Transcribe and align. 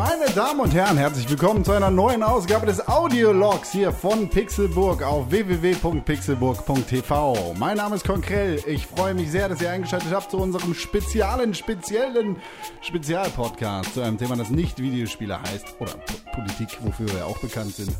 Meine 0.00 0.24
Damen 0.34 0.60
und 0.60 0.72
Herren, 0.72 0.96
herzlich 0.96 1.28
willkommen 1.28 1.62
zu 1.64 1.72
einer 1.72 1.90
neuen 1.90 2.22
Ausgabe 2.22 2.64
des 2.64 2.88
Audiologs 2.88 3.72
hier 3.72 3.92
von 3.92 4.30
Pixelburg 4.30 5.02
auf 5.02 5.30
www.pixelburg.tv. 5.30 7.54
Mein 7.58 7.76
Name 7.76 7.96
ist 7.96 8.06
Konkrell. 8.06 8.62
Ich 8.66 8.86
freue 8.86 9.12
mich 9.14 9.30
sehr, 9.30 9.48
dass 9.48 9.60
ihr 9.60 9.70
eingeschaltet 9.70 10.12
habt 10.12 10.30
zu 10.30 10.38
unserem 10.38 10.74
speziellen, 10.74 11.54
speziellen 11.54 12.36
Spezialpodcast 12.80 13.94
zu 13.94 14.00
einem 14.00 14.18
Thema, 14.18 14.36
das 14.36 14.50
nicht 14.50 14.80
Videospiele 14.80 15.42
heißt 15.42 15.74
oder 15.80 15.92
Politik, 16.32 16.78
wofür 16.82 17.12
wir 17.12 17.26
auch 17.26 17.38
bekannt 17.38 17.74
sind. 17.74 17.90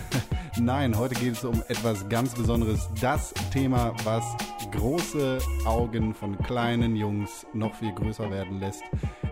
Nein, 0.60 0.96
heute 0.96 1.14
geht 1.14 1.32
es 1.32 1.44
um 1.44 1.62
etwas 1.68 2.08
ganz 2.08 2.34
Besonderes. 2.34 2.88
Das 3.00 3.32
Thema, 3.52 3.94
was 4.04 4.22
große 4.72 5.38
Augen 5.64 6.12
von 6.14 6.36
kleinen 6.38 6.96
Jungs 6.96 7.46
noch 7.52 7.74
viel 7.74 7.92
größer 7.92 8.30
werden 8.30 8.58
lässt. 8.58 8.82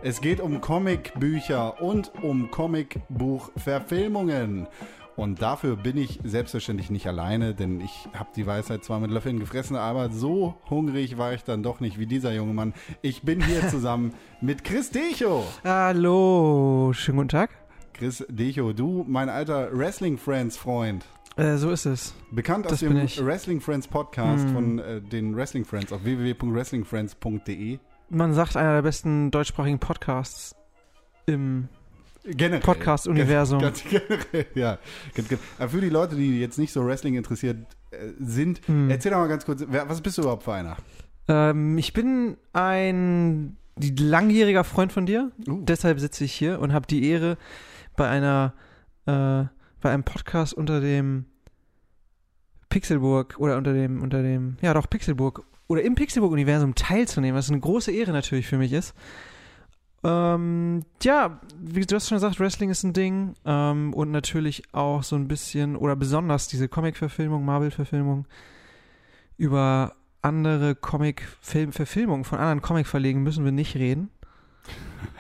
Es 0.03 0.21
geht 0.21 0.41
um 0.41 0.61
Comicbücher 0.61 1.83
und 1.83 2.13
um 2.23 2.51
Comicbuchverfilmungen. 2.51 4.67
Und 5.17 5.43
dafür 5.43 5.77
bin 5.77 5.97
ich 5.97 6.21
selbstverständlich 6.25 6.91
nicht 6.91 7.07
alleine, 7.07 7.55
denn 7.55 7.81
ich 7.81 8.09
habe 8.15 8.31
die 8.37 8.47
Weisheit 8.47 8.85
zwar 8.85 9.01
mit 9.01 9.11
Löffeln 9.11 9.41
gefressen, 9.41 9.77
aber 9.77 10.11
so 10.11 10.55
hungrig 10.71 11.19
war 11.19 11.35
ich 11.35 11.45
dann 11.45 11.63
doch 11.63 11.81
nicht 11.81 11.99
wie 11.99 12.07
dieser 12.07 12.33
junge 12.33 12.55
Mann. 12.55 12.73
Ich 13.03 13.21
bin 13.23 13.43
hier 13.43 13.69
zusammen 13.69 14.15
mit 14.41 14.65
Chris 14.65 14.91
Decho. 14.91 15.45
Hallo, 15.65 16.93
schönen 16.95 17.19
guten 17.19 17.29
Tag. 17.29 17.51
Chris 17.93 18.25
Decho, 18.29 18.73
du, 18.73 19.05
mein 19.07 19.29
alter 19.29 19.77
Wrestling 19.77 20.17
Friends 20.17 20.57
Freund. 20.57 21.05
Äh, 21.37 21.57
so 21.57 21.71
ist 21.71 21.87
es. 21.87 22.15
Bekannt 22.31 22.67
aus 22.67 22.73
Das 22.73 22.81
dem 22.81 22.95
bin 22.95 23.05
ich. 23.05 23.25
Wrestling 23.25 23.61
Friends 23.61 23.87
Podcast 23.89 24.45
Hm. 24.47 24.53
von 24.55 24.79
äh, 24.79 25.01
den 25.01 25.37
Wrestling 25.37 25.65
Friends 25.65 25.93
auf 25.93 26.05
www.wrestlingfriends.de. 26.05 27.79
Man 28.11 28.35
sagt 28.35 28.57
einer 28.57 28.75
der 28.75 28.83
besten 28.83 29.31
deutschsprachigen 29.31 29.79
Podcasts 29.79 30.55
im. 31.27 31.69
Podcast-Universum. 32.63 33.61
Ganz, 33.61 33.83
ganz 33.83 34.05
generell, 34.09 34.47
ja. 34.55 34.79
Aber 35.59 35.69
für 35.71 35.81
die 35.81 35.89
Leute, 35.89 36.17
die 36.17 36.39
jetzt 36.41 36.59
nicht 36.59 36.73
so 36.73 36.85
Wrestling 36.85 37.15
interessiert 37.15 37.57
äh, 37.93 37.97
sind, 38.21 38.61
Hm. 38.67 38.91
erzähl 38.91 39.13
doch 39.13 39.19
mal 39.19 39.29
ganz 39.29 39.47
kurz, 39.47 39.65
wer, 39.67 39.89
was 39.89 40.01
bist 40.03 40.19
du 40.19 40.23
überhaupt 40.23 40.43
für 40.43 40.53
einer? 40.53 40.77
Ähm, 41.29 41.79
ich 41.79 41.93
bin 41.95 42.37
ein 42.53 43.57
langjähriger 43.99 44.65
Freund 44.65 44.93
von 44.93 45.07
dir. 45.07 45.31
Uh. 45.49 45.63
Deshalb 45.65 45.99
sitze 46.01 46.25
ich 46.25 46.33
hier 46.33 46.61
und 46.61 46.75
habe 46.75 46.87
die 46.87 47.09
Ehre, 47.09 47.39
bei 47.97 48.09
einer 48.09 48.53
äh, 49.07 49.45
bei 49.81 49.91
einem 49.91 50.05
Podcast 50.05 50.55
unter 50.55 50.81
dem 50.81 51.27
Pixelburg 52.69 53.37
oder 53.39 53.57
unter 53.57 53.73
dem 53.73 54.03
unter 54.03 54.23
dem 54.23 54.57
ja 54.63 54.75
doch 54.75 54.89
Pixelburg 54.89 55.45
oder 55.67 55.83
im 55.83 55.95
Pixelburg-Universum 55.95 56.75
teilzunehmen, 56.75 57.37
was 57.37 57.49
eine 57.49 57.61
große 57.61 57.93
Ehre 57.93 58.13
natürlich 58.13 58.49
für 58.49 58.59
mich 58.59 58.73
ist. 58.73 58.93
Ähm, 60.03 60.83
ja, 61.03 61.41
wie 61.59 61.85
du 61.85 61.95
hast 61.95 62.09
schon 62.09 62.17
gesagt, 62.17 62.41
Wrestling 62.41 62.71
ist 62.71 62.83
ein 62.83 62.93
Ding 62.93 63.35
ähm, 63.45 63.93
und 63.93 64.11
natürlich 64.11 64.63
auch 64.73 65.03
so 65.03 65.15
ein 65.15 65.29
bisschen 65.29 65.77
oder 65.77 65.95
besonders 65.95 66.49
diese 66.49 66.69
Comic-Verfilmung, 66.69 67.45
Marvel-Verfilmung 67.45 68.27
über 69.37 69.95
andere 70.23 70.75
Comic-Verfilmungen 70.75 72.25
von 72.25 72.39
anderen 72.39 72.63
Comic-Verlegen 72.63 73.23
müssen 73.23 73.45
wir 73.45 73.53
nicht 73.53 73.77
reden. 73.77 74.11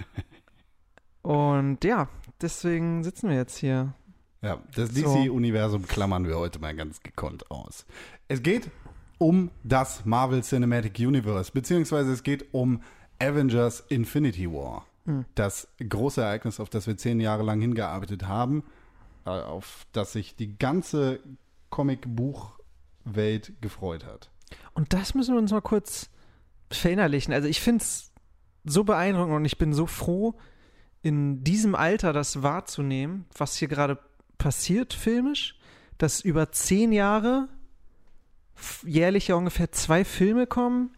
Und 1.22 1.84
ja, 1.84 2.08
deswegen 2.40 3.04
sitzen 3.04 3.28
wir 3.28 3.36
jetzt 3.36 3.56
hier. 3.56 3.94
Ja, 4.42 4.58
das. 4.74 4.92
DC-Universum 4.92 5.86
klammern 5.86 6.26
wir 6.26 6.38
heute 6.38 6.58
mal 6.58 6.74
ganz 6.74 7.00
gekonnt 7.02 7.50
aus. 7.50 7.84
Es 8.28 8.42
geht 8.42 8.70
um 9.18 9.50
das 9.64 10.04
Marvel 10.06 10.42
Cinematic 10.42 10.98
Universe, 10.98 11.52
beziehungsweise 11.52 12.12
es 12.12 12.22
geht 12.22 12.54
um 12.54 12.82
Avengers 13.18 13.80
Infinity 13.88 14.50
War. 14.50 14.86
Hm. 15.04 15.26
Das 15.34 15.68
große 15.86 16.22
Ereignis, 16.22 16.58
auf 16.58 16.70
das 16.70 16.86
wir 16.86 16.96
zehn 16.96 17.20
Jahre 17.20 17.42
lang 17.42 17.60
hingearbeitet 17.60 18.26
haben, 18.26 18.64
äh, 19.26 19.30
auf 19.30 19.86
das 19.92 20.12
sich 20.12 20.36
die 20.36 20.56
ganze 20.56 21.20
Comic-Buchwelt 21.68 23.60
gefreut 23.60 24.06
hat. 24.06 24.30
Und 24.72 24.94
das 24.94 25.14
müssen 25.14 25.34
wir 25.34 25.38
uns 25.38 25.52
mal 25.52 25.60
kurz 25.60 26.08
verinnerlichen. 26.70 27.34
Also 27.34 27.46
ich 27.46 27.60
finde 27.60 27.82
es 27.82 28.10
so 28.64 28.84
beeindruckend 28.84 29.34
und 29.34 29.44
ich 29.44 29.58
bin 29.58 29.74
so 29.74 29.86
froh, 29.86 30.34
in 31.02 31.44
diesem 31.44 31.74
Alter 31.74 32.12
das 32.12 32.42
wahrzunehmen, 32.42 33.26
was 33.36 33.56
hier 33.56 33.68
gerade 33.68 33.98
passiert 34.40 34.94
filmisch, 34.94 35.54
dass 35.98 36.22
über 36.22 36.50
zehn 36.50 36.92
Jahre 36.92 37.48
jährlich 38.84 39.28
ja 39.28 39.36
ungefähr 39.36 39.70
zwei 39.70 40.02
Filme 40.04 40.46
kommen, 40.46 40.96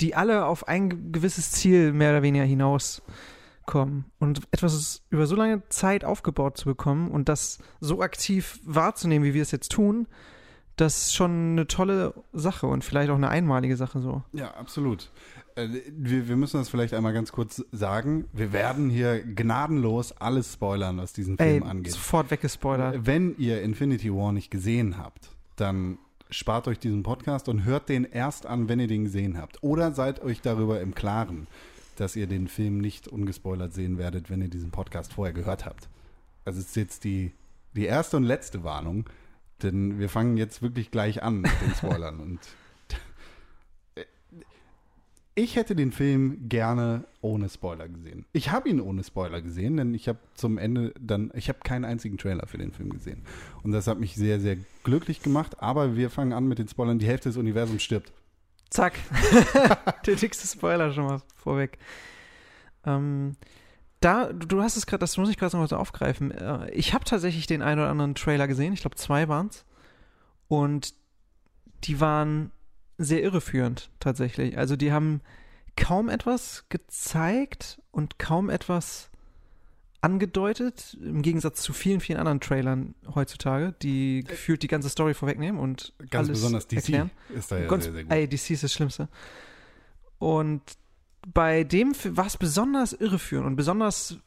die 0.00 0.14
alle 0.14 0.46
auf 0.46 0.68
ein 0.68 1.12
gewisses 1.12 1.50
Ziel 1.50 1.92
mehr 1.92 2.10
oder 2.10 2.22
weniger 2.22 2.44
hinauskommen. 2.44 4.04
Und 4.20 4.42
etwas 4.52 5.02
über 5.10 5.26
so 5.26 5.34
lange 5.34 5.68
Zeit 5.68 6.04
aufgebaut 6.04 6.56
zu 6.56 6.66
bekommen 6.66 7.10
und 7.10 7.28
das 7.28 7.58
so 7.80 8.02
aktiv 8.02 8.60
wahrzunehmen, 8.64 9.26
wie 9.26 9.34
wir 9.34 9.42
es 9.42 9.50
jetzt 9.50 9.72
tun, 9.72 10.06
das 10.76 11.06
ist 11.06 11.14
schon 11.14 11.52
eine 11.52 11.66
tolle 11.66 12.14
Sache 12.32 12.68
und 12.68 12.84
vielleicht 12.84 13.10
auch 13.10 13.16
eine 13.16 13.30
einmalige 13.30 13.76
Sache 13.76 14.00
so. 14.00 14.22
Ja, 14.32 14.54
absolut. 14.54 15.10
Äh, 15.56 15.68
Wir, 15.96 16.28
wir 16.28 16.36
müssen 16.36 16.58
das 16.58 16.68
vielleicht 16.68 16.94
einmal 16.94 17.12
ganz 17.12 17.32
kurz 17.32 17.64
sagen. 17.72 18.26
Wir 18.32 18.52
werden 18.52 18.88
hier 18.90 19.20
gnadenlos 19.22 20.12
alles 20.12 20.52
spoilern, 20.52 20.98
was 20.98 21.12
diesen 21.12 21.38
Ey, 21.38 21.58
Film 21.58 21.62
angeht. 21.64 21.92
sofort 21.92 22.30
weggespoilert. 22.30 23.04
Wenn 23.06 23.36
ihr 23.38 23.62
Infinity 23.62 24.12
War 24.12 24.32
nicht 24.32 24.50
gesehen 24.50 24.98
habt, 24.98 25.30
dann 25.56 25.98
spart 26.30 26.68
euch 26.68 26.78
diesen 26.78 27.02
Podcast 27.02 27.48
und 27.48 27.64
hört 27.64 27.88
den 27.88 28.04
erst 28.04 28.46
an, 28.46 28.68
wenn 28.68 28.80
ihr 28.80 28.88
den 28.88 29.04
gesehen 29.04 29.38
habt. 29.38 29.62
Oder 29.62 29.92
seid 29.92 30.22
euch 30.22 30.40
darüber 30.40 30.80
im 30.80 30.94
Klaren, 30.94 31.46
dass 31.96 32.16
ihr 32.16 32.26
den 32.26 32.48
Film 32.48 32.78
nicht 32.78 33.08
ungespoilert 33.08 33.72
sehen 33.72 33.96
werdet, 33.98 34.28
wenn 34.28 34.42
ihr 34.42 34.48
diesen 34.48 34.70
Podcast 34.70 35.14
vorher 35.14 35.32
gehört 35.32 35.64
habt. 35.64 35.88
Also 36.44 36.60
es 36.60 36.66
ist 36.66 36.76
jetzt 36.76 37.04
die, 37.04 37.32
die 37.74 37.86
erste 37.86 38.16
und 38.16 38.24
letzte 38.24 38.64
Warnung, 38.64 39.04
denn 39.62 39.98
wir 39.98 40.08
fangen 40.08 40.36
jetzt 40.36 40.60
wirklich 40.62 40.90
gleich 40.90 41.22
an 41.22 41.40
mit 41.40 41.50
den 41.62 41.74
Spoilern. 41.74 42.20
und 42.20 42.40
ich 45.38 45.54
hätte 45.54 45.76
den 45.76 45.92
Film 45.92 46.48
gerne 46.48 47.04
ohne 47.20 47.50
Spoiler 47.50 47.88
gesehen. 47.88 48.24
Ich 48.32 48.50
habe 48.50 48.70
ihn 48.70 48.80
ohne 48.80 49.04
Spoiler 49.04 49.42
gesehen, 49.42 49.76
denn 49.76 49.94
ich 49.94 50.08
habe 50.08 50.18
zum 50.34 50.56
Ende 50.56 50.94
dann, 50.98 51.30
ich 51.34 51.50
habe 51.50 51.58
keinen 51.62 51.84
einzigen 51.84 52.16
Trailer 52.16 52.46
für 52.46 52.56
den 52.56 52.72
Film 52.72 52.88
gesehen. 52.88 53.22
Und 53.62 53.72
das 53.72 53.86
hat 53.86 54.00
mich 54.00 54.14
sehr, 54.14 54.40
sehr 54.40 54.56
glücklich 54.82 55.22
gemacht. 55.22 55.62
Aber 55.62 55.94
wir 55.94 56.08
fangen 56.08 56.32
an 56.32 56.48
mit 56.48 56.58
den 56.58 56.68
Spoilern. 56.68 56.98
Die 56.98 57.06
Hälfte 57.06 57.28
des 57.28 57.36
Universums 57.36 57.82
stirbt. 57.82 58.14
Zack. 58.70 58.94
Der 60.06 60.16
dickste 60.16 60.48
Spoiler 60.48 60.90
schon 60.92 61.04
mal 61.04 61.20
vorweg. 61.36 61.78
Ähm, 62.86 63.36
da, 64.00 64.32
du, 64.32 64.62
hast 64.62 64.78
es 64.78 64.86
gerade, 64.86 65.00
das 65.00 65.18
muss 65.18 65.28
ich 65.28 65.36
gerade 65.36 65.54
noch 65.54 65.60
mal 65.60 65.68
so 65.68 65.76
aufgreifen. 65.76 66.30
Äh, 66.30 66.70
ich 66.70 66.94
habe 66.94 67.04
tatsächlich 67.04 67.46
den 67.46 67.60
einen 67.60 67.80
oder 67.80 67.90
anderen 67.90 68.14
Trailer 68.14 68.48
gesehen. 68.48 68.72
Ich 68.72 68.80
glaube, 68.80 68.96
zwei 68.96 69.28
waren 69.28 69.48
es. 69.48 69.66
Und 70.48 70.94
die 71.84 72.00
waren 72.00 72.52
sehr 72.98 73.22
irreführend, 73.22 73.90
tatsächlich. 74.00 74.56
Also, 74.58 74.76
die 74.76 74.92
haben 74.92 75.20
kaum 75.76 76.08
etwas 76.08 76.64
gezeigt 76.68 77.80
und 77.90 78.18
kaum 78.18 78.48
etwas 78.50 79.10
angedeutet, 80.00 80.96
im 81.02 81.22
Gegensatz 81.22 81.62
zu 81.62 81.72
vielen, 81.72 82.00
vielen 82.00 82.18
anderen 82.18 82.40
Trailern 82.40 82.94
heutzutage, 83.14 83.74
die 83.82 84.24
gefühlt 84.26 84.62
die 84.62 84.68
ganze 84.68 84.88
Story 84.88 85.14
vorwegnehmen 85.14 85.60
und 85.60 85.94
Ganz 86.10 86.28
alles 86.28 86.38
besonders 86.38 86.68
DC 86.68 86.76
erklären. 86.76 87.10
ist 87.34 87.50
da 87.50 87.58
ja 87.58 87.66
Ganz, 87.66 87.84
sehr, 87.84 87.92
sehr 87.92 88.04
gut. 88.04 88.12
ey, 88.12 88.28
DC 88.28 88.50
ist 88.50 88.62
das 88.62 88.72
Schlimmste. 88.72 89.08
Und 90.18 90.62
bei 91.34 91.64
dem 91.64 91.92
war 92.10 92.26
es 92.26 92.36
besonders 92.36 92.92
irreführend 92.92 93.46
und 93.48 93.56
besonders 93.56 94.18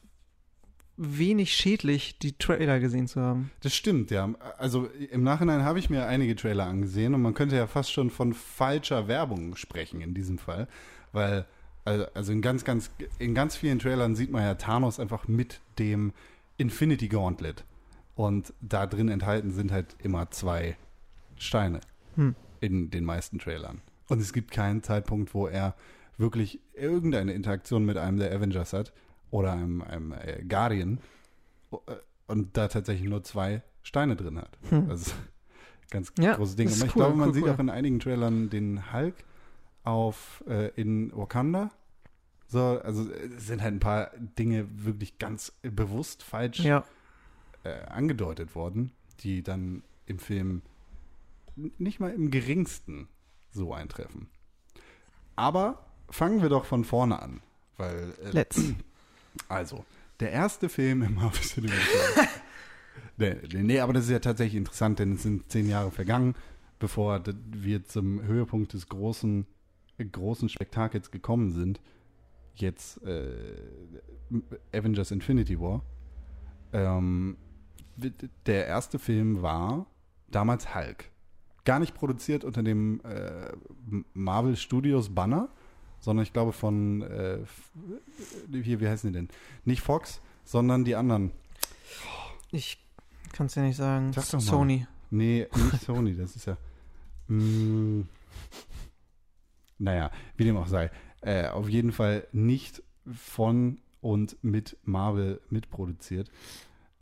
wenig 1.02 1.54
schädlich, 1.54 2.18
die 2.18 2.34
Trailer 2.34 2.78
gesehen 2.78 3.08
zu 3.08 3.22
haben. 3.22 3.50
Das 3.62 3.74
stimmt, 3.74 4.10
ja. 4.10 4.34
Also 4.58 4.86
im 5.10 5.22
Nachhinein 5.22 5.64
habe 5.64 5.78
ich 5.78 5.88
mir 5.88 6.06
einige 6.06 6.36
Trailer 6.36 6.66
angesehen 6.66 7.14
und 7.14 7.22
man 7.22 7.32
könnte 7.32 7.56
ja 7.56 7.66
fast 7.66 7.90
schon 7.90 8.10
von 8.10 8.34
falscher 8.34 9.08
Werbung 9.08 9.56
sprechen 9.56 10.02
in 10.02 10.12
diesem 10.12 10.36
Fall, 10.36 10.68
weil 11.12 11.46
also 11.86 12.32
in 12.32 12.42
ganz 12.42 12.64
ganz 12.64 12.90
in 13.18 13.34
ganz 13.34 13.56
vielen 13.56 13.78
Trailern 13.78 14.14
sieht 14.14 14.30
man 14.30 14.42
ja 14.42 14.54
Thanos 14.54 15.00
einfach 15.00 15.26
mit 15.26 15.60
dem 15.78 16.12
Infinity 16.58 17.08
Gauntlet 17.08 17.64
und 18.14 18.52
da 18.60 18.86
drin 18.86 19.08
enthalten 19.08 19.50
sind 19.52 19.72
halt 19.72 19.96
immer 20.02 20.30
zwei 20.30 20.76
Steine 21.36 21.80
Hm. 22.16 22.34
in 22.60 22.90
den 22.90 23.04
meisten 23.04 23.38
Trailern 23.38 23.80
und 24.08 24.20
es 24.20 24.34
gibt 24.34 24.50
keinen 24.50 24.82
Zeitpunkt, 24.82 25.32
wo 25.32 25.46
er 25.46 25.74
wirklich 26.18 26.60
irgendeine 26.74 27.32
Interaktion 27.32 27.86
mit 27.86 27.96
einem 27.96 28.18
der 28.18 28.30
Avengers 28.30 28.74
hat 28.74 28.92
oder 29.30 29.52
einem, 29.52 29.82
einem 29.82 30.12
äh, 30.12 30.42
Guardian 30.48 30.98
äh, 31.72 31.76
und 32.26 32.56
da 32.56 32.68
tatsächlich 32.68 33.08
nur 33.08 33.22
zwei 33.24 33.62
Steine 33.82 34.16
drin 34.16 34.38
hat. 34.38 34.58
Hm. 34.70 34.88
Also 34.90 35.12
ganz 35.90 36.12
Ja, 36.18 36.34
großes 36.36 36.56
Ding. 36.56 36.66
das 36.68 36.76
ist 36.76 36.82
Und 36.82 36.88
ich 36.88 36.96
cool, 36.96 37.02
glaube, 37.02 37.16
man 37.16 37.28
cool, 37.28 37.34
sieht 37.34 37.44
cool. 37.44 37.50
auch 37.50 37.58
in 37.58 37.70
einigen 37.70 37.98
Trailern 38.00 38.50
den 38.50 38.92
Hulk 38.92 39.14
auf 39.84 40.44
äh, 40.48 40.68
in 40.80 41.10
Wakanda. 41.16 41.70
So, 42.48 42.80
also 42.82 43.10
äh, 43.10 43.26
es 43.36 43.46
sind 43.46 43.62
halt 43.62 43.74
ein 43.74 43.80
paar 43.80 44.10
Dinge 44.38 44.66
wirklich 44.84 45.18
ganz 45.18 45.52
bewusst 45.62 46.22
falsch 46.22 46.60
Ja, 46.60 46.84
äh, 47.64 47.84
angedeutet 47.86 48.54
worden, 48.54 48.92
die 49.20 49.42
dann 49.42 49.82
im 50.06 50.18
Film 50.18 50.62
nicht 51.56 52.00
mal 52.00 52.10
im 52.12 52.30
geringsten 52.30 53.08
so 53.52 53.72
eintreffen. 53.74 54.28
Aber 55.36 55.84
fangen 56.10 56.42
wir 56.42 56.48
doch 56.48 56.64
von 56.64 56.84
vorne 56.84 57.20
an. 57.20 57.40
Weil, 57.76 58.14
äh, 58.24 58.30
Let's. 58.30 58.60
Also, 59.48 59.84
der 60.20 60.32
erste 60.32 60.68
Film 60.68 61.02
im 61.02 61.14
Marvel 61.14 61.40
Cinematic 61.40 61.88
Universe. 63.18 63.56
nee, 63.62 63.80
aber 63.80 63.92
das 63.92 64.04
ist 64.04 64.10
ja 64.10 64.18
tatsächlich 64.18 64.56
interessant, 64.56 64.98
denn 64.98 65.14
es 65.14 65.22
sind 65.22 65.50
zehn 65.50 65.68
Jahre 65.68 65.90
vergangen, 65.90 66.34
bevor 66.78 67.22
wir 67.46 67.84
zum 67.84 68.22
Höhepunkt 68.22 68.72
des 68.72 68.88
großen, 68.88 69.46
großen 69.98 70.48
Spektakels 70.48 71.10
gekommen 71.10 71.52
sind. 71.52 71.80
Jetzt 72.54 73.02
äh, 73.04 73.32
Avengers 74.72 75.10
Infinity 75.10 75.58
War. 75.60 75.82
Ähm, 76.72 77.36
der 78.46 78.66
erste 78.66 78.98
Film 78.98 79.42
war 79.42 79.86
damals 80.30 80.74
Hulk. 80.74 81.10
Gar 81.64 81.80
nicht 81.80 81.94
produziert 81.94 82.44
unter 82.44 82.62
dem 82.62 83.00
äh, 83.04 83.52
Marvel 84.14 84.56
Studios 84.56 85.14
Banner, 85.14 85.50
sondern 86.00 86.24
ich 86.24 86.32
glaube 86.32 86.52
von, 86.52 87.02
äh, 87.02 87.38
hier, 88.52 88.80
wie 88.80 88.88
heißen 88.88 89.12
die 89.12 89.18
denn? 89.18 89.28
Nicht 89.64 89.82
Fox, 89.82 90.20
sondern 90.44 90.84
die 90.84 90.96
anderen. 90.96 91.30
Ich 92.50 92.78
kann 93.32 93.46
es 93.46 93.54
dir 93.54 93.62
nicht 93.62 93.76
sagen. 93.76 94.12
Sag 94.12 94.24
doch 94.26 94.32
mal. 94.34 94.40
Sony. 94.40 94.86
Nee, 95.10 95.46
nicht 95.72 95.84
Sony, 95.84 96.16
das 96.16 96.36
ist 96.36 96.46
ja. 96.46 96.56
Mm, 97.28 98.02
naja, 99.78 100.10
wie 100.36 100.44
dem 100.44 100.56
auch 100.56 100.66
sei. 100.66 100.90
Äh, 101.20 101.48
auf 101.48 101.68
jeden 101.68 101.92
Fall 101.92 102.26
nicht 102.32 102.82
von 103.12 103.78
und 104.00 104.42
mit 104.42 104.76
Marvel 104.84 105.40
mitproduziert. 105.50 106.30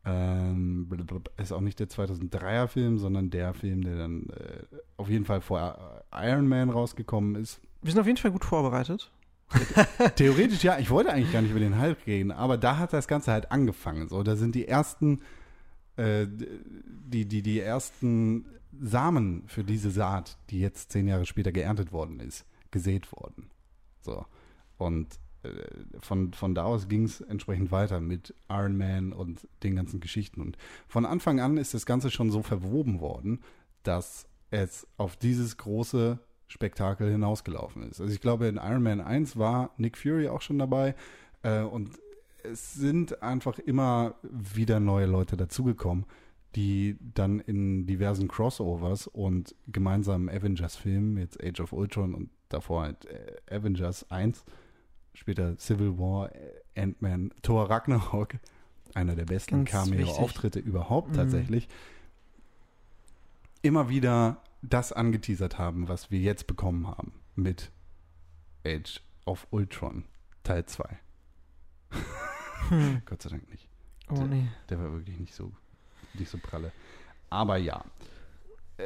Ähm, 0.04 0.88
ist 1.36 1.52
auch 1.52 1.60
nicht 1.60 1.78
der 1.80 1.88
2003er 1.88 2.66
Film, 2.66 2.98
sondern 2.98 3.30
der 3.30 3.52
Film, 3.52 3.82
der 3.82 3.96
dann 3.96 4.26
äh, 4.30 4.62
auf 4.96 5.08
jeden 5.08 5.24
Fall 5.24 5.40
vor 5.40 6.02
äh, 6.12 6.30
Iron 6.30 6.48
Man 6.48 6.70
rausgekommen 6.70 7.34
ist. 7.34 7.60
Wir 7.82 7.92
sind 7.92 8.00
auf 8.00 8.06
jeden 8.06 8.18
Fall 8.18 8.32
gut 8.32 8.44
vorbereitet. 8.44 9.10
Theoretisch 10.16 10.62
ja, 10.62 10.78
ich 10.78 10.90
wollte 10.90 11.12
eigentlich 11.12 11.32
gar 11.32 11.42
nicht 11.42 11.52
über 11.52 11.60
den 11.60 11.80
Hulk 11.80 11.98
reden, 12.06 12.32
aber 12.32 12.58
da 12.58 12.76
hat 12.78 12.92
das 12.92 13.08
Ganze 13.08 13.32
halt 13.32 13.50
angefangen. 13.50 14.08
So, 14.08 14.22
da 14.22 14.36
sind 14.36 14.54
die 14.54 14.68
ersten, 14.68 15.22
äh, 15.96 16.26
die, 16.26 17.24
die, 17.26 17.42
die 17.42 17.60
ersten 17.60 18.44
Samen 18.78 19.44
für 19.46 19.64
diese 19.64 19.90
Saat, 19.90 20.36
die 20.50 20.60
jetzt 20.60 20.92
zehn 20.92 21.08
Jahre 21.08 21.24
später 21.24 21.52
geerntet 21.52 21.92
worden 21.92 22.20
ist, 22.20 22.44
gesät 22.70 23.10
worden. 23.12 23.50
So. 24.02 24.26
Und 24.76 25.18
äh, 25.42 25.48
von, 26.00 26.32
von 26.32 26.54
da 26.54 26.64
aus 26.64 26.88
ging 26.88 27.04
es 27.04 27.20
entsprechend 27.20 27.70
weiter 27.70 28.00
mit 28.00 28.34
Iron 28.48 28.76
Man 28.76 29.12
und 29.12 29.48
den 29.62 29.76
ganzen 29.76 30.00
Geschichten. 30.00 30.42
Und 30.42 30.58
von 30.86 31.06
Anfang 31.06 31.40
an 31.40 31.56
ist 31.56 31.74
das 31.74 31.86
Ganze 31.86 32.10
schon 32.10 32.30
so 32.30 32.42
verwoben 32.42 33.00
worden, 33.00 33.40
dass 33.82 34.26
es 34.50 34.86
auf 34.96 35.16
dieses 35.16 35.56
große 35.56 36.18
Spektakel 36.48 37.10
hinausgelaufen 37.10 37.82
ist. 37.88 38.00
Also 38.00 38.12
ich 38.12 38.20
glaube, 38.20 38.46
in 38.48 38.56
Iron 38.56 38.82
Man 38.82 39.00
1 39.00 39.36
war 39.36 39.70
Nick 39.76 39.96
Fury 39.98 40.28
auch 40.28 40.40
schon 40.42 40.58
dabei 40.58 40.94
äh, 41.42 41.60
und 41.60 41.90
es 42.42 42.74
sind 42.74 43.22
einfach 43.22 43.58
immer 43.58 44.14
wieder 44.22 44.80
neue 44.80 45.06
Leute 45.06 45.36
dazugekommen, 45.36 46.06
die 46.54 46.96
dann 47.14 47.40
in 47.40 47.86
diversen 47.86 48.28
Crossovers 48.28 49.06
und 49.06 49.54
gemeinsamen 49.66 50.28
Avengers-Filmen, 50.30 51.18
jetzt 51.18 51.42
Age 51.42 51.60
of 51.60 51.72
Ultron 51.72 52.14
und 52.14 52.30
davor 52.48 52.82
halt 52.84 53.04
äh, 53.06 53.54
Avengers 53.54 54.10
1, 54.10 54.44
später 55.12 55.58
Civil 55.58 55.98
War, 55.98 56.34
äh, 56.34 56.80
Ant-Man, 56.80 57.32
Thor 57.42 57.68
Ragnarok, 57.68 58.36
einer 58.94 59.14
der 59.14 59.26
besten 59.26 59.66
Cameo-Auftritte 59.66 60.60
überhaupt 60.60 61.10
Mhm. 61.10 61.16
tatsächlich, 61.16 61.68
immer 63.60 63.88
wieder 63.90 64.40
das 64.62 64.92
angeteasert 64.92 65.58
haben, 65.58 65.88
was 65.88 66.10
wir 66.10 66.20
jetzt 66.20 66.46
bekommen 66.46 66.86
haben 66.86 67.12
mit 67.34 67.70
Age 68.66 69.00
of 69.24 69.46
Ultron 69.50 70.04
Teil 70.42 70.66
2. 70.66 70.98
Hm. 72.68 73.02
Gott 73.06 73.22
sei 73.22 73.30
Dank 73.30 73.48
nicht. 73.50 73.68
Oh 74.10 74.22
nee. 74.22 74.48
Der 74.68 74.78
war 74.78 74.92
wirklich 74.92 75.18
nicht 75.18 75.34
so, 75.34 75.52
nicht 76.14 76.30
so 76.30 76.38
pralle. 76.38 76.72
Aber 77.30 77.56
ja. 77.56 77.84
Äh, 78.78 78.82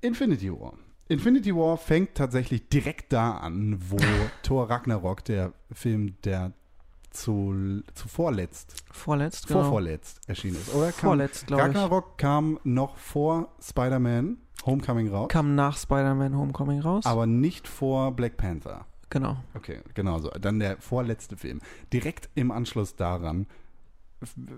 Infinity 0.00 0.52
War. 0.52 0.74
Infinity 1.08 1.54
War 1.54 1.76
fängt 1.76 2.14
tatsächlich 2.14 2.68
direkt 2.68 3.12
da 3.12 3.38
an, 3.38 3.78
wo 3.90 3.96
Thor 4.42 4.70
Ragnarok, 4.70 5.24
der 5.24 5.52
Film, 5.70 6.16
der 6.22 6.52
zu, 7.10 7.82
zuvor 7.94 8.32
letzt, 8.32 8.84
Vorletzt, 8.90 9.46
genau. 9.46 9.62
vorvorletzt 9.62 10.20
erschienen 10.28 10.56
ist. 10.56 10.74
Oder 10.74 10.92
kam, 10.92 11.00
Vorletzt, 11.00 11.46
glaube 11.46 11.62
ich. 11.62 11.68
Ragnarok 11.68 12.18
kam 12.18 12.58
noch 12.64 12.96
vor 12.96 13.54
Spider-Man 13.60 14.38
Homecoming 14.64 15.08
raus, 15.08 15.28
Kam 15.28 15.54
nach 15.54 15.76
Spider-Man 15.76 16.36
Homecoming 16.36 16.80
raus. 16.80 17.04
aber 17.06 17.26
nicht 17.26 17.66
vor 17.68 18.12
Black 18.12 18.36
Panther. 18.36 18.86
genau. 19.10 19.36
Okay, 19.54 19.80
genau 19.94 20.18
so. 20.20 20.30
Dann 20.30 20.58
der 20.60 20.76
vorletzte 20.78 21.36
Film. 21.36 21.60
Direkt 21.92 22.28
im 22.34 22.50
Anschluss 22.50 22.94
daran 22.96 23.46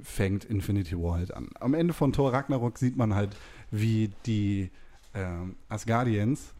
fängt 0.02 0.44
Infinity 0.44 0.96
War 0.98 1.14
halt 1.16 1.32
an. 1.32 1.48
Am 1.58 1.72
Ende 1.74 1.94
von 1.94 2.12
Thor 2.12 2.32
Ragnarok 2.32 2.76
sieht 2.78 2.96
man 2.96 3.14
halt, 3.14 3.34
wie 3.70 4.10
die 4.26 4.70
ähm, 5.14 5.56
Asgardians, 5.70 6.52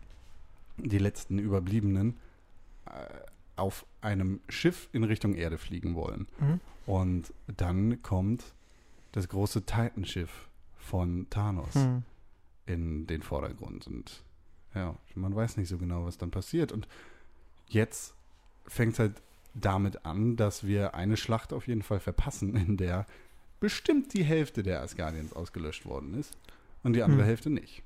die 0.79 0.99
letzten 0.99 1.38
Überbliebenen, 1.38 2.17
äh, 2.87 2.90
auf 3.56 3.85
einem 4.00 4.40
Schiff 4.49 4.88
in 4.93 5.05
Richtung 5.05 5.35
Erde 5.35 5.58
fliegen 5.58 5.94
wollen. 5.94 6.26
Mhm. 6.40 6.61
Und 6.87 7.32
dann 7.56 8.02
kommt 8.02 8.43
das 9.12 9.29
große 9.29 9.62
Titan-Schiff 9.67 10.49
von 10.76 11.26
Thanos 11.31 11.75
Hm. 11.75 12.02
In 12.66 13.06
den 13.06 13.22
Vordergrund. 13.22 13.87
Und 13.87 14.22
ja, 14.75 14.96
man 15.14 15.34
weiß 15.34 15.56
nicht 15.56 15.69
so 15.69 15.78
genau, 15.78 16.05
was 16.05 16.19
dann 16.19 16.31
passiert. 16.31 16.72
Und 16.72 16.88
jetzt 17.69 18.14
fängt 18.66 18.94
es 18.94 18.99
halt 18.99 19.22
damit 19.55 20.05
an, 20.05 20.37
dass 20.37 20.66
wir 20.66 20.94
eine 20.94 21.16
Schlacht 21.16 21.52
auf 21.52 21.66
jeden 21.69 21.82
Fall 21.82 22.00
verpassen, 22.00 22.56
in 22.56 22.76
der 22.76 23.06
bestimmt 23.61 24.12
die 24.14 24.25
Hälfte 24.25 24.62
der 24.62 24.82
Asgardians 24.82 25.32
ausgelöscht 25.32 25.87
worden 25.87 26.14
ist 26.14 26.37
und 26.82 26.94
die 26.94 27.02
andere 27.02 27.20
Hm. 27.20 27.26
Hälfte 27.26 27.50
nicht. 27.50 27.82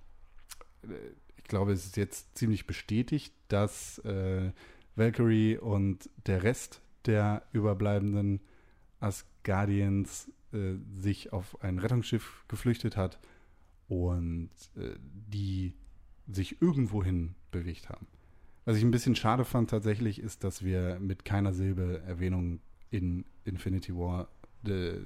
Äh, 0.83 0.89
Ich 1.37 1.45
glaube, 1.45 1.73
es 1.73 1.87
ist 1.87 1.97
jetzt 1.97 2.37
ziemlich 2.37 2.67
bestätigt, 2.67 3.33
dass 3.49 3.99
äh, 4.01 4.51
Valkyrie 4.97 5.57
und 5.57 6.11
der 6.27 6.43
Rest 6.43 6.81
der 7.07 7.43
überbleibenden 7.53 8.41
Asgardians 9.01 10.31
äh, 10.53 10.75
sich 11.01 11.33
auf 11.33 11.63
ein 11.63 11.79
Rettungsschiff 11.79 12.45
geflüchtet 12.49 12.97
hat 12.99 13.19
und 13.89 14.51
äh, 14.77 14.95
die 15.33 15.75
sich 16.31 16.61
irgendwohin 16.61 17.35
bewegt 17.51 17.89
haben. 17.89 18.07
Was 18.65 18.77
ich 18.77 18.83
ein 18.83 18.91
bisschen 18.91 19.17
schade 19.17 19.45
fand 19.47 19.71
tatsächlich, 19.71 20.19
ist, 20.21 20.45
dass 20.45 20.63
wir 20.63 20.99
mit 21.01 21.25
keiner 21.25 21.55
Silbe 21.55 22.03
Erwähnung 22.07 22.61
in 22.91 23.25
Infinity 23.45 23.95
War 23.95 24.29
äh, 24.67 24.99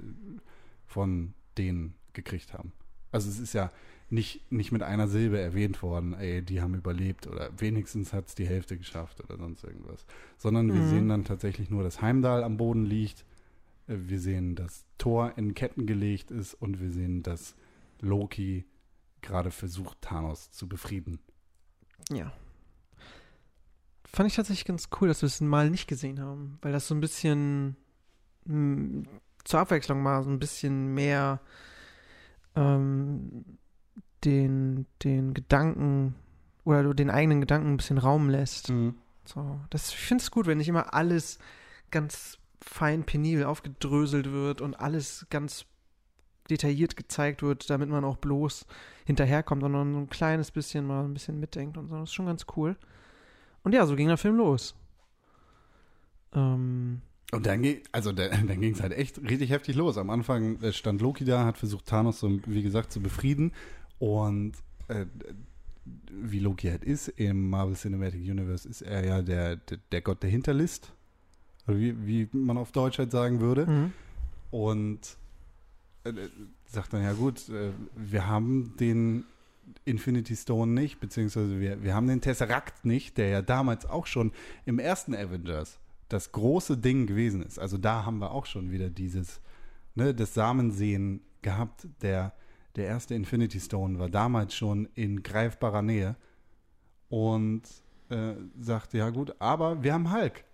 von 0.86 1.34
denen 1.58 1.94
gekriegt 2.12 2.52
haben. 2.52 2.72
Also 3.12 3.28
es 3.28 3.38
ist 3.38 3.52
ja 3.52 3.70
nicht, 4.10 4.50
nicht 4.50 4.72
mit 4.72 4.82
einer 4.82 5.06
Silbe 5.08 5.38
erwähnt 5.40 5.82
worden, 5.82 6.12
ey, 6.14 6.42
die 6.42 6.60
haben 6.60 6.74
überlebt 6.74 7.26
oder 7.26 7.50
wenigstens 7.58 8.12
hat 8.12 8.28
es 8.28 8.34
die 8.34 8.46
Hälfte 8.46 8.76
geschafft 8.76 9.20
oder 9.22 9.36
sonst 9.38 9.64
irgendwas. 9.64 10.04
Sondern 10.38 10.72
wir 10.74 10.80
Mhm. 10.82 10.88
sehen 10.88 11.08
dann 11.08 11.24
tatsächlich 11.24 11.70
nur, 11.70 11.82
dass 11.82 12.02
Heimdall 12.02 12.42
am 12.42 12.56
Boden 12.56 12.84
liegt. 12.84 13.24
Äh, 13.86 13.96
Wir 14.06 14.18
sehen, 14.18 14.54
dass 14.56 14.84
Thor 14.98 15.32
in 15.36 15.54
Ketten 15.54 15.86
gelegt 15.86 16.30
ist 16.30 16.54
und 16.54 16.80
wir 16.80 16.90
sehen, 16.90 17.22
dass 17.22 17.54
Loki 18.00 18.64
gerade 19.22 19.50
versucht, 19.50 20.00
Thanos 20.02 20.50
zu 20.50 20.68
befrieden. 20.68 21.18
Ja. 22.10 22.32
Fand 24.04 24.28
ich 24.28 24.36
tatsächlich 24.36 24.66
ganz 24.66 24.88
cool, 25.00 25.08
dass 25.08 25.22
wir 25.22 25.26
es 25.26 25.40
mal 25.40 25.70
nicht 25.70 25.86
gesehen 25.86 26.20
haben, 26.20 26.58
weil 26.60 26.72
das 26.72 26.86
so 26.86 26.94
ein 26.94 27.00
bisschen 27.00 27.76
mh, 28.44 29.08
zur 29.44 29.60
Abwechslung 29.60 30.02
mal 30.02 30.22
so 30.22 30.30
ein 30.30 30.38
bisschen 30.38 30.92
mehr 30.94 31.40
ähm, 32.54 33.58
den, 34.24 34.86
den 35.02 35.34
Gedanken 35.34 36.14
oder 36.64 36.94
den 36.94 37.10
eigenen 37.10 37.40
Gedanken 37.40 37.72
ein 37.72 37.76
bisschen 37.76 37.98
Raum 37.98 38.28
lässt. 38.28 38.72
So, 39.24 39.60
das, 39.70 39.90
ich 39.90 39.96
finde 39.96 40.22
es 40.22 40.30
gut, 40.30 40.46
wenn 40.46 40.58
nicht 40.58 40.68
immer 40.68 40.94
alles 40.94 41.38
ganz 41.90 42.38
fein 42.60 43.04
penibel 43.04 43.44
aufgedröselt 43.44 44.30
wird 44.30 44.60
und 44.60 44.78
alles 44.78 45.26
ganz 45.30 45.66
detailliert 46.50 46.96
gezeigt 46.96 47.42
wird, 47.42 47.68
damit 47.70 47.88
man 47.88 48.04
auch 48.04 48.16
bloß 48.16 48.66
hinterherkommt, 49.04 49.62
sondern 49.62 49.92
so 49.92 49.98
ein 49.98 50.08
kleines 50.08 50.50
bisschen 50.50 50.86
mal 50.86 51.04
ein 51.04 51.14
bisschen 51.14 51.40
mitdenkt 51.40 51.76
und 51.76 51.88
so. 51.88 51.96
Das 51.96 52.10
ist 52.10 52.14
schon 52.14 52.26
ganz 52.26 52.46
cool. 52.56 52.76
Und 53.62 53.74
ja, 53.74 53.86
so 53.86 53.94
ging 53.96 54.08
der 54.08 54.16
Film 54.16 54.36
los. 54.36 54.74
Ähm, 56.34 57.00
Und 57.32 57.46
dann 57.46 57.62
ging, 57.62 57.80
also 57.92 58.12
dann 58.12 58.60
ging 58.60 58.74
es 58.74 58.82
halt 58.82 58.92
echt 58.92 59.18
richtig 59.22 59.50
heftig 59.50 59.76
los. 59.76 59.98
Am 59.98 60.10
Anfang 60.10 60.60
äh, 60.62 60.72
stand 60.72 61.00
Loki 61.00 61.24
da, 61.24 61.44
hat 61.44 61.58
versucht, 61.58 61.86
Thanos, 61.86 62.20
so, 62.20 62.40
wie 62.46 62.62
gesagt, 62.62 62.92
zu 62.92 63.00
befrieden. 63.00 63.52
Und 63.98 64.54
äh, 64.88 65.06
wie 66.10 66.40
Loki 66.40 66.68
halt 66.68 66.84
ist, 66.84 67.08
im 67.08 67.50
Marvel 67.50 67.74
Cinematic 67.76 68.20
Universe 68.20 68.68
ist 68.68 68.82
er 68.82 69.04
ja 69.04 69.22
der, 69.22 69.56
der, 69.56 69.78
der 69.90 70.00
Gott 70.00 70.22
der 70.22 70.30
Hinterlist. 70.30 70.92
Oder 71.66 71.78
wie, 71.78 72.06
wie 72.06 72.28
man 72.32 72.58
auf 72.58 72.72
Deutsch 72.72 72.98
halt 72.98 73.12
sagen 73.12 73.40
würde. 73.40 73.66
mhm. 73.66 73.92
Und 74.50 75.16
sagt 76.66 76.92
dann, 76.92 77.02
ja 77.02 77.12
gut, 77.12 77.48
äh, 77.48 77.70
wir 77.94 78.26
haben 78.26 78.76
den 78.78 79.24
Infinity 79.84 80.36
Stone 80.36 80.72
nicht, 80.72 81.00
beziehungsweise 81.00 81.60
wir, 81.60 81.82
wir 81.82 81.94
haben 81.94 82.08
den 82.08 82.20
Tesseract 82.20 82.84
nicht, 82.84 83.16
der 83.18 83.28
ja 83.28 83.42
damals 83.42 83.86
auch 83.86 84.06
schon 84.06 84.32
im 84.64 84.78
ersten 84.78 85.14
Avengers 85.14 85.78
das 86.08 86.32
große 86.32 86.76
Ding 86.76 87.06
gewesen 87.06 87.42
ist. 87.42 87.58
Also 87.58 87.78
da 87.78 88.04
haben 88.04 88.18
wir 88.18 88.32
auch 88.32 88.46
schon 88.46 88.70
wieder 88.70 88.90
dieses, 88.90 89.40
ne, 89.94 90.14
das 90.14 90.34
Samensehen 90.34 91.22
gehabt. 91.40 91.86
Der, 92.02 92.34
der 92.76 92.86
erste 92.86 93.14
Infinity 93.14 93.60
Stone 93.60 93.98
war 93.98 94.08
damals 94.08 94.54
schon 94.54 94.88
in 94.94 95.22
greifbarer 95.22 95.82
Nähe 95.82 96.16
und 97.08 97.62
äh, 98.10 98.34
sagte, 98.60 98.98
ja 98.98 99.10
gut, 99.10 99.34
aber 99.38 99.82
wir 99.82 99.94
haben 99.94 100.12
Hulk. 100.12 100.44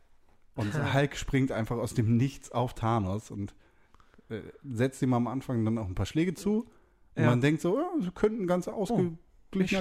Und 0.55 0.73
Hulk 0.95 1.17
springt 1.17 1.52
einfach 1.52 1.76
aus 1.76 1.95
dem 1.95 2.17
Nichts 2.17 2.52
auf 2.52 2.75
Thanos 2.75 3.31
und 3.31 3.55
äh, 4.30 4.40
setzt 4.64 5.02
ihm 5.02 5.12
am 5.14 5.26
Anfang 5.26 5.64
dann 5.64 5.78
auch 5.78 5.87
ein 5.87 5.94
paar 5.94 6.06
Schläge 6.06 6.35
zu. 6.35 6.68
Und 7.14 7.23
Ja. 7.25 7.30
man 7.30 7.40
denkt 7.40 7.61
so, 7.61 7.78
ja, 7.78 7.88
das 8.00 8.14
könnte 8.14 8.42
ein 8.42 8.47
ganz 8.47 8.68
ausgeglichener 8.68 9.18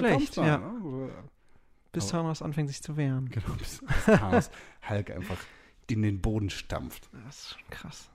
Kampf 0.08 0.16
schlecht, 0.18 0.34
sein. 0.34 0.46
ja. 0.46 0.58
ne? 0.58 0.72
Also, 0.76 1.10
Bis 1.92 2.06
Thanos 2.08 2.42
anfängt 2.42 2.68
sich 2.68 2.82
zu 2.82 2.96
wehren. 2.96 3.28
Genau, 3.30 3.54
bis, 3.58 3.80
bis 3.80 4.04
Thanos 4.04 4.50
Hulk 4.88 5.10
einfach 5.10 5.38
in 5.90 6.02
den 6.02 6.20
Boden 6.20 6.50
stampft. 6.50 7.08
Das 7.24 7.38
ist 7.38 7.50
schon 7.50 7.70
krass. 7.70 8.10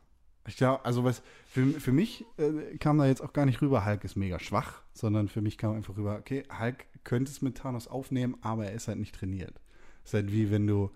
Ich 0.46 0.58
glaube, 0.58 0.84
also 0.86 1.04
was 1.06 1.24
für, 1.48 1.66
für 1.80 1.92
mich 1.94 2.26
äh, 2.38 2.78
kam 2.78 2.98
da 2.98 3.06
jetzt 3.08 3.22
auch 3.22 3.32
gar 3.34 3.46
nicht 3.46 3.62
rüber, 3.62 3.86
Hulk 3.86 4.04
ist 4.04 4.16
mega 4.18 4.40
schwach, 4.40 4.82
sondern 4.94 5.30
für 5.30 5.42
mich 5.42 5.58
kam 5.58 5.74
einfach 5.74 5.96
rüber, 5.98 6.18
okay, 6.20 6.44
Hulk 6.60 6.86
könnte 7.06 7.32
es 7.32 7.42
mit 7.42 7.58
Thanos 7.58 7.88
aufnehmen, 7.88 8.36
aber 8.42 8.66
er 8.66 8.74
ist 8.74 8.88
halt 8.90 9.00
nicht 9.00 9.16
trainiert. 9.16 9.60
Es 10.04 10.10
ist 10.10 10.14
halt 10.16 10.32
wie 10.34 10.52
wenn 10.52 10.68
du 10.68 10.92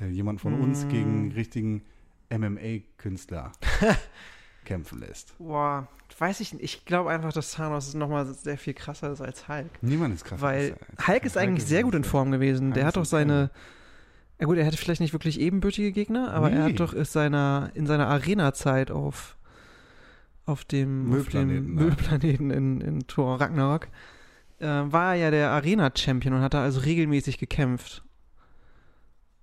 äh, 0.00 0.06
jemand 0.06 0.40
von 0.40 0.54
uns 0.54 0.84
Mm. 0.84 0.88
gegen 0.88 1.10
einen 1.10 1.32
richtigen 1.32 1.82
MMA-Künstler 2.30 3.52
kämpfen 4.64 5.00
lässt. 5.00 5.36
Boah, 5.38 5.88
weiß 6.18 6.40
ich 6.40 6.52
nicht. 6.52 6.62
Ich 6.62 6.84
glaube 6.84 7.10
einfach, 7.10 7.32
dass 7.32 7.52
Thanos 7.52 7.94
nochmal 7.94 8.26
sehr 8.26 8.58
viel 8.58 8.74
krasser 8.74 9.12
ist 9.12 9.20
als 9.20 9.48
Hulk. 9.48 9.70
Niemand 9.82 10.14
ist 10.14 10.24
krass. 10.24 10.40
Weil 10.40 10.76
Hulk 11.06 11.24
ist 11.24 11.36
eigentlich 11.36 11.64
sehr 11.66 11.82
gut 11.82 11.94
in 11.94 12.04
Form 12.04 12.30
gewesen. 12.30 12.66
Hulk 12.66 12.74
Der 12.74 12.82
ist 12.82 12.86
hat 12.88 12.96
doch 12.96 13.02
ein 13.02 13.06
seine. 13.06 13.50
Ja 14.40 14.46
gut, 14.46 14.56
er 14.58 14.66
hatte 14.66 14.76
vielleicht 14.76 15.00
nicht 15.00 15.12
wirklich 15.12 15.38
ebenbürtige 15.40 15.92
Gegner, 15.92 16.32
aber 16.32 16.50
er 16.50 16.64
Nee. 16.64 16.72
hat 16.72 16.80
doch 16.80 16.94
in 16.94 17.04
seiner, 17.04 17.70
in 17.74 17.86
seiner 17.86 18.08
Arena-Zeit 18.08 18.90
auf, 18.90 19.36
auf 20.46 20.64
dem 20.64 21.08
Müllplaneten, 21.08 21.58
auf 21.58 21.64
dem 21.64 21.74
ne? 21.76 21.82
Müllplaneten 21.84 22.50
in, 22.50 22.80
in 22.80 23.06
Thor 23.06 23.40
Ragnarok 23.40 23.86
äh, 24.58 24.66
war 24.66 25.14
er 25.14 25.20
ja 25.20 25.30
der 25.30 25.50
Arena-Champion 25.50 26.34
und 26.34 26.40
hat 26.40 26.54
da 26.54 26.62
also 26.62 26.80
regelmäßig 26.80 27.38
gekämpft. 27.38 28.02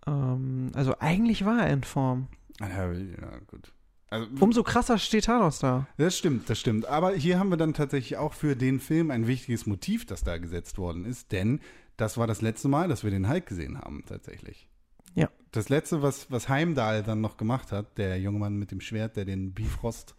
Ähm, 0.06 0.72
also 0.74 0.96
eigentlich 1.00 1.46
war 1.46 1.62
er 1.66 1.72
in 1.72 1.84
Form. 1.84 2.28
Ja, 2.60 2.68
ja, 2.92 3.38
gut. 3.48 3.72
Also, 4.10 4.28
Umso 4.40 4.64
krasser 4.64 4.98
steht 4.98 5.26
Thanos 5.26 5.60
da. 5.60 5.88
Das 5.98 6.18
stimmt, 6.18 6.50
das 6.50 6.60
stimmt. 6.60 6.86
Aber 6.86 7.14
hier 7.14 7.38
haben 7.38 7.50
wir 7.50 7.58
dann 7.58 7.74
tatsächlich 7.74 8.18
auch 8.18 8.34
für 8.34 8.56
den 8.56 8.80
Film 8.80 9.12
ein 9.12 9.28
wichtiges 9.28 9.66
Motiv, 9.66 10.06
das 10.06 10.24
da 10.24 10.38
gesetzt 10.38 10.78
worden 10.78 11.06
ist, 11.06 11.32
denn 11.32 11.60
das 11.98 12.18
war 12.18 12.28
das 12.28 12.42
letzte 12.42 12.70
Mal, 12.70 12.88
dass 12.88 13.04
wir 13.04 13.12
den 13.12 13.30
Hulk 13.30 13.46
gesehen 13.46 13.78
haben, 13.80 14.04
tatsächlich. 14.08 14.68
Ja. 15.16 15.30
Das 15.52 15.70
letzte, 15.70 16.02
was, 16.02 16.32
was 16.32 16.50
Heimdall 16.50 17.04
dann 17.04 17.22
noch 17.22 17.38
gemacht 17.38 17.72
hat, 17.72 17.98
der 17.98 18.20
junge 18.20 18.40
Mann 18.40 18.58
mit 18.58 18.72
dem 18.72 18.82
Schwert, 18.82 19.16
der 19.16 19.26
den 19.26 19.54
Bifrost 19.54 20.16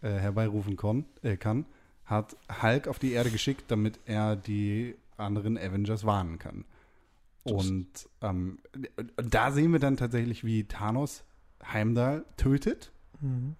äh, 0.00 0.10
herbeirufen 0.10 0.76
kon, 0.76 1.06
äh, 1.22 1.36
kann, 1.36 1.66
hat 2.04 2.36
Hulk 2.62 2.88
auf 2.88 2.98
die 2.98 3.12
Erde 3.12 3.30
geschickt, 3.30 3.64
damit 3.68 3.98
er 4.06 4.36
die 4.36 4.94
anderen 5.16 5.58
Avengers 5.58 6.04
warnen 6.04 6.38
kann. 6.38 6.64
Und 7.44 7.88
ähm, 8.20 8.58
da 9.16 9.50
sehen 9.52 9.72
wir 9.72 9.80
dann 9.80 9.96
tatsächlich, 9.96 10.44
wie 10.44 10.64
Thanos 10.64 11.24
Heimdall 11.64 12.24
tötet. 12.36 12.92
Mhm. 13.20 13.56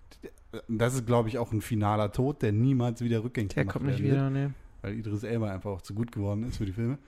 Das 0.68 0.94
ist, 0.94 1.06
glaube 1.06 1.28
ich, 1.28 1.38
auch 1.38 1.52
ein 1.52 1.60
finaler 1.60 2.10
Tod, 2.12 2.42
der 2.42 2.52
niemals 2.52 3.00
wieder 3.02 3.22
rückgängig 3.22 3.54
Der 3.54 3.64
gemacht 3.64 3.74
kommt 3.74 3.86
nicht 3.86 4.02
wird, 4.02 4.12
wieder, 4.12 4.30
ne. 4.30 4.54
Weil 4.82 4.94
Idris 4.94 5.22
Elba 5.22 5.52
einfach 5.52 5.70
auch 5.70 5.82
zu 5.82 5.94
gut 5.94 6.12
geworden 6.12 6.44
ist 6.44 6.56
für 6.58 6.66
die 6.66 6.72
Filme. 6.72 6.98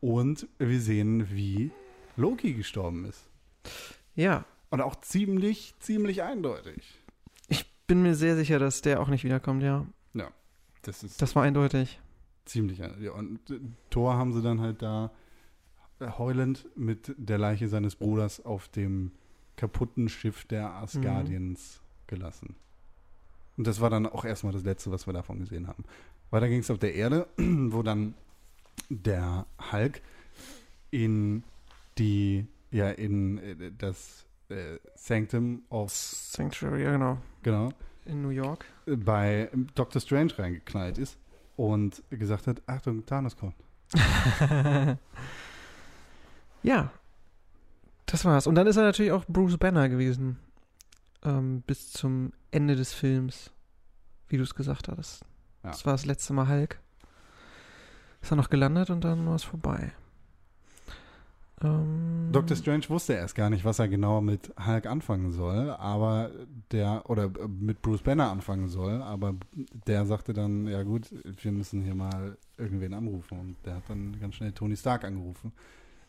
Und 0.00 0.48
wir 0.58 0.80
sehen, 0.80 1.28
wie 1.30 1.70
Loki 2.16 2.54
gestorben 2.54 3.04
ist. 3.04 3.28
Ja, 4.16 4.44
Und 4.70 4.80
auch 4.80 4.96
ziemlich, 5.00 5.74
ziemlich 5.78 6.22
eindeutig. 6.22 7.00
ich 7.48 7.70
bin 7.86 8.02
mir 8.02 8.14
sehr 8.14 8.34
sicher, 8.36 8.58
dass 8.58 8.80
der 8.82 9.00
auch 9.00 9.08
nicht 9.08 9.24
wiederkommt, 9.24 9.62
ja. 9.62 9.86
Das 10.84 11.04
ist 11.04 11.22
Das 11.22 11.36
war 11.36 11.44
eindeutig. 11.44 12.00
ziemlich 12.44 12.82
eindeutig. 12.82 13.10
Und 13.10 13.38
äh, 13.50 13.60
Thor 13.90 14.14
haben 14.16 14.32
sie 14.32 14.42
dann 14.42 14.60
halt 14.60 14.82
da 14.82 15.12
äh, 16.00 16.08
heulend 16.18 16.66
mit 16.74 17.14
der 17.16 17.38
Leiche 17.38 17.68
seines 17.68 17.94
Bruders 17.94 18.44
auf 18.44 18.66
dem 18.66 19.12
kaputten 19.54 20.08
Schiff 20.08 20.44
der 20.46 20.70
Asgardians 20.74 21.81
gelassen. 22.12 22.54
Und 23.56 23.66
das 23.66 23.80
war 23.80 23.90
dann 23.90 24.06
auch 24.06 24.24
erstmal 24.24 24.52
das 24.52 24.64
Letzte, 24.64 24.90
was 24.90 25.06
wir 25.06 25.12
davon 25.12 25.38
gesehen 25.40 25.66
haben. 25.66 25.84
Weiter 26.30 26.48
ging 26.48 26.60
es 26.60 26.70
auf 26.70 26.78
der 26.78 26.94
Erde, 26.94 27.26
wo 27.36 27.82
dann 27.82 28.14
der 28.88 29.46
Hulk 29.72 30.00
in 30.90 31.42
die, 31.98 32.46
ja, 32.70 32.90
in 32.90 33.38
äh, 33.38 33.72
das 33.76 34.26
äh, 34.48 34.78
Sanctum 34.94 35.62
of, 35.70 35.90
Sanctuary, 35.90 36.84
ja 36.84 36.92
genau. 36.92 37.18
genau, 37.42 37.72
In 38.04 38.22
New 38.22 38.30
York. 38.30 38.64
äh, 38.86 38.96
bei 38.96 39.50
Doctor 39.74 40.00
Strange 40.00 40.38
reingeknallt 40.38 40.98
ist 40.98 41.18
und 41.56 42.02
gesagt 42.10 42.46
hat, 42.46 42.62
Achtung, 42.66 43.04
Thanos 43.06 43.36
kommt. 43.36 43.56
ja, 46.62 46.90
das 48.06 48.24
war's. 48.24 48.46
Und 48.46 48.54
dann 48.54 48.66
ist 48.66 48.76
er 48.76 48.84
natürlich 48.84 49.12
auch 49.12 49.24
Bruce 49.26 49.58
Banner 49.58 49.88
gewesen. 49.88 50.38
Ähm, 51.24 51.62
bis 51.66 51.92
zum 51.92 52.32
Ende 52.50 52.76
des 52.76 52.92
Films. 52.92 53.50
Wie 54.28 54.36
du 54.36 54.42
es 54.42 54.54
gesagt 54.54 54.88
hattest. 54.88 55.24
Ja. 55.62 55.70
Das 55.70 55.84
war 55.84 55.92
das 55.92 56.06
letzte 56.06 56.32
Mal 56.32 56.48
Hulk. 56.48 56.80
Ist 58.22 58.32
er 58.32 58.36
noch 58.36 58.50
gelandet 58.50 58.90
und 58.90 59.02
dann 59.02 59.26
war 59.26 59.34
es 59.34 59.44
vorbei. 59.44 59.92
Ähm, 61.62 62.30
Dr. 62.32 62.56
Strange 62.56 62.88
wusste 62.88 63.12
erst 63.14 63.34
gar 63.34 63.50
nicht, 63.50 63.64
was 63.64 63.78
er 63.78 63.88
genau 63.88 64.20
mit 64.20 64.52
Hulk 64.64 64.86
anfangen 64.86 65.30
soll, 65.30 65.70
aber 65.70 66.30
der, 66.72 67.08
oder 67.08 67.24
äh, 67.24 67.48
mit 67.48 67.82
Bruce 67.82 68.02
Banner 68.02 68.30
anfangen 68.30 68.68
soll, 68.68 69.02
aber 69.02 69.34
der 69.86 70.06
sagte 70.06 70.32
dann, 70.32 70.66
ja 70.66 70.82
gut, 70.82 71.08
wir 71.42 71.52
müssen 71.52 71.82
hier 71.82 71.94
mal 71.94 72.36
irgendwen 72.56 72.94
anrufen. 72.94 73.38
Und 73.38 73.56
der 73.64 73.76
hat 73.76 73.82
dann 73.88 74.18
ganz 74.20 74.36
schnell 74.36 74.52
Tony 74.52 74.76
Stark 74.76 75.04
angerufen, 75.04 75.52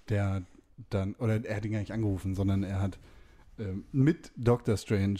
der 0.10 0.44
dann, 0.90 1.14
oder 1.16 1.44
er 1.46 1.58
hat 1.58 1.66
ihn 1.66 1.72
gar 1.72 1.80
nicht 1.80 1.92
angerufen, 1.92 2.36
sondern 2.36 2.64
er 2.64 2.82
hat 2.82 2.98
mit 3.92 4.32
Dr. 4.36 4.78
Strange 4.78 5.20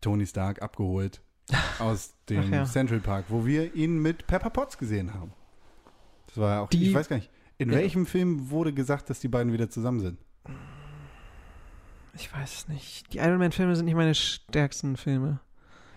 Tony 0.00 0.26
Stark 0.26 0.62
abgeholt 0.62 1.20
aus 1.78 2.14
dem 2.28 2.52
ja. 2.52 2.64
Central 2.64 3.00
Park, 3.00 3.26
wo 3.28 3.44
wir 3.46 3.74
ihn 3.74 3.98
mit 4.00 4.26
Pepper 4.26 4.50
Potts 4.50 4.78
gesehen 4.78 5.12
haben. 5.14 5.32
Das 6.26 6.38
war 6.38 6.50
ja 6.54 6.60
auch, 6.62 6.68
Die- 6.70 6.88
ich 6.88 6.94
weiß 6.94 7.08
gar 7.08 7.16
nicht, 7.16 7.30
in 7.58 7.70
Ja. 7.70 7.76
welchem 7.76 8.06
Film 8.06 8.50
wurde 8.50 8.72
gesagt, 8.72 9.08
dass 9.10 9.20
die 9.20 9.28
beiden 9.28 9.52
wieder 9.52 9.68
zusammen 9.70 10.00
sind? 10.00 10.18
Ich 12.16 12.32
weiß 12.32 12.54
es 12.54 12.68
nicht. 12.68 13.12
Die 13.12 13.18
Iron 13.18 13.38
Man-Filme 13.38 13.74
sind 13.74 13.86
nicht 13.86 13.94
meine 13.96 14.14
stärksten 14.14 14.96
Filme. 14.96 15.40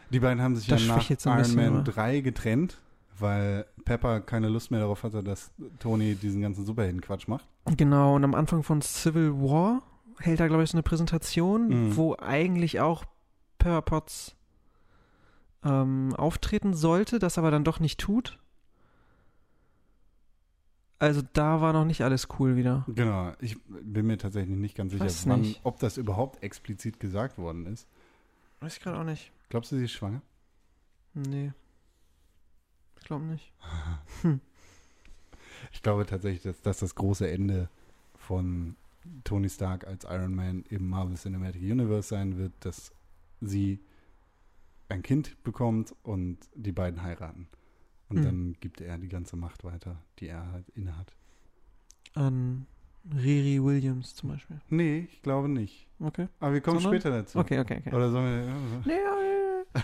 Die 0.10 0.20
beiden 0.20 0.42
haben 0.42 0.56
sich 0.56 0.68
Das 0.68 0.86
ja 0.86 0.96
nach 0.96 1.10
Iron 1.10 1.56
Man 1.56 1.76
aber- 1.78 1.84
3 1.84 2.22
getrennt, 2.22 2.78
weil 3.20 3.66
Pepper 3.86 4.22
keine 4.22 4.50
Lust 4.50 4.72
mehr 4.72 4.80
darauf 4.80 5.04
hatte, 5.04 5.22
dass 5.24 5.52
Tony 5.80 6.16
diesen 6.16 6.42
ganzen 6.42 6.66
Superhelden-Quatsch 6.66 7.28
macht. 7.28 7.46
Genau, 7.66 8.16
und 8.16 8.24
am 8.24 8.34
Anfang 8.34 8.64
von 8.64 8.82
Civil 8.82 9.34
War 9.34 9.82
hält 10.20 10.40
er, 10.40 10.48
glaube 10.48 10.64
ich, 10.64 10.70
so 10.72 10.76
eine 10.78 10.84
Präsentation, 10.84 11.68
Mhm. 11.90 11.96
wo 11.96 12.16
eigentlich 12.18 12.80
auch 12.80 13.06
Pepper 13.58 13.82
Potts 13.82 14.36
ähm, 15.64 16.16
auftreten 16.16 16.74
sollte, 16.74 17.20
das 17.20 17.38
aber 17.38 17.52
dann 17.52 17.64
doch 17.64 17.80
nicht 17.80 18.00
tut. 18.00 18.38
Also 21.00 21.22
da 21.34 21.62
war 21.62 21.74
noch 21.74 21.86
nicht 21.86 22.02
alles 22.04 22.28
cool 22.40 22.56
wieder. 22.56 22.84
Genau, 22.88 23.32
ich 23.40 23.58
bin 23.68 24.08
mir 24.08 24.18
tatsächlich 24.18 24.58
nicht 24.58 24.76
ganz 24.76 24.94
sicher, 24.94 25.06
wann, 25.30 25.42
nicht. 25.42 25.62
ob 25.64 25.80
das 25.80 25.98
überhaupt 25.98 26.42
explizit 26.42 27.00
gesagt 27.00 27.38
worden 27.38 27.68
ist. 27.68 27.88
Weiß 28.62 28.78
ich 28.78 28.82
gerade 28.84 28.98
auch 29.00 29.04
nicht. 29.04 29.32
Glaubst 29.50 29.72
du, 29.72 29.78
sie 29.78 29.86
ist 29.86 29.92
schwanger? 29.92 30.22
Nee. 31.14 31.52
Ich 33.00 33.06
glaube 33.06 33.26
nicht. 33.26 33.52
Ich 35.72 35.82
glaube 35.82 36.06
tatsächlich, 36.06 36.44
dass 36.44 36.62
das 36.62 36.78
das 36.80 36.94
große 36.96 37.30
Ende 37.30 37.68
von 38.16 38.76
Tony 39.24 39.50
Stark 39.50 39.86
als 39.88 40.04
Iron 40.06 40.34
Man 40.36 40.64
im 40.70 40.88
Marvel 40.90 41.16
Cinematic 41.18 41.62
Universe 41.62 42.10
sein 42.10 42.38
wird, 42.38 42.54
dass 42.62 42.92
sie 43.42 43.80
ein 44.90 45.02
Kind 45.04 45.42
bekommt 45.44 45.94
und 46.04 46.38
die 46.56 46.72
beiden 46.72 47.02
heiraten. 47.04 47.48
Und 48.10 48.20
Mhm. 48.20 48.24
dann 48.24 48.54
gibt 48.62 48.80
er 48.82 48.98
die 48.98 49.10
ganze 49.10 49.36
Macht 49.36 49.64
weiter, 49.66 50.02
die 50.20 50.28
er 50.28 50.52
halt 50.52 50.70
innehat. 50.70 51.14
An 52.14 52.66
Riri 53.14 53.62
Williams 53.64 54.16
zum 54.16 54.30
Beispiel. 54.30 54.60
Nee, 54.70 55.08
ich 55.12 55.22
glaube 55.22 55.50
nicht. 55.50 55.88
Okay. 56.00 56.28
Aber 56.40 56.54
wir 56.54 56.62
kommen 56.62 56.80
Sondern? 56.80 57.02
später 57.02 57.16
dazu. 57.18 57.38
Okay, 57.40 57.60
okay, 57.60 57.78
okay. 57.86 57.96
Oder 57.96 58.10
sollen 58.12 58.26
wir, 58.26 58.46
ja, 58.46 58.56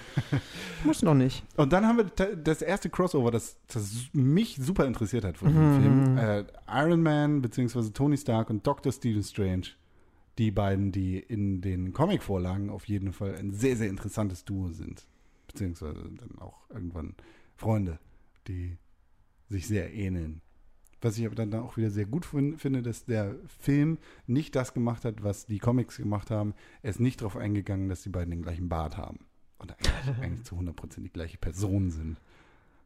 muss 0.84 1.02
noch 1.02 1.14
nicht. 1.14 1.44
Und 1.58 1.74
dann 1.74 1.86
haben 1.86 1.98
wir 1.98 2.36
das 2.36 2.62
erste 2.62 2.90
Crossover, 2.90 3.32
das, 3.32 3.58
das 3.68 4.08
mich 4.14 4.58
super 4.60 4.86
interessiert 4.86 5.24
hat 5.24 5.38
von 5.38 5.54
dem 5.54 5.76
Mhm. 5.78 5.82
Film. 5.82 6.18
Äh, 6.18 6.44
Iron 6.68 7.02
Man 7.02 7.42
bzw. 7.42 7.90
Tony 7.92 8.18
Stark 8.18 8.50
und 8.50 8.66
Dr. 8.66 8.92
Stephen 8.92 9.24
Strange. 9.24 9.68
Die 10.38 10.50
beiden, 10.52 10.92
die 10.92 11.20
in 11.20 11.62
den 11.62 11.94
Comic-Vorlagen 11.94 12.70
auf 12.70 12.86
jeden 12.88 13.14
Fall 13.14 13.36
ein 13.36 13.52
sehr, 13.54 13.76
sehr 13.78 13.90
interessantes 13.90 14.46
Duo 14.46 14.70
sind. 14.70 15.06
Beziehungsweise 15.48 16.02
dann 16.18 16.40
auch 16.40 16.62
irgendwann 16.72 17.14
Freunde, 17.56 18.00
die 18.48 18.78
sich 19.50 19.68
sehr 19.68 19.94
ähneln. 19.94 20.42
Was 21.02 21.18
ich 21.18 21.26
aber 21.26 21.36
dann 21.36 21.54
auch 21.54 21.76
wieder 21.78 21.92
sehr 21.92 22.06
gut 22.06 22.26
fin- 22.26 22.58
finde, 22.58 22.82
dass 22.82 23.06
der 23.06 23.36
Film 23.60 23.98
nicht 24.26 24.56
das 24.56 24.74
gemacht 24.74 25.04
hat, 25.06 25.22
was 25.22 25.46
die 25.46 25.60
Comics 25.60 25.98
gemacht 25.98 26.32
haben. 26.32 26.54
Er 26.82 26.90
ist 26.92 27.00
nicht 27.02 27.22
darauf 27.22 27.36
eingegangen, 27.38 27.90
dass 27.90 28.04
die 28.04 28.10
beiden 28.10 28.32
den 28.32 28.42
gleichen 28.42 28.70
Bart 28.70 28.98
haben. 28.98 29.20
Und 29.64 29.72
eigentlich, 29.72 30.18
eigentlich 30.22 30.44
zu 30.44 30.56
100% 30.56 31.02
die 31.02 31.10
gleiche 31.10 31.38
Person 31.38 31.90
sind. 31.90 32.20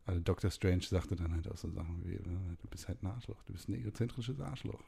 Also 0.05 0.21
Dr. 0.21 0.49
Strange 0.51 0.83
sagte 0.83 1.15
dann 1.17 1.33
halt 1.33 1.51
auch 1.51 1.57
so 1.57 1.69
Sachen 1.69 2.01
wie, 2.05 2.13
äh, 2.13 2.19
du 2.61 2.67
bist 2.69 2.87
halt 2.87 3.03
ein 3.03 3.07
Arschloch, 3.07 3.41
du 3.47 3.51
bist 3.53 3.67
ein 3.67 3.73
egozentrisches 3.73 4.39
Arschloch. 4.39 4.81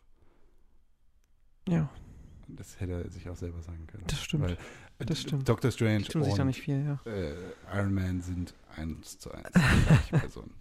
Ja, 1.67 1.89
das 2.47 2.79
hätte 2.79 2.93
er 3.03 3.09
sich 3.11 3.27
auch 3.29 3.35
selber 3.35 3.61
sagen 3.61 3.85
können. 3.87 4.03
das 4.07 4.21
stimmt. 4.23 4.43
Weil, 4.43 4.57
äh, 4.99 5.05
Das 5.05 5.19
stimmt. 5.21 5.49
Dr. 5.49 5.71
Strange 5.71 6.03
tun 6.03 6.23
sich 6.23 6.33
da 6.35 6.41
und 6.43 6.47
nicht 6.47 6.61
viel, 6.61 6.85
ja. 6.85 7.11
äh, 7.11 7.35
Iron 7.73 7.93
Man 7.93 8.21
sind 8.21 8.53
eins 8.77 9.19
zu 9.19 9.31
eins 9.31 9.49
die 9.53 9.59
gleiche 9.87 10.17
Person. 10.19 10.51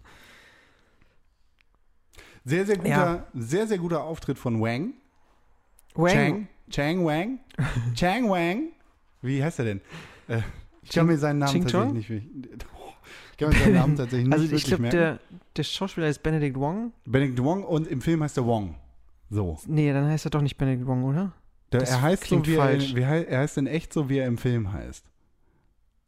Sehr, 2.45 2.65
sehr 2.65 2.77
guter, 2.77 2.89
Ja. 2.89 3.27
sehr, 3.33 3.67
sehr 3.67 3.77
guter 3.77 4.03
Auftritt 4.03 4.37
von 4.37 4.59
Wang. 4.61 4.93
Wang. 5.93 6.09
Chang, 6.13 6.47
Chang 6.69 7.05
Wang. 7.05 7.39
Chang 7.95 8.29
Wang. 8.29 8.71
Wie 9.21 9.43
heißt 9.43 9.59
er 9.59 9.65
denn? 9.65 9.81
Äh, 10.27 10.41
ich 10.89 10.95
kann 10.95 11.07
mir 11.07 11.17
seinen 11.17 11.39
Namen 11.39 11.51
Ching 11.51 11.67
tatsächlich 11.67 12.09
nicht. 12.09 12.25
Ich 13.31 13.37
kann 13.37 13.49
mir 13.49 13.55
seinen 13.59 13.73
Namen 13.73 13.95
tatsächlich 13.97 14.27
nicht 14.27 14.33
Also 14.33 14.45
ich 14.45 14.51
wirklich 14.51 14.65
glaube, 14.65 14.81
merken. 14.83 14.97
der, 14.97 15.19
der 15.55 15.63
Schauspieler 15.63 16.07
heißt 16.07 16.23
Benedict 16.23 16.57
Wong. 16.57 16.91
Benedict 17.05 17.43
Wong 17.43 17.63
und 17.63 17.87
im 17.87 18.01
Film 18.01 18.23
heißt 18.23 18.37
er 18.37 18.45
Wong. 18.45 18.75
So. 19.29 19.59
Nee, 19.67 19.93
dann 19.93 20.07
heißt 20.07 20.25
er 20.25 20.31
doch 20.31 20.41
nicht 20.41 20.57
Benedict 20.57 20.87
Wong, 20.87 21.03
oder? 21.03 21.33
Der, 21.71 21.81
er 21.87 22.01
heißt 22.01 22.25
so, 22.25 22.45
wie 22.45 22.55
er, 22.55 22.57
falsch. 22.57 22.89
in, 22.91 22.95
wie 22.97 23.01
er 23.01 23.39
heißt 23.39 23.57
in 23.59 23.67
echt 23.67 23.93
so, 23.93 24.09
wie 24.09 24.17
er 24.17 24.27
im 24.27 24.37
Film 24.37 24.71
heißt. 24.73 25.05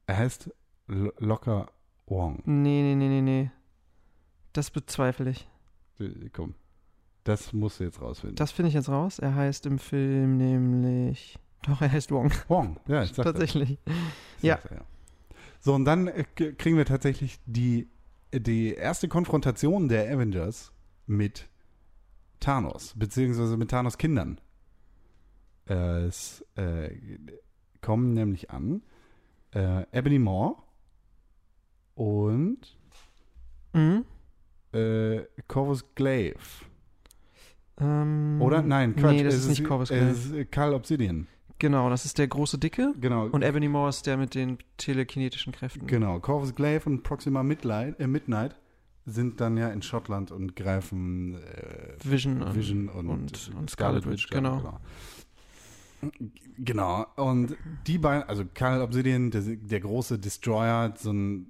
Er 0.07 0.17
heißt 0.17 0.49
Locker 0.87 1.69
Wong. 2.07 2.41
Nee, 2.45 2.81
nee, 2.81 2.95
nee, 2.95 3.07
nee, 3.07 3.21
nee. 3.21 3.51
Das 4.53 4.71
bezweifle 4.71 5.29
ich. 5.29 5.47
Komm. 6.33 6.55
Das 7.23 7.53
musst 7.53 7.79
du 7.79 7.83
jetzt 7.83 8.01
rausfinden. 8.01 8.35
Das 8.35 8.51
finde 8.51 8.69
ich 8.69 8.73
jetzt 8.73 8.89
raus. 8.89 9.19
Er 9.19 9.35
heißt 9.35 9.67
im 9.67 9.77
Film 9.77 10.37
nämlich. 10.37 11.37
Doch, 11.63 11.81
er 11.81 11.91
heißt 11.91 12.11
Wong. 12.11 12.31
Wong. 12.47 12.79
Ja, 12.87 13.03
ich 13.03 13.09
sag 13.13 13.23
das. 13.23 13.33
Tatsächlich. 13.33 13.77
Ich 14.37 14.43
Ja. 14.43 14.57
sag's 14.61 14.73
ja. 14.75 14.81
So, 15.59 15.75
und 15.75 15.85
dann 15.85 16.07
äh, 16.07 16.23
kriegen 16.23 16.75
wir 16.77 16.85
tatsächlich 16.85 17.39
die, 17.45 17.87
die 18.33 18.73
erste 18.73 19.07
Konfrontation 19.07 19.87
der 19.89 20.11
Avengers 20.11 20.71
mit 21.05 21.47
Thanos, 22.39 22.93
beziehungsweise 22.97 23.57
mit 23.57 23.69
Thanos 23.69 23.99
Kindern. 23.99 24.41
Es 25.65 26.43
äh, 26.55 26.89
kommen 27.81 28.13
nämlich 28.15 28.49
an 28.49 28.81
äh, 29.53 29.83
Ebony 29.91 30.17
Maw 30.19 30.55
und 31.95 32.77
Mhm. 33.73 34.03
äh, 34.73 35.21
Corvus 35.47 35.85
Glaive. 35.95 36.65
Ähm, 37.79 38.37
Oder? 38.41 38.61
Nein, 38.63 38.95
Quatsch. 38.95 39.11
Nee, 39.13 39.23
das 39.23 39.35
es 39.35 39.43
ist 39.43 39.49
nicht 39.49 39.63
Corvus 39.63 39.89
Es 39.91 39.97
Glaive. 39.97 40.11
ist 40.11 40.33
äh, 40.33 40.45
Karl 40.45 40.73
Obsidian. 40.73 41.27
Genau, 41.61 41.91
das 41.91 42.05
ist 42.05 42.17
der 42.17 42.27
große 42.27 42.57
Dicke. 42.57 42.91
Genau. 42.99 43.27
Und 43.27 43.43
Ebony 43.43 43.67
Maw 43.67 43.87
ist 43.87 44.07
der 44.07 44.17
mit 44.17 44.33
den 44.33 44.57
telekinetischen 44.77 45.53
Kräften. 45.53 45.85
Genau, 45.85 46.19
Corvus 46.19 46.55
Glaive 46.55 46.89
und 46.89 47.03
Proxima 47.03 47.43
Midnight, 47.43 47.99
äh, 47.99 48.07
Midnight 48.07 48.55
sind 49.05 49.39
dann 49.39 49.57
ja 49.57 49.69
in 49.69 49.83
Schottland 49.83 50.31
und 50.31 50.55
greifen 50.55 51.35
äh, 51.35 51.93
Vision, 52.03 52.41
und- 52.41 52.55
Vision 52.55 52.89
und, 52.89 53.09
und- 53.09 53.51
und 53.55 53.69
Scarlet 53.69 54.07
Witch, 54.09 54.25
an, 54.31 54.43
genau. 54.43 54.79
Genau, 56.57 57.05
und 57.15 57.55
die 57.85 57.99
beiden, 57.99 58.27
also 58.27 58.43
Karl 58.53 58.81
Obsidian, 58.81 59.29
der, 59.29 59.41
der 59.41 59.79
große 59.81 60.17
Destroyer, 60.17 60.93
so 60.97 61.11
ein 61.13 61.45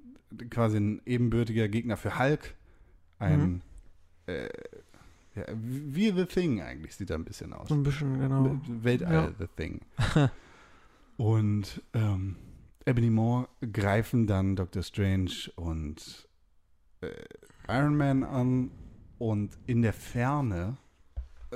quasi 0.50 0.76
ein 0.76 1.00
ebenbürtiger 1.06 1.68
Gegner 1.68 1.96
für 1.96 2.18
Hulk, 2.18 2.54
ein 3.18 3.40
Mhm. 3.40 3.60
äh, 4.26 4.48
ja, 5.34 5.44
wie 5.54 6.10
The 6.12 6.26
Thing 6.26 6.60
eigentlich 6.60 6.94
sieht 6.96 7.10
er 7.10 7.16
ein 7.16 7.24
bisschen 7.24 7.52
aus. 7.52 7.68
So 7.68 7.74
ein 7.74 7.82
bisschen, 7.82 8.18
genau. 8.20 8.60
Weltall 8.66 9.12
Ja. 9.14 9.32
The 9.38 9.46
Thing. 9.56 9.80
und 11.16 11.82
ähm, 11.94 12.36
Ebony 12.84 13.10
Maw 13.10 13.46
greifen 13.72 14.26
dann 14.26 14.56
Doctor 14.56 14.82
Strange 14.82 15.30
und 15.56 16.28
äh, 17.00 17.10
Iron 17.68 17.96
Man 17.96 18.24
an 18.24 18.70
und 19.18 19.56
in 19.66 19.82
der 19.82 19.92
Ferne 19.92 20.76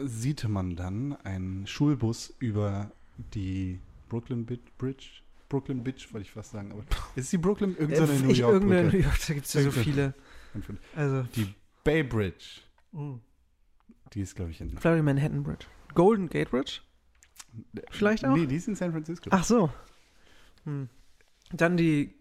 sieht 0.05 0.47
man 0.49 0.77
dann 0.77 1.15
einen 1.25 1.67
Schulbus 1.67 2.35
über 2.39 2.93
die 3.35 3.81
Brooklyn 4.09 4.45
Bridge. 4.45 5.07
Brooklyn 5.49 5.83
Bridge 5.83 6.07
wollte 6.12 6.27
ich 6.27 6.33
fast 6.33 6.53
sagen, 6.53 6.71
aber 6.73 6.85
ist 7.17 7.33
die 7.33 7.39
Brooklyn? 7.39 7.77
Irgendeine 7.77 8.12
Äh, 8.12 8.19
New 8.21 8.33
York 8.33 8.53
irgendeine 8.53 8.83
New 8.85 8.91
Brücke. 8.91 9.05
York, 9.05 9.19
da 9.27 9.35
gibt 9.35 9.47
es 9.47 9.53
ja 9.55 9.62
so 9.62 9.71
viele. 9.71 10.15
Also, 10.95 11.23
Die 11.35 11.55
Bay 11.85 12.03
Bridge. 12.03 12.61
mh. 12.93 13.19
Die 14.12 14.21
ist, 14.21 14.35
glaube 14.37 14.51
ich, 14.51 14.61
in. 14.61 14.77
Florida 14.79 15.03
Manhattan 15.03 15.42
Bridge. 15.42 15.66
Golden 15.95 16.29
Gate 16.29 16.51
Bridge? 16.51 16.81
Vielleicht 17.90 18.25
auch? 18.25 18.35
Nee, 18.37 18.47
die 18.47 18.57
ist 18.57 18.69
in 18.69 18.75
San 18.77 18.92
Francisco. 18.92 19.31
Ach 19.33 19.45
so. 19.45 19.71
Hm. 20.64 20.88
Dann 21.53 21.77
die 21.77 22.12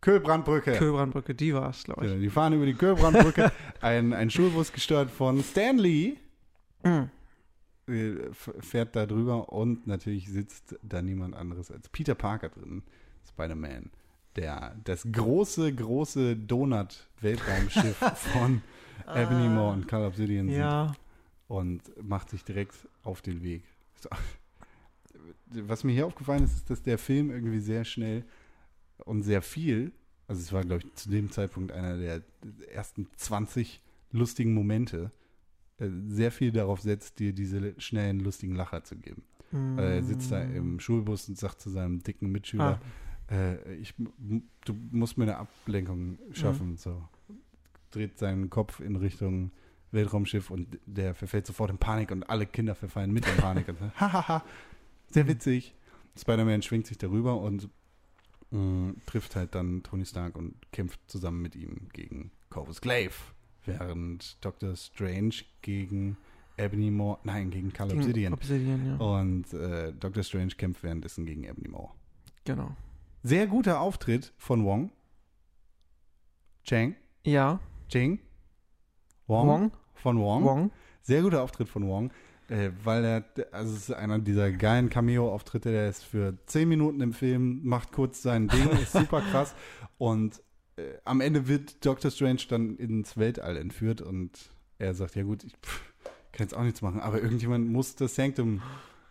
Kölbrandbrücke. 0.00 0.72
Köbrandbrücke, 0.74 1.34
die 1.34 1.52
war 1.54 1.70
es, 1.70 1.82
glaube 1.84 2.06
Ja, 2.06 2.14
ich. 2.14 2.20
die 2.20 2.30
fahren 2.30 2.52
über 2.52 2.66
die 2.66 2.74
Kölbrandbrücke. 2.74 3.50
ein, 3.80 4.12
ein 4.12 4.30
Schulbus 4.30 4.72
gesteuert 4.72 5.10
von 5.10 5.42
Stan 5.42 5.76
Lee 5.78 6.16
Mhm. 6.84 7.10
äh, 7.88 8.14
fährt 8.60 8.94
da 8.94 9.06
drüber 9.06 9.52
und 9.52 9.86
natürlich 9.88 10.30
sitzt 10.30 10.76
da 10.82 11.02
niemand 11.02 11.34
anderes 11.34 11.70
als 11.72 11.88
Peter 11.88 12.14
Parker 12.14 12.50
drin, 12.50 12.82
Spider-Man. 13.28 13.90
Der, 14.36 14.76
das 14.84 15.08
große, 15.10 15.72
große 15.74 16.36
Donut-Weltraumschiff 16.36 17.96
von 18.32 18.62
Ebony 19.06 19.48
Maw 19.48 19.72
und 19.72 19.88
Carl 19.88 20.06
Obsidian 20.06 20.48
Ja. 20.48 20.94
und 21.48 21.82
macht 22.02 22.30
sich 22.30 22.44
direkt 22.44 22.74
auf 23.02 23.22
den 23.22 23.42
Weg. 23.42 23.62
So. 24.00 24.08
Was 25.50 25.84
mir 25.84 25.92
hier 25.92 26.06
aufgefallen 26.06 26.44
ist, 26.44 26.54
ist, 26.56 26.70
dass 26.70 26.82
der 26.82 26.98
Film 26.98 27.30
irgendwie 27.30 27.60
sehr 27.60 27.84
schnell 27.84 28.24
und 28.98 29.22
sehr 29.22 29.42
viel, 29.42 29.92
also 30.28 30.40
es 30.40 30.52
war, 30.52 30.62
glaube 30.62 30.82
ich, 30.84 30.94
zu 30.94 31.08
dem 31.08 31.30
Zeitpunkt 31.30 31.72
einer 31.72 31.96
der 31.96 32.22
ersten 32.72 33.06
20 33.16 33.80
lustigen 34.12 34.54
Momente, 34.54 35.10
äh, 35.78 35.88
sehr 36.08 36.32
viel 36.32 36.50
darauf 36.52 36.80
setzt, 36.80 37.18
dir 37.18 37.32
diese 37.32 37.78
schnellen, 37.80 38.20
lustigen 38.20 38.54
Lacher 38.56 38.82
zu 38.84 38.96
geben. 38.96 39.22
Äh, 39.52 39.96
Er 39.96 40.02
sitzt 40.02 40.32
da 40.32 40.42
im 40.42 40.80
Schulbus 40.80 41.28
und 41.28 41.38
sagt 41.38 41.60
zu 41.60 41.70
seinem 41.70 42.02
dicken 42.02 42.30
Mitschüler, 42.32 42.80
Ah. 43.28 43.34
äh, 43.34 43.74
ich, 43.76 43.94
du 43.96 44.74
musst 44.90 45.16
mir 45.16 45.24
eine 45.24 45.36
Ablenkung 45.36 46.18
schaffen. 46.32 46.70
Mhm. 46.72 46.76
So. 46.76 47.02
Dreht 47.90 48.18
seinen 48.18 48.50
Kopf 48.50 48.80
in 48.80 48.96
Richtung 48.96 49.50
Weltraumschiff 49.92 50.50
und 50.50 50.78
der 50.86 51.14
verfällt 51.14 51.46
sofort 51.46 51.70
in 51.70 51.78
Panik 51.78 52.10
und 52.10 52.28
alle 52.28 52.46
Kinder 52.46 52.74
verfallen 52.74 53.12
mit 53.12 53.26
in 53.26 53.36
Panik. 53.36 53.68
und 53.68 53.78
hahaha, 54.00 54.42
sehr 55.10 55.24
Mhm. 55.24 55.28
witzig. 55.28 55.74
Spider-Man 56.18 56.62
schwingt 56.62 56.86
sich 56.86 56.98
darüber 56.98 57.40
und 57.40 57.68
mh, 58.50 58.94
trifft 59.06 59.36
halt 59.36 59.54
dann 59.54 59.82
Tony 59.82 60.04
Stark 60.06 60.36
und 60.36 60.54
kämpft 60.72 60.98
zusammen 61.06 61.40
mit 61.42 61.54
ihm 61.56 61.88
gegen 61.92 62.30
Corvus 62.50 62.80
Glaive. 62.80 63.14
Während 63.64 64.44
Doctor 64.44 64.76
Strange 64.76 65.34
gegen 65.62 66.16
Ebony 66.56 66.90
Maw, 66.90 67.18
nein, 67.24 67.50
gegen 67.50 67.72
Carl 67.72 67.88
Gegen 67.88 68.00
Obsidian. 68.00 68.32
Obsidian, 68.32 68.86
ja. 68.86 68.96
Und 68.96 69.52
äh, 69.52 69.92
Doctor 69.92 70.22
Strange 70.22 70.54
kämpft 70.56 70.82
währenddessen 70.82 71.26
gegen 71.26 71.44
Ebony 71.44 71.68
Maw. 71.68 71.90
Genau. 72.44 72.74
Sehr 73.22 73.46
guter 73.46 73.80
Auftritt 73.80 74.32
von 74.38 74.64
Wong. 74.64 74.90
Chang. 76.64 76.94
Ja. 77.24 77.60
Ching. 77.88 78.20
Wong. 79.26 79.48
Wong. 79.48 79.72
Von 79.94 80.18
Wong. 80.20 80.44
Wong. 80.44 80.70
Sehr 81.02 81.22
guter 81.22 81.42
Auftritt 81.42 81.68
von 81.68 81.86
Wong. 81.86 82.10
Äh, 82.48 82.70
weil 82.84 83.04
er, 83.04 83.24
also 83.50 83.74
es 83.74 83.88
ist 83.88 83.94
einer 83.94 84.20
dieser 84.20 84.52
geilen 84.52 84.88
Cameo-Auftritte, 84.88 85.72
der 85.72 85.88
ist 85.88 86.04
für 86.04 86.38
10 86.46 86.68
Minuten 86.68 87.00
im 87.00 87.12
Film, 87.12 87.60
macht 87.64 87.90
kurz 87.90 88.22
sein 88.22 88.46
Ding, 88.46 88.68
ist 88.70 88.92
super 88.92 89.20
krass. 89.20 89.54
Und 89.98 90.40
äh, 90.76 90.94
am 91.04 91.20
Ende 91.20 91.48
wird 91.48 91.84
Doctor 91.84 92.10
Strange 92.10 92.42
dann 92.48 92.76
ins 92.76 93.16
Weltall 93.16 93.56
entführt 93.56 94.02
und 94.02 94.30
er 94.78 94.94
sagt, 94.94 95.16
ja 95.16 95.22
gut, 95.22 95.42
ich 95.42 95.54
pff, 95.54 95.80
kann 96.32 96.46
jetzt 96.46 96.54
auch 96.54 96.62
nichts 96.62 96.82
machen, 96.82 97.00
aber 97.00 97.22
irgendjemand 97.22 97.68
muss 97.70 97.96
das 97.96 98.14
Sanctum 98.14 98.60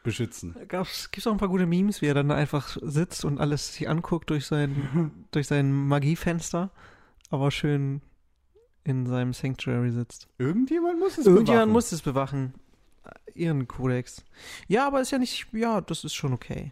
beschützen. 0.04 0.56
Gibt 0.68 1.18
es 1.18 1.26
auch 1.26 1.32
ein 1.32 1.40
paar 1.40 1.50
gute 1.50 1.66
Memes, 1.66 2.04
wie 2.04 2.06
er 2.06 2.14
dann 2.14 2.30
einfach 2.30 2.78
sitzt 2.82 3.26
und 3.26 3.40
alles 3.40 3.74
sich 3.74 3.90
anguckt 3.90 4.30
durch 4.30 4.46
sein, 4.46 5.12
durch 5.32 5.48
sein 5.48 5.72
Magiefenster, 5.72 6.70
aber 7.32 7.50
schön 7.50 8.02
in 8.86 9.06
seinem 9.06 9.34
Sanctuary 9.34 9.92
sitzt. 9.92 10.28
Irgendjemand 10.38 11.00
muss 11.00 11.18
es 11.18 11.26
Irgendjemand 11.26 11.48
bewachen. 11.66 11.72
muss 11.74 11.92
es 11.92 12.02
bewachen. 12.02 12.54
Ihren 13.34 13.68
Kodex. 13.68 14.24
Ja, 14.68 14.88
aber 14.88 15.02
ist 15.02 15.12
ja 15.12 15.18
nicht, 15.18 15.48
ja, 15.52 15.82
das 15.82 16.04
ist 16.06 16.14
schon 16.16 16.32
okay. 16.34 16.72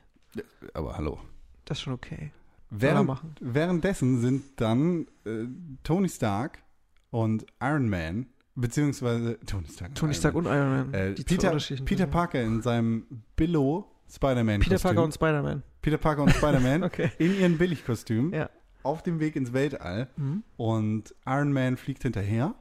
Aber 0.74 0.96
hallo. 0.98 1.20
Das 1.66 1.78
ist 1.80 1.84
schon 1.84 1.94
okay. 1.94 2.32
Während, 2.70 3.08
machen. 3.08 3.36
währenddessen 3.42 4.22
sind 4.22 4.44
dann 4.62 5.08
äh, 5.26 5.46
Tony 5.84 6.10
Stark 6.10 6.64
und 7.12 7.46
Iron 7.62 7.90
Man, 7.90 8.28
beziehungsweise 8.56 9.38
Tony 9.46 9.68
Stark, 9.68 9.90
und 9.90 9.98
Tony 9.98 10.12
Iron 10.14 10.20
Stark 10.20 10.34
Man, 10.36 10.46
und 10.46 10.52
Iron 10.52 10.70
Man. 10.70 10.94
äh, 10.94 11.12
Peter, 11.14 11.58
Peter. 11.86 12.08
Parker 12.08 12.42
in 12.42 12.62
seinem 12.62 13.06
Billo 13.36 13.90
Spider-Man 14.10 14.62
Peter 14.62 14.78
Parker 14.80 15.04
und 15.04 15.14
Spider-Man. 15.14 15.64
Peter 15.82 15.98
Parker 15.98 16.24
und 16.24 16.32
Spider-Man 16.32 16.84
Okay. 16.86 17.12
in 17.20 17.40
ihren 17.40 17.58
Billigkostüm 17.58 18.34
Ja. 18.34 18.50
Auf 18.84 19.02
dem 19.04 19.20
Weg 19.20 19.36
ins 19.36 19.54
Weltall 19.54 20.10
Mhm. 20.18 20.44
und 20.58 21.16
Iron 21.26 21.52
Man 21.54 21.78
fliegt 21.78 22.04
hinterher 22.04 22.56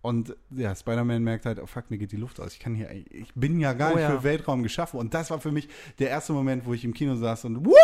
Und 0.00 0.36
ja, 0.50 0.74
Spider-Man 0.76 1.24
merkt 1.24 1.44
halt, 1.44 1.58
oh 1.58 1.66
fuck, 1.66 1.90
mir 1.90 1.98
geht 1.98 2.12
die 2.12 2.16
Luft 2.16 2.38
aus. 2.40 2.52
Ich 2.52 2.60
kann 2.60 2.74
hier, 2.74 2.88
ich 2.90 3.34
bin 3.34 3.58
ja 3.58 3.72
gar 3.72 3.90
Oh 3.90 3.94
nicht 3.96 4.02
ja. 4.04 4.10
für 4.16 4.22
Weltraum 4.22 4.62
geschaffen. 4.62 4.98
Und 5.00 5.12
das 5.12 5.30
war 5.30 5.40
für 5.40 5.50
mich 5.50 5.68
der 5.98 6.08
erste 6.08 6.32
Moment, 6.32 6.64
wo 6.66 6.72
ich 6.72 6.84
im 6.84 6.94
Kino 6.94 7.16
saß 7.16 7.46
und 7.46 7.66
Wuh! 7.66 7.74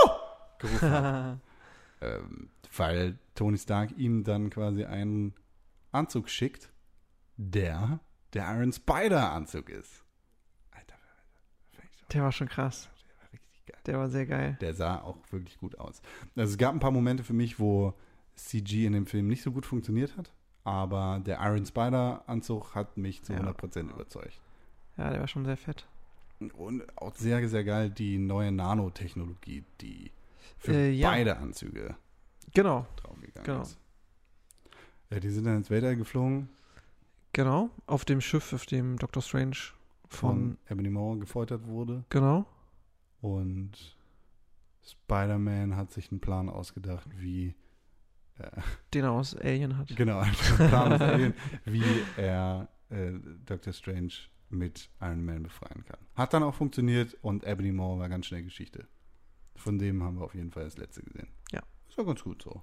gerufen 0.61 0.91
habe. 0.91 1.41
ähm, 2.01 2.51
weil 2.77 3.19
Tony 3.35 3.59
Stark 3.59 3.91
ihm 3.99 4.23
dann 4.23 4.49
quasi 4.51 4.85
einen 4.85 5.35
Anzug 5.91 6.29
schickt, 6.31 6.71
der 7.37 7.99
der 8.33 8.45
Iron 8.55 8.73
Spider-Anzug 8.73 9.69
ist. 9.69 10.05
Alter, 10.71 10.95
doch- 11.77 12.09
Der 12.13 12.23
war 12.23 12.33
schon 12.33 12.49
krass. 12.49 12.89
Der 13.67 13.73
war 13.73 13.73
richtig 13.73 13.73
geil. 13.73 13.81
Der 13.87 13.99
war 13.99 14.09
sehr 14.09 14.27
geil. 14.27 14.59
Der 14.61 14.75
sah 14.75 15.01
auch 15.03 15.17
wirklich 15.31 15.59
gut 15.59 15.79
aus. 15.79 16.01
Also 16.37 16.53
es 16.53 16.59
gab 16.59 16.75
ein 16.75 16.81
paar 16.81 16.91
Momente 16.91 17.23
für 17.25 17.33
mich, 17.33 17.59
wo 17.59 17.95
CG 18.37 18.87
in 18.87 18.93
dem 18.95 19.07
Film 19.07 19.29
nicht 19.29 19.43
so 19.43 19.53
gut 19.53 19.65
funktioniert 19.67 20.17
hat, 20.17 20.33
aber 20.65 21.21
der 21.25 21.39
Iron 21.41 21.65
Spider-Anzug 21.67 22.75
hat 22.75 22.97
mich 22.97 23.23
zu 23.23 23.33
Ja. 23.33 23.41
100% 23.41 23.91
überzeugt. 23.91 24.41
Ja, 24.97 25.11
der 25.11 25.21
war 25.21 25.29
schon 25.29 25.45
sehr 25.45 25.57
fett. 25.57 25.87
Und 26.57 26.83
auch 26.99 27.15
sehr, 27.15 27.49
sehr 27.49 27.65
geil 27.65 27.91
die 27.91 28.19
neue 28.19 28.51
Nanotechnologie, 28.53 29.65
die 29.81 30.11
für 30.59 30.73
Äh, 30.75 30.91
ja. 30.91 31.11
beide 31.11 31.37
Anzüge 31.39 31.97
Genau, 32.55 32.87
draufgegangen 32.97 33.45
Genau. 33.45 33.63
ist. 33.63 33.79
Ja, 35.11 35.21
die 35.21 35.31
sind 35.31 35.45
dann 35.45 35.57
ins 35.59 35.71
Weltall 35.71 35.97
geflogen, 35.97 36.49
genau. 37.33 37.71
Auf 37.87 38.05
dem 38.05 38.21
Schiff, 38.21 38.53
auf 38.53 38.67
dem 38.67 38.99
Doctor 38.99 39.23
Strange 39.23 39.57
von 40.09 40.57
von. 40.59 40.59
Ebony 40.69 40.91
Maw 40.91 41.19
gefoltert 41.19 41.67
wurde 41.67 42.05
Genau. 42.11 42.47
Und 43.25 43.97
Spider-Man 44.87 45.77
hat 45.77 45.91
sich 45.93 46.11
einen 46.11 46.21
Plan 46.21 46.51
ausgedacht, 46.51 47.09
wie 47.17 47.55
äh, 48.37 48.51
Den 48.93 49.05
er 49.05 49.13
aus 49.13 49.35
Alien 49.35 49.79
hat. 49.79 49.97
Genau, 49.97 50.19
ein 50.21 50.33
Plan 50.33 50.93
aus 50.93 51.01
Alien, 51.01 51.35
wie 51.65 51.85
er 52.19 52.69
äh, 52.91 53.13
Dr. 53.47 53.73
Strange 53.73 54.13
mit 54.51 54.91
Iron 55.01 55.25
Man 55.25 55.43
befreien 55.43 55.87
kann. 55.87 55.99
Hat 56.15 56.35
dann 56.35 56.43
auch 56.43 56.55
funktioniert 56.55 57.17
und 57.23 57.45
Ebony 57.45 57.73
Maw 57.73 57.99
war 57.99 58.11
ganz 58.11 58.27
schnell 58.27 58.43
Geschichte. 58.43 58.87
Von 59.57 59.79
dem 59.79 60.03
haben 60.03 60.19
wir 60.19 60.25
auf 60.25 60.35
jeden 60.35 60.51
Fall 60.51 60.65
das 60.65 60.77
letzte 60.77 61.03
gesehen. 61.03 61.29
Ja. 61.51 61.63
Ist 61.89 61.97
war 61.97 62.05
ganz 62.05 62.23
gut 62.23 62.43
so. 62.43 62.63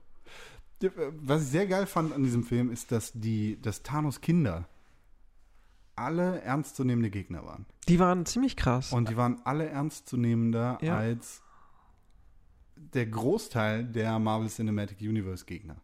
Äh, 0.84 0.91
Was 1.13 1.41
ich 1.41 1.50
sehr 1.50 1.65
geil 1.65 1.88
fand 1.88 2.13
an 2.13 2.21
diesem 2.21 2.43
Film 2.43 2.71
ist, 2.71 2.91
dass 2.91 3.13
die, 3.13 3.60
dass 3.60 3.82
Thanos 3.82 4.21
Kinder 4.21 4.69
alle 5.96 6.42
ernstzunehmende 6.42 7.10
Gegner 7.10 7.46
waren. 7.46 7.66
Die 7.88 8.00
waren 8.00 8.26
ziemlich 8.26 8.56
krass. 8.56 8.92
Und 8.94 9.10
die 9.10 9.18
waren 9.18 9.42
alle 9.44 9.68
ernstzunehmender 9.68 10.78
Ja. 10.82 10.98
als 10.98 11.42
der 12.76 13.06
Großteil 13.06 13.84
der 13.86 14.18
Marvel 14.20 14.50
Cinematic 14.50 15.00
Universe 15.02 15.46
Gegner. 15.46 15.78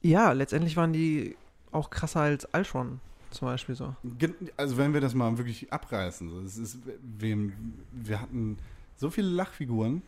ja, 0.00 0.32
letztendlich 0.32 0.76
waren 0.76 0.92
die 0.92 1.36
auch 1.70 1.90
krasser 1.90 2.20
als 2.20 2.46
Ultron 2.54 3.00
zum 3.30 3.46
Beispiel 3.48 3.74
so. 3.74 3.94
Also 4.56 4.76
wenn 4.76 4.92
wir 4.94 5.00
das 5.00 5.14
mal 5.14 5.36
wirklich 5.38 5.72
abreißen, 5.72 6.44
es 6.44 6.58
ist, 6.58 6.78
wir, 7.02 7.50
wir 7.92 8.20
hatten 8.20 8.58
so 8.96 9.10
viele 9.10 9.28
Lachfiguren, 9.28 10.02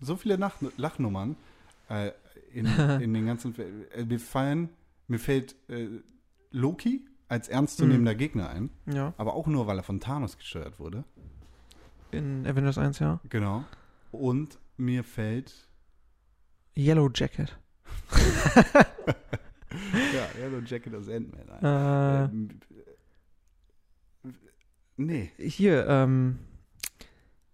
so 0.00 0.16
viele 0.16 0.36
Lach, 0.36 0.56
Lachnummern 0.76 1.36
äh, 1.88 2.10
in, 2.52 2.66
in 3.00 3.14
den 3.14 3.26
ganzen 3.26 3.54
äh, 3.92 4.04
mir 4.04 4.20
fallen, 4.20 4.68
mir 5.08 5.18
fällt 5.18 5.54
äh, 5.68 5.88
Loki 6.50 7.04
als 7.28 7.48
ernstzunehmender 7.48 8.14
Gegner 8.14 8.48
ein, 8.50 8.70
Ja. 8.86 9.12
aber 9.16 9.34
auch 9.34 9.46
nur, 9.46 9.66
weil 9.66 9.78
er 9.78 9.82
von 9.82 10.00
Thanos 10.00 10.36
gesteuert 10.38 10.78
wurde. 10.78 11.04
In 12.12 12.46
Avengers 12.46 12.78
1, 12.78 12.98
ja. 13.00 13.20
Genau. 13.28 13.64
Und 14.12 14.58
mir 14.76 15.02
fällt 15.04 15.68
Yellow 16.76 17.10
Jacket. 17.12 17.58
ja, 20.14 20.28
Yellow 20.40 20.60
Jacket 20.64 20.94
aus 20.94 21.08
Ant-Man 21.08 21.50
ein. 21.50 21.64
Äh, 21.64 22.24
Ähm, 22.24 22.48
äh, 24.24 24.28
nee. 24.96 25.32
hier, 25.38 25.86
ähm. 25.86 26.38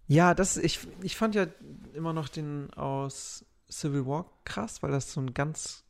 Ja, 0.07 0.35
das, 0.35 0.57
ich, 0.59 0.87
ich 1.01 1.17
fand 1.17 1.35
ja 1.35 1.47
immer 1.95 2.13
noch 2.13 2.29
den 2.29 2.71
aus 2.75 3.47
Civil 3.71 4.05
War 4.07 4.27
krass, 4.45 4.83
weil 4.83 4.91
das 4.91 5.13
so 5.13 5.21
ein 5.21 5.33
ganz 5.33 5.85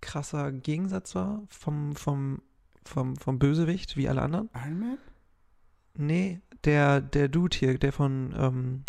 krasser 0.00 0.52
Gegensatz 0.52 1.14
war 1.16 1.42
vom, 1.48 1.96
vom, 1.96 2.40
vom, 2.88 3.16
vom 3.16 3.38
Bösewicht, 3.38 3.96
wie 3.96 4.08
alle 4.08 4.22
anderen. 4.22 4.50
Iron 4.54 4.80
Man? 4.80 4.98
Nee, 5.94 6.40
der, 6.64 7.00
der 7.00 7.28
Dude 7.28 7.56
hier, 7.56 7.78
der 7.78 7.92
von 7.92 8.34
ähm, 8.36 8.84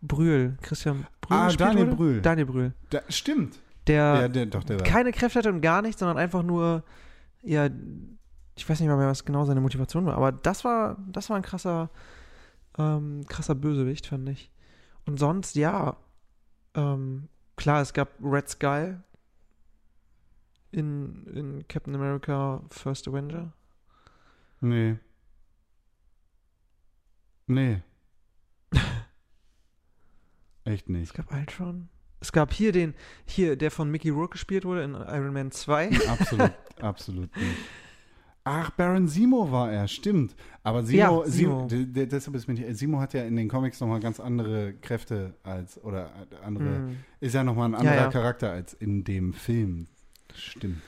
Brühl, 0.00 0.56
Christian 0.62 1.06
Brühl. 1.20 1.36
Ah, 1.36 1.48
Daniel 1.50 1.86
wurde? 1.86 1.96
Brühl. 1.96 2.20
Daniel 2.22 2.46
Brühl. 2.46 2.74
Da, 2.90 3.00
stimmt. 3.08 3.58
Der 3.86 3.94
ja, 3.96 4.28
der, 4.28 4.46
doch, 4.46 4.64
der 4.64 4.78
war. 4.78 4.84
keine 4.84 5.12
Kräfte 5.12 5.40
hatte 5.40 5.50
und 5.50 5.60
gar 5.60 5.82
nichts, 5.82 6.00
sondern 6.00 6.18
einfach 6.18 6.42
nur, 6.42 6.84
ja, 7.42 7.68
ich 8.56 8.68
weiß 8.68 8.78
nicht 8.78 8.88
mal 8.88 8.96
mehr, 8.96 9.08
was 9.08 9.24
genau 9.24 9.44
seine 9.44 9.60
Motivation 9.60 10.06
war, 10.06 10.16
aber 10.16 10.30
das 10.30 10.64
war, 10.64 10.98
das 11.08 11.30
war 11.30 11.36
ein 11.36 11.42
krasser, 11.42 11.90
ähm, 12.78 13.24
krasser 13.28 13.54
Bösewicht, 13.54 14.06
fand 14.06 14.28
ich. 14.28 14.52
Und 15.04 15.18
sonst, 15.18 15.56
ja, 15.56 15.96
ähm, 16.74 17.28
klar, 17.56 17.82
es 17.82 17.92
gab 17.92 18.08
Red 18.22 18.48
Skull 18.48 19.02
in, 20.72 21.26
in 21.34 21.68
Captain 21.68 21.94
America 21.94 22.62
First 22.70 23.06
Avenger. 23.08 23.52
Nee. 24.60 24.96
Nee. 27.46 27.82
Echt 30.64 30.84
Es 30.86 30.88
nicht. 30.88 31.14
gab 31.14 31.32
Ultron. 31.32 31.88
Es 32.20 32.30
gab 32.30 32.52
hier 32.52 32.70
den, 32.70 32.94
hier, 33.26 33.56
der 33.56 33.70
von 33.72 33.90
Mickey 33.90 34.10
Rourke 34.10 34.32
gespielt 34.32 34.64
wurde 34.64 34.84
in 34.84 34.94
Iron 34.94 35.32
Man 35.32 35.50
2. 35.50 35.90
Absolut, 36.08 36.52
absolut 36.80 37.36
nicht. 37.36 37.56
Ach, 38.44 38.70
Baron 38.70 39.06
Simo 39.08 39.50
war 39.52 39.72
er, 39.72 39.86
stimmt. 39.88 40.34
Aber 40.62 40.82
Simo, 40.84 40.98
Ja, 41.24 41.30
Simo. 41.30 41.68
Simo. 41.68 41.84
deshalb 41.92 42.34
ist 42.36 42.46
mir 42.48 42.54
nicht, 42.54 42.76
Simo 42.76 43.00
hat 43.00 43.12
ja 43.14 43.22
in 43.24 43.34
den 43.36 43.48
Comics 43.48 43.80
nochmal 43.80 44.00
ganz 44.00 44.18
andere 44.20 44.72
Kräfte 44.74 45.34
als, 45.42 45.82
oder 45.82 46.10
andere, 46.44 46.76
Hm. 46.76 46.96
ist 47.20 47.34
ja 47.34 47.42
nochmal 47.44 47.68
ein 47.68 47.74
anderer 47.74 47.96
ja. 47.96 48.08
Charakter 48.10 48.50
als 48.50 48.74
in 48.74 49.02
dem 49.04 49.32
Film. 49.32 49.86
Stimmt. 50.36 50.82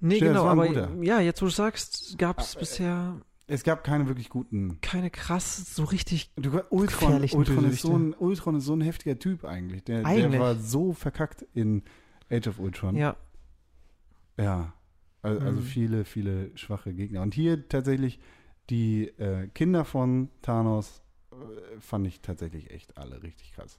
Nee, 0.00 0.16
Stimmt, 0.16 0.30
genau, 0.30 0.46
aber 0.46 1.02
ja, 1.04 1.20
jetzt 1.20 1.40
wo 1.42 1.46
du 1.46 1.52
sagst, 1.52 2.18
gab 2.18 2.40
es 2.40 2.54
Ah, 2.54 2.58
äh, 2.58 2.60
bisher 2.60 3.20
Es 3.46 3.62
gab 3.62 3.84
keine 3.84 4.08
wirklich 4.08 4.28
guten. 4.30 4.78
keine 4.80 5.10
krass, 5.10 5.74
so 5.74 5.84
richtig 5.84 6.32
Du, 6.36 6.50
Ultron, 6.70 6.86
Gefährlichen 6.86 7.36
Ultron, 7.38 7.64
ist 7.66 7.82
so 7.82 7.96
ein, 7.96 8.14
Ultron 8.14 8.56
ist 8.56 8.64
so 8.64 8.74
ein 8.74 8.80
heftiger 8.80 9.18
Typ 9.18 9.44
eigentlich. 9.44 9.84
Der, 9.84 9.98
der 10.02 10.06
Eigentlich. 10.06 10.40
war 10.40 10.56
so 10.56 10.92
verkackt 10.92 11.42
in 11.54 11.82
Age 12.30 12.48
of 12.48 12.58
Ultron. 12.58 12.96
Ja, 12.96 13.16
Ja. 14.36 14.72
Also, 15.24 15.40
also 15.40 15.60
Mhm. 15.60 15.64
viele, 15.64 16.04
viele 16.04 16.50
schwache 16.56 16.92
Gegner. 16.92 17.22
Und 17.22 17.32
hier 17.34 17.68
tatsächlich 17.68 18.18
die 18.70 19.06
äh, 19.18 19.46
Kinder 19.54 19.84
von 19.84 20.30
Thanos 20.42 21.00
äh, 21.30 21.78
fand 21.78 22.08
ich 22.08 22.20
tatsächlich 22.22 22.70
echt 22.72 22.98
alle 22.98 23.22
richtig 23.22 23.52
krass. 23.52 23.78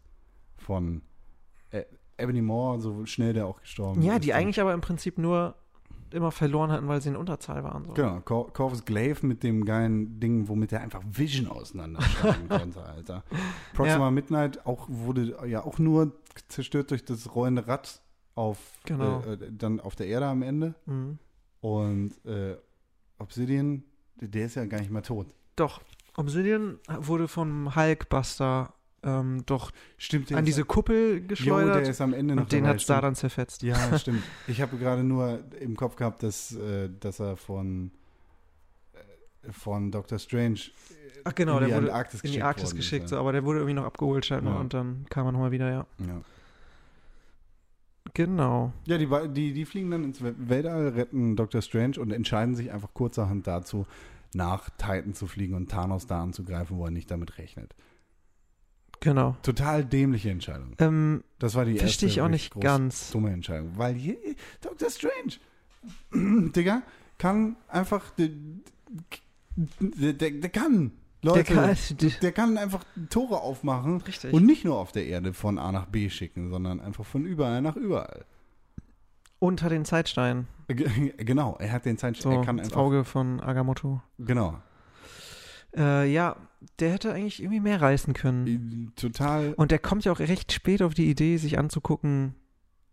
Von 0.58 1.02
äh, 1.72 1.84
Ebony 2.24 2.42
Maw, 2.42 2.80
so 2.80 3.06
schnell 3.06 3.34
der 3.34 3.46
auch 3.46 3.60
gestorben 3.62 4.02
ja, 4.02 4.16
ist. 4.16 4.24
die 4.26 4.30
Und- 4.32 4.36
eigentlich 4.38 4.60
aber 4.62 4.74
im 4.74 4.82
Prinzip 4.82 5.18
nur 5.18 5.56
immer 6.12 6.32
verloren 6.32 6.72
hatten, 6.72 6.88
weil 6.88 7.02
sie 7.02 7.10
in 7.10 7.16
Unterzahl 7.16 7.64
waren. 7.64 7.86
So. 7.86 7.94
Genau, 7.94 8.20
Cor 8.22 8.54
Corvus 8.54 8.86
Glaive 8.86 9.26
mit 9.26 9.42
dem 9.42 9.66
geilen 9.66 10.20
Ding, 10.20 10.48
womit 10.48 10.72
er 10.72 10.82
einfach 10.82 11.02
Vision 11.10 11.48
auseinanderschneiden 11.48 12.48
konnte, 12.50 12.84
Alter. 12.84 13.24
Proxima 13.74 14.12
Midnight 14.12 14.64
auch 14.68 14.86
wurde 14.90 15.36
ja 15.48 15.64
auch 15.66 15.80
nur 15.80 16.12
zerstört 16.50 16.92
durch 16.92 17.04
das 17.04 17.34
rollende 17.34 17.68
Rad 17.68 18.00
auf 18.36 18.58
Genau. 18.86 19.22
äh, 19.22 19.34
äh, 19.34 19.52
dann 19.52 19.80
auf 19.80 19.96
der 19.96 20.06
Erde 20.08 20.28
am 20.28 20.44
Ende. 20.44 20.76
Mhm. 20.86 21.18
Und 21.62 22.12
äh, 22.26 22.58
Obsidian, 23.18 23.84
der 24.22 24.46
ist 24.46 24.56
ja 24.56 24.66
gar 24.66 24.80
nicht 24.80 24.92
mehr 24.92 25.02
tot. 25.04 25.28
Doch, 25.56 25.82
Obsidian 26.16 26.78
wurde 27.00 27.28
vom 27.28 27.76
Hulkbuster 27.76 28.74
ähm, 29.04 29.44
doch 29.46 29.72
Stimmt, 29.98 30.32
an 30.34 30.46
diese 30.46 30.64
Kuppel 30.66 31.20
jo, 31.22 31.28
geschleudert 31.28 31.76
der 31.84 31.90
ist 31.90 32.02
am 32.02 32.14
Ende 32.14 32.36
noch 32.36 32.44
und 32.44 32.52
den 32.52 32.66
hat 32.68 32.78
es 32.78 32.86
da 32.86 32.94
stimmt. 32.96 33.04
dann 33.04 33.16
zerfetzt. 33.16 33.62
Ja, 33.64 33.98
stimmt. 34.00 34.24
Ich 34.48 34.62
habe 34.62 34.78
gerade 34.78 35.04
nur 35.04 35.40
im 35.60 35.76
Kopf 35.76 35.96
gehabt, 35.96 36.24
dass, 36.24 36.56
äh, 36.56 36.90
dass 37.00 37.20
er 37.20 37.36
von, 37.38 37.92
äh, 38.94 39.52
von 39.52 39.92
Dr. 39.92 40.20
Strange 40.20 40.60
Ach 41.26 41.34
genau, 41.36 41.58
in 41.60 41.64
die 41.66 41.70
der 41.72 41.78
wurde 41.78 41.88
Antarktis 41.94 42.22
in 42.22 42.32
die 42.34 42.42
Arktis 42.42 42.66
worden 42.72 42.78
geschickt, 42.78 43.08
so, 43.10 43.18
aber 43.18 43.32
der 43.32 43.46
wurde 43.46 43.60
irgendwie 43.60 43.76
noch 43.76 43.86
abgeholt 43.86 44.26
scheinbar 44.26 44.56
Ja. 44.56 44.60
und 44.60 44.74
dann 44.74 45.06
kam 45.10 45.26
er 45.26 45.32
nochmal 45.32 45.52
wieder, 45.52 45.70
ja. 45.72 45.86
ja. 46.00 46.22
Genau. 48.14 48.74
Ja, 48.86 48.98
die, 48.98 49.08
die, 49.34 49.54
die 49.54 49.66
fliegen 49.66 49.90
dann 49.90 50.04
ins 50.04 50.22
We- 50.22 50.36
Weltall, 50.38 50.90
retten 50.90 51.36
Dr. 51.36 51.62
Strange 51.62 52.00
und 52.00 52.12
entscheiden 52.12 52.56
sich 52.56 52.72
einfach 52.72 52.94
kurzerhand 52.94 53.48
dazu, 53.48 53.88
nach 54.36 54.70
Titan 54.72 55.14
zu 55.14 55.26
fliegen 55.28 55.54
und 55.56 55.72
Thanos 55.72 56.06
da 56.08 56.22
anzugreifen, 56.22 56.78
wo 56.78 56.86
er 56.86 56.92
nicht 56.92 57.10
damit 57.10 57.38
rechnet. 57.38 57.74
Genau. 59.04 59.36
Total 59.44 59.84
dämliche 59.84 60.30
Entscheidung. 60.30 60.76
Ähm, 60.80 61.24
Das 61.38 61.56
war 61.56 61.66
die 61.66 61.78
Verstehe 61.78 61.88
erste 61.90 62.06
ich 62.06 62.22
auch 62.22 62.30
nicht 62.30 62.58
ganz. 62.60 63.12
dumme 63.12 63.32
Entscheidung. 63.32 63.74
Weil 63.76 63.96
hier, 63.96 64.16
Dr. 64.62 64.90
Strange, 64.90 65.34
Digga, 66.56 66.84
kann 67.18 67.58
einfach, 67.68 68.12
der, 68.12 68.30
der, 69.58 70.14
der, 70.32 70.50
kann, 70.50 70.92
Leute, 71.22 71.44
der 71.54 71.76
der 72.22 72.32
kann, 72.32 72.56
kann, 72.56 72.58
einfach 72.58 72.84
Tore 73.10 73.42
aufmachen 73.42 73.98
richtig. 74.02 74.34
und 74.34 74.46
nicht 74.46 74.64
nur 74.64 74.78
auf 74.78 74.92
der 74.94 75.06
Erde 75.06 75.34
von 75.34 75.58
A 75.60 75.72
nach 75.74 75.88
B 75.88 76.10
schicken, 76.10 76.50
sondern 76.50 76.80
einfach 76.80 77.06
von 77.06 77.26
überall 77.26 77.62
nach 77.62 77.76
überall. 77.76 78.24
Und 79.40 79.62
hat 79.62 79.72
den 79.74 79.84
Zeitstein. 79.84 80.48
G- 80.70 80.86
Genau, 81.18 81.58
er 81.60 81.74
hat 81.74 81.86
den 81.86 81.98
Zeit, 81.98 82.16
So, 82.16 82.30
er 82.32 82.42
kann 82.42 82.56
das 82.58 82.68
einfach, 82.68 82.78
Auge 82.80 83.04
von 83.04 83.42
Agamotto. 83.42 84.02
genau, 84.18 84.62
Äh, 85.76 86.10
ja, 86.12 86.38
der 86.80 86.92
hätte 86.92 87.14
eigentlich 87.14 87.42
irgendwie 87.42 87.60
mehr 87.60 87.82
reißen 87.82 88.14
können. 88.14 88.92
total, 88.96 89.54
Und 89.54 89.72
der 89.72 89.80
kommt 89.80 90.06
ja 90.06 90.12
auch 90.12 90.20
recht 90.20 90.52
spät 90.52 90.82
auf 90.82 90.94
die 90.94 91.10
Idee, 91.10 91.38
sich 91.38 91.58
anzugucken, 91.58 92.36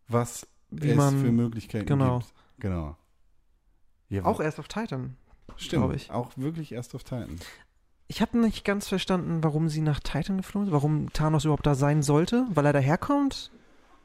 was 0.09 0.47
wie 0.71 0.91
es 0.91 0.97
man. 0.97 1.21
für 1.21 1.33
Möglichkeiten 1.33 1.87
genau. 1.87 2.19
gibt. 2.21 2.33
Genau. 2.59 2.97
Ja, 4.09 4.25
auch 4.25 4.41
erst 4.41 4.59
auf 4.59 4.69
Titan. 4.69 5.17
stimmt, 5.57 5.95
ich. 5.95 6.11
auch 6.11 6.31
wirklich 6.37 6.73
erst 6.73 6.95
auf 6.95 7.05
Titan. 7.05 7.39
Ich 8.09 8.21
habe 8.21 8.39
nicht 8.39 8.65
ganz 8.65 8.89
verstanden, 8.89 9.45
warum 9.45 9.69
sie 9.69 9.81
nach 9.83 10.01
Titan 10.01 10.39
geflogen 10.39 10.67
sind, 10.67 10.73
warum 10.75 11.13
Thanos 11.13 11.45
überhaupt 11.45 11.67
da 11.67 11.75
sein 11.77 12.03
sollte, 12.03 12.45
weil 12.51 12.67
er 12.67 12.73
daherkommt? 12.73 13.53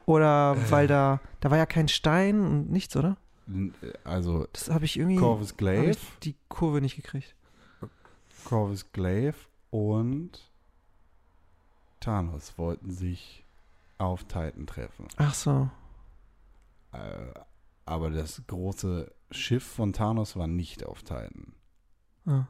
Oder 0.06 0.56
Äh. 0.56 0.70
weil 0.70 0.86
da, 0.86 1.20
da 1.40 1.50
war 1.50 1.58
ja 1.58 1.66
kein 1.66 1.88
Stein 1.88 2.40
und 2.40 2.70
nichts, 2.70 2.94
oder? 2.96 3.16
N- 3.48 3.74
Also 4.04 4.46
Das 4.52 4.70
habe 4.70 4.84
ich 4.84 4.96
irgendwie 4.96 5.16
Corvus 5.16 5.56
Glaive, 5.56 5.90
ich 5.90 5.98
die 6.22 6.36
Kurve 6.48 6.80
nicht 6.80 6.94
gekriegt. 6.94 7.34
Corvus 8.44 8.92
Glaive 8.92 9.34
und 9.70 10.50
Thanos 12.00 12.56
wollten 12.58 12.90
sich 12.90 13.44
auf 13.98 14.24
Titan 14.24 14.66
treffen. 14.66 15.08
Ach 15.16 15.34
so. 15.34 15.70
Äh, 16.92 17.32
aber 17.84 18.10
das 18.10 18.42
große 18.46 19.12
Schiff 19.30 19.64
von 19.64 19.92
Thanos 19.92 20.36
war 20.36 20.46
nicht 20.46 20.84
auf 20.84 21.02
Titan. 21.02 21.54
Ah, 22.26 22.46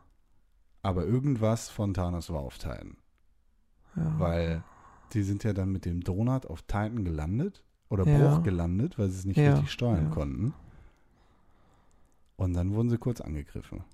Aber 0.83 1.05
irgendwas 1.05 1.69
von 1.69 1.95
Thanos 1.95 2.31
war 2.31 2.41
auf 2.41 2.59
Titan. 2.59 2.97
ja. 3.97 4.19
Weil 4.19 4.65
die 5.13 5.23
sind 5.23 5.45
ja 5.45 5.53
dann 5.53 5.71
mit 5.71 5.85
dem 5.85 6.03
Donut 6.03 6.47
auf 6.47 6.63
Titan 6.63 7.05
gelandet. 7.05 7.63
Oder 7.89 8.05
Ja. 8.07 8.19
Bruch 8.37 8.43
gelandet, 8.43 8.99
weil 8.99 9.09
sie 9.11 9.19
es 9.21 9.25
nicht 9.27 9.37
Ja, 9.37 9.53
richtig 9.53 9.71
steuern 9.71 10.09
ja. 10.09 10.11
konnten. 10.15 10.53
Und 12.37 12.55
dann 12.55 12.75
wurden 12.75 12.91
sie 12.91 12.99
kurz 12.99 13.21
angegriffen. 13.21 13.85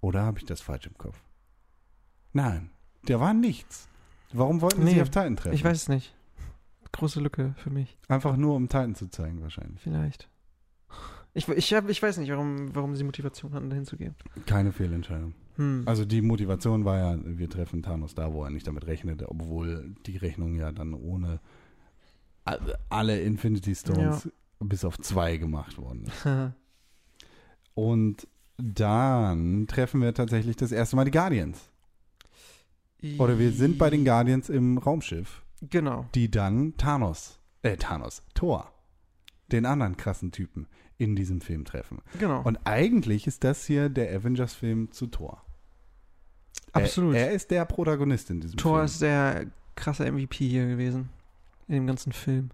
Oder 0.00 0.22
habe 0.22 0.38
ich 0.38 0.44
das 0.44 0.60
falsch 0.60 0.86
im 0.86 0.96
Kopf? 0.96 1.20
Nein, 2.32 2.70
da 3.04 3.18
war 3.20 3.34
nichts. 3.34 3.88
Warum 4.32 4.60
wollten 4.60 4.86
sie 4.86 4.94
Nee, 4.94 5.02
auf 5.02 5.10
Titan 5.10 5.36
treffen? 5.36 5.54
Ich 5.54 5.64
weiß 5.64 5.76
es 5.76 5.88
nicht. 5.88 6.14
Große 6.92 7.20
Lücke 7.20 7.54
für 7.56 7.70
mich, 7.70 7.96
Einfach 8.08 8.36
nur, 8.36 8.56
um 8.56 8.68
Titan 8.68 8.94
zu 8.94 9.08
zeigen, 9.08 9.42
wahrscheinlich. 9.42 9.80
vielleicht. 9.80 10.28
Ich, 11.32 11.46
ich, 11.48 11.72
hab, 11.74 11.88
ich 11.88 12.02
weiß 12.02 12.16
nicht, 12.18 12.30
warum, 12.30 12.74
warum 12.74 12.96
sie 12.96 13.04
Motivation 13.04 13.52
hatten, 13.52 13.70
dahin 13.70 13.84
zu 13.86 13.96
gehen. 13.96 14.16
Keine 14.46 14.72
Fehlentscheidung. 14.72 15.34
Hm. 15.56 15.84
Also 15.86 16.04
die 16.04 16.22
Motivation 16.22 16.84
war 16.84 16.98
ja, 16.98 17.18
wir 17.22 17.48
treffen 17.48 17.82
Thanos 17.84 18.16
da, 18.16 18.32
wo 18.32 18.42
er 18.42 18.50
nicht 18.50 18.66
damit 18.66 18.86
rechnete, 18.86 19.28
obwohl 19.28 19.94
die 20.06 20.16
Rechnung 20.16 20.56
ja 20.56 20.72
dann 20.72 20.94
ohne 20.94 21.40
alle 22.88 23.20
Infinity 23.20 23.74
Stones 23.76 24.28
bis 24.58 24.84
auf 24.84 24.98
zwei 24.98 25.36
gemacht 25.36 25.78
worden 25.78 26.06
ist. 26.06 26.26
Und 27.74 28.26
dann 28.56 29.66
treffen 29.68 30.02
wir 30.02 30.12
tatsächlich 30.12 30.56
das 30.56 30.72
erste 30.72 30.96
Mal 30.96 31.04
die 31.04 31.12
Guardians. 31.12 31.69
Oder 33.18 33.38
wir 33.38 33.52
sind 33.52 33.78
bei 33.78 33.90
den 33.90 34.04
Guardians 34.04 34.48
im 34.48 34.78
Raumschiff, 34.78 35.42
Genau. 35.62 36.06
die 36.14 36.30
dann 36.30 36.76
Thanos, 36.76 37.38
äh 37.62 37.76
Thanos, 37.76 38.22
Thor, 38.34 38.72
den 39.52 39.66
anderen 39.66 39.96
krassen 39.96 40.32
Typen 40.32 40.66
in 40.98 41.16
diesem 41.16 41.40
Film 41.40 41.64
treffen. 41.64 42.02
Genau. 42.18 42.42
Und 42.42 42.58
eigentlich 42.64 43.26
ist 43.26 43.42
das 43.44 43.64
hier 43.64 43.88
der 43.88 44.14
Avengers-Film 44.14 44.92
zu 44.92 45.06
Thor. 45.06 45.42
Absolut. 46.72 47.14
Er, 47.14 47.28
er 47.28 47.32
ist 47.32 47.50
der 47.50 47.64
Protagonist 47.64 48.30
in 48.30 48.40
diesem 48.40 48.58
Thor 48.58 48.76
Film. 48.76 48.84
ist 48.84 49.00
der 49.02 49.46
krasse 49.76 50.10
MVP 50.10 50.46
hier 50.48 50.66
gewesen. 50.66 51.08
In 51.68 51.74
dem 51.74 51.86
ganzen 51.86 52.12
Film. 52.12 52.50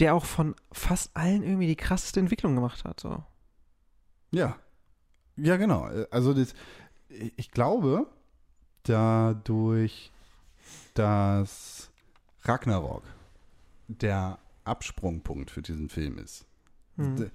Der 0.00 0.14
auch 0.14 0.24
von 0.24 0.56
fast 0.72 1.16
allen 1.16 1.42
irgendwie 1.44 1.68
die 1.68 1.76
krasseste 1.76 2.18
Entwicklung 2.18 2.56
gemacht 2.56 2.84
hat. 2.84 2.98
So. 2.98 3.22
Ja. 4.32 4.56
Ja, 5.36 5.56
genau. 5.56 5.88
Also 6.10 6.34
das, 6.34 6.52
ich 7.08 7.52
glaube, 7.52 8.06
dadurch, 8.84 10.10
dass 10.94 11.90
Ragnarok 12.42 13.02
der 13.88 14.38
Absprungpunkt 14.64 15.50
für 15.50 15.62
diesen 15.62 15.88
Film 15.88 16.18
ist, 16.18 16.46
Hm. 16.96 17.16
d- 17.16 17.30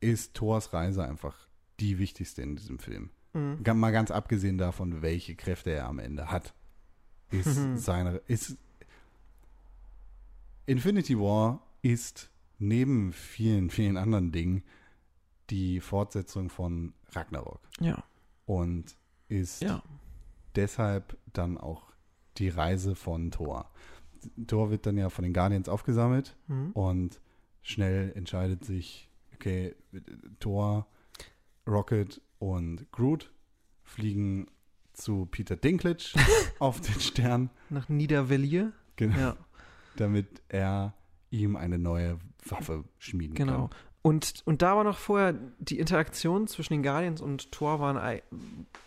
ist 0.00 0.34
Thors 0.34 0.72
Reise 0.72 1.02
einfach 1.04 1.34
die 1.80 1.98
wichtigste 1.98 2.42
in 2.42 2.56
diesem 2.56 2.78
Film. 2.78 3.10
Mhm. 3.32 3.62
Mal 3.74 3.90
ganz 3.90 4.10
abgesehen 4.10 4.58
davon, 4.58 5.02
welche 5.02 5.34
Kräfte 5.34 5.70
er 5.70 5.86
am 5.86 5.98
Ende 5.98 6.30
hat, 6.30 6.54
ist 7.30 7.56
Mhm. 7.58 7.76
seine 7.78 8.16
ist 8.26 8.56
Infinity 10.66 11.18
War 11.18 11.62
ist 11.82 12.30
neben 12.58 13.12
vielen 13.12 13.70
vielen 13.70 13.96
anderen 13.96 14.32
Dingen 14.32 14.62
die 15.50 15.80
Fortsetzung 15.80 16.50
von 16.50 16.92
Ragnarok 17.12 17.60
Ja. 17.80 18.02
und 18.46 18.96
ist 19.28 19.62
Ja. 19.62 19.82
Deshalb 20.58 21.16
dann 21.32 21.56
auch 21.56 21.92
die 22.36 22.48
Reise 22.50 22.94
von 22.94 23.30
Thor. 23.30 23.70
Thor 24.46 24.70
wird 24.70 24.84
dann 24.86 24.98
ja 24.98 25.08
von 25.08 25.22
den 25.22 25.32
Guardians 25.32 25.68
aufgesammelt 25.68 26.36
Mhm. 26.48 26.72
und 26.72 27.20
schnell 27.62 28.12
entscheidet 28.14 28.64
sich, 28.64 29.08
okay, 29.34 29.74
Thor, 30.40 30.86
Rocket 31.66 32.20
und 32.38 32.90
Groot 32.92 33.30
fliegen 33.84 34.46
zu 34.92 35.26
Peter 35.26 35.56
Dinklage 35.56 36.04
auf 36.58 36.80
den 36.80 36.98
Stern, 37.00 37.50
Nach 37.70 37.88
Niedervellier. 37.88 38.72
genau, 38.96 39.16
Ja. 39.18 39.36
damit 39.96 40.42
er 40.48 40.94
ihm 41.30 41.56
eine 41.56 41.78
neue 41.78 42.18
Waffe 42.46 42.84
schmieden 42.98 43.34
Genau. 43.34 43.68
kann. 43.68 43.78
Und, 44.02 44.42
und 44.44 44.62
da 44.62 44.76
war 44.76 44.84
noch 44.84 44.98
vorher 44.98 45.34
die 45.58 45.78
Interaktion 45.78 46.46
zwischen 46.46 46.72
den 46.74 46.82
Guardians 46.82 47.20
und 47.20 47.50
Thor 47.52 47.80
waren 47.80 48.20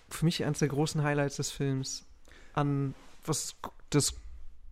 für 0.10 0.26
mich 0.26 0.44
eines 0.44 0.60
der 0.60 0.70
großen 0.70 1.04
Highlights 1.04 1.38
des 1.38 1.52
Films 1.52 2.06
an 2.54 2.94
was 3.26 3.56
das 3.90 4.16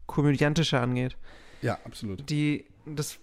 Komödiantische 0.07 0.79
angeht. 0.79 1.17
Ja, 1.61 1.77
absolut. 1.85 2.29
Die, 2.29 2.65
das, 2.85 3.19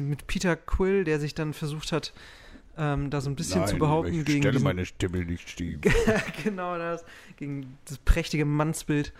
mit 0.00 0.26
Peter 0.26 0.56
Quill, 0.56 1.04
der 1.04 1.20
sich 1.20 1.34
dann 1.34 1.52
versucht 1.52 1.92
hat, 1.92 2.12
ähm, 2.76 3.10
da 3.10 3.20
so 3.20 3.28
ein 3.28 3.36
bisschen 3.36 3.66
zu 3.66 3.76
behaupten 3.76 4.24
gegen 4.24 4.50
diesen, 4.50 4.86
Stimme 4.86 5.24
nicht 5.24 5.50
schief. 5.50 5.80
genau 6.44 6.78
das, 6.78 7.04
gegen 7.36 7.76
das 7.84 7.98
prächtige 7.98 8.44
Mannsbild 8.44 9.12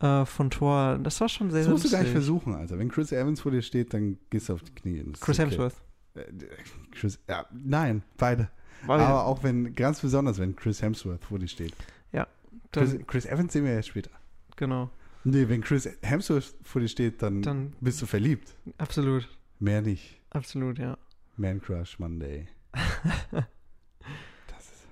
äh, 0.00 0.24
von 0.26 0.50
Thor. 0.50 0.98
Das 1.02 1.20
war 1.20 1.28
schon 1.28 1.50
sehr, 1.50 1.60
Das 1.60 1.66
sehr 1.66 1.72
musst 1.72 1.84
du 1.84 1.90
gar 1.90 1.98
nicht 1.98 2.12
lustig. 2.12 2.26
versuchen, 2.26 2.54
Alter. 2.54 2.78
Wenn 2.78 2.90
Chris 2.90 3.12
Evans 3.12 3.40
vor 3.40 3.52
dir 3.52 3.62
steht, 3.62 3.94
dann 3.94 4.18
gehst 4.30 4.48
du 4.48 4.54
auf 4.54 4.62
die 4.62 4.72
Knie. 4.72 5.04
Das 5.06 5.20
Chris 5.20 5.38
okay. 5.38 5.48
Hemsworth. 5.48 5.74
Äh, 6.16 6.32
Chris, 6.92 7.18
ja, 7.28 7.46
nein, 7.52 8.02
beide. 8.16 8.50
War 8.86 9.00
Aber 9.00 9.24
auch 9.26 9.42
wenn, 9.42 9.74
ganz 9.74 10.00
besonders, 10.00 10.38
wenn 10.38 10.54
Chris 10.56 10.82
Hemsworth 10.82 11.24
vor 11.24 11.38
dir 11.38 11.48
steht. 11.48 11.74
dann, 12.12 12.26
Chris, 12.72 13.06
Chris 13.06 13.26
Evans 13.26 13.52
sehen 13.52 13.64
wir 13.64 13.72
ja 13.74 13.82
später. 13.82 14.10
genau, 14.56 14.90
Nee, 15.24 15.48
wenn 15.48 15.60
Chris 15.62 15.88
Hemsworth 16.02 16.54
vor 16.62 16.80
dir 16.80 16.88
steht, 16.88 17.20
dann, 17.22 17.42
dann 17.42 17.72
bist 17.80 18.00
du 18.02 18.06
verliebt. 18.06 18.54
absolut, 18.78 19.28
Mehr 19.58 19.80
nicht. 19.82 20.20
absolut, 20.30 20.78
ja. 20.78 20.96
Man 21.36 21.60
Crush 21.60 21.98
Monday. 21.98 22.46
das 23.32 23.44
ist. 24.58 24.86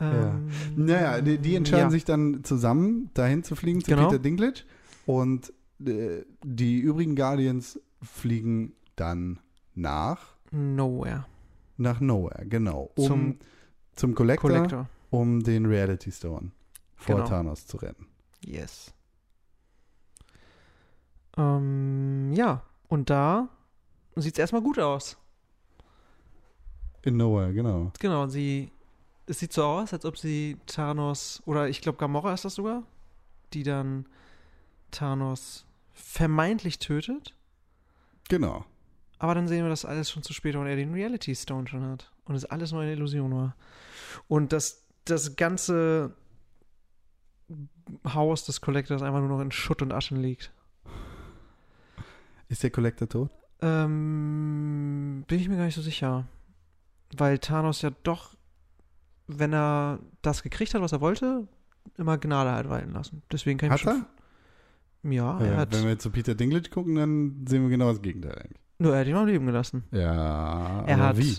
Ähm, 0.00 0.48
Naja, 0.76 1.20
die, 1.20 1.38
die 1.38 1.54
entscheiden 1.56 1.86
ja. 1.86 1.90
sich 1.90 2.04
dann 2.04 2.44
zusammen, 2.44 3.10
dahin 3.14 3.42
zu 3.44 3.56
fliegen 3.56 3.80
zu 3.82 3.90
Genau. 3.90 4.08
Peter 4.08 4.18
Dinklage. 4.22 4.60
Und 5.06 5.52
die 5.78 6.78
übrigen 6.80 7.14
Guardians 7.16 7.80
fliegen 8.02 8.72
dann 8.96 9.38
nach, 9.74 10.36
Nowhere. 10.50 11.26
nach 11.76 12.00
Nowhere, 12.00 12.46
genau. 12.46 12.90
Um, 12.96 13.06
Zum 13.06 13.38
zum 13.94 14.14
Collector, 14.14 14.50
Collector. 14.50 14.88
um 15.10 15.42
den 15.42 15.66
Reality 15.66 16.10
Stone 16.12 16.52
vor 16.96 17.16
Genau. 17.16 17.28
Thanos 17.28 17.66
zu 17.66 17.76
retten. 17.78 18.06
Yes. 18.44 18.92
Ähm, 21.36 22.32
ja, 22.32 22.62
und 22.88 23.10
da 23.10 23.48
sieht 24.16 24.34
es 24.34 24.38
erstmal 24.38 24.62
gut 24.62 24.78
aus. 24.78 25.16
In 27.02 27.16
Nowhere, 27.16 27.52
genau. 27.52 27.92
Genau, 28.00 28.26
sie. 28.26 28.72
Es 29.26 29.38
sieht 29.40 29.52
so 29.52 29.62
aus, 29.62 29.92
als 29.92 30.04
ob 30.06 30.16
sie 30.16 30.56
Thanos, 30.66 31.42
oder 31.44 31.68
ich 31.68 31.80
glaube 31.82 31.98
Gamora 31.98 32.32
ist 32.32 32.44
das 32.46 32.54
sogar, 32.54 32.82
die 33.52 33.62
dann 33.62 34.06
Thanos 34.90 35.66
vermeintlich 35.98 36.78
tötet. 36.78 37.34
Genau. 38.28 38.64
Aber 39.18 39.34
dann 39.34 39.48
sehen 39.48 39.64
wir, 39.64 39.70
dass 39.70 39.84
alles 39.84 40.10
schon 40.10 40.22
zu 40.22 40.32
spät 40.32 40.54
war 40.54 40.62
und 40.62 40.68
er 40.68 40.76
den 40.76 40.94
Reality 40.94 41.34
Stone 41.34 41.66
schon 41.66 41.84
hat. 41.84 42.12
Und 42.24 42.34
es 42.34 42.44
alles 42.44 42.72
nur 42.72 42.82
eine 42.82 42.92
Illusion 42.92 43.34
war. 43.34 43.56
Und 44.28 44.52
dass 44.52 44.86
das 45.04 45.36
ganze 45.36 46.14
Haus 48.04 48.44
des 48.44 48.60
Collectors 48.60 49.02
einfach 49.02 49.20
nur 49.20 49.28
noch 49.28 49.40
in 49.40 49.50
Schutt 49.50 49.82
und 49.82 49.92
Aschen 49.92 50.18
liegt. 50.18 50.52
Ist 52.48 52.62
der 52.62 52.70
Collector 52.70 53.08
tot? 53.08 53.30
Ähm, 53.60 55.24
bin 55.26 55.40
ich 55.40 55.48
mir 55.48 55.56
gar 55.56 55.64
nicht 55.64 55.74
so 55.74 55.82
sicher. 55.82 56.26
Weil 57.16 57.38
Thanos 57.38 57.82
ja 57.82 57.90
doch, 58.02 58.36
wenn 59.26 59.52
er 59.52 59.98
das 60.22 60.42
gekriegt 60.42 60.74
hat, 60.74 60.82
was 60.82 60.92
er 60.92 61.00
wollte, 61.00 61.48
immer 61.96 62.18
Gnade 62.18 62.52
halt 62.52 62.68
walten 62.68 62.92
lassen. 62.92 63.22
Deswegen 63.32 63.58
kann 63.58 63.68
ich 63.68 63.72
Hat 63.72 63.84
mir 63.84 63.92
schon. 63.92 64.06
Ja, 65.04 65.38
er 65.38 65.46
Ja, 65.52 65.56
hat. 65.58 65.72
wenn 65.72 65.84
wir 65.84 65.90
jetzt 65.90 66.02
zu 66.02 66.10
Peter 66.10 66.34
Dinklage 66.34 66.70
gucken, 66.70 66.96
dann 66.96 67.44
sehen 67.48 67.62
wir 67.62 67.70
genau 67.70 67.90
das 67.90 68.02
Gegenteil 68.02 68.32
eigentlich. 68.38 68.58
Nur 68.78 68.94
er 68.94 69.00
hat 69.00 69.06
ihn 69.06 69.14
am 69.16 69.26
Leben 69.26 69.46
gelassen. 69.46 69.84
Ja, 69.92 70.84
Er 70.86 70.94
aber 70.96 71.06
hat. 71.08 71.18
wie? 71.18 71.36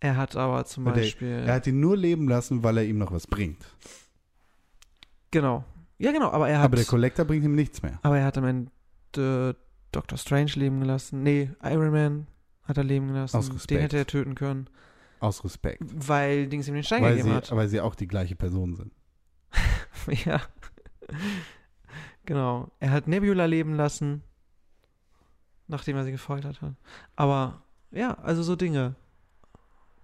Er 0.00 0.16
hat 0.16 0.34
aber 0.36 0.64
zum 0.64 0.84
der- 0.84 0.92
Beispiel. 0.92 1.28
Er 1.46 1.54
hat 1.54 1.66
ihn 1.66 1.78
nur 1.80 1.96
leben 1.96 2.28
lassen, 2.28 2.62
weil 2.62 2.78
er 2.78 2.84
ihm 2.84 2.98
noch 2.98 3.12
was 3.12 3.26
bringt. 3.26 3.64
genau. 5.30 5.64
Ja, 5.98 6.12
genau, 6.12 6.30
aber 6.30 6.48
er 6.48 6.58
hat. 6.60 6.64
Aber 6.66 6.76
der 6.76 6.86
Collector 6.86 7.24
bringt 7.26 7.44
ihm 7.44 7.54
nichts 7.54 7.82
mehr. 7.82 7.98
aber 8.02 8.18
er 8.18 8.24
hat 8.24 8.38
am 8.38 8.44
Ende 8.44 8.70
äh, 9.16 9.54
Doctor 9.92 10.16
Strange 10.16 10.52
leben 10.54 10.80
gelassen. 10.80 11.22
Nee, 11.22 11.50
Iron 11.62 11.90
Man 11.92 12.26
hat 12.64 12.78
er 12.78 12.84
leben 12.84 13.08
gelassen. 13.08 13.36
Aus 13.36 13.46
Den 13.48 13.54
Respekt. 13.56 13.82
hätte 13.82 13.96
er 13.98 14.06
töten 14.06 14.34
können, 14.34 14.68
Aus 15.18 15.44
Respekt. 15.44 15.82
weil 15.84 16.46
Dings 16.48 16.68
ihm 16.68 16.74
den 16.74 16.84
Stein 16.84 17.02
Weil 17.02 17.16
gegeben 17.16 17.28
sie, 17.30 17.34
hat. 17.34 17.54
weil 17.54 17.68
sie 17.68 17.80
auch 17.82 17.94
die 17.94 18.06
gleiche 18.08 18.34
Person 18.36 18.76
sind. 18.76 18.92
ja. 20.24 20.40
Genau. 22.26 22.70
Er 22.80 22.90
hat 22.90 23.08
Nebula 23.08 23.46
leben 23.46 23.74
lassen, 23.74 24.22
nachdem 25.68 25.96
er 25.96 26.04
sie 26.04 26.12
gefoltert 26.12 26.60
hat. 26.62 26.74
Aber 27.16 27.62
ja, 27.90 28.14
also 28.14 28.42
so 28.42 28.56
Dinge. 28.56 28.94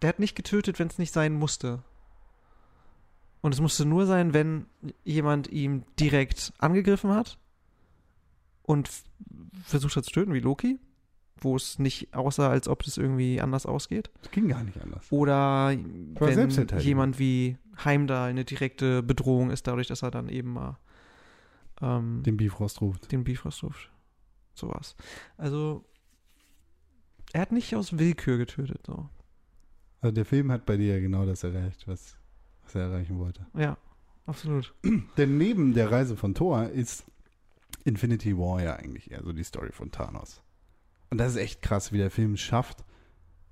Der 0.02 0.08
hat 0.08 0.18
nicht 0.18 0.36
getötet, 0.36 0.78
wenn 0.78 0.88
es 0.88 0.98
nicht 0.98 1.12
sein 1.12 1.32
musste. 1.32 1.82
Und 3.40 3.52
es 3.54 3.60
musste 3.60 3.84
nur 3.84 4.06
sein, 4.06 4.34
wenn 4.34 4.66
jemand 5.04 5.48
ihm 5.48 5.84
direkt 5.98 6.52
angegriffen 6.58 7.12
hat 7.12 7.38
und 8.62 8.90
versucht 9.62 9.96
hat 9.96 10.04
zu 10.04 10.10
töten, 10.10 10.34
wie 10.34 10.40
Loki, 10.40 10.78
wo 11.38 11.54
es 11.56 11.78
nicht 11.78 12.14
aussah, 12.14 12.50
als 12.50 12.66
ob 12.66 12.82
das 12.82 12.96
irgendwie 12.96 13.40
anders 13.40 13.66
ausgeht. 13.66 14.10
Das 14.22 14.32
ging 14.32 14.48
gar 14.48 14.64
nicht 14.64 14.80
anders. 14.80 15.06
Oder 15.10 15.68
wenn 15.68 16.34
Selbstverteidigung. 16.34 16.88
jemand 16.88 17.18
wie 17.18 17.56
Heimdall 17.84 18.30
eine 18.30 18.44
direkte 18.44 19.02
Bedrohung 19.02 19.50
ist, 19.50 19.66
dadurch, 19.66 19.86
dass 19.86 20.02
er 20.02 20.10
dann 20.10 20.28
eben 20.28 20.52
mal 20.52 20.78
ähm, 21.80 22.22
Den 22.24 22.36
Bifrost 22.36 22.80
ruft. 22.80 23.10
den 23.12 23.24
Bifrost 23.24 23.62
ruft. 23.62 23.90
Sowas. 24.54 24.96
Also, 25.36 25.84
er 27.32 27.42
hat 27.42 27.52
nicht 27.52 27.74
aus 27.74 27.98
Willkür 27.98 28.38
getötet, 28.38 28.80
so. 28.86 29.08
Also 30.00 30.14
der 30.14 30.24
Film 30.24 30.52
hat 30.52 30.66
bei 30.66 30.76
dir 30.76 31.00
genau 31.00 31.26
das 31.26 31.42
erreicht, 31.42 31.86
was, 31.88 32.16
was 32.62 32.74
er 32.74 32.82
erreichen 32.82 33.18
wollte. 33.18 33.46
Ja, 33.54 33.76
absolut. 34.26 34.74
Denn 35.16 35.36
neben 35.38 35.74
der 35.74 35.90
Reise 35.90 36.16
von 36.16 36.34
Thor 36.34 36.68
ist 36.68 37.04
Infinity 37.84 38.36
War 38.36 38.62
ja 38.62 38.76
eigentlich 38.76 39.10
eher 39.10 39.22
so 39.22 39.32
die 39.32 39.44
Story 39.44 39.72
von 39.72 39.90
Thanos. 39.90 40.42
Und 41.10 41.18
das 41.18 41.32
ist 41.32 41.38
echt 41.38 41.62
krass, 41.62 41.92
wie 41.92 41.98
der 41.98 42.10
Film 42.10 42.36
schafft, 42.36 42.84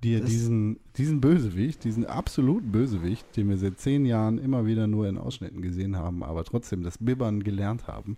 dir 0.03 0.19
Das- 0.21 0.29
diesen, 0.29 0.79
diesen 0.97 1.21
Bösewicht, 1.21 1.83
diesen 1.83 2.05
absoluten 2.05 2.71
Bösewicht, 2.71 3.35
den 3.35 3.49
wir 3.49 3.57
seit 3.57 3.79
zehn 3.79 4.05
Jahren 4.05 4.37
immer 4.37 4.65
wieder 4.65 4.87
nur 4.87 5.07
in 5.07 5.17
Ausschnitten 5.17 5.61
gesehen 5.61 5.95
haben, 5.97 6.23
aber 6.23 6.43
trotzdem 6.43 6.83
das 6.83 6.97
Bibbern 6.99 7.43
gelernt 7.43 7.87
haben, 7.87 8.17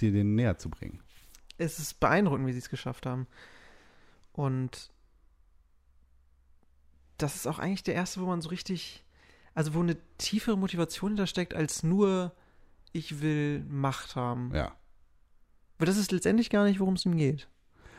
dir 0.00 0.12
den 0.12 0.34
näher 0.34 0.58
zu 0.58 0.68
bringen. 0.68 1.00
Es 1.58 1.78
ist 1.78 2.00
beeindruckend, 2.00 2.46
wie 2.46 2.52
sie 2.52 2.58
es 2.58 2.68
geschafft 2.68 3.06
haben. 3.06 3.26
Und 4.32 4.90
das 7.18 7.36
ist 7.36 7.46
auch 7.46 7.58
eigentlich 7.58 7.82
der 7.84 7.94
erste, 7.94 8.20
wo 8.20 8.26
man 8.26 8.42
so 8.42 8.50
richtig, 8.50 9.04
also 9.54 9.72
wo 9.74 9.80
eine 9.80 9.96
tiefere 10.18 10.58
Motivation 10.58 11.12
hintersteckt, 11.12 11.54
als 11.54 11.82
nur, 11.82 12.32
ich 12.92 13.20
will 13.22 13.64
Macht 13.68 14.16
haben. 14.16 14.52
Ja. 14.54 14.74
Aber 15.78 15.86
das 15.86 15.96
ist 15.96 16.12
letztendlich 16.12 16.50
gar 16.50 16.64
nicht, 16.64 16.80
worum 16.80 16.94
es 16.94 17.06
ihm 17.06 17.16
geht. 17.16 17.48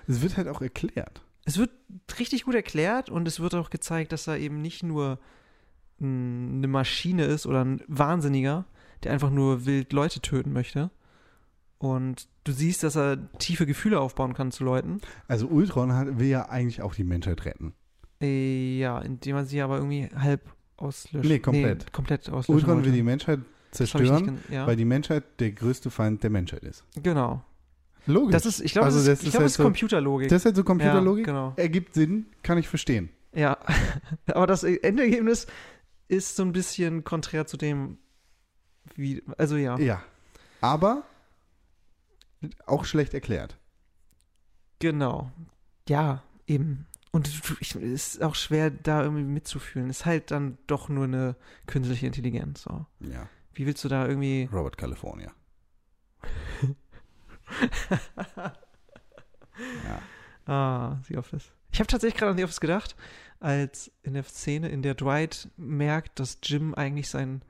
Es 0.07 0.21
wird 0.21 0.37
halt 0.37 0.47
auch 0.47 0.61
erklärt. 0.61 1.23
Es 1.47 1.57
wird 1.57 1.71
richtig 2.19 2.43
gut 2.43 2.55
erklärt 2.55 3.09
und 3.09 3.25
es 3.25 3.39
wird 3.39 3.55
auch 3.55 3.69
gezeigt, 3.69 4.11
dass 4.11 4.27
er 4.27 4.37
eben 4.37 4.61
nicht 4.61 4.83
nur 4.83 5.17
eine 6.01 6.67
Maschine 6.67 7.23
ist 7.23 7.45
oder 7.45 7.63
ein 7.63 7.81
Wahnsinniger, 7.87 8.65
der 9.03 9.13
einfach 9.13 9.29
nur 9.29 9.65
wild 9.65 9.93
Leute 9.93 10.19
töten 10.19 10.51
möchte. 10.51 10.91
Und 11.77 12.27
du 12.43 12.51
siehst, 12.51 12.83
dass 12.83 12.97
er 12.97 13.31
tiefe 13.37 13.65
Gefühle 13.65 14.01
aufbauen 14.01 14.33
kann 14.33 14.51
zu 14.51 14.65
Leuten. 14.65 14.99
Also 15.29 15.47
Ultron 15.47 15.93
hat, 15.93 16.19
will 16.19 16.27
ja 16.27 16.49
eigentlich 16.49 16.81
auch 16.81 16.93
die 16.93 17.05
Menschheit 17.05 17.45
retten. 17.45 17.73
Äh, 18.19 18.77
ja, 18.77 18.99
indem 18.99 19.37
man 19.37 19.45
sie 19.45 19.61
aber 19.61 19.77
irgendwie 19.77 20.09
halb 20.15 20.41
auslöscht. 20.75 21.29
Nee, 21.29 21.39
komplett. 21.39 21.93
komplett 21.93 22.29
auslöschen 22.29 22.55
Ultron 22.55 22.83
will 22.83 22.91
die 22.91 23.03
Menschheit 23.03 23.39
zerstören, 23.71 24.39
ja. 24.51 24.67
weil 24.67 24.75
die 24.75 24.85
Menschheit 24.85 25.23
der 25.39 25.51
größte 25.51 25.91
Feind 25.91 26.23
der 26.23 26.29
Menschheit 26.29 26.63
ist. 26.63 26.83
Genau. 27.01 27.41
Logisch. 28.07 28.31
Das 28.31 28.45
ist, 28.45 28.59
ich 28.61 28.71
glaube, 28.71 28.85
Also 28.87 28.97
das, 28.99 29.05
das 29.05 29.13
ist, 29.19 29.21
ich 29.21 29.27
ist 29.27 29.31
glaube, 29.33 29.41
halt 29.41 29.45
das 29.45 29.51
ist 29.51 29.57
so- 29.57 29.63
Computerlogik. 29.63 30.29
Das 30.29 30.41
ist 30.41 30.45
halt 30.45 30.55
so 30.55 30.63
Computerlogik. 30.63 31.27
Ja, 31.27 31.33
genau. 31.33 31.53
Ergibt 31.57 31.93
Sinn, 31.93 32.25
kann 32.43 32.57
ich 32.57 32.67
verstehen. 32.67 33.09
Ja, 33.33 33.57
aber 34.33 34.47
das 34.47 34.63
Endergebnis 34.63 35.45
ist 36.07 36.35
so 36.35 36.43
ein 36.43 36.53
bisschen 36.53 37.03
konträr 37.03 37.45
zu 37.45 37.57
dem, 37.57 37.97
wie, 38.95 39.21
also 39.37 39.55
ja, 39.57 39.77
Ja. 39.77 40.01
Aber 40.61 41.03
auch 42.65 42.85
schlecht 42.85 43.13
erklärt. 43.13 43.57
genau. 44.79 45.31
Ja, 45.89 46.23
eben. 46.47 46.85
Und 47.11 47.27
es 47.61 47.73
ist 47.75 48.21
auch 48.21 48.35
schwer, 48.35 48.69
da 48.69 49.01
irgendwie 49.03 49.23
mitzufühlen. 49.23 49.89
Ist 49.89 50.05
halt 50.05 50.31
dann 50.31 50.57
doch 50.67 50.89
nur 50.89 51.05
eine 51.05 51.35
künstliche 51.65 52.05
Intelligenz. 52.05 52.63
So. 52.63 52.85
Ja. 52.99 53.27
Wie 53.53 53.65
willst 53.65 53.83
du 53.83 53.87
da 53.87 54.05
irgendwie. 54.07 54.49
Robert 54.51 54.77
California. 54.77 55.31
Ja. 59.85 60.01
Ah, 60.45 60.97
The 61.07 61.17
Office. 61.17 61.51
Ich 61.71 61.79
habe 61.79 61.87
tatsächlich 61.87 62.17
gerade 62.17 62.31
an 62.31 62.37
The 62.37 62.43
Office 62.43 62.59
gedacht, 62.61 62.95
als 63.39 63.91
in 64.03 64.13
der 64.13 64.23
Szene, 64.23 64.69
in 64.69 64.81
der 64.81 64.95
Dwight 64.95 65.49
merkt, 65.57 66.19
dass 66.19 66.39
Jim 66.43 66.73
eigentlich 66.73 67.09
sein, 67.09 67.41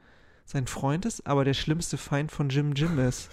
sein 0.45 0.67
Freund 0.67 1.05
ist, 1.05 1.25
aber 1.27 1.45
der 1.45 1.53
schlimmste 1.53 1.97
Feind 1.97 2.31
von 2.31 2.49
Jim 2.49 2.73
Jim 2.73 2.99
ist. 2.99 3.29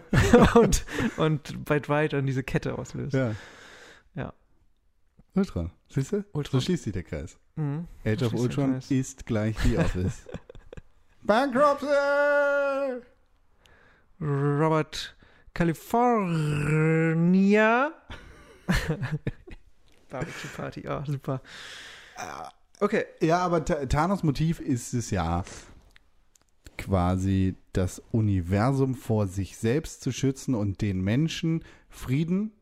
und, 0.54 0.84
und 1.16 1.64
bei 1.64 1.80
Dwight 1.80 2.12
dann 2.12 2.26
diese 2.26 2.42
Kette 2.42 2.76
auslöst. 2.76 3.14
Ja. 3.14 3.34
Ja. 4.14 4.32
Ultron. 5.34 5.70
Siehst 5.88 6.12
du? 6.12 6.24
Ultron. 6.32 6.60
So 6.60 6.64
schließt 6.64 6.84
sich 6.84 6.92
der 6.92 7.04
Kreis. 7.04 7.38
Mhm. 7.56 7.86
Age 8.04 8.22
of 8.22 8.34
Ultron 8.34 8.80
ist 8.88 9.26
gleich 9.26 9.56
The 9.60 9.78
Office. 9.78 10.26
Bankruptcy! 11.22 11.86
Robert 14.20 15.13
California. 15.54 17.14
Barbecue 20.10 20.48
Party, 20.56 20.86
ah, 20.86 21.04
super. 21.06 21.40
Okay. 22.80 23.04
Ja, 23.20 23.38
aber 23.38 23.64
Thanos 23.64 24.22
Motiv 24.22 24.60
ist 24.60 24.92
es 24.94 25.10
ja 25.10 25.44
quasi 26.76 27.54
das 27.72 28.02
Universum 28.12 28.94
vor 28.94 29.26
sich 29.26 29.56
selbst 29.56 30.02
zu 30.02 30.12
schützen 30.12 30.54
und 30.54 30.80
den 30.82 31.00
Menschen 31.00 31.64
Frieden, 31.88 32.52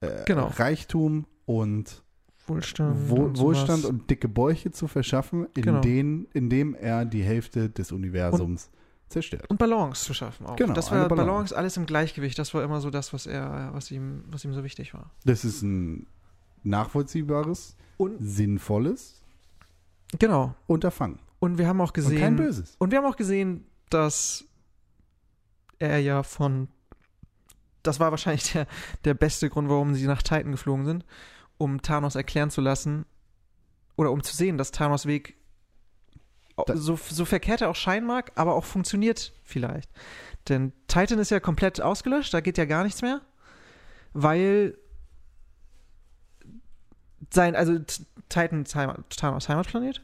äh, 0.00 0.24
Genau. 0.26 0.48
Reichtum 0.56 1.26
und 1.46 2.02
Wohlstand. 2.46 3.08
Wohl, 3.10 3.24
und 3.26 3.38
Wohlstand 3.38 3.84
und 3.86 4.08
dicke 4.10 4.28
Bäuche 4.28 4.70
zu 4.70 4.86
verschaffen, 4.86 5.46
in 5.56 5.62
Genau. 5.62 5.80
denen, 5.80 6.26
indem 6.34 6.74
er 6.74 7.04
die 7.04 7.22
Hälfte 7.22 7.70
des 7.70 7.90
Universums 7.90 8.70
zerstört. 9.08 9.48
Und 9.48 9.58
Balance 9.58 10.04
zu 10.04 10.14
schaffen 10.14 10.46
auch. 10.46 10.56
Genau, 10.56 10.72
das 10.72 10.90
war 10.90 11.08
Balance. 11.08 11.26
Balance. 11.26 11.56
alles 11.56 11.76
im 11.76 11.86
Gleichgewicht. 11.86 12.38
Das 12.38 12.52
war 12.54 12.62
immer 12.62 12.80
so 12.80 12.90
das, 12.90 13.12
was 13.12 13.26
er, 13.26 13.70
was 13.72 13.90
ihm, 13.90 14.24
was 14.28 14.44
ihm 14.44 14.52
so 14.54 14.64
wichtig 14.64 14.94
war. 14.94 15.10
Das 15.24 15.44
ist 15.44 15.62
ein 15.62 16.06
nachvollziehbares, 16.62 17.76
Und 17.96 18.16
sinnvolles 18.20 19.22
genau. 20.18 20.54
Unterfangen. 20.66 21.18
Und 21.38 21.58
wir 21.58 21.68
haben 21.68 21.80
auch 21.80 21.88
Und 21.88 21.94
kein 21.94 22.04
gesehen. 22.04 22.36
Böses. 22.36 22.76
Und 22.78 22.90
wir 22.90 22.98
haben 22.98 23.06
auch 23.06 23.16
gesehen, 23.16 23.66
dass 23.90 24.44
er 25.78 25.98
ja 25.98 26.22
von. 26.22 26.68
Das 27.82 28.00
war 28.00 28.10
wahrscheinlich 28.10 28.52
der, 28.52 28.66
der 29.04 29.14
beste 29.14 29.48
Grund, 29.48 29.68
warum 29.68 29.94
sie 29.94 30.06
nach 30.06 30.22
Titan 30.22 30.50
geflogen 30.50 30.86
sind, 30.86 31.04
um 31.56 31.82
Thanos 31.82 32.16
erklären 32.16 32.50
zu 32.50 32.60
lassen 32.60 33.06
oder 33.96 34.10
um 34.10 34.22
zu 34.24 34.34
sehen, 34.34 34.58
dass 34.58 34.72
Thanos 34.72 35.06
Weg 35.06 35.35
so, 36.74 36.96
so 36.96 37.24
verkehrt 37.24 37.60
er 37.60 37.70
auch 37.70 37.76
scheinen 37.76 38.06
mag, 38.06 38.32
aber 38.34 38.54
auch 38.54 38.64
funktioniert 38.64 39.32
vielleicht. 39.44 39.90
Denn 40.48 40.72
Titan 40.86 41.18
ist 41.18 41.30
ja 41.30 41.40
komplett 41.40 41.80
ausgelöscht, 41.80 42.32
da 42.32 42.40
geht 42.40 42.58
ja 42.58 42.64
gar 42.64 42.84
nichts 42.84 43.02
mehr, 43.02 43.20
weil 44.12 44.78
sein, 47.32 47.56
also 47.56 47.78
Titan 48.28 48.62
ist 48.62 48.74
Heimat, 48.74 49.10
Thanos 49.16 49.48
Heimatplanet 49.48 50.02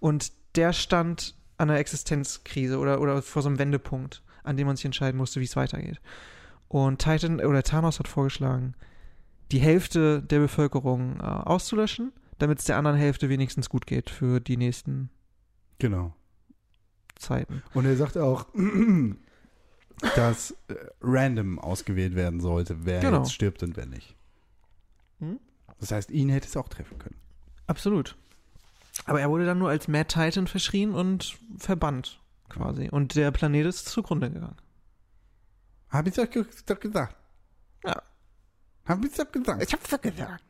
und 0.00 0.32
der 0.54 0.72
stand 0.72 1.34
an 1.56 1.70
einer 1.70 1.78
Existenzkrise 1.78 2.78
oder, 2.78 3.00
oder 3.00 3.22
vor 3.22 3.42
so 3.42 3.48
einem 3.48 3.58
Wendepunkt, 3.58 4.22
an 4.44 4.56
dem 4.56 4.66
man 4.66 4.76
sich 4.76 4.84
entscheiden 4.84 5.18
musste, 5.18 5.40
wie 5.40 5.44
es 5.44 5.56
weitergeht. 5.56 6.00
Und 6.68 6.98
Titan 6.98 7.40
oder 7.40 7.62
Thanos 7.62 7.98
hat 7.98 8.08
vorgeschlagen, 8.08 8.74
die 9.50 9.60
Hälfte 9.60 10.22
der 10.22 10.40
Bevölkerung 10.40 11.18
äh, 11.20 11.22
auszulöschen, 11.22 12.12
damit 12.38 12.58
es 12.60 12.64
der 12.64 12.76
anderen 12.76 12.96
Hälfte 12.96 13.28
wenigstens 13.28 13.68
gut 13.68 13.86
geht 13.86 14.10
für 14.10 14.40
die 14.40 14.56
nächsten 14.56 15.10
Genau. 15.78 16.14
Zeiten. 17.16 17.62
Und 17.74 17.84
er 17.86 17.96
sagt 17.96 18.16
auch, 18.16 18.46
dass 20.16 20.52
äh, 20.68 20.74
random 21.00 21.58
ausgewählt 21.58 22.14
werden 22.14 22.40
sollte, 22.40 22.84
wer 22.84 23.00
Genau. 23.00 23.18
jetzt 23.18 23.32
stirbt 23.32 23.62
und 23.62 23.76
wer 23.76 23.86
nicht. 23.86 24.16
Hm? 25.18 25.40
Das 25.80 25.90
heißt, 25.92 26.10
ihn 26.10 26.28
hätte 26.28 26.46
es 26.48 26.56
auch 26.56 26.68
treffen 26.68 26.98
können. 26.98 27.16
Absolut. 27.66 28.16
Aber 29.04 29.20
er 29.20 29.30
wurde 29.30 29.46
dann 29.46 29.58
nur 29.58 29.70
als 29.70 29.88
Mad 29.88 30.06
Titan 30.08 30.46
verschrien 30.46 30.92
und 30.94 31.38
verbannt, 31.56 32.20
quasi. 32.48 32.88
Und 32.90 33.14
der 33.14 33.30
Planet 33.30 33.66
ist 33.66 33.86
zugrunde 33.88 34.30
gegangen. 34.30 34.56
Hab 35.90 36.06
ich 36.06 36.14
doch, 36.14 36.26
doch 36.66 36.80
gesagt. 36.80 37.16
Ja. 37.84 38.02
Hab 38.86 39.04
ich 39.04 39.14
doch 39.14 39.30
gesagt. 39.30 39.62
Ich 39.62 39.72
hab's 39.72 39.88
doch 39.90 40.00
gesagt. 40.00 40.44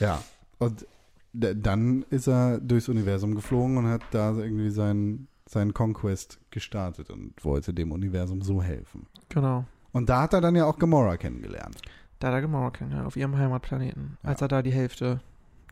Ja. 0.00 0.22
Und 0.58 0.86
dann 1.32 2.02
ist 2.10 2.26
er 2.28 2.60
durchs 2.60 2.88
Universum 2.88 3.34
geflogen 3.34 3.78
und 3.78 3.86
hat 3.88 4.02
da 4.10 4.34
irgendwie 4.36 4.70
seinen 4.70 5.28
seinen 5.48 5.74
Conquest 5.74 6.38
gestartet 6.50 7.10
und 7.10 7.44
wollte 7.44 7.74
dem 7.74 7.92
Universum 7.92 8.40
so 8.42 8.62
helfen. 8.62 9.06
Genau. 9.28 9.64
Und 9.92 10.08
da 10.08 10.22
hat 10.22 10.32
er 10.32 10.40
dann 10.40 10.54
ja 10.56 10.64
auch 10.64 10.78
Gamora 10.78 11.16
kennengelernt. 11.18 11.76
Da 12.20 12.28
hat 12.28 12.34
er 12.34 12.40
Gamora 12.42 12.70
kennengelernt, 12.70 13.06
auf 13.06 13.16
ihrem 13.16 13.36
Heimatplaneten, 13.36 14.16
Ja. 14.22 14.28
als 14.30 14.40
er 14.40 14.48
da 14.48 14.62
die 14.62 14.70
Hälfte 14.72 15.20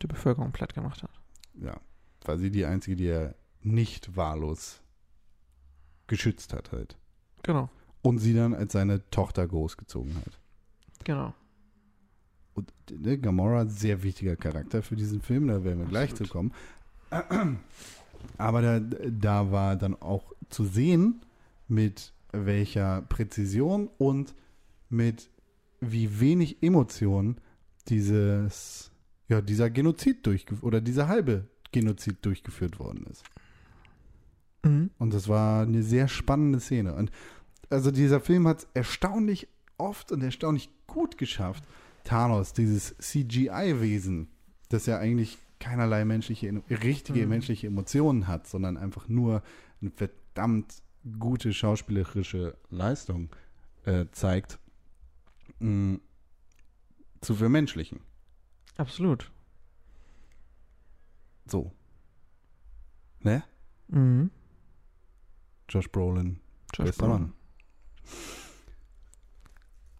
der 0.03 0.09
Bevölkerung 0.09 0.53
platt 0.53 0.75
gemacht 0.75 1.03
hat. 1.03 1.11
Ja. 1.63 1.79
War 2.25 2.37
sie 2.37 2.51
die 2.51 2.67
einzige, 2.67 2.97
die 2.97 3.07
er 3.07 3.35
nicht 3.63 4.17
wahllos 4.17 4.83
geschützt 6.09 6.53
hat 6.53 6.73
halt. 6.73 6.97
Genau. 7.43 7.71
Und 8.03 8.19
sie 8.19 8.35
dann 8.35 8.55
als 8.55 8.73
seine 8.73 9.09
Tochter 9.11 9.47
großgezogen 9.47 10.15
hat. 10.17 10.39
Genau. 11.05 11.33
Und 12.55 12.73
ne, 12.91 13.19
Gamora, 13.19 13.67
sehr 13.67 14.03
wichtiger 14.03 14.37
Charakter 14.37 14.83
für 14.83 14.97
diesen 14.97 15.21
Film, 15.21 15.49
da 15.49 15.65
werden 15.65 15.81
wir 15.81 15.87
gleich 15.87 16.15
zu 16.15 16.25
Absolut. 16.25 16.53
kommen. 17.11 17.61
Aber 18.39 18.63
da, 18.63 18.81
da 18.81 19.51
war 19.51 19.77
dann 19.77 20.01
auch 20.01 20.33
zu 20.49 20.65
sehen, 20.65 21.23
mit 21.69 22.13
welcher 22.33 23.03
Präzision 23.03 23.89
und 23.99 24.35
mit 24.89 25.31
wie 25.81 26.21
wenig 26.21 26.63
Emotionen 26.63 27.37
dieses, 27.89 28.91
ja, 29.29 29.41
dieser 29.41 29.71
Genozid 29.71 30.27
durchgeführt 30.27 30.65
oder 30.65 30.81
dieser 30.81 31.09
halbe 31.09 31.47
Genozid 31.73 32.25
durchgeführt 32.25 32.79
worden 32.79 33.07
ist. 33.11 33.25
Mhm. 34.65 34.91
Und 34.99 35.15
das 35.15 35.29
war 35.29 35.63
eine 35.63 35.83
sehr 35.83 36.09
spannende 36.09 36.61
Szene. 36.61 36.95
Und 36.95 37.11
also 37.71 37.91
dieser 37.91 38.21
Film 38.21 38.47
hat 38.47 38.59
es 38.59 38.69
erstaunlich 38.75 39.49
oft 39.79 40.13
und 40.13 40.23
erstaunlich 40.23 40.71
gut 40.87 41.17
geschafft, 41.17 41.65
Thanos, 42.11 42.53
dieses 42.53 42.97
CGI-Wesen, 42.99 44.29
das 44.69 44.87
ja 44.87 44.99
eigentlich 44.99 45.39
keinerlei 45.61 46.05
menschliche, 46.05 46.53
richtige 46.69 47.23
Mhm. 47.23 47.29
menschliche 47.29 47.69
Emotionen 47.69 48.27
hat, 48.27 48.49
sondern 48.49 48.77
einfach 48.77 49.07
nur 49.09 49.43
eine 49.81 49.93
verdammt 49.93 50.83
gute 51.21 51.53
schauspielerische 51.53 52.57
Leistung 52.71 53.29
äh, 53.85 54.07
zeigt, 54.11 54.59
mh, 55.61 56.01
zu 57.21 57.35
vermenschlichen. 57.37 58.01
Absolut. 58.77 59.31
So. 61.47 61.71
Ne? 63.21 63.45
Mhm. 63.89 64.31
Josh 65.69 65.89
Brolin. 65.93 66.41
Josh 66.75 66.87
Bester 66.89 67.07
Brolin. 67.07 67.23
Mann. 67.23 67.33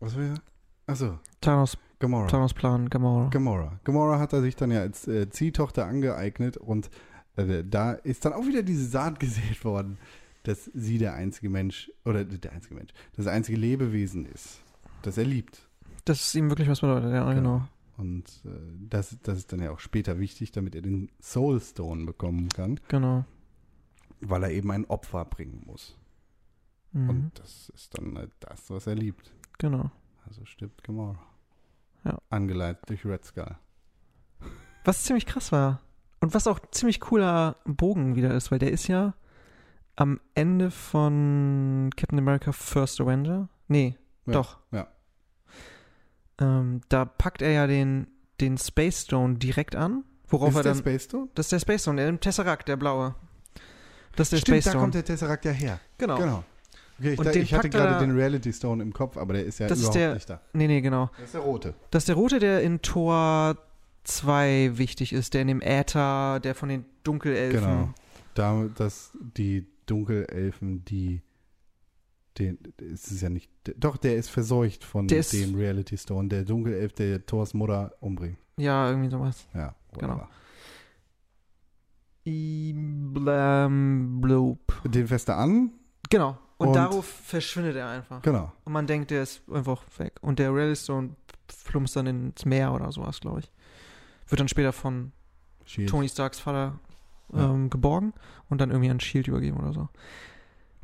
Was 0.01 0.17
will 0.17 0.35
er? 0.35 0.43
Achso, 0.87 1.21
Thanos, 1.41 1.79
Gamora. 2.01 2.27
Thanos 2.27 2.55
Plan, 2.55 2.89
Gamora. 2.91 3.29
Gamora. 3.29 3.79
Gamora 3.85 4.19
hat 4.19 4.33
er 4.33 4.41
sich 4.43 4.57
dann 4.57 4.71
ja 4.73 4.81
als 4.81 5.07
äh, 5.07 5.29
Ziehtochter 5.31 5.87
angeeignet 5.87 6.57
und 6.57 6.91
äh, 7.37 7.63
da 7.65 7.93
ist 7.93 8.25
dann 8.25 8.33
auch 8.33 8.47
wieder 8.47 8.63
diese 8.63 8.87
Saat 8.87 9.21
gesät 9.21 9.65
worden, 9.65 9.99
dass 10.43 10.65
sie 10.75 10.99
der 10.99 11.15
einzige 11.15 11.51
Mensch, 11.51 11.93
oder 12.05 12.25
der 12.25 12.53
einzige 12.53 12.75
Mensch, 12.75 12.93
das 13.17 13.27
einzige 13.27 13.59
Lebewesen 13.59 14.25
ist, 14.27 14.63
das 15.03 15.19
er 15.19 15.25
liebt. 15.25 15.69
Das 16.07 16.21
ist 16.21 16.35
ihm 16.35 16.49
wirklich 16.49 16.69
was 16.69 16.81
bedeutet, 16.81 17.13
ja, 17.13 17.31
genau. 17.33 17.63
Und 17.99 18.25
äh, 18.47 18.49
das, 18.89 19.19
das 19.23 19.37
ist 19.37 19.53
dann 19.53 19.61
ja 19.61 19.71
auch 19.71 19.81
später 19.81 20.19
wichtig, 20.19 20.53
damit 20.53 20.75
er 20.75 20.81
den 20.81 21.11
Soul 21.21 21.61
Stone 21.61 22.07
bekommen 22.07 22.49
kann, 22.49 22.81
Genau. 22.89 23.27
weil 24.23 24.43
er 24.45 24.51
eben 24.51 24.71
ein 24.71 24.87
Opfer 24.87 25.27
bringen 25.27 25.63
muss. 25.67 25.99
Mhm. 26.93 27.11
Und 27.11 27.31
das 27.39 27.71
ist 27.75 27.97
dann 27.99 28.17
halt 28.17 28.33
das, 28.41 28.71
was 28.71 28.87
er 28.87 28.95
liebt. 28.95 29.31
Genau. 29.59 29.91
Also 30.27 30.47
stirbt 30.47 30.83
Gamora. 30.83 31.19
Ja. 32.05 32.19
Angeleitet 32.31 32.89
durch 32.89 33.05
Red 33.05 33.25
Skull. 33.25 33.57
Was 34.85 35.05
ziemlich 35.05 35.27
krass 35.27 35.53
war. 35.53 35.81
Und 36.21 36.35
was 36.35 36.47
auch 36.47 36.59
ziemlich 36.71 37.01
cooler 37.01 37.57
Bogen 37.65 38.15
wieder 38.17 38.35
ist, 38.35 38.51
weil 38.51 38.59
der 38.59 38.71
ist 38.73 38.89
ja 38.89 39.15
am 39.97 40.21
Ende 40.35 40.71
von 40.71 41.91
Captain 41.97 42.19
America 42.19 42.53
First 42.53 43.01
Avenger. 43.01 43.49
Nee, 43.69 43.97
Ja, 44.27 44.33
doch. 44.33 44.59
ja. 44.71 44.87
Ähm, 46.41 46.81
da 46.89 47.05
packt 47.05 47.43
er 47.43 47.51
ja 47.53 47.67
den, 47.67 48.07
den 48.41 48.57
Space 48.57 49.03
Stone 49.03 49.37
direkt 49.37 49.77
an, 49.77 50.05
worauf 50.29 50.51
ist 50.51 50.57
er 50.57 50.63
der 50.63 50.73
dann. 50.73 50.81
Space 50.81 51.05
Stone? 51.05 51.29
das 51.35 51.47
ist 51.47 51.53
der 51.53 51.59
Space 51.61 51.83
Stone, 51.83 52.01
der 52.03 52.19
Tesseract, 52.21 52.69
der 52.69 52.77
blaue. 52.77 53.15
Das 54.17 54.27
ist 54.27 54.33
der 54.33 54.37
Stimmt, 54.39 54.57
Space 54.57 54.65
da 54.65 54.71
Stone. 54.71 54.83
kommt 54.83 54.95
der 54.95 55.05
Tesseract 55.05 55.45
ja 55.45 55.53
her. 55.53 55.81
genau. 55.99 56.17
Genau. 56.19 56.45
Okay, 57.01 57.13
ich, 57.15 57.21
da, 57.21 57.31
ich 57.33 57.55
hatte 57.55 57.69
er 57.69 57.71
gerade 57.71 57.93
da- 57.95 57.99
den 58.01 58.11
Reality 58.13 58.53
Stone 58.53 58.83
im 58.83 58.93
Kopf, 58.93 59.17
aber 59.17 59.33
der 59.35 59.45
ist 59.47 59.59
ja 59.59 59.67
Das 59.69 59.79
ist 59.79 59.85
überhaupt 59.85 59.97
der- 60.01 60.15
nicht 60.15 60.31
da. 60.31 60.41
Nee, 60.53 60.67
nee, 60.69 60.81
genau. 60.81 61.11
Das 61.17 61.25
ist 61.27 61.35
der 61.35 61.41
rote. 61.41 61.75
Das 61.91 62.03
ist 62.03 62.09
der 62.09 62.15
rote, 62.17 62.39
der 62.39 62.63
in 62.63 62.83
Tor 62.83 63.57
2 64.05 64.73
wichtig 64.75 65.13
ist, 65.13 65.35
der 65.35 65.43
in 65.43 65.49
dem 65.49 65.61
Äther, 65.63 66.41
der 66.41 66.55
von 66.55 66.69
den 66.69 66.85
Dunkelelfen. 67.03 67.61
Genau. 67.61 67.95
Da, 68.35 68.67
dass 68.77 69.13
die 69.37 69.67
Dunkelelfen, 69.87 70.85
die 70.85 71.23
den, 72.39 72.59
es 72.93 73.11
ist 73.11 73.23
ja 73.23 73.29
nicht, 73.29 73.51
doch, 73.77 73.97
der 73.97 74.17
ist 74.17 74.29
verseucht 74.31 74.85
von 74.85 75.09
Der 75.09 75.19
ist- 75.19 75.33
dem 75.33 75.55
Reality 75.57 75.97
Stone, 75.99 76.29
der 76.29 76.45
Dunkelelf, 76.45 76.93
der 76.93 77.25
Thors 77.27 77.55
Mutter 77.55 77.93
umbringt. 78.01 78.39
Ja, 78.57 78.89
irgendwie 78.89 79.11
sowas. 79.11 79.47
Ja, 79.55 79.75
Genau. 79.99 80.29
Iblam 82.81 84.21
Bloop. 84.21 84.83
Den 84.85 85.07
fässt 85.09 85.29
er 85.29 85.39
an, 85.39 85.71
Genau. 86.11 86.39
Und, 86.61 86.69
Und- 86.69 86.75
darauf 86.75 87.07
verschwindet 87.07 87.77
er 87.77 87.89
einfach. 87.89 88.21
genau. 88.23 88.53
Und 88.65 88.73
man 88.75 88.87
denkt, 88.87 89.11
der 89.11 89.23
ist 89.23 89.41
einfach 89.51 89.83
weg. 89.97 90.13
Und 90.21 90.39
der 90.39 90.53
Railstone 90.55 91.11
plumpst 91.65 91.97
dann 91.97 92.07
ins 92.07 92.45
Meer 92.45 92.73
oder 92.75 92.93
sowas, 92.93 93.19
glaube 93.21 93.41
ich. 93.41 93.51
Wird 94.29 94.41
dann 94.41 94.49
später 94.49 94.73
von 94.73 95.13
Shield. 95.65 95.89
Tony 95.89 96.09
Starks 96.09 96.39
Vater 96.39 96.79
Ja. 97.33 97.51
ähm, 97.51 97.71
geborgen 97.71 98.13
und 98.51 98.61
dann 98.61 98.71
irgendwie 98.71 98.91
an 98.91 99.01
Shield 99.01 99.27
übergeben 99.27 99.57
oder 99.59 99.73
so. 99.73 99.89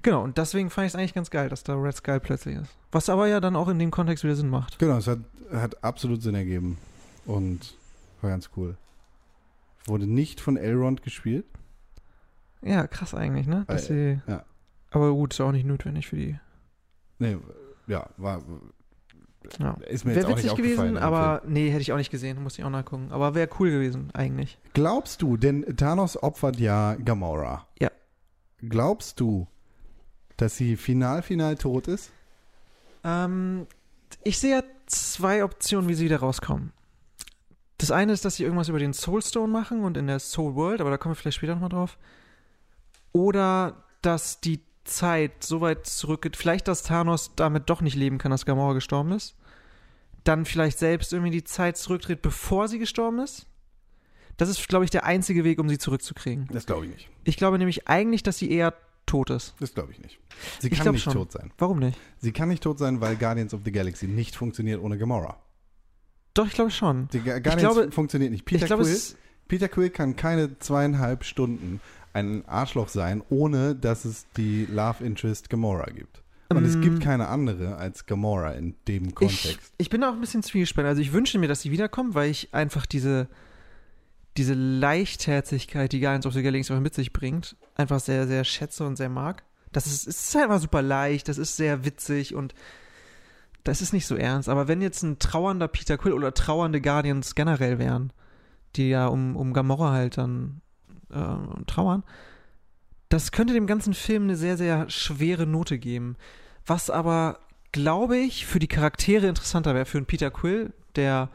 Genau, 0.01 0.23
und 0.23 0.39
deswegen 0.39 0.71
fand 0.71 0.87
ich 0.87 0.93
es 0.95 0.97
eigentlich 0.99 1.13
ganz 1.15 1.29
geil, 1.31 1.49
dass 1.51 1.63
da 1.63 1.75
Red 1.75 1.97
Skull 1.97 2.21
plötzlich 2.21 2.57
ist. 2.57 2.71
Was 2.93 3.09
aber 3.11 3.27
ja 3.27 3.41
dann 3.41 3.55
auch 3.57 3.69
in 3.69 3.79
dem 3.79 3.91
Kontext 3.91 4.25
wieder 4.25 4.35
Sinn 4.37 4.49
macht. 4.49 4.79
Genau, 4.79 4.97
es 4.97 5.07
hat, 5.07 5.19
hat 5.53 5.85
absolut 5.85 6.23
Sinn 6.23 6.35
ergeben. 6.37 6.79
Und 7.27 7.75
war 8.23 8.31
ganz 8.31 8.49
cool. 8.57 8.77
Wurde 9.85 10.07
nicht 10.07 10.41
von 10.41 10.57
Elrond 10.57 11.03
gespielt. 11.03 11.45
Ja, 12.63 12.87
krass 12.87 13.15
eigentlich, 13.15 13.47
ne? 13.47 13.65
Dass 13.69 13.91
Äh, 13.91 14.17
sie, 14.27 14.33
ja. 14.33 14.45
Aber 14.97 15.13
gut, 15.13 15.35
ist 15.35 15.41
auch 15.43 15.53
nicht 15.53 15.67
notwendig 15.67 16.07
für 16.07 16.17
die. 16.17 16.39
Nee, 17.19 17.37
ja, 17.87 18.09
war. 18.17 18.43
Ja. 19.59 19.75
Ist 19.89 20.07
mir 20.07 20.15
Wäre 20.15 20.31
witzig 20.31 20.55
gewesen, 20.55 20.97
aber 20.97 21.43
nee, 21.47 21.69
hätte 21.69 21.83
ich 21.83 21.93
auch 21.93 21.99
nicht 21.99 22.11
gesehen, 22.11 22.43
muss 22.43 22.57
ich 22.57 22.65
auch 22.65 22.71
nachgucken. 22.71 23.09
Aber 23.11 23.35
wäre 23.35 23.51
cool 23.61 23.71
gewesen, 23.71 24.09
eigentlich. 24.15 24.59
Glaubst 24.73 25.21
du, 25.21 25.37
denn 25.37 25.77
Thanos 25.77 26.21
opfert 26.23 26.59
ja 26.59 26.95
Gamora. 26.95 27.67
Ja. 27.79 27.91
Glaubst 28.67 29.21
du, 29.21 29.47
dass 30.39 30.57
sie 30.57 30.77
final, 30.77 31.21
final 31.21 31.57
tot 31.57 31.89
ist? 31.89 32.11
Ähm, 33.05 33.67
ich 34.25 34.39
sehe 34.39 34.57
ja 34.57 34.63
zwei 34.87 35.45
Optionen, 35.45 35.91
wie 35.91 35.95
sie 35.95 36.07
wieder 36.07 36.21
rauskommen. 36.21 36.73
Das 37.77 37.91
eine 37.91 38.15
ist, 38.15 38.25
dass 38.25 38.37
sie 38.37 38.45
irgendwas 38.45 38.71
über 38.71 38.79
den 38.79 38.95
Soulstone 38.95 39.53
machen 39.53 39.85
und 39.85 39.99
in 39.99 40.07
der 40.07 40.21
Soul 40.21 40.55
World, 40.55 40.81
aber 40.81 40.89
da 40.89 40.97
kommen 40.97 41.15
wir 41.15 41.17
vielleicht 41.17 41.37
später 41.37 41.53
nochmal 41.53 41.69
drauf. 41.69 41.99
Oder 43.13 43.85
dass 44.01 44.41
die 44.41 44.63
Zeit 44.87 45.45
so 45.45 45.61
weit 45.61 45.87
zurückgeht, 45.87 46.37
vielleicht, 46.37 46.69
dass 46.69 46.83
Thanos 46.83 47.33
damit 47.37 47.69
doch 47.71 47.81
nicht 47.83 47.95
leben 47.97 48.19
kann, 48.19 48.31
dass 48.31 48.47
Gamora 48.47 48.73
gestorben 48.73 49.13
ist. 49.13 49.35
Dann 50.25 50.45
vielleicht 50.45 50.79
selbst 50.79 51.13
irgendwie 51.13 51.31
die 51.31 51.45
Zeit 51.45 51.77
zurücktritt, 51.77 52.23
bevor 52.23 52.69
sie 52.69 52.79
gestorben 52.79 53.19
ist. 53.21 53.47
Das 54.39 54.49
ist, 54.49 54.67
glaube 54.69 54.85
ich, 54.85 54.91
der 54.91 55.05
einzige 55.05 55.45
Weg, 55.45 55.59
um 55.59 55.69
sie 55.69 55.79
zurückzukriegen. 55.79 56.49
Das 56.53 56.67
glaube 56.67 56.87
ich 56.87 56.93
nicht. 56.93 57.11
Ich 57.25 57.37
glaube 57.37 57.59
nämlich 57.59 57.89
eigentlich, 57.89 58.23
dass 58.23 58.39
sie 58.39 58.51
eher 58.51 58.75
tot 59.07 59.31
ist. 59.31 59.55
Das 59.61 59.73
glaube 59.73 59.93
ich 59.93 59.99
nicht. 60.01 60.19
Sie 60.59 60.69
Ich 60.69 60.79
kann 60.81 60.93
nicht 60.93 61.05
schon. 61.05 61.13
tot 61.15 61.33
sein. 61.33 61.53
Warum 61.59 61.79
nicht? 61.79 61.99
Sie 62.19 62.33
kann 62.33 62.49
nicht 62.49 62.63
tot 62.63 62.79
sein, 62.79 63.01
weil 63.01 63.17
Guardians 63.17 63.55
of 63.55 63.61
the 63.65 63.73
Galaxy 63.73 64.09
nicht 64.09 64.35
funktioniert 64.37 64.83
ohne 64.83 64.99
Gamora. 64.99 65.39
Doch, 66.35 66.47
ich 66.47 66.53
glaube 66.55 66.71
schon. 66.71 67.09
Die 67.13 67.21
Guardians 67.21 67.61
glaube- 67.61 67.93
funktioniert 67.93 68.33
nicht. 68.33 68.45
Peter 68.45 68.63
ich 68.63 68.67
glaube, 68.67 68.83
Quill 68.83 69.01
Peter 69.49 69.69
Quill 69.69 69.91
kann 69.91 70.17
keine 70.17 70.59
zweieinhalb 70.59 71.25
Stunden 71.25 71.81
ein 72.17 72.49
Arschloch 72.49 72.89
sein, 72.89 73.23
ohne 73.29 73.75
dass 73.75 74.05
es 74.05 74.27
die 74.37 74.67
Love 74.67 75.05
Interest 75.05 75.51
Gamora 75.51 75.91
gibt. 75.91 76.23
Und 76.49 76.65
es 76.65 76.77
Ähm, 76.77 76.81
gibt 76.83 77.01
keine 77.03 77.29
andere 77.29 77.77
als 77.77 78.07
Gamora 78.07 78.53
in 78.53 78.75
dem 78.89 79.09
Ich, 79.09 79.15
Kontext. 79.15 79.73
ich 79.79 79.91
bin 79.91 80.03
auch 80.05 80.13
ein 80.13 80.21
bisschen 80.21 80.43
zwiespältig. 80.43 80.89
Also 80.89 81.03
ich 81.03 81.13
wünsche 81.13 81.39
mir, 81.39 81.49
dass 81.49 81.61
sie 81.63 81.71
wiederkommt, 81.73 82.15
weil 82.15 82.31
ich 82.31 82.55
einfach 82.55 82.87
diese, 82.87 83.29
diese 84.37 84.55
Leichtherzigkeit, 84.55 85.93
die 85.93 86.01
Guardians 86.01 86.27
of 86.27 86.35
the 86.35 86.43
Galaxy 86.43 86.73
mit 86.75 86.95
sich 86.95 87.13
bringt, 87.13 87.57
einfach 87.75 88.01
sehr, 88.01 88.27
sehr 88.27 88.45
schätze 88.45 88.87
und 88.87 88.97
sehr 88.97 89.09
mag. 89.09 89.43
Das 89.73 89.87
ist, 89.87 90.07
ist 90.07 90.35
halt 90.35 90.45
einfach 90.45 90.61
super 90.61 90.83
leicht, 90.83 91.29
das 91.29 91.37
ist 91.39 91.57
sehr 91.57 91.85
witzig 91.85 92.35
und 92.35 92.55
das 93.65 93.83
ist 93.83 93.93
nicht 93.93 94.07
so 94.07 94.15
ernst. 94.17 94.49
Aber 94.49 94.69
wenn 94.69 94.81
jetzt 94.81 95.03
ein 95.03 95.19
trauernder 95.19 95.69
Peter 95.69 95.99
Quill 95.99 96.13
oder 96.13 96.33
trauernde 96.33 96.81
Guardians 96.81 97.35
generell 97.35 97.79
wären, 97.79 98.13
die 98.77 98.89
ja 98.89 99.09
um, 99.09 99.37
um 99.37 99.53
Gamora 99.53 99.91
halt 99.93 100.17
dann 100.17 100.61
äh, 101.11 101.65
trauern, 101.67 102.03
das 103.09 103.31
könnte 103.33 103.55
dem 103.55 103.67
ganzen 103.67 103.95
Film 103.95 104.25
eine 104.25 104.37
sehr, 104.37 104.57
sehr 104.57 104.91
schwere 104.91 105.47
Note 105.47 105.79
geben. 105.79 106.17
was 106.67 106.91
aber, 106.91 107.39
glaube 107.73 108.17
ich, 108.19 108.45
für 108.47 108.59
die 108.59 108.67
Charaktere 108.69 109.29
interessanter 109.29 109.75
wäre, 109.75 109.85
für 109.87 109.99
einen 109.99 110.07
Peter 110.07 110.31
Quill, 110.31 110.73
der 110.97 111.31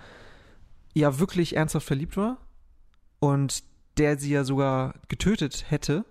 ja 0.94 1.20
wirklich 1.20 1.56
ernsthaft 1.56 1.88
verliebt 1.88 2.18
war 2.18 2.38
und 3.20 3.64
der 3.98 4.18
sie 4.18 4.32
ja 4.32 4.44
sogar 4.44 4.96
getötet 5.08 5.66
hätte. 5.70 6.04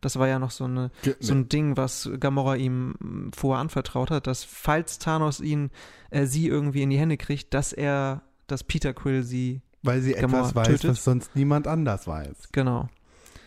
Das 0.00 0.18
war 0.18 0.28
ja 0.28 0.38
noch 0.38 0.50
so, 0.50 0.64
eine, 0.64 0.90
Ge- 1.02 1.16
so 1.20 1.34
ein 1.34 1.48
Ding, 1.48 1.76
was 1.76 2.08
Gamora 2.20 2.56
ihm 2.56 3.30
vorher 3.34 3.60
anvertraut 3.60 4.10
hat, 4.10 4.26
dass 4.26 4.44
falls 4.44 4.98
Thanos 4.98 5.40
ihn, 5.40 5.70
äh, 6.10 6.24
sie 6.26 6.46
irgendwie 6.46 6.82
in 6.82 6.90
die 6.90 6.98
Hände 6.98 7.16
kriegt, 7.18 7.52
dass 7.52 7.72
er, 7.72 8.22
dass 8.46 8.64
Peter 8.64 8.94
Quill 8.94 9.24
sie, 9.24 9.60
Weil 9.86 10.00
sie 10.02 10.12
Gamora 10.12 10.40
etwas 10.40 10.54
weiß, 10.54 10.66
tötet. 10.68 10.90
was 10.90 11.04
sonst 11.04 11.36
niemand 11.36 11.66
anders 11.66 12.06
weiß. 12.06 12.48
genau. 12.52 12.88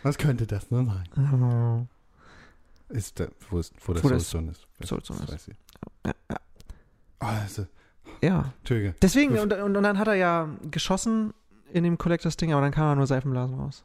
Was 0.01 0.17
könnte 0.17 0.47
das 0.47 0.71
nur 0.71 0.85
sein? 0.85 1.87
Ist 2.87 3.19
der, 3.19 3.29
wo, 3.49 3.59
ist, 3.59 3.73
wo 3.85 3.93
der 3.93 4.03
Wo 4.03 4.07
der 4.09 4.19
Soulstone 4.19 4.51
ist. 4.51 4.65
Soulstone 4.87 5.19
Das 5.19 5.29
ist. 5.29 5.33
weiß 5.33 5.47
ich. 5.49 5.55
Ja, 6.05 6.13
ja. 6.31 6.37
Also, 7.19 7.67
ja. 8.21 8.53
Töge. 8.63 8.95
Deswegen, 9.01 9.37
und, 9.37 9.51
und, 9.51 9.75
und 9.75 9.83
dann 9.83 9.99
hat 9.99 10.07
er 10.07 10.15
ja 10.15 10.47
geschossen 10.71 11.33
in 11.73 11.83
dem 11.83 11.97
Collectors-Ding, 11.97 12.53
aber 12.53 12.61
dann 12.61 12.71
kam 12.71 12.85
er 12.87 12.95
nur 12.95 13.07
Seifenblasen 13.07 13.59
raus. 13.59 13.83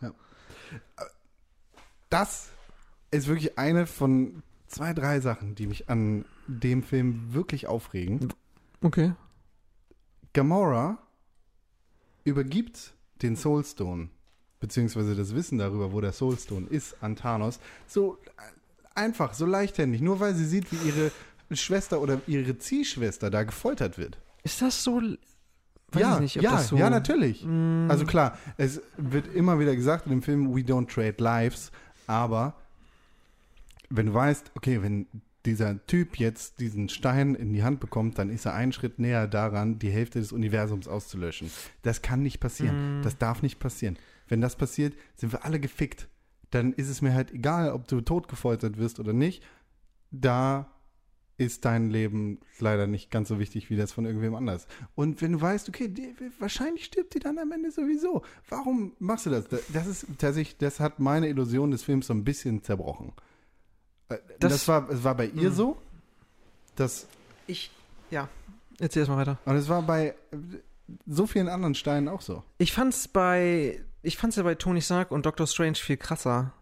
Das 2.11 2.51
ist 3.11 3.27
wirklich 3.27 3.59
eine 3.59 3.87
von 3.87 4.43
zwei, 4.69 4.95
drei 4.95 5.21
Sachen, 5.21 5.55
die 5.57 5.67
mich 5.67 5.89
an 5.91 6.25
dem 6.47 6.83
Film 6.83 7.35
wirklich 7.35 7.67
aufregen. 7.67 8.33
Okay. 8.83 9.13
Gamora 10.33 10.99
übergibt 12.25 12.95
den 13.23 13.37
Soulstone, 13.37 14.09
beziehungsweise 14.61 15.15
das 15.15 15.35
Wissen 15.35 15.59
darüber, 15.59 15.93
wo 15.93 16.01
der 16.01 16.13
Soulstone 16.13 16.67
ist, 16.67 16.97
an 17.03 17.17
Thanos, 17.17 17.61
so 17.87 18.19
einfach, 18.95 19.35
so 19.35 19.47
leichthändig, 19.47 20.01
nur 20.01 20.21
weil 20.21 20.35
sie 20.35 20.45
sieht, 20.47 20.71
wie 20.73 20.89
ihre 20.89 21.11
Schwester 21.53 22.01
oder 22.01 22.21
ihre 22.27 22.59
Ziehschwester 22.59 23.31
da 23.31 23.43
gefoltert 23.45 23.99
wird. 23.99 24.19
Ist 24.43 24.63
das 24.63 24.83
so? 24.83 25.01
Weiß 25.01 26.03
ja, 26.03 26.15
ich 26.17 26.21
nicht, 26.21 26.37
ob 26.39 26.43
ja, 26.43 26.51
das 26.53 26.69
so. 26.69 26.77
ja, 26.77 26.91
natürlich. 26.91 27.45
Mm, 27.45 27.89
Also 27.89 28.05
klar, 28.05 28.37
es 28.57 28.81
wird 28.97 29.33
immer 29.35 29.59
wieder 29.61 29.77
gesagt 29.77 30.07
in 30.07 30.11
dem 30.11 30.23
Film, 30.23 30.55
we 30.55 30.61
don't 30.61 30.93
trade 30.93 31.17
lives, 31.19 31.71
aber 32.07 32.55
wenn 33.91 34.07
du 34.07 34.15
weißt, 34.15 34.51
okay, 34.57 34.83
wenn 34.83 35.07
dieser 35.47 35.87
Typ 35.87 36.19
jetzt 36.19 36.61
diesen 36.61 36.89
Stein 36.89 37.35
in 37.35 37.53
die 37.53 37.63
Hand 37.63 37.81
bekommt, 37.81 38.19
dann 38.19 38.31
ist 38.31 38.47
er 38.47 38.55
einen 38.55 38.73
Schritt 38.73 38.99
näher 38.99 39.27
daran, 39.27 39.79
die 39.79 39.91
Hälfte 39.91 40.19
des 40.19 40.33
Universums 40.33 40.89
auszulöschen. 40.89 41.51
Das 41.83 42.03
kann 42.03 42.23
nicht 42.23 42.41
passieren. 42.41 43.01
Mm. 43.01 43.03
Das 43.03 43.19
darf 43.19 43.43
nicht 43.43 43.59
passieren. 43.59 43.99
Wenn 44.29 44.41
das 44.41 44.57
passiert, 44.57 44.95
sind 45.17 45.33
wir 45.33 45.45
alle 45.45 45.61
gefickt. 45.61 46.09
Dann 46.51 46.73
ist 46.73 46.89
es 46.89 47.03
mir 47.03 47.15
halt 47.15 47.33
egal, 47.33 47.73
ob 47.73 47.89
du 47.89 48.01
totgefoltert 48.01 48.79
wirst 48.79 49.01
oder 49.01 49.13
nicht. 49.13 49.43
Da 50.11 50.71
ist 51.37 51.65
dein 51.65 51.91
Leben 51.91 52.39
leider 52.61 52.87
nicht 52.87 53.11
ganz 53.11 53.29
so 53.29 53.39
wichtig 53.39 53.69
wie 53.69 53.77
das 53.77 53.93
von 53.93 54.05
irgendwem 54.05 54.35
anders. 54.35 54.69
Und 54.95 55.21
wenn 55.21 55.33
du 55.33 55.41
weißt, 55.41 55.69
okay, 55.69 55.89
die, 55.89 56.15
wahrscheinlich 56.39 56.85
stirbt 56.85 57.15
die 57.15 57.19
dann 57.19 57.39
am 57.39 57.51
Ende 57.51 57.71
sowieso. 57.73 58.23
Warum 58.49 58.93
machst 59.01 59.27
du 59.27 59.31
das? 59.31 59.47
Das 59.73 59.87
ist 59.87 60.07
tatsächlich, 60.19 60.57
das 60.59 60.79
hat 60.79 61.01
meine 61.01 61.29
Illusion 61.29 61.73
des 61.73 61.83
Films 61.83 62.07
so 62.07 62.15
ein 62.15 62.25
bisschen 62.25 62.63
zerbrochen. 62.63 63.13
Äh, 64.09 64.17
Das, 64.41 64.53
Das- 64.53 64.69
war, 64.69 64.89
es 64.91 65.03
war 65.05 65.15
bei 65.15 65.27
ihr 65.27 65.51
Mhm. 65.51 65.55
so. 65.55 65.77
Das, 66.77 67.07
ich, 67.47 67.71
ja. 68.11 68.29
Erzähl 68.81 69.01
erst 69.03 69.11
mal 69.11 69.17
weiter. 69.19 69.39
und 69.45 69.55
es 69.57 69.69
war 69.69 69.83
bei 69.83 70.09
äh, 70.33 70.37
so 71.07 71.27
vielen 71.27 71.49
anderen 71.49 71.75
Steinen 71.75 72.09
auch 72.09 72.21
so. 72.21 72.43
Ich 72.59 72.73
fand's 72.73 73.07
bei, 73.09 73.81
ich 74.03 74.17
fand's 74.17 74.37
ja 74.37 74.43
bei 74.43 74.55
Tony 74.57 74.83
Stark 74.83 75.11
und 75.13 75.25
Doctor 75.27 75.47
Strange 75.47 75.77
viel 75.77 75.97
krasser. 75.97 76.53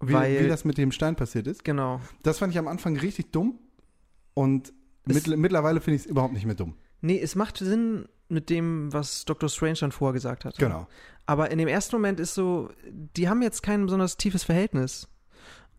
Wie, 0.00 0.12
weil, 0.12 0.44
wie 0.44 0.48
das 0.48 0.64
mit 0.64 0.78
dem 0.78 0.90
Stein 0.90 1.14
passiert 1.14 1.46
ist. 1.46 1.64
genau. 1.64 2.00
Das 2.24 2.38
fand 2.40 2.52
ich 2.52 2.58
am 2.58 2.66
Anfang 2.66 2.96
richtig 2.96 3.30
dumm. 3.30 3.58
Und 4.34 4.72
Es- 5.06 5.14
mittl 5.14 5.36
mittlerweile 5.36 5.80
finde 5.80 5.96
ich 5.96 6.02
es 6.02 6.06
überhaupt 6.06 6.32
nicht 6.34 6.44
mehr 6.46 6.56
dumm. 6.56 6.74
Nee, 7.02 7.20
es 7.20 7.34
macht 7.36 7.58
Sinn 7.58 8.08
mit 8.28 8.50
dem, 8.50 8.92
was 8.92 9.24
Dr. 9.24 9.48
Strange 9.48 9.74
dann 9.80 9.92
vorher 9.92 10.12
gesagt 10.14 10.44
hat. 10.44 10.56
Genau. 10.58 10.88
Aber 11.26 11.50
in 11.52 11.58
dem 11.58 11.68
ersten 11.68 11.94
Moment 11.94 12.18
ist 12.18 12.34
so, 12.34 12.70
die 13.16 13.28
haben 13.28 13.42
jetzt 13.42 13.62
kein 13.62 13.84
besonders 13.84 14.16
tiefes 14.16 14.42
Verhältnis. 14.42 15.08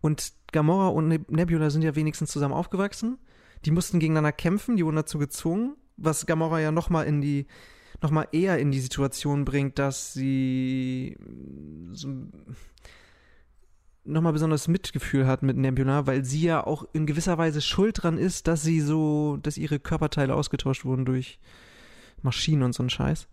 Und 0.03 0.33
Gamora 0.51 0.89
und 0.89 1.07
Neb- 1.07 1.31
Nebula 1.31 1.69
sind 1.69 1.81
ja 1.81 1.95
wenigstens 1.95 2.29
zusammen 2.29 2.53
aufgewachsen. 2.53 3.19
Die 3.63 3.71
mussten 3.71 3.99
gegeneinander 3.99 4.33
kämpfen, 4.33 4.75
die 4.75 4.83
wurden 4.83 4.97
dazu 4.97 5.17
gezwungen, 5.17 5.77
was 5.95 6.25
Gamora 6.25 6.59
ja 6.59 6.73
nochmal 6.73 7.05
in 7.05 7.21
die, 7.21 7.47
nochmal 8.01 8.27
eher 8.33 8.59
in 8.59 8.69
die 8.71 8.81
Situation 8.81 9.45
bringt, 9.45 9.79
dass 9.79 10.13
sie 10.13 11.15
so 11.93 12.09
nochmal 14.03 14.33
besonders 14.33 14.67
Mitgefühl 14.67 15.25
hat 15.25 15.41
mit 15.41 15.55
Nebula, 15.55 16.05
weil 16.05 16.25
sie 16.25 16.41
ja 16.41 16.67
auch 16.67 16.83
in 16.91 17.05
gewisser 17.05 17.37
Weise 17.37 17.61
schuld 17.61 18.03
dran 18.03 18.17
ist, 18.17 18.47
dass 18.47 18.61
sie 18.61 18.81
so, 18.81 19.37
dass 19.41 19.57
ihre 19.57 19.79
Körperteile 19.79 20.35
ausgetauscht 20.35 20.83
wurden 20.83 21.05
durch 21.05 21.39
Maschinen 22.21 22.63
und 22.63 22.73
so 22.73 22.83
ein 22.83 22.89
Scheiß 22.89 23.29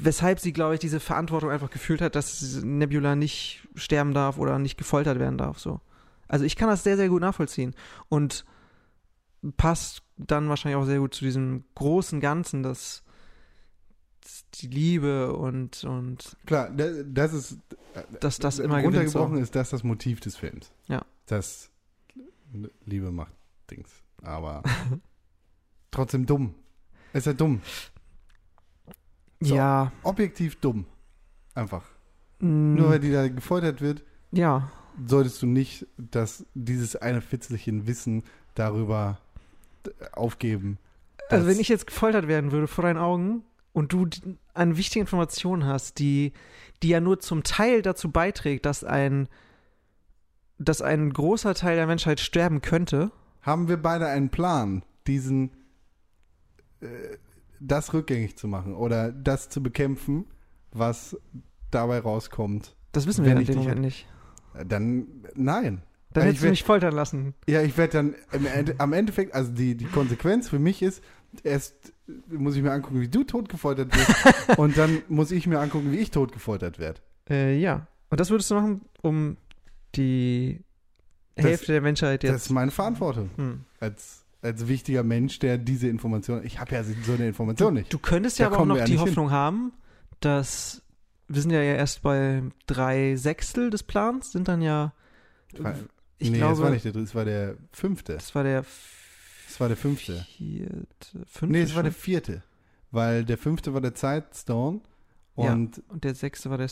weshalb 0.00 0.40
sie, 0.40 0.52
glaube 0.52 0.74
ich, 0.74 0.80
diese 0.80 1.00
Verantwortung 1.00 1.50
einfach 1.50 1.70
gefühlt 1.70 2.00
hat, 2.00 2.14
dass 2.14 2.60
Nebula 2.62 3.16
nicht 3.16 3.66
sterben 3.74 4.12
darf 4.14 4.38
oder 4.38 4.58
nicht 4.58 4.76
gefoltert 4.76 5.18
werden 5.18 5.38
darf. 5.38 5.58
So. 5.58 5.80
Also 6.28 6.44
ich 6.44 6.56
kann 6.56 6.68
das 6.68 6.82
sehr, 6.84 6.96
sehr 6.96 7.08
gut 7.08 7.20
nachvollziehen. 7.22 7.74
Und 8.08 8.44
passt 9.56 10.02
dann 10.16 10.48
wahrscheinlich 10.48 10.76
auch 10.76 10.86
sehr 10.86 10.98
gut 10.98 11.14
zu 11.14 11.24
diesem 11.24 11.64
großen 11.74 12.20
Ganzen, 12.20 12.62
dass 12.62 13.02
dass 14.22 14.44
die 14.54 14.66
Liebe 14.66 15.36
und, 15.36 15.84
und 15.84 16.36
Klar, 16.46 16.70
da- 16.70 17.02
das 17.04 17.32
ist 17.32 17.58
dass 18.20 18.38
das 18.38 18.58
immer 18.58 18.82
gewinnt. 18.82 18.94
So. 19.10 19.18
runtergebrochen 19.20 19.38
ist 19.38 19.54
das 19.54 19.70
das 19.70 19.84
Motiv 19.84 20.18
des 20.18 20.36
Films. 20.36 20.72
Ja. 20.88 21.02
Das 21.26 21.70
Liebe 22.84 23.12
macht 23.12 23.32
Dings. 23.70 23.88
Aber 24.22 24.64
trotzdem 25.92 26.26
dumm. 26.26 26.54
Ist 27.12 27.26
ja 27.26 27.34
dumm. 27.34 27.60
So. 29.40 29.54
Ja. 29.54 29.92
Objektiv 30.02 30.56
dumm. 30.56 30.86
Einfach. 31.54 31.84
mm, 32.40 32.74
Nur 32.74 32.90
weil 32.90 33.00
die 33.00 33.12
da 33.12 33.28
gefoltert 33.28 33.80
wird, 33.80 34.02
ja. 34.32 34.70
solltest 35.06 35.42
du 35.42 35.46
nicht 35.46 35.86
das, 35.98 36.44
dieses 36.54 36.96
eine 36.96 37.20
Fitzelchen 37.20 37.86
Wissen 37.86 38.22
darüber 38.54 39.18
aufgeben. 40.12 40.78
Also 41.28 41.44
dass- 41.46 41.54
wenn 41.54 41.60
ich 41.60 41.68
jetzt 41.68 41.86
gefoltert 41.86 42.28
werden 42.28 42.52
würde 42.52 42.66
vor 42.66 42.82
deinen 42.84 42.98
Augen 42.98 43.42
und 43.72 43.92
du 43.92 44.08
eine 44.54 44.76
wichtige 44.76 45.00
Information 45.00 45.64
hast, 45.66 45.98
die, 45.98 46.32
die 46.82 46.88
ja 46.88 47.00
nur 47.00 47.20
zum 47.20 47.42
Teil 47.42 47.82
dazu 47.82 48.10
beiträgt, 48.10 48.64
dass 48.64 48.84
ein, 48.84 49.28
dass 50.58 50.80
ein 50.82 51.12
großer 51.12 51.54
Teil 51.54 51.76
der 51.76 51.86
Menschheit 51.86 52.20
sterben 52.20 52.62
könnte, 52.62 53.10
haben 53.42 53.68
wir 53.68 53.76
beide 53.76 54.06
einen 54.06 54.30
Plan, 54.30 54.82
diesen 55.06 55.50
äh, 56.80 56.86
das 57.60 57.92
rückgängig 57.94 58.36
zu 58.36 58.48
machen 58.48 58.74
oder 58.74 59.12
das 59.12 59.48
zu 59.48 59.62
bekämpfen, 59.62 60.26
was 60.72 61.16
dabei 61.70 61.98
rauskommt. 61.98 62.76
das 62.92 63.06
wissen 63.06 63.24
Wenn 63.24 63.32
wir 63.32 63.36
in 63.36 63.42
ich 63.42 63.46
dem 63.48 63.56
dich- 63.56 63.64
Moment 63.64 63.80
nicht. 63.80 64.06
Dann 64.66 65.06
nein. 65.34 65.82
Dann 66.12 66.22
hättest 66.24 66.36
ich 66.36 66.40
du 66.40 66.44
werd- 66.44 66.50
mich 66.52 66.64
foltern 66.64 66.94
lassen. 66.94 67.34
Ja, 67.46 67.60
ich 67.60 67.76
werde 67.76 67.92
dann 67.92 68.14
im 68.32 68.46
Ende, 68.46 68.74
am 68.78 68.92
Endeffekt, 68.94 69.34
also 69.34 69.52
die, 69.52 69.74
die 69.76 69.84
Konsequenz 69.84 70.48
für 70.48 70.58
mich 70.58 70.80
ist, 70.82 71.02
erst 71.44 71.92
muss 72.28 72.56
ich 72.56 72.62
mir 72.62 72.72
angucken, 72.72 73.00
wie 73.00 73.08
du 73.08 73.22
totgefoltert 73.24 73.94
wirst 73.94 74.58
und 74.58 74.78
dann 74.78 75.02
muss 75.08 75.30
ich 75.30 75.46
mir 75.46 75.60
angucken, 75.60 75.92
wie 75.92 75.98
ich 75.98 76.10
totgefoltert 76.10 76.78
werde. 76.78 77.00
Äh, 77.28 77.58
ja. 77.58 77.86
Und 78.08 78.18
das 78.20 78.30
würdest 78.30 78.50
du 78.50 78.54
machen, 78.54 78.80
um 79.02 79.36
die 79.94 80.60
Das- 81.34 81.44
Hälfte 81.44 81.72
der 81.72 81.80
Menschheit 81.82 82.22
Das 82.22 82.30
jetzt. 82.30 82.42
ist 82.46 82.50
meine 82.50 82.70
Verantwortung 82.70 83.30
Hm. 83.36 83.64
als, 83.80 84.24
als 84.46 84.66
wichtiger 84.68 85.02
Mensch, 85.02 85.38
der 85.38 85.58
diese 85.58 85.88
Information, 85.88 86.44
ich 86.44 86.58
habe 86.60 86.74
ja 86.74 86.82
so 86.84 87.12
eine 87.12 87.28
Information 87.28 87.74
nicht. 87.74 87.92
Du 87.92 87.98
könntest 87.98 88.38
ja 88.38 88.48
Da 88.48 88.54
aber 88.54 88.62
auch 88.62 88.66
noch 88.66 88.76
die 88.76 88.92
nicht 88.92 89.00
hin. 89.00 89.00
Hoffnung 89.00 89.30
haben, 89.30 89.72
dass 90.20 90.82
wir 91.28 91.40
sind 91.42 91.50
ja 91.50 91.60
erst 91.60 92.02
bei 92.02 92.42
drei 92.66 93.16
Sechstel 93.16 93.70
des 93.70 93.82
Plans, 93.82 94.32
sind 94.32 94.48
dann 94.48 94.62
ja. 94.62 94.92
Ich 96.18 96.30
nee, 96.30 96.38
glaube, 96.38 96.54
das 96.54 96.62
war 96.62 96.70
nicht 96.70 96.84
der 96.84 96.92
dritte, 96.92 97.04
das 97.06 97.14
war 97.14 97.24
der 97.24 97.56
fünfte. 97.72 98.14
das 98.14 98.34
war 98.34 98.42
der 98.44 98.64
Das 99.48 99.60
war 99.60 99.68
der 99.68 99.76
fünfte. 99.76 100.24
vierte, 100.36 100.86
fünfte. 101.26 101.46
Nee, 101.46 101.62
es 101.62 101.74
war 101.74 101.82
der 101.82 101.92
vierte. 101.92 102.42
Weil 102.90 103.24
der 103.24 103.36
fünfte 103.38 103.74
war 103.74 103.80
der 103.80 103.94
Zeitstone 103.94 104.80
Ja. 105.36 105.52
und 105.52 105.82
Und 105.88 106.04
der 106.04 106.14
sechste 106.14 106.48
war 106.50 106.58
der. 106.58 106.70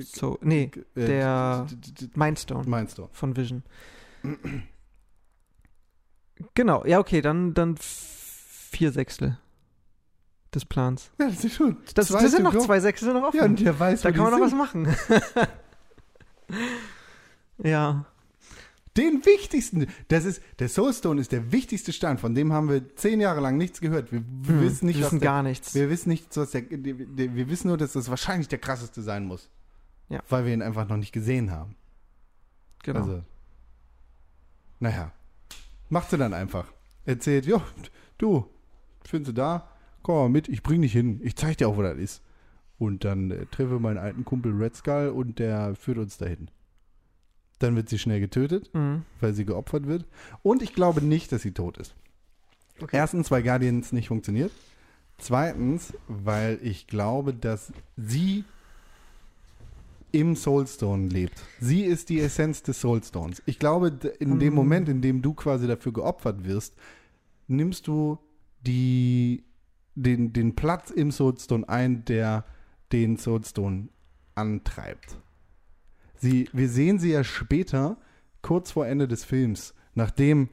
So, 0.00 0.38
nee, 0.42 0.70
äh, 0.96 1.06
der- 1.06 1.66
Mindstone 2.14 2.68
Mindstone. 2.68 3.08
von 3.12 3.36
Vision. 3.36 3.62
Genau, 6.54 6.84
ja, 6.84 6.98
okay, 6.98 7.20
dann, 7.22 7.54
dann 7.54 7.76
vier 7.78 8.92
Sechstel 8.92 9.38
des 10.54 10.64
Plans. 10.64 11.10
Ja, 11.18 11.28
das 11.28 11.44
ist 11.44 11.54
schon. 11.54 11.78
Das, 11.94 12.08
das 12.08 12.30
sind 12.30 12.42
noch 12.42 12.56
zwei 12.58 12.80
Sechstel 12.80 13.12
noch 13.12 13.24
offen. 13.24 13.36
Ja, 13.36 13.44
und 13.44 13.60
der 13.60 13.78
weiß, 13.78 14.02
da 14.02 14.12
kann 14.12 14.22
man 14.22 14.32
noch 14.32 14.40
was 14.40 14.52
machen. 14.54 14.94
ja. 17.58 18.04
Den 18.96 19.26
wichtigsten, 19.26 19.88
das 20.08 20.24
ist, 20.24 20.40
der 20.58 20.70
Soulstone 20.70 21.20
ist 21.20 21.30
der 21.30 21.52
wichtigste 21.52 21.92
Stein, 21.92 22.16
von 22.16 22.34
dem 22.34 22.50
haben 22.54 22.70
wir 22.70 22.96
zehn 22.96 23.20
Jahre 23.20 23.40
lang 23.42 23.58
nichts 23.58 23.82
gehört. 23.82 24.10
Wir 24.10 24.20
Hm, 24.20 24.62
wissen 24.62 24.86
nicht, 24.86 24.98
wir 24.98 25.04
wissen 25.06 25.20
der, 25.20 25.28
gar 25.28 25.42
nichts. 25.42 25.74
wir 25.74 25.90
wissen 25.90 26.08
nicht, 26.08 26.34
was 26.34 26.52
der, 26.52 26.62
wir 26.70 27.48
wissen 27.50 27.68
nur, 27.68 27.76
dass 27.76 27.92
das 27.92 28.08
wahrscheinlich 28.08 28.48
der 28.48 28.58
krasseste 28.58 29.02
sein 29.02 29.26
muss. 29.26 29.50
Ja. 30.08 30.20
Weil 30.30 30.46
wir 30.46 30.54
ihn 30.54 30.62
einfach 30.62 30.88
noch 30.88 30.96
nicht 30.96 31.12
gesehen 31.12 31.50
haben. 31.50 31.76
Genau. 32.84 33.00
Also, 33.00 33.22
naja, 34.80 35.12
macht 35.88 36.10
sie 36.10 36.18
dann 36.18 36.34
einfach. 36.34 36.66
Erzählt, 37.04 37.46
ja, 37.46 37.62
du, 38.18 38.46
findest 39.04 39.30
du 39.30 39.34
da? 39.34 39.68
Komm 40.02 40.14
mal 40.16 40.28
mit, 40.28 40.48
ich 40.48 40.62
bring 40.62 40.82
dich 40.82 40.92
hin. 40.92 41.20
Ich 41.22 41.36
zeig 41.36 41.56
dir 41.58 41.68
auch, 41.68 41.76
wo 41.76 41.82
das 41.82 41.96
ist. 41.98 42.22
Und 42.78 43.04
dann 43.04 43.30
äh, 43.30 43.46
treffe 43.46 43.78
meinen 43.80 43.98
alten 43.98 44.24
Kumpel 44.24 44.52
Red 44.52 44.76
Skull 44.76 45.08
und 45.08 45.38
der 45.38 45.74
führt 45.74 45.98
uns 45.98 46.18
dahin. 46.18 46.48
Dann 47.58 47.74
wird 47.74 47.88
sie 47.88 47.98
schnell 47.98 48.20
getötet, 48.20 48.70
Mhm. 48.74 49.02
weil 49.20 49.32
sie 49.32 49.44
geopfert 49.46 49.86
wird. 49.86 50.04
Und 50.42 50.62
ich 50.62 50.74
glaube 50.74 51.02
nicht, 51.02 51.32
dass 51.32 51.42
sie 51.42 51.52
tot 51.52 51.78
ist. 51.78 51.94
Okay. 52.82 52.96
Erstens, 52.96 53.30
weil 53.30 53.42
Guardians 53.42 53.92
nicht 53.92 54.08
funktioniert. 54.08 54.52
Zweitens, 55.18 55.94
weil 56.08 56.58
ich 56.62 56.86
glaube, 56.86 57.32
dass 57.32 57.72
sie 57.96 58.44
im 60.18 60.34
Soulstone 60.36 61.08
lebt. 61.08 61.42
Sie 61.60 61.82
ist 61.82 62.08
die 62.08 62.20
Essenz 62.20 62.62
des 62.62 62.80
Soulstones. 62.80 63.42
Ich 63.46 63.58
glaube, 63.58 63.88
in 64.18 64.38
dem 64.38 64.50
Mhm. 64.52 64.54
Moment, 64.56 64.88
in 64.88 65.00
dem 65.02 65.22
du 65.22 65.34
quasi 65.34 65.66
dafür 65.66 65.92
geopfert 65.92 66.44
wirst, 66.44 66.74
nimmst 67.48 67.86
du 67.86 68.18
die, 68.66 69.44
den, 69.94 70.32
den 70.32 70.54
Platz 70.56 70.90
im 70.90 71.10
Soulstone 71.10 71.68
ein, 71.68 72.04
der 72.04 72.44
den 72.92 73.16
Soulstone 73.16 73.88
antreibt. 74.34 75.16
Sie, 76.18 76.48
wir 76.52 76.68
sehen 76.68 76.98
sie 76.98 77.10
ja 77.12 77.22
später, 77.24 77.96
kurz 78.42 78.70
vor 78.72 78.86
Ende 78.86 79.06
des 79.08 79.24
Films, 79.24 79.74
nachdem 79.94 80.48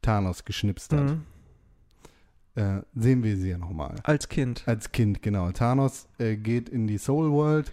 Thanos 0.00 0.44
geschnipst 0.44 0.92
hat 0.92 1.10
Mhm. 1.10 1.22
äh, 2.54 2.82
sehen 2.94 3.22
wir 3.22 3.36
sie 3.36 3.50
ja 3.50 3.58
nochmal. 3.58 3.96
Als 4.04 4.28
Kind. 4.28 4.62
Als 4.66 4.90
Kind, 4.92 5.22
genau. 5.22 5.50
Thanos 5.52 6.06
äh, 6.18 6.36
geht 6.36 6.68
in 6.68 6.86
die 6.86 6.98
Soul 6.98 7.30
World, 7.30 7.72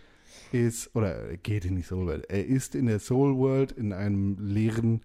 ist, 0.51 0.95
oder 0.95 1.29
äh, 1.31 1.37
geht 1.37 1.65
in 1.65 1.75
die 1.75 1.81
Soul 1.81 2.07
World. 2.07 2.29
Er 2.29 2.45
ist 2.45 2.75
in 2.75 2.85
der 2.87 2.99
Soul 2.99 3.35
World 3.37 3.71
in 3.71 3.93
einem 3.93 4.37
leeren, 4.39 5.01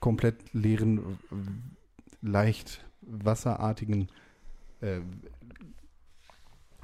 komplett 0.00 0.52
leeren, 0.52 0.98
äh, 1.30 2.26
leicht 2.26 2.84
wasserartigen 3.02 4.08
äh, 4.80 5.00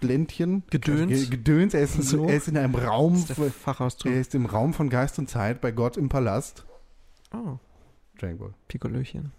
Ländchen. 0.02 0.62
Gedöns. 0.70 1.10
Ge- 1.10 1.26
Gedöns. 1.28 1.74
Er 1.74 1.82
ist, 1.82 1.94
So. 2.02 2.26
er 2.26 2.36
ist 2.36 2.48
in 2.48 2.56
einem 2.56 2.74
Raum, 2.74 3.16
Fachausdruck. 3.16 4.12
er 4.12 4.20
ist 4.20 4.34
im 4.34 4.46
Raum 4.46 4.72
von 4.72 4.88
Geist 4.88 5.18
und 5.18 5.28
Zeit 5.28 5.60
bei 5.60 5.72
Gott 5.72 5.96
im 5.96 6.08
Palast. 6.08 6.64
Oh, 7.34 7.58
Dragon 8.18 8.38
Ball. 8.38 8.54
Pikolöchen. 8.68 9.32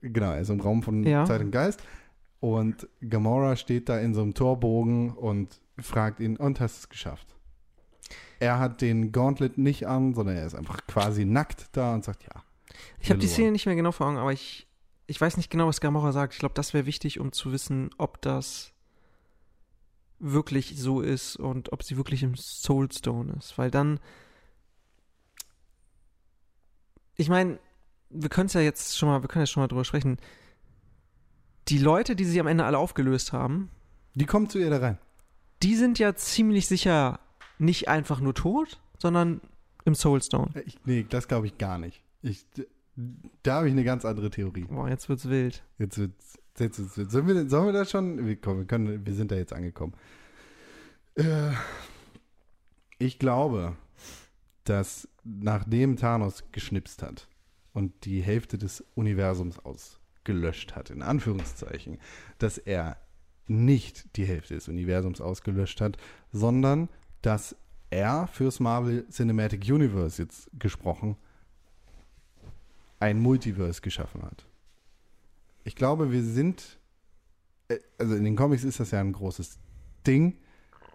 Genau, 0.00 0.32
er 0.32 0.40
ist 0.40 0.50
im 0.50 0.60
Raum 0.60 0.82
von 0.82 1.02
Ja. 1.04 1.24
Zeit 1.24 1.40
und 1.40 1.50
Geist. 1.50 1.82
Und 2.40 2.88
Gamora 3.00 3.56
steht 3.56 3.88
da 3.88 3.98
in 3.98 4.14
so 4.14 4.22
einem 4.22 4.34
Torbogen 4.34 5.10
und 5.10 5.60
fragt 5.78 6.20
ihn, 6.20 6.36
und 6.36 6.60
hast 6.60 6.78
es 6.78 6.88
geschafft? 6.88 7.34
Er 8.40 8.58
hat 8.58 8.80
den 8.80 9.10
Gauntlet 9.10 9.58
nicht 9.58 9.86
an, 9.86 10.14
sondern 10.14 10.36
er 10.36 10.46
ist 10.46 10.54
einfach 10.54 10.86
quasi 10.86 11.24
nackt 11.24 11.68
da 11.72 11.94
und 11.94 12.04
sagt, 12.04 12.22
ja. 12.24 12.42
Ich 13.00 13.10
habe 13.10 13.18
die. 13.18 13.26
Szene 13.26 13.50
nicht 13.50 13.66
mehr 13.66 13.74
genau 13.74 13.90
vor 13.90 14.06
Augen, 14.06 14.18
aber 14.18 14.32
ich, 14.32 14.68
ich 15.06 15.20
weiß 15.20 15.36
nicht 15.36 15.50
genau, 15.50 15.66
was 15.66 15.80
Gamora 15.80 16.12
sagt. 16.12 16.34
Ich 16.34 16.38
glaube, 16.38 16.54
das 16.54 16.74
wäre 16.74 16.86
wichtig, 16.86 17.18
um 17.18 17.32
zu 17.32 17.50
wissen, 17.50 17.90
ob 17.98 18.22
das 18.22 18.72
wirklich 20.20 20.74
so 20.76 21.00
ist 21.00 21.36
und 21.36 21.72
ob 21.72 21.82
sie 21.82 21.96
wirklich 21.96 22.22
im 22.22 22.36
Soulstone 22.36 23.34
ist. 23.38 23.58
Weil 23.58 23.70
dann. 23.70 23.98
Ich 27.16 27.28
meine, 27.28 27.58
wir 28.10 28.28
können 28.28 28.46
es 28.46 28.52
ja 28.52 28.60
jetzt 28.60 28.96
schon 28.96 29.08
mal, 29.08 29.22
wir 29.22 29.28
können 29.28 29.44
jetzt 29.44 29.50
schon 29.50 29.62
mal 29.62 29.68
drüber 29.68 29.84
sprechen. 29.84 30.18
Die 31.68 31.78
Leute, 31.78 32.16
die 32.16 32.24
sie 32.24 32.40
am 32.40 32.46
Ende 32.46 32.64
alle 32.64 32.78
aufgelöst 32.78 33.32
haben, 33.32 33.70
Die 34.14 34.26
kommt 34.26 34.50
zu 34.52 34.58
ihr 34.58 34.70
da 34.70 34.78
rein. 34.78 34.98
die 35.62 35.76
sind 35.76 35.98
ja 35.98 36.14
ziemlich 36.14 36.66
sicher 36.66 37.20
nicht 37.58 37.88
einfach 37.88 38.20
nur 38.20 38.34
tot, 38.34 38.80
sondern 38.98 39.40
im 39.84 39.94
Soulstone. 39.94 40.50
Äh, 40.54 40.62
Ich, 40.66 40.78
nee, 40.84 41.06
das 41.08 41.28
glaube 41.28 41.46
ich 41.46 41.58
gar 41.58 41.78
nicht. 41.78 42.02
Ich, 42.22 42.44
da 43.42 43.56
habe 43.56 43.66
ich 43.68 43.72
eine 43.72 43.84
ganz 43.84 44.04
andere 44.04 44.30
Theorie. 44.30 44.64
Boah, 44.64 44.88
jetzt 44.88 45.08
wird's 45.08 45.28
wild. 45.28 45.62
Jetzt 45.78 45.98
wird's, 45.98 46.38
jetzt 46.58 46.78
wird's, 46.78 46.96
wild. 46.96 47.10
sollen, 47.10 47.26
wir, 47.28 47.48
sollen 47.48 47.66
wir 47.66 47.72
das 47.72 47.90
schon? 47.90 48.26
Wir, 48.26 48.36
komm, 48.36 48.58
wir, 48.58 48.64
können, 48.66 49.04
wir 49.06 49.14
sind 49.14 49.30
da 49.30 49.36
jetzt 49.36 49.52
angekommen. 49.52 49.94
Äh, 51.14 51.50
ich 52.98 53.18
glaube, 53.18 53.76
dass 54.64 55.08
nachdem 55.24 55.96
Thanos 55.96 56.44
geschnipst 56.52 57.02
hat 57.02 57.28
und 57.72 58.04
die 58.04 58.20
Hälfte 58.20 58.58
des 58.58 58.84
Universums 58.94 59.58
ausgelöscht 60.28 60.76
hat, 60.76 60.90
in 60.90 61.02
Anführungszeichen, 61.02 61.98
dass 62.38 62.58
er 62.58 62.98
nicht 63.46 64.16
die 64.16 64.26
Hälfte 64.26 64.54
des 64.54 64.68
Universums 64.68 65.20
ausgelöscht 65.20 65.80
hat, 65.80 65.96
sondern 66.32 66.88
dass 67.22 67.56
er 67.90 68.26
fürs 68.26 68.60
Marvel 68.60 69.08
Cinematic 69.08 69.64
Universe 69.64 70.22
jetzt 70.22 70.50
gesprochen 70.58 71.16
ein 73.00 73.20
Multiverse 73.20 73.80
geschaffen 73.80 74.22
hat. 74.22 74.44
Ich 75.64 75.76
glaube, 75.76 76.12
wir 76.12 76.22
sind, 76.22 76.78
äh, 77.68 77.78
also 77.96 78.14
in 78.14 78.24
den 78.24 78.36
Comics 78.36 78.64
ist 78.64 78.80
das 78.80 78.90
ja 78.90 79.00
ein 79.00 79.12
großes 79.12 79.58
Ding, 80.06 80.36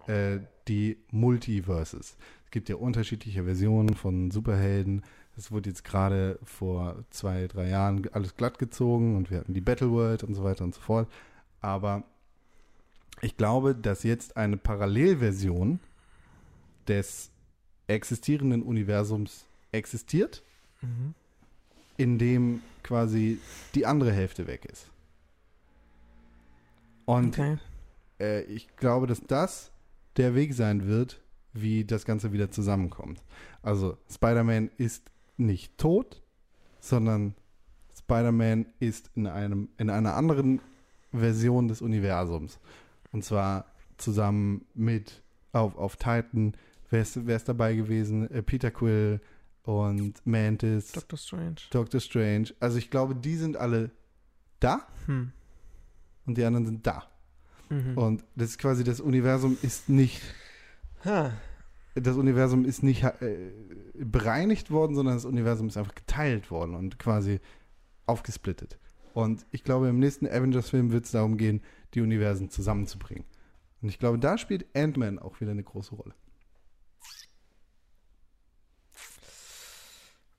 äh, 0.08 0.40
die 0.68 0.98
Multiverses. 1.12 2.18
Es 2.46 2.52
gibt 2.52 2.70
ja 2.70 2.76
unterschiedliche 2.76 3.46
Versionen 3.46 3.96
von 3.96 4.32
Superhelden. 4.32 5.02
Es 5.36 5.52
wurde 5.52 5.70
jetzt 5.70 5.84
gerade 5.84 6.38
vor 6.44 7.04
zwei, 7.10 7.48
drei 7.48 7.70
Jahren 7.70 8.08
alles 8.14 8.36
glatt 8.36 8.60
gezogen 8.60 9.16
und 9.18 9.32
wir 9.32 9.40
hatten 9.40 9.54
die 9.54 9.62
Battle 9.62 9.92
World 9.92 10.24
und 10.24 10.36
so 10.36 10.44
weiter 10.44 10.64
und 10.64 10.76
so 10.76 10.82
fort. 10.82 11.10
Aber 11.62 12.04
ich 13.22 13.36
glaube, 13.38 13.74
dass 13.74 14.04
jetzt 14.04 14.38
eine 14.38 14.58
Parallelversion 14.58 15.80
des 16.88 17.32
existierenden 17.88 18.62
Universums 18.64 19.46
existiert 19.72 20.44
Mhm. 20.82 21.14
in 21.98 22.18
dem 22.20 22.62
quasi 22.84 23.40
die 23.74 23.86
andere 23.86 24.12
Hälfte 24.12 24.48
weg 24.48 24.66
ist. 24.66 24.90
Und 27.06 27.40
Okay. 27.40 27.58
äh, 28.20 28.42
ich 28.44 28.68
glaube, 28.76 29.08
dass 29.08 29.22
das 29.22 29.72
der 30.18 30.36
Weg 30.36 30.54
sein 30.54 30.88
wird, 30.88 31.22
wie 31.54 31.86
das 31.86 32.06
Ganze 32.06 32.34
wieder 32.34 32.52
zusammenkommt. 32.52 33.22
Also 33.62 33.98
Spider-Man 34.12 34.70
ist 34.78 35.10
nicht 35.38 35.78
tot, 35.78 36.22
sondern 36.80 37.36
Spider-Man 37.98 38.66
ist 38.80 39.12
in 39.16 39.28
einem 39.28 39.70
in 39.78 39.90
einer 39.90 40.16
anderen 40.16 40.62
Version 41.12 41.68
des 41.68 41.82
Universums. 41.82 42.60
Und 43.12 43.24
zwar 43.24 43.66
zusammen 43.98 44.66
mit 44.74 45.22
auf, 45.52 45.78
auf 45.78 45.96
Titan, 45.96 46.54
wer 46.90 47.02
ist, 47.02 47.26
wer 47.28 47.36
ist 47.36 47.48
dabei 47.48 47.76
gewesen? 47.76 48.30
Äh, 48.32 48.42
Peter 48.42 48.72
Quill 48.72 49.22
und 49.64 50.26
Mantis. 50.26 50.92
Doctor 50.92 51.18
Strange. 51.18 51.56
Doctor 51.70 52.00
Strange. 52.00 52.54
Also 52.60 52.78
ich 52.78 52.90
glaube, 52.90 53.16
die 53.16 53.36
sind 53.36 53.56
alle 53.56 53.92
da 54.60 54.88
Hm. 55.06 55.32
und 56.26 56.38
die 56.38 56.44
anderen 56.44 56.66
sind 56.66 56.86
da. 56.88 57.04
Mhm. 57.70 57.98
Und 57.98 58.24
das 58.36 58.50
ist 58.50 58.58
quasi, 58.58 58.84
das 58.84 59.00
Universum 59.00 59.58
ist 59.62 59.90
nicht, 59.90 60.22
Ha. 61.06 61.34
Das 61.96 62.18
Universum 62.18 62.66
ist 62.66 62.84
nicht 62.84 63.04
äh, 63.04 63.52
bereinigt 63.94 64.72
worden, 64.72 64.96
sondern 64.96 65.16
das 65.16 65.26
Universum 65.26 65.68
ist 65.68 65.78
einfach 65.78 65.96
geteilt 65.96 66.50
worden 66.52 66.76
und 66.76 66.98
quasi 67.00 67.40
aufgesplittet. 68.06 68.80
Und 69.14 69.46
ich 69.52 69.64
glaube, 69.64 69.90
im 69.90 70.00
nächsten 70.00 70.28
Avengers-Film 70.28 70.92
wird 70.92 71.06
es 71.06 71.12
darum 71.12 71.38
gehen, 71.38 71.62
die 71.94 72.02
Universen 72.02 72.50
zusammenzubringen. 72.50 73.26
Und 73.82 73.90
ich 73.90 74.00
glaube, 74.00 74.18
da 74.18 74.38
spielt 74.38 74.66
Ant-Man 74.76 75.20
auch 75.20 75.40
wieder 75.40 75.52
eine 75.52 75.64
große 75.64 75.94
Rolle. 75.94 76.16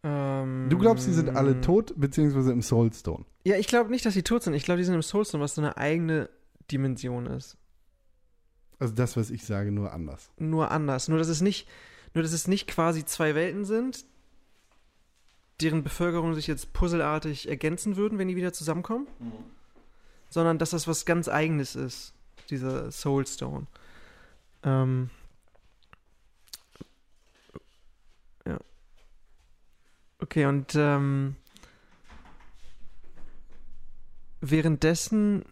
Ähm, 0.02 0.68
Du 0.68 0.78
glaubst, 0.78 1.06
die 1.06 1.12
sind 1.12 1.30
alle 1.30 1.60
tot, 1.60 1.94
beziehungsweise 1.96 2.52
im 2.52 2.62
Soulstone. 2.62 3.24
Ja, 3.44 3.56
ich 3.56 3.68
glaube 3.68 3.90
nicht, 3.90 4.04
dass 4.04 4.14
sie 4.14 4.22
tot 4.22 4.42
sind. 4.42 4.54
Ich 4.54 4.64
glaube, 4.64 4.78
die 4.78 4.84
sind 4.84 4.94
im 4.94 5.02
Soulstone, 5.02 5.42
was 5.42 5.54
so 5.54 5.62
eine 5.62 5.76
eigene 5.76 6.28
Dimension 6.70 7.26
ist. 7.26 7.56
Also 8.84 8.96
das, 8.96 9.16
was 9.16 9.30
ich 9.30 9.46
sage, 9.46 9.72
nur 9.72 9.94
anders. 9.94 10.30
Nur 10.36 10.70
anders. 10.70 11.08
Nur, 11.08 11.16
dass 11.16 11.28
es 11.28 11.40
nicht, 11.40 11.66
nur, 12.12 12.22
dass 12.22 12.34
es 12.34 12.46
nicht 12.48 12.66
quasi 12.66 13.06
zwei 13.06 13.34
Welten 13.34 13.64
sind, 13.64 14.04
deren 15.62 15.82
Bevölkerung 15.82 16.34
sich 16.34 16.46
jetzt 16.46 16.74
puzzelartig 16.74 17.48
ergänzen 17.48 17.96
würden, 17.96 18.18
wenn 18.18 18.28
die 18.28 18.36
wieder 18.36 18.52
zusammenkommen. 18.52 19.06
Sondern 20.28 20.58
dass 20.58 20.68
das 20.68 20.86
was 20.86 21.06
ganz 21.06 21.28
Eigenes 21.28 21.76
ist, 21.76 22.12
dieser 22.50 22.90
Soulstone. 22.90 23.66
Ähm. 24.64 25.08
Ja. 28.44 28.58
Okay, 30.18 30.44
und 30.44 30.74
ähm, 30.74 31.36
währenddessen 34.42 35.46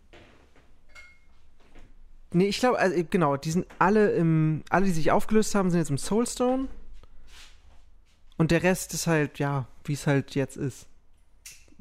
Nee, 2.33 2.47
ich 2.47 2.59
glaube, 2.59 2.79
also, 2.79 3.03
genau, 3.11 3.37
die 3.37 3.51
sind 3.51 3.67
alle 3.79 4.13
im, 4.13 4.63
alle, 4.71 4.87
die 4.87 4.93
sich 4.93 5.11
aufgelöst 5.11 5.55
haben, 5.55 5.71
sind 5.71 5.81
jetzt 5.81 5.91
im 5.91 5.99
Soulstone. 5.99 6.69
Und 8.37 8.51
der 8.51 8.63
Rest 8.63 8.95
ist 8.95 9.07
halt, 9.07 9.39
ja, 9.39 9.67
wie 9.85 9.93
es 9.93 10.07
halt 10.07 10.35
jetzt 10.35 10.57
ist. 10.57 10.87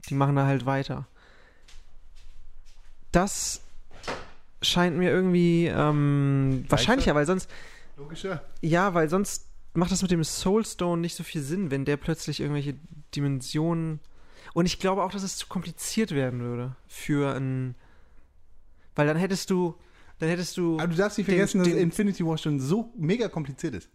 Die 0.09 0.13
machen 0.13 0.35
da 0.35 0.45
halt 0.45 0.65
weiter. 0.65 1.07
Das 3.11 3.61
scheint 4.61 4.97
mir 4.97 5.09
irgendwie 5.09 5.67
ähm, 5.67 6.65
wahrscheinlicher, 6.69 7.15
weil 7.15 7.25
sonst, 7.25 7.49
Logischer. 7.97 8.43
ja, 8.61 8.93
weil 8.93 9.09
sonst 9.09 9.47
macht 9.73 9.91
das 9.91 10.01
mit 10.01 10.11
dem 10.11 10.23
Soulstone 10.23 11.01
nicht 11.01 11.15
so 11.15 11.23
viel 11.23 11.41
Sinn, 11.41 11.71
wenn 11.71 11.85
der 11.85 11.97
plötzlich 11.97 12.39
irgendwelche 12.39 12.75
Dimensionen. 13.15 13.99
Und 14.53 14.65
ich 14.65 14.79
glaube 14.79 15.03
auch, 15.03 15.11
dass 15.11 15.23
es 15.23 15.37
zu 15.37 15.47
kompliziert 15.47 16.11
werden 16.11 16.41
würde 16.41 16.75
für 16.87 17.33
ein. 17.35 17.75
Weil 18.95 19.07
dann 19.07 19.17
hättest 19.17 19.49
du. 19.49 19.75
Dann 20.21 20.29
hättest 20.29 20.55
du. 20.55 20.77
Aber 20.77 20.87
du 20.87 20.95
darfst 20.95 21.17
nicht 21.17 21.27
den- 21.27 21.35
vergessen, 21.35 21.57
dass 21.59 21.67
den- 21.67 21.77
Infinity 21.79 22.23
War 22.25 22.37
schon 22.37 22.59
so 22.59 22.93
mega 22.95 23.27
kompliziert 23.27 23.73
ist. 23.75 23.89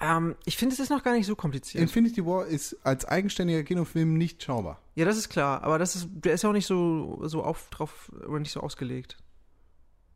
Ähm, 0.00 0.36
ich 0.44 0.56
finde, 0.56 0.74
es 0.74 0.80
ist 0.80 0.90
noch 0.90 1.02
gar 1.02 1.14
nicht 1.14 1.26
so 1.26 1.34
kompliziert. 1.34 1.80
Infinity 1.82 2.24
War 2.26 2.46
ist 2.46 2.76
als 2.84 3.04
eigenständiger 3.06 3.62
Kinofilm 3.62 4.18
nicht 4.18 4.42
schaubar. 4.42 4.80
ja, 4.96 5.04
das 5.06 5.16
ist 5.16 5.28
klar, 5.30 5.62
aber 5.64 5.78
das 5.78 5.96
ist, 5.96 6.08
der 6.12 6.34
ist 6.34 6.42
ja 6.42 6.50
auch 6.50 6.54
nicht 6.54 6.66
so, 6.66 7.20
so 7.26 7.42
auf, 7.42 7.70
drauf 7.70 8.12
oder 8.28 8.38
nicht 8.38 8.52
so 8.52 8.60
ausgelegt. 8.60 9.16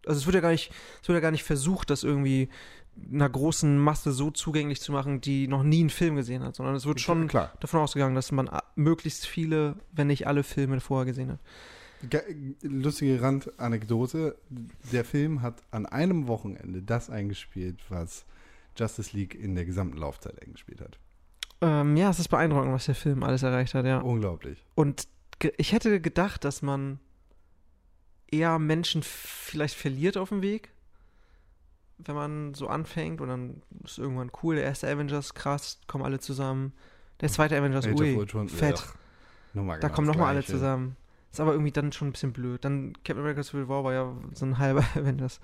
Also 0.07 0.21
es 0.21 0.27
wird 0.27 0.35
ja 0.35 0.41
gar 0.41 0.51
nicht, 0.51 0.71
es 1.03 1.09
wird 1.09 1.17
ja 1.17 1.21
gar 1.21 1.31
nicht 1.31 1.43
versucht, 1.45 1.89
das 1.91 2.05
irgendwie 2.05 2.49
einer 3.13 3.29
großen 3.29 3.79
Masse 3.79 4.13
so 4.13 4.31
zugänglich 4.31 4.81
zu 4.81 4.93
machen, 4.93 5.21
die 5.21 5.49
noch 5.49 5.63
nie 5.63 5.81
einen 5.81 5.91
Film 5.91 6.17
gesehen 6.17 6.43
hat, 6.43 6.55
sondern 6.57 6.75
es 6.75 6.85
wird 6.87 7.01
schon 7.01 7.29
Klar. 7.29 7.53
davon 7.61 7.81
ausgegangen, 7.81 8.15
dass 8.15 8.31
man 8.33 8.49
möglichst 8.75 9.27
viele, 9.27 9.77
wenn 9.93 10.07
nicht 10.09 10.27
alle 10.27 10.43
Filme 10.43 10.81
vorher 10.81 11.07
gesehen 11.07 11.33
hat. 11.33 11.41
Ge 12.03 12.20
lustige 12.62 13.20
Randanekdote. 13.20 14.36
Der 14.92 15.05
Film 15.05 15.42
hat 15.42 15.62
an 15.70 15.86
einem 15.86 16.26
Wochenende 16.26 16.82
das 16.82 17.11
eingespielt, 17.11 17.80
was 17.88 18.26
Justice 18.76 19.16
League 19.16 19.34
in 19.34 19.55
der 19.55 19.64
gesamten 19.64 19.97
Laufzeit 19.97 20.40
eingespielt 20.42 20.80
hat. 20.80 20.99
Ähm, 21.62 21.97
ja, 21.97 22.11
es 22.11 22.18
ist 22.18 22.28
beeindruckend, 22.28 22.72
was 22.72 22.86
der 22.86 22.94
Film 22.94 23.22
alles 23.22 23.42
erreicht 23.42 23.74
hat, 23.74 23.86
ja. 23.86 24.01
Unglaublich. 24.01 24.62
Und 24.74 25.09
ich 25.57 25.72
hätte 25.72 26.01
gedacht, 26.01 26.44
dass 26.44 26.62
man 26.62 26.99
eher 28.30 28.59
Menschen 28.59 29.03
vielleicht 29.03 29.74
verliert 29.74 30.16
auf 30.16 30.28
dem 30.28 30.42
Weg, 30.42 30.70
wenn 31.99 32.14
man 32.14 32.55
so 32.55 32.68
anfängt 32.68 33.20
und 33.20 33.28
dann 33.28 33.62
ist 33.84 33.99
irgendwann 33.99 34.30
cool. 34.42 34.57
Der 34.57 34.64
erste 34.64 34.88
Avengers, 34.88 35.34
krass, 35.34 35.80
kommen 35.86 36.05
alle 36.05 36.20
zusammen. 36.20 36.72
Der 37.20 37.30
zweite 37.30 37.57
Avengers, 37.57 37.86
Age 37.86 37.99
ui, 37.99 38.49
fett. 38.49 38.84
nochmal 39.55 39.80
da 39.80 39.88
genau 39.88 39.94
kommen 39.94 40.07
nochmal 40.07 40.28
alle 40.28 40.44
zusammen. 40.44 40.97
Ist 41.33 41.41
aber 41.41 41.53
irgendwie 41.53 41.72
dann 41.72 41.93
schon 41.93 42.09
ein 42.09 42.12
bisschen 42.12 42.33
blöd. 42.33 42.64
Dann 42.64 42.93
Captain 43.05 43.18
America 43.18 43.43
Civil 43.43 43.68
War 43.68 43.85
war 43.85 43.93
ja 43.93 44.12
so 44.35 44.47
ein 44.47 44.59
halber 44.59 44.85
Avengers. 44.95 45.41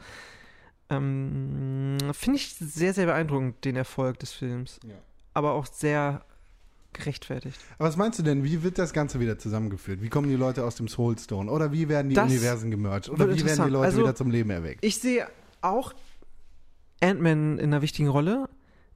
Ähm, 0.91 1.99
Finde 2.13 2.37
ich 2.39 2.55
sehr, 2.55 2.95
sehr 2.95 3.07
beeindruckend, 3.07 3.65
den 3.65 3.77
Erfolg 3.77 4.19
des 4.19 4.33
Films. 4.33 4.79
Ja. 4.87 4.95
Aber 5.35 5.53
auch 5.53 5.67
sehr 5.67 6.25
gerechtfertigt. 6.93 7.59
Aber 7.79 7.89
was 7.89 7.97
meinst 7.97 8.19
du 8.19 8.23
denn, 8.23 8.45
wie 8.45 8.63
wird 8.63 8.79
das 8.79 8.93
Ganze 8.93 9.19
wieder 9.19 9.39
zusammengeführt? 9.39 10.03
Wie 10.03 10.11
kommen 10.11 10.29
die 10.29 10.37
Leute 10.37 10.65
aus 10.65 10.75
dem 10.77 10.89
Soulstone? 10.89 11.51
Oder 11.51 11.73
wie 11.73 11.89
werden 11.89 12.11
die 12.11 12.15
Das 12.15 12.29
Universen 12.31 12.71
gemerged? 12.71 13.09
Oder 13.09 13.29
wie 13.35 13.45
werden 13.45 13.65
die. 13.65 13.71
Leute 13.71 13.87
Also- 13.87 14.01
wieder 14.01 14.15
zum 14.15 14.31
Leben 14.31 14.51
erweckt? 14.51 14.85
Ich 14.85 14.99
sehe 14.99 15.27
auch 15.63 15.95
Ant-Man 17.01 17.59
in 17.59 17.67
einer 17.73 17.81
wichtigen 17.83 18.09
Rolle. 18.09 18.49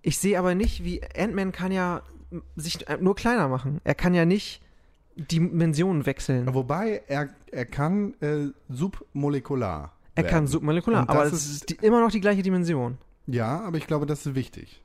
Ich 0.02 0.18
sehe 0.18 0.38
aber 0.38 0.54
nicht, 0.54 0.84
wie 0.84 1.00
Ant-Man 1.16 1.52
kann 1.52 1.72
ja 1.72 2.02
sich 2.56 2.84
nur 3.00 3.14
kleiner 3.16 3.48
machen. 3.48 3.80
Er 3.84 3.94
kann 3.94 4.12
ja 4.12 4.24
nicht 4.26 4.60
Dimensionen 5.16 6.04
wechseln. 6.06 6.52
Wobei, 6.54 7.02
er, 7.08 7.30
er 7.50 7.64
kann 7.66 8.14
äh, 8.20 8.48
submolekular 8.68 9.92
Er 10.14 10.22
kann 10.24 10.32
werden. 10.32 10.46
submolekular, 10.46 11.02
Und 11.02 11.08
aber 11.10 11.22
das 11.24 11.32
das 11.32 11.44
ist- 11.46 11.50
ist 11.52 11.70
die, 11.70 11.86
immer 11.86 12.00
noch 12.00 12.10
die 12.10 12.20
gleiche 12.20 12.42
Dimension. 12.42 12.98
Ja, 13.26 13.60
aber 13.62 13.76
ich 13.78 13.86
glaube, 13.86 14.06
das 14.06 14.24
ist 14.26 14.34
wichtig. 14.34 14.82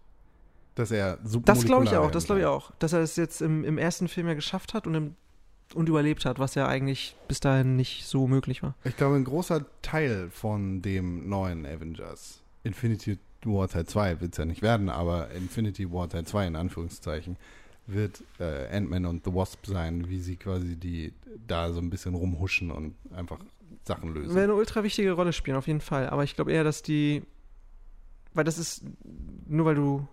Dass 0.75 0.89
er 0.91 1.17
submolekular 1.23 1.43
Das 1.55 1.65
glaube 1.65 1.85
ich 1.85 1.95
auch, 1.95 2.11
das 2.11 2.25
glaube 2.25 2.39
ich 2.41 2.45
kann. 2.45 2.53
auch. 2.53 2.71
Dass 2.79 2.93
er 2.93 3.01
es 3.01 3.15
jetzt 3.17 3.41
im, 3.41 3.63
im 3.65 3.77
ersten 3.77 4.07
Film 4.07 4.27
ja 4.27 4.33
geschafft 4.33 4.73
hat 4.73 4.87
und, 4.87 4.95
im, 4.95 5.15
und 5.73 5.89
überlebt 5.89 6.25
hat, 6.25 6.39
was 6.39 6.55
ja 6.55 6.67
eigentlich 6.67 7.15
bis 7.27 7.39
dahin 7.41 7.75
nicht 7.75 8.05
so 8.07 8.25
möglich 8.27 8.63
war. 8.63 8.73
Ich 8.85 8.95
glaube, 8.97 9.15
ein 9.17 9.25
großer 9.25 9.65
Teil 9.81 10.29
von 10.31 10.81
dem 10.81 11.27
neuen 11.29 11.65
Avengers, 11.65 12.41
Infinity 12.63 13.17
War 13.43 13.67
Teil 13.67 13.85
2 13.85 14.21
wird 14.21 14.31
es 14.33 14.37
ja 14.37 14.45
nicht 14.45 14.61
werden, 14.61 14.89
aber 14.89 15.29
Infinity 15.31 15.91
War 15.91 16.07
Teil 16.07 16.25
2 16.25 16.47
in 16.47 16.55
Anführungszeichen, 16.55 17.35
wird 17.93 18.23
äh, 18.39 18.75
Ant-Man 18.75 19.05
und 19.05 19.25
The 19.25 19.33
Wasp 19.33 19.65
sein, 19.65 20.09
wie 20.09 20.19
sie 20.19 20.35
quasi 20.35 20.75
die 20.75 21.13
da 21.47 21.71
so 21.71 21.79
ein 21.79 21.89
bisschen 21.89 22.15
rumhuschen 22.15 22.71
und 22.71 22.95
einfach 23.13 23.39
Sachen 23.83 24.13
lösen. 24.13 24.35
Wäre 24.35 24.45
eine 24.45 24.55
ultra 24.55 24.83
wichtige 24.83 25.11
Rolle 25.11 25.33
spielen, 25.33 25.57
auf 25.57 25.67
jeden 25.67 25.81
Fall. 25.81 26.09
Aber 26.09 26.23
ich 26.23 26.35
glaube 26.35 26.51
eher, 26.51 26.63
dass 26.63 26.81
die. 26.81 27.23
Weil 28.33 28.43
das 28.43 28.57
ist. 28.57 28.83
Nur 29.47 29.65
weil 29.65 29.75
du. 29.75 30.07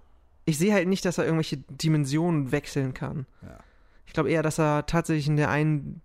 Ich 0.45 0.59
sehe 0.59 0.73
halt 0.73 0.89
nicht, 0.89 1.05
dass 1.05 1.19
er 1.19 1.25
irgendwelche 1.25 1.59
Dimensionen 1.59 2.53
wechseln 2.53 2.95
kann. 2.95 3.27
Ja. 3.43 3.59
Ich 4.07 4.15
glaube 4.15 4.31
eher, 4.31 4.43
dass 4.43 4.59
er 4.59 4.87
tatsächlich 4.87 5.29
in 5.29 5.37
der 5.37 5.51
einen 5.51 6.01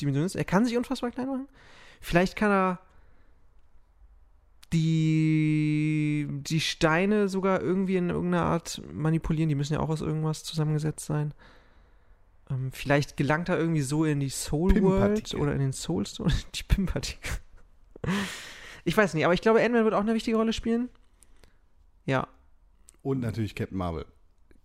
Dimension 0.00 0.24
ist. 0.24 0.34
Er 0.34 0.44
kann 0.44 0.64
sich 0.64 0.76
unfassbar 0.76 1.12
klein 1.12 1.28
machen. 1.28 1.48
Vielleicht 2.00 2.34
kann 2.34 2.50
er 2.50 2.80
die, 4.74 6.26
die 6.28 6.60
Steine 6.60 7.28
sogar 7.28 7.62
irgendwie 7.62 7.96
in 7.96 8.10
irgendeiner 8.10 8.44
Art 8.44 8.82
manipulieren. 8.92 9.48
Die 9.48 9.54
müssen 9.54 9.74
ja 9.74 9.80
auch 9.80 9.88
aus 9.88 10.00
irgendwas 10.00 10.42
zusammengesetzt 10.44 11.06
sein. 11.06 11.32
Ähm, 12.50 12.70
vielleicht 12.72 13.16
gelangt 13.16 13.48
er 13.48 13.58
irgendwie 13.58 13.80
so 13.80 14.04
in 14.04 14.20
die 14.20 14.28
Soul 14.28 14.82
World 14.82 15.34
oder 15.34 15.52
in 15.52 15.60
den 15.60 15.72
Soulstone. 15.72 16.32
Die 16.54 16.64
Pimpartikel. 16.64 17.30
Ich 18.84 18.96
weiß 18.96 19.14
nicht, 19.14 19.24
aber 19.24 19.32
ich 19.32 19.40
glaube, 19.40 19.62
Ant-Man 19.62 19.84
wird 19.84 19.94
auch 19.94 20.00
eine 20.00 20.14
wichtige 20.14 20.36
Rolle 20.36 20.52
spielen. 20.52 20.90
Ja. 22.04 22.28
Und 23.02 23.20
natürlich 23.20 23.54
Captain 23.54 23.78
Marvel. 23.78 24.04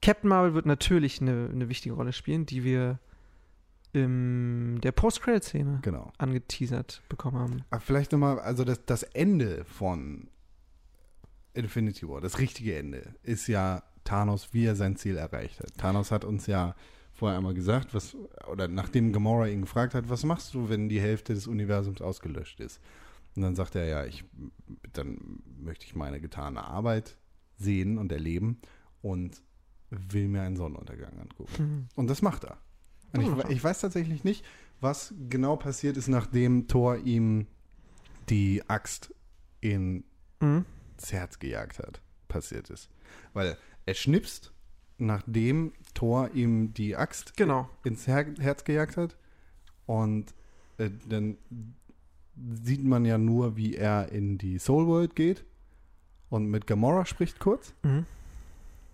Captain 0.01 0.29
Marvel 0.29 0.53
wird 0.53 0.65
natürlich 0.65 1.21
eine, 1.21 1.49
eine 1.51 1.69
wichtige 1.69 1.95
Rolle 1.95 2.13
spielen, 2.13 2.45
die 2.45 2.63
wir 2.63 2.99
in 3.91 4.79
der 4.81 4.91
Post-Credit-Szene 4.91 5.79
Genau. 5.81 6.11
angeteasert 6.17 7.01
bekommen 7.09 7.37
haben. 7.37 7.63
Aber 7.69 7.81
vielleicht 7.81 8.11
nochmal, 8.11 8.39
also 8.39 8.63
das, 8.63 8.85
das 8.85 9.03
Ende 9.03 9.65
von 9.65 10.29
Infinity 11.53 12.07
War, 12.07 12.21
das 12.21 12.39
richtige 12.39 12.77
Ende, 12.77 13.15
ist 13.23 13.47
ja 13.47 13.83
Thanos, 14.03 14.53
wie 14.53 14.65
er 14.65 14.75
sein 14.75 14.95
Ziel 14.95 15.17
erreicht 15.17 15.59
hat. 15.59 15.75
Thanos 15.77 16.11
hat 16.11 16.23
uns 16.23 16.45
ja 16.47 16.75
vorher 17.13 17.37
einmal 17.37 17.53
gesagt, 17.53 17.93
was, 17.93 18.15
oder 18.49 18.67
nachdem 18.67 19.11
Gamora 19.11 19.47
ihn 19.47 19.61
gefragt 19.61 19.93
hat, 19.93 20.09
was 20.09 20.23
machst 20.23 20.53
du, 20.53 20.69
wenn 20.69 20.87
die 20.89 21.01
Hälfte 21.01 21.33
des 21.33 21.47
Universums 21.47 22.01
ausgelöscht 22.01 22.59
ist? 22.59 22.79
Und 23.35 23.41
dann 23.41 23.55
sagt 23.55 23.75
er, 23.75 23.85
ja, 23.85 24.05
ich, 24.05 24.23
dann 24.93 25.41
möchte 25.57 25.85
ich 25.85 25.95
meine 25.95 26.21
getane 26.21 26.63
Arbeit 26.63 27.17
sehen 27.57 27.97
und 27.97 28.11
erleben 28.11 28.59
und 29.01 29.41
will 29.89 30.27
mir 30.27 30.41
einen 30.43 30.55
Sonnenuntergang 30.55 31.19
angucken. 31.19 31.57
Hm. 31.57 31.87
Und 31.95 32.09
das 32.09 32.21
macht 32.21 32.43
er. 32.45 32.57
Und 33.13 33.21
ich, 33.21 33.49
ich 33.49 33.63
weiß 33.63 33.81
tatsächlich 33.81 34.23
nicht, 34.23 34.45
was 34.81 35.13
genau 35.29 35.55
passiert 35.55 35.97
ist, 35.97 36.07
nachdem 36.07 36.67
Thor 36.67 36.97
ihm 36.97 37.47
die 38.29 38.63
Axt 38.67 39.13
ins 39.61 40.03
Mhm. 40.41 40.65
Herz 41.09 41.39
gejagt 41.39 41.79
hat, 41.79 42.01
passiert 42.27 42.69
ist. 42.69 42.89
Weil 43.33 43.57
er 43.85 43.93
schnipst, 43.93 44.53
nachdem 44.97 45.73
Thor 45.93 46.29
ihm 46.33 46.73
die 46.73 46.95
Axt 46.95 47.35
Genau. 47.35 47.69
ins 47.83 48.07
Her 48.07 48.25
Herz 48.39 48.63
gejagt 48.63 48.95
hat. 48.97 49.17
Und 49.85 50.33
äh, 50.77 50.89
dann 51.07 51.37
sieht 52.63 52.83
man 52.85 53.03
ja 53.05 53.17
nur, 53.17 53.57
wie 53.57 53.75
er 53.75 54.11
in 54.11 54.37
die 54.37 54.59
Soul 54.59 54.87
World 54.87 55.15
geht 55.15 55.43
und 56.29 56.49
mit 56.49 56.67
Gamora 56.67 57.05
spricht 57.05 57.39
kurz. 57.39 57.73
Mhm. 57.83 58.05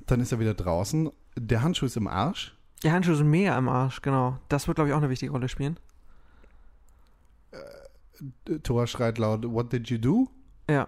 Dann 0.08 0.20
ist 0.22 0.32
er 0.32 0.40
wieder 0.40 0.54
draußen. 0.54 1.12
Der 1.38 1.62
Handschuh 1.62 1.86
ist 1.86 1.98
im 1.98 2.08
Arsch. 2.08 2.55
Der 2.84 2.92
Handschuh 2.92 3.14
ist 3.14 3.24
mehr 3.24 3.56
am 3.56 3.68
Arsch, 3.70 4.02
genau. 4.02 4.38
Das 4.50 4.68
wird, 4.68 4.76
glaube 4.76 4.90
ich, 4.90 4.94
auch 4.94 5.00
eine 5.00 5.10
wichtige 5.10 5.32
Rolle 5.32 5.50
spielen. 5.50 5.78
Thor 8.64 8.88
schreit 8.88 9.18
laut, 9.18 9.44
What 9.46 9.72
did 9.74 9.90
you 9.90 9.98
do? 9.98 10.28
Ja, 10.70 10.88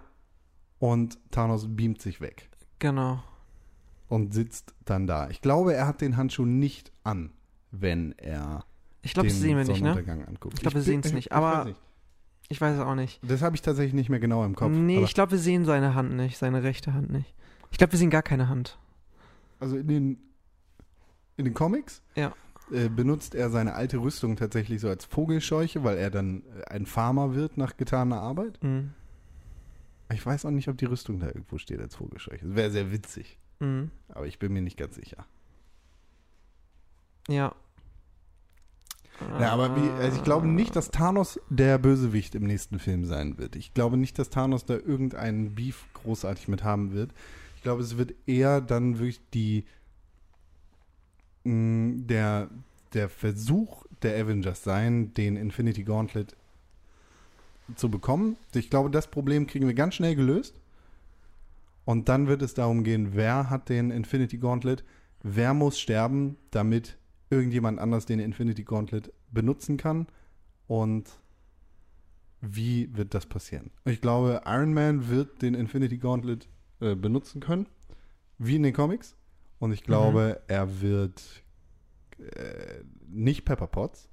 Und 0.80 1.18
Thanos 1.32 1.68
beamt 1.70 2.02
sich 2.02 2.20
weg 2.22 2.50
genau. 2.80 3.22
und 4.08 4.34
sitzt 4.34 4.74
dann 4.86 5.08
da. 5.08 5.30
Ich 5.30 5.42
glaube, 5.42 5.74
er 5.74 5.88
hat 5.88 6.02
den 6.02 6.18
Handschuh 6.18 6.46
nicht 6.46 6.92
an, 7.04 7.32
wenn 7.72 8.14
er 8.18 8.64
Ich 9.02 9.14
glaube, 9.14 9.28
den 9.28 9.34
das 9.34 9.42
sehen 9.42 9.58
wir 9.58 9.66
nicht, 9.66 9.82
ne? 9.82 10.26
Anguckt. 10.28 10.56
Ich 10.56 10.62
glaube, 10.62 10.76
wir 10.76 10.82
sehen's 10.82 11.08
ich- 11.08 11.14
nicht, 11.14 11.26
ich 11.28 11.32
aber 11.34 11.60
weiß 11.60 11.66
nicht. 11.66 11.80
Ich 12.50 12.62
weiß 12.62 12.76
es 12.76 12.82
auch 12.82 12.96
nicht. 12.96 13.20
Das 13.24 13.42
habe 13.42 13.56
ich 13.58 13.62
tatsächlich 13.62 13.94
nicht 13.94 14.10
mehr 14.10 14.22
genau 14.22 14.46
im 14.46 14.56
Kopf. 14.56 14.72
nee, 14.72 15.04
ich 15.04 15.14
glaube, 15.14 15.32
wir 15.34 15.40
sehen 15.40 15.66
seine 15.66 15.96
Hand 15.96 16.14
nicht, 16.16 16.38
seine 16.38 16.64
rechte 16.64 16.94
Hand 16.94 17.12
nicht. 17.12 17.34
Ich 17.72 17.78
glaube, 17.78 17.92
wir 17.92 18.00
sehen 18.00 18.10
gar 18.10 18.24
keine 18.24 18.48
Hand. 18.48 18.78
also 19.60 19.76
in 19.76 19.88
den, 19.88 20.18
in 21.38 21.46
den 21.46 21.54
Comics 21.54 22.02
Ja. 22.16 22.34
äh, 22.72 22.90
benutzt 22.90 23.36
er 23.36 23.50
seine 23.50 23.74
alte 23.76 23.98
Rüstung 23.98 24.36
tatsächlich 24.36 24.82
so 24.82 24.90
als 24.90 25.06
Vogelscheuche, 25.06 25.84
weil 25.84 25.98
er 25.98 26.10
dann 26.10 26.44
äh, 26.60 26.66
ein 26.72 26.86
Farmer 26.86 27.34
wird 27.36 27.58
nach 27.58 27.78
getaner 27.78 28.20
Arbeit. 28.22 28.62
Mhm. 28.64 28.94
Ich 30.14 30.26
weiß 30.26 30.46
auch 30.46 30.52
nicht, 30.52 30.68
ob 30.70 30.78
die 30.78 30.86
Rüstung 30.86 31.20
da 31.20 31.28
irgendwo 31.28 31.58
steht 31.58 31.80
als 31.82 31.96
Vogelscheuche. 31.96 32.46
Das 32.46 32.56
wäre 32.56 32.72
sehr 32.72 32.92
witzig, 32.92 33.38
Mhm. 33.60 33.92
aber 34.10 34.26
ich 34.28 34.40
bin 34.40 34.54
mir 34.54 34.62
nicht 34.62 34.78
ganz 34.78 34.96
sicher. 34.96 35.26
Ja. 37.28 37.54
Ja, 39.40 39.52
aber 39.52 39.76
wie, 39.76 39.90
also 40.02 40.16
ich 40.18 40.24
glaube 40.24 40.48
nicht, 40.48 40.76
dass 40.76 40.92
Thanos 40.92 41.40
der 41.50 41.80
Bösewicht 41.80 42.36
im 42.36 42.44
nächsten 42.44 42.78
Film 42.78 43.04
sein 43.06 43.40
wird. 43.40 43.56
Ich 43.56 43.74
glaube 43.74 43.98
nicht, 43.98 44.20
dass 44.20 44.30
Thanos 44.30 44.66
da 44.66 44.76
irgendeinen 44.76 45.56
Beef 45.56 45.86
großartig 45.96 46.48
mit 46.48 46.64
haben 46.64 46.94
wird. 46.94 47.12
Ich 47.56 47.64
glaube, 47.64 47.82
es 47.82 47.98
wird 47.98 48.14
eher 48.28 48.62
dann 48.62 49.00
wirklich 49.00 49.20
die 49.34 49.66
der, 51.48 52.50
der 52.94 53.10
Versuch 53.10 53.86
der 54.02 54.16
Avengers 54.24 54.64
sein, 54.64 55.14
den 55.14 55.38
Infinity 55.38 55.84
Gauntlet 55.84 56.36
zu 57.76 57.90
bekommen. 57.90 58.38
Ich 58.54 58.70
glaube, 58.70 58.90
das 58.90 59.08
Problem 59.08 59.48
kriegen 59.48 59.68
wir 59.68 59.74
ganz 59.74 59.96
schnell 59.96 60.16
gelöst. 60.16 60.60
Und 61.86 62.10
dann 62.10 62.28
wird 62.28 62.42
es 62.42 62.54
darum 62.54 62.84
gehen, 62.84 63.12
wer 63.14 63.50
hat 63.50 63.70
den 63.70 63.92
Infinity 63.92 64.38
Gauntlet, 64.38 64.84
wer 65.24 65.54
muss 65.54 65.80
sterben, 65.80 66.36
damit 66.52 66.98
irgendjemand 67.30 67.80
anders 67.80 68.06
den 68.06 68.20
Infinity 68.20 68.64
Gauntlet 68.64 69.14
benutzen 69.32 69.78
kann 69.78 70.08
und 70.68 71.10
wie 72.42 72.96
wird 72.96 73.14
das 73.14 73.26
passieren? 73.26 73.72
Ich 73.86 74.02
glaube, 74.02 74.42
Iron 74.46 74.74
Man 74.74 75.10
wird 75.10 75.42
den 75.42 75.54
Infinity 75.54 75.98
Gauntlet 75.98 76.48
äh, 76.82 76.96
benutzen 76.96 77.42
können, 77.42 77.68
wie 78.38 78.58
in 78.58 78.64
den 78.64 78.74
Comics. 78.74 79.16
Und 79.60 79.72
ich 79.72 79.84
glaube, 79.84 80.42
er 80.48 80.82
wird 80.82 81.24
äh, 82.20 82.84
nicht 83.08 83.44
Pepper 83.46 83.68
Potts, 83.68 84.10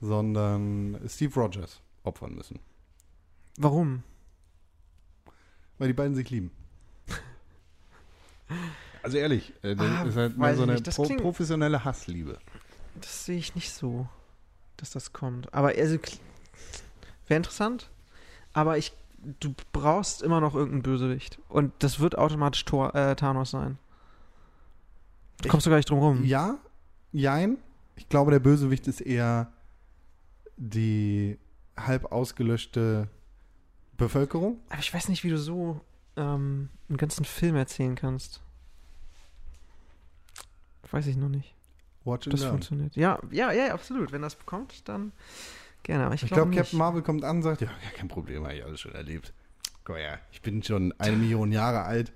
sondern 0.00 1.00
Steve 1.08 1.34
Rogers 1.40 1.82
opfern 2.04 2.34
müssen. 2.34 2.60
Warum? 3.58 4.02
Weil 5.78 5.88
die 5.88 5.94
beiden 5.94 6.14
sich 6.14 6.30
lieben. 6.30 6.50
Also 9.02 9.16
ehrlich, 9.18 9.52
äh, 9.62 9.74
das 9.74 9.86
Ah, 9.86 10.02
ist 10.04 10.16
halt 10.16 10.38
weiß 10.38 10.56
so 10.56 10.62
eine 10.62 10.80
pro 10.80 11.02
klingt- 11.04 11.22
professionelle 11.22 11.84
Hassliebe. 11.84 12.38
Das 13.00 13.24
sehe 13.26 13.38
ich 13.38 13.54
nicht 13.54 13.72
so, 13.72 14.08
dass 14.76 14.90
das 14.90 15.12
kommt. 15.12 15.52
Aber 15.52 15.68
also, 15.68 15.98
wäre 17.26 17.36
interessant. 17.38 17.90
Aber 18.52 18.78
ich, 18.78 18.92
du 19.40 19.54
brauchst 19.72 20.22
immer 20.22 20.40
noch 20.40 20.54
irgendeinen 20.54 20.82
Bösewicht. 20.82 21.38
Und 21.48 21.72
das 21.80 21.98
wird 22.00 22.16
automatisch 22.16 22.64
Thor, 22.64 22.94
äh, 22.94 23.16
Thanos 23.16 23.50
sein. 23.50 23.78
Da 25.44 25.50
kommst 25.50 25.66
du 25.66 25.70
gar 25.70 25.76
nicht 25.76 25.88
drum 25.90 25.98
rum. 25.98 26.24
Ja, 26.24 26.58
jein. 27.12 27.58
Ich 27.96 28.08
glaube, 28.08 28.30
der 28.30 28.40
Bösewicht 28.40 28.86
ist 28.88 29.00
eher 29.00 29.52
die 30.56 31.38
halb 31.76 32.10
ausgelöschte 32.12 33.08
Bevölkerung. 33.96 34.58
Aber 34.70 34.80
ich 34.80 34.92
weiß 34.92 35.08
nicht, 35.08 35.22
wie 35.24 35.30
du 35.30 35.38
so 35.38 35.80
ähm, 36.16 36.68
einen 36.88 36.98
ganzen 36.98 37.24
Film 37.24 37.56
erzählen 37.56 37.94
kannst. 37.94 38.40
Weiß 40.90 41.06
ich 41.06 41.16
noch 41.16 41.28
nicht. 41.28 41.54
Watch 42.04 42.28
Das 42.28 42.40
learn. 42.40 42.52
funktioniert. 42.52 42.94
Ja, 42.96 43.18
ja, 43.30 43.50
ja, 43.52 43.72
absolut. 43.72 44.12
Wenn 44.12 44.22
das 44.22 44.36
kommt, 44.46 44.88
dann 44.88 45.12
gerne. 45.82 46.04
Aber 46.06 46.14
ich, 46.14 46.22
Ich 46.22 46.30
glaube 46.30 46.50
nicht. 46.50 46.58
Captain 46.58 46.78
Marvel 46.78 47.02
kommt 47.02 47.24
an 47.24 47.36
und 47.36 47.42
sagt, 47.42 47.60
ja, 47.62 47.68
ja, 47.68 47.90
kein 47.96 48.08
Problem, 48.08 48.44
habe 48.44 48.54
ich 48.54 48.64
alles 48.64 48.80
schon 48.80 48.92
erlebt. 48.92 49.32
Guck 49.84 49.96
mal 49.96 50.02
her, 50.02 50.20
ich 50.32 50.40
bin 50.42 50.62
schon 50.62 50.92
eine 50.98 51.16
Million 51.16 51.50
Jahre 51.52 51.82
alt. 51.82 52.12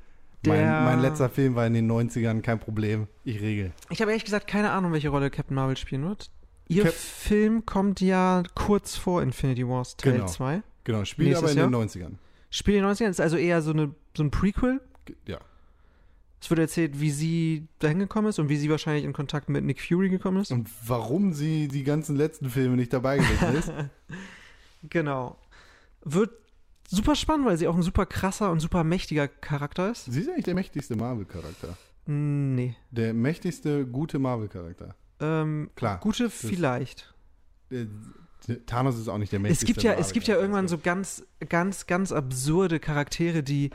Mein, 0.47 0.65
mein 0.85 1.01
letzter 1.01 1.29
Film 1.29 1.55
war 1.57 1.67
in 1.67 1.75
den 1.75 1.91
90ern, 1.91 2.41
kein 2.43 2.61
Problem. 2.61 3.09
Ich 3.25 3.41
regel. 3.41 3.73
Ich 3.91 4.01
habe 4.01 4.11
ehrlich 4.13 4.25
gesagt 4.25 4.47
keine 4.47 4.71
Ahnung, 4.71 4.93
welche 4.93 5.09
Rolle 5.09 5.31
Captain 5.31 5.55
Marvel 5.55 5.77
spielen 5.77 6.05
wird. 6.07 6.31
Ihr 6.69 6.85
Cap- 6.85 6.93
Film 6.95 7.67
kommt 7.67 8.01
ja 8.01 8.43
kurz 8.55 8.97
vor 8.97 9.23
Infinity 9.23 9.67
Wars 9.67 9.97
Teil 9.97 10.13
Genau. 10.15 10.27
2. 10.27 10.63
Genau, 10.85 11.05
spielt 11.05 11.37
aber 11.37 11.51
in 11.51 11.57
den 11.57 11.75
90ern. 11.75 12.13
Spiel 12.51 12.77
in 12.77 12.83
den 12.85 12.91
90ern 12.93 13.09
ist 13.11 13.21
also 13.21 13.37
eher 13.37 13.61
so, 13.63 13.73
eine, 13.73 13.95
so 14.17 14.23
ein 14.23 14.31
Prequel. 14.31 14.81
Ja. 15.27 15.39
Es 16.41 16.49
wird 16.51 16.61
erzählt, 16.61 17.01
wie 17.01 17.11
sie 17.11 17.67
dahin 17.81 17.99
gekommen 17.99 18.29
ist 18.29 18.39
und 18.39 18.49
wie 18.49 18.57
sie 18.57 18.71
wahrscheinlich 18.71 19.05
in 19.05 19.13
Kontakt 19.13 19.49
mit 19.49 19.65
Nick 19.65 19.81
Fury 19.83 20.09
gekommen 20.09 20.41
ist. 20.41 20.53
Und 20.53 20.69
warum 20.87 21.33
sie 21.33 21.67
die 21.67 21.83
ganzen 21.83 22.15
letzten 22.15 22.49
Filme 22.49 22.77
nicht 22.77 22.93
dabei 22.93 23.19
gewesen 23.19 23.57
ist. 23.57 23.73
Genau. 24.91 25.37
Wird 26.05 26.31
super 26.89 27.15
spannend, 27.15 27.47
weil 27.47 27.57
sie 27.57 27.69
auch 27.69 27.77
ein 27.77 27.83
super 27.83 28.07
krasser 28.07 28.51
und 28.51 28.61
super 28.61 28.83
mächtiger 28.83 29.29
Charakter 29.29 29.91
ist. 29.91 30.07
sie 30.07 30.21
ist 30.21 30.29
eigentlich 30.29 30.45
der 30.47 30.55
mächtigste 30.55 30.97
Marvel-Charakter. 30.97 31.77
Nee. 32.07 32.75
Der 32.91 33.13
mächtigste, 33.13 33.87
gute 33.87 34.19
Marvel-Charakter. 34.19 34.95
Ähm, 35.21 35.71
Klar. 35.77 35.99
Gute 36.01 36.31
vielleicht. 36.31 37.15
Äh, 37.71 37.87
Thanos 38.67 38.99
ist 38.99 39.09
auch 39.09 39.19
nicht 39.19 39.33
der 39.33 39.41
Es 39.41 39.43
mächtigste 39.43 39.67
gibt 39.67 39.83
ja, 39.83 39.93
es 39.95 40.13
gibt 40.13 40.27
ja 40.27 40.37
irgendwann 40.37 40.69
so 40.69 40.79
ganz, 40.79 41.27
ganz, 41.49 41.87
ganz 41.87 42.13
absurde 42.13 42.81
Charaktere, 42.81 43.43
die, 43.43 43.71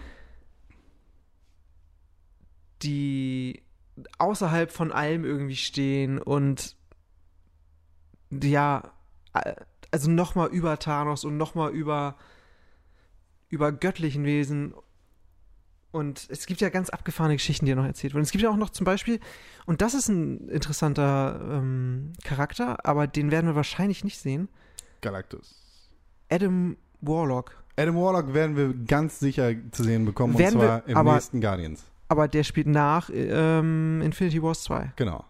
die 2.82 3.62
außerhalb 4.18 4.72
von 4.72 4.92
allem 4.92 5.26
irgendwie 5.26 5.56
stehen 5.56 6.18
und 6.20 6.76
ja, 8.32 8.92
äh, 9.34 9.54
also 9.92 10.10
nochmal 10.10 10.50
über 10.50 10.80
Thanos 10.80 11.24
und 11.24 11.38
nochmal 11.38 11.72
über, 11.72 12.16
über 13.54 13.72
göttlichen 13.72 14.26
Wesen. 14.26 14.74
Und 15.92 16.26
es 16.30 16.48
gibt 16.48 16.60
ja 16.60 16.70
ganz 16.70 16.90
abgefahrene 16.90 17.36
Geschichten, 17.36 17.68
die 17.68 17.76
noch 17.76 17.86
erzählt 17.86 18.16
wurden. 18.16 18.24
Es 18.24 18.32
gibt 18.32 18.44
ja 18.44 18.50
auch 18.50 18.58
noch 18.58 18.72
zum 18.72 18.84
Beispiel, 18.84 19.20
und 19.68 19.82
das 19.82 19.94
ist 19.94 20.08
ein 20.10 20.50
interessanter 20.50 21.40
ähm, 21.52 22.14
Charakter, 22.24 22.84
aber 22.84 23.06
den 23.06 23.30
werden 23.30 23.46
wir 23.46 23.56
wahrscheinlich 23.56 24.04
nicht 24.04 24.18
sehen. 24.20 24.50
Galactus. 25.02 25.56
Adam 26.32 26.78
Warlock. 27.02 27.64
Adam 27.78 27.96
Warlock 27.96 28.34
werden 28.34 28.56
wir 28.58 28.74
ganz 28.88 29.20
sicher 29.20 29.52
zu 29.72 29.84
sehen 29.84 30.06
bekommen, 30.06 30.36
Werden 30.38 30.56
und 30.56 30.62
wir- 30.62 30.68
zwar 30.68 30.88
im 30.88 30.98
aber- 30.98 31.14
nächsten 31.14 31.42
Guardians. 31.42 31.84
Aber 32.10 32.28
der 32.28 32.44
spielt 32.44 32.68
nach 32.68 33.10
ähm, 33.14 34.02
Infinity 34.04 34.42
Wars 34.42 34.64
2. 34.64 34.94
Genau. 34.96 35.24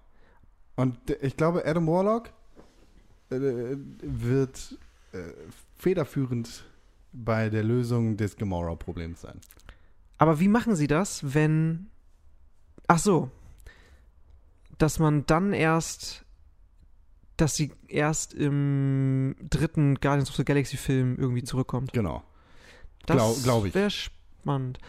Und 0.75 0.97
ich 1.21 1.35
glaube, 1.37 1.65
Adam 1.65 1.87
Warlock 1.87 2.29
äh, 3.29 3.35
wird 4.01 4.77
äh, 5.13 5.17
federführend 5.77 6.65
bei 7.13 7.49
der 7.49 7.63
Lösung 7.63 8.17
des 8.17 8.35
Gamora-Problems 8.35 9.21
sein. 9.21 9.39
Aber 10.17 10.39
wie 10.39 10.47
machen 10.47 10.75
sie 10.75 10.87
das, 10.87 11.33
wenn. 11.33 11.87
Ach 12.87 12.99
so. 12.99 13.29
Dass 14.77 14.99
man 14.99 15.25
dann 15.25 15.53
erst. 15.53 16.25
Dass 17.37 17.55
sie 17.55 17.71
erst 17.87 18.33
im 18.33 19.35
dritten 19.49 19.95
Guardians 19.95 20.29
of 20.29 20.35
the 20.35 20.45
Galaxy 20.45 20.77
Film 20.77 21.17
irgendwie 21.17 21.43
zurückkommt. 21.43 21.91
Genau. 21.93 22.23
Das 23.05 23.17
Glau- 23.17 23.33
glaub 23.43 23.65
ich. 23.65 23.73
wäre 23.75 23.89
spannend. 23.89 24.79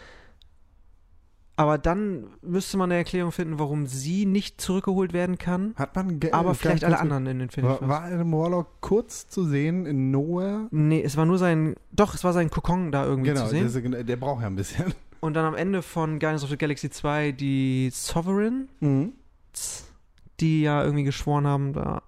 Aber 1.57 1.77
dann 1.77 2.27
müsste 2.41 2.75
man 2.77 2.91
eine 2.91 2.97
Erklärung 2.97 3.31
finden, 3.31 3.59
warum 3.59 3.87
sie 3.87 4.25
nicht 4.25 4.59
zurückgeholt 4.59 5.13
werden 5.13 5.37
kann, 5.37 5.73
Hat 5.77 5.95
man 5.95 6.19
ge- 6.19 6.31
aber 6.33 6.51
äh, 6.51 6.53
vielleicht 6.53 6.83
alle 6.83 6.99
anderen 6.99 7.25
in 7.27 7.39
Infinity 7.39 7.71
War, 7.71 7.79
Wars. 7.79 7.89
war 7.89 8.03
Adam 8.03 8.31
Warlock 8.33 8.67
kurz 8.81 9.27
zu 9.29 9.45
sehen 9.45 9.85
in 9.85 10.11
Nowhere? 10.11 10.67
Nee, 10.71 11.01
es 11.01 11.15
war 11.15 11.25
nur 11.25 11.37
sein. 11.37 11.75
Doch, 11.93 12.13
es 12.13 12.25
war 12.25 12.33
sein 12.33 12.49
Kokon 12.49 12.91
da 12.91 13.05
irgendwie 13.05 13.29
Genau, 13.29 13.43
zu 13.45 13.51
sehen. 13.51 13.71
der, 13.71 13.99
ist- 13.99 14.09
der 14.09 14.15
braucht 14.17 14.41
ja 14.41 14.47
ein 14.47 14.55
bisschen. 14.57 14.93
Und 15.21 15.33
dann 15.35 15.45
am 15.45 15.55
Ende 15.55 15.81
von 15.81 16.19
Guardians 16.19 16.43
of 16.43 16.49
the 16.49 16.57
Galaxy 16.57 16.89
2 16.89 17.31
die 17.31 17.89
Sovereign, 17.91 18.67
Mhm. 18.81 19.13
die 20.41 20.61
ja 20.63 20.83
irgendwie 20.83 21.03
geschworen 21.05 21.47
haben, 21.47 21.71
da 21.71 22.03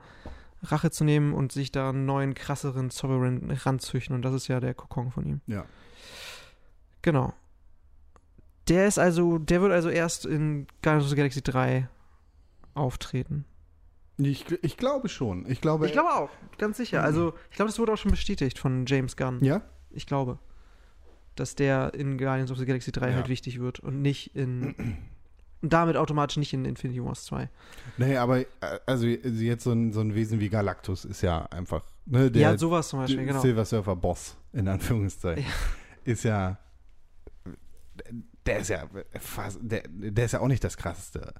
Rache 0.64 0.92
zu 0.92 1.04
nehmen 1.06 1.34
und 1.34 1.52
sich 1.54 1.72
da 1.72 1.90
einen 1.92 2.06
neuen, 2.06 2.34
krasseren 2.34 2.90
Sovereign 2.90 3.50
ranzüchten. 3.50 4.14
Und 4.14 4.24
das 4.24 4.34
ist 4.34 4.50
ja 4.50 4.60
der 4.60 4.74
Kokon 4.74 5.12
von 5.12 5.26
ihm. 5.26 5.42
Ja. 5.48 5.64
Genau. 7.02 7.34
Der 8.68 8.88
ist 8.88 9.00
also, 9.00 9.38
der 9.38 9.62
wird 9.62 9.72
also 9.72 9.90
erst 9.90 10.26
in 10.26 10.68
Guardians 10.82 11.06
of 11.06 11.10
the 11.10 11.16
Galaxy 11.16 11.42
3 11.42 11.88
auftreten. 12.74 13.46
Ich, 14.18 14.46
ich 14.64 14.78
glaube 14.78 15.10
schon. 15.10 15.50
Ich 15.50 15.62
glaube. 15.62 15.86
Ich 15.86 15.92
glaube 15.94 16.10
auch, 16.10 16.30
ganz 16.58 16.78
sicher. 16.78 17.04
Also, 17.04 17.34
ich 17.52 17.56
glaube, 17.56 17.70
das 17.70 17.80
wurde 17.80 17.94
auch 17.94 17.98
schon 17.98 18.12
bestätigt 18.12 18.58
von 18.58 18.86
James 18.88 19.16
Gunn. 19.16 19.44
Ja? 19.44 19.62
Ich 19.92 20.06
glaube. 20.06 20.40
Dass 21.36 21.54
der 21.54 21.94
in 21.94 22.18
Guardians 22.18 22.50
of 22.50 22.58
the 22.58 22.66
Galaxy 22.66 22.92
3 22.92 23.10
Ja. 23.10 23.16
halt 23.16 23.30
wichtig 23.30 23.60
wird 23.60 23.80
und 23.80 24.02
nicht 24.02 24.36
in. 24.36 24.98
Und 25.62 25.74
damit 25.74 25.98
automatisch 25.98 26.38
nicht 26.38 26.54
in 26.54 26.66
Infinity 26.66 27.04
Wars 27.04 27.26
2. 27.26 27.50
Nee, 27.98 28.18
aber 28.18 28.42
äh, 28.42 28.46
also 28.86 29.08
jetzt 29.08 29.64
so 29.64 29.72
ein, 29.72 29.92
so 29.92 30.02
ein 30.02 30.14
Wesen 30.14 30.40
wie 30.40 30.50
Galactus 30.50 31.04
ist 31.04 31.22
ja 31.22 31.46
einfach. 31.48 31.84
Ne, 32.06 32.30
der, 32.30 32.42
ja, 32.42 32.58
sowas 32.58 32.90
zum 32.90 33.00
Beispiel, 33.00 33.18
der 33.18 33.26
genau. 33.26 33.42
Silver 33.42 33.66
Surfer 33.66 33.96
Boss, 33.96 34.38
in 34.54 34.68
Anführungszeichen. 34.68 35.46
Ist 36.06 36.24
ja. 36.24 36.60
Der 38.48 38.60
ist 38.60 38.70
ja 38.70 38.86
fast, 39.20 39.60
der, 39.62 39.84
der 39.90 40.26
ist 40.26 40.32
ja 40.32 40.40
auch 40.40 40.48
nicht 40.48 40.64
das 40.64 40.78
krasseste. 40.78 41.34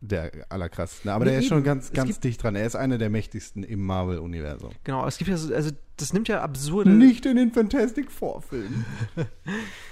Der 0.00 0.30
allerkrassesten. 0.48 1.10
Aber 1.10 1.24
Nee, 1.24 1.32
der 1.32 1.40
ist 1.40 1.46
schon 1.48 1.58
eben. 1.58 1.64
ganz, 1.64 1.86
Es 1.86 1.92
ganz 1.92 2.08
gibt- 2.08 2.24
dicht 2.24 2.42
dran. 2.42 2.54
Er 2.54 2.64
ist 2.66 2.76
einer 2.76 2.98
der 2.98 3.10
mächtigsten 3.10 3.64
im 3.64 3.84
Marvel-Universum. 3.84 4.70
Genau, 4.84 5.04
es 5.06 5.18
gibt 5.18 5.28
ja 5.28 5.36
so, 5.36 5.52
also 5.52 5.70
das 5.96 6.12
nimmt 6.12 6.28
ja 6.28 6.40
absurde. 6.40 6.90
Nicht 6.90 7.26
in 7.26 7.36
den 7.36 7.52
Fantastic 7.52 8.10
Four-Filmen. 8.10 8.84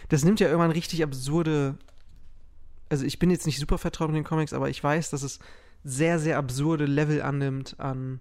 Das 0.08 0.24
nimmt 0.24 0.38
ja 0.38 0.46
irgendwann 0.46 0.70
richtig 0.70 1.02
absurde. 1.02 1.76
Also 2.88 3.04
ich 3.04 3.18
bin 3.18 3.30
jetzt 3.30 3.46
nicht 3.46 3.58
super 3.58 3.78
vertraut 3.78 4.08
mit 4.10 4.16
den 4.16 4.22
Comics, 4.24 4.52
aber 4.52 4.68
ich 4.70 4.82
weiß, 4.84 5.10
dass 5.10 5.22
es 5.24 5.40
sehr, 5.82 6.20
sehr 6.20 6.38
absurde 6.38 6.86
Level 6.86 7.20
annimmt 7.22 7.74
an 7.80 8.20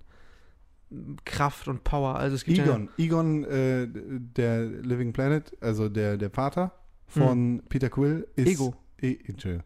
Kraft 1.25 1.67
und 1.67 1.83
Power. 1.83 2.15
Also 2.15 2.35
es 2.35 2.43
gibt 2.43 2.57
Egon. 2.57 2.89
Egon, 2.97 3.43
äh, 3.43 3.87
der 3.87 4.65
Living 4.65 5.13
Planet, 5.13 5.55
also 5.61 5.89
der, 5.89 6.17
der 6.17 6.31
Vater 6.31 6.71
von 7.07 7.63
Peter 7.69 7.89
Quill, 7.89 8.27
ist. 8.35 8.45
Hm. 8.45 8.51
Ego. 8.53 8.75
E, 9.01 9.17
Entschuldigung. 9.27 9.65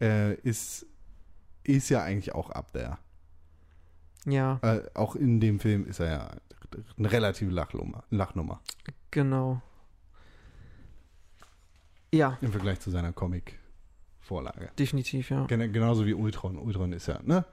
Äh, 0.00 0.34
ist, 0.40 0.86
ist 1.64 1.88
ja 1.88 2.02
eigentlich 2.02 2.34
auch 2.34 2.50
up 2.50 2.72
there. 2.72 2.98
ja, 4.24 4.58
Äh, 4.62 4.82
auch 4.94 5.16
in 5.16 5.40
dem 5.40 5.58
Film 5.60 5.86
ist 5.86 6.00
er 6.00 6.06
ja 6.10 6.30
eine 6.96 7.10
relative 7.10 7.50
Lachnummer, 7.50 8.04
Lachnummer 8.10 8.60
genau. 9.10 9.60
Ja, 12.12 12.38
im 12.40 12.52
Vergleich 12.52 12.80
zu 12.80 12.90
seiner 12.90 13.12
Comic-Vorlage. 13.12 14.70
definitiv, 14.78 15.30
ja. 15.30 15.44
Gen 15.46 15.72
genauso 15.72 16.06
wie 16.06 16.14
Ultron. 16.14 16.56
Ultron 16.58 16.92
ist 16.92 17.06
ja, 17.08 17.20
ne? 17.22 17.44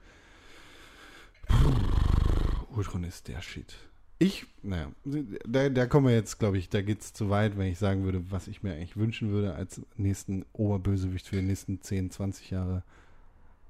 Ultron 2.70 3.04
ist 3.04 3.28
der 3.28 3.40
Shit. 3.42 3.74
Ich, 4.18 4.46
naja, 4.62 4.90
da, 5.04 5.68
da 5.68 5.86
kommen 5.86 6.06
wir 6.06 6.14
jetzt, 6.14 6.38
glaube 6.38 6.56
ich, 6.56 6.70
da 6.70 6.80
geht 6.80 7.02
es 7.02 7.12
zu 7.12 7.28
weit, 7.28 7.58
wenn 7.58 7.66
ich 7.66 7.78
sagen 7.78 8.04
würde, 8.04 8.30
was 8.30 8.48
ich 8.48 8.62
mir 8.62 8.72
eigentlich 8.72 8.96
wünschen 8.96 9.30
würde 9.30 9.54
als 9.54 9.82
nächsten 9.96 10.46
Oberbösewicht 10.54 11.28
für 11.28 11.36
die 11.36 11.42
nächsten 11.42 11.82
10, 11.82 12.10
20 12.10 12.50
Jahre. 12.50 12.82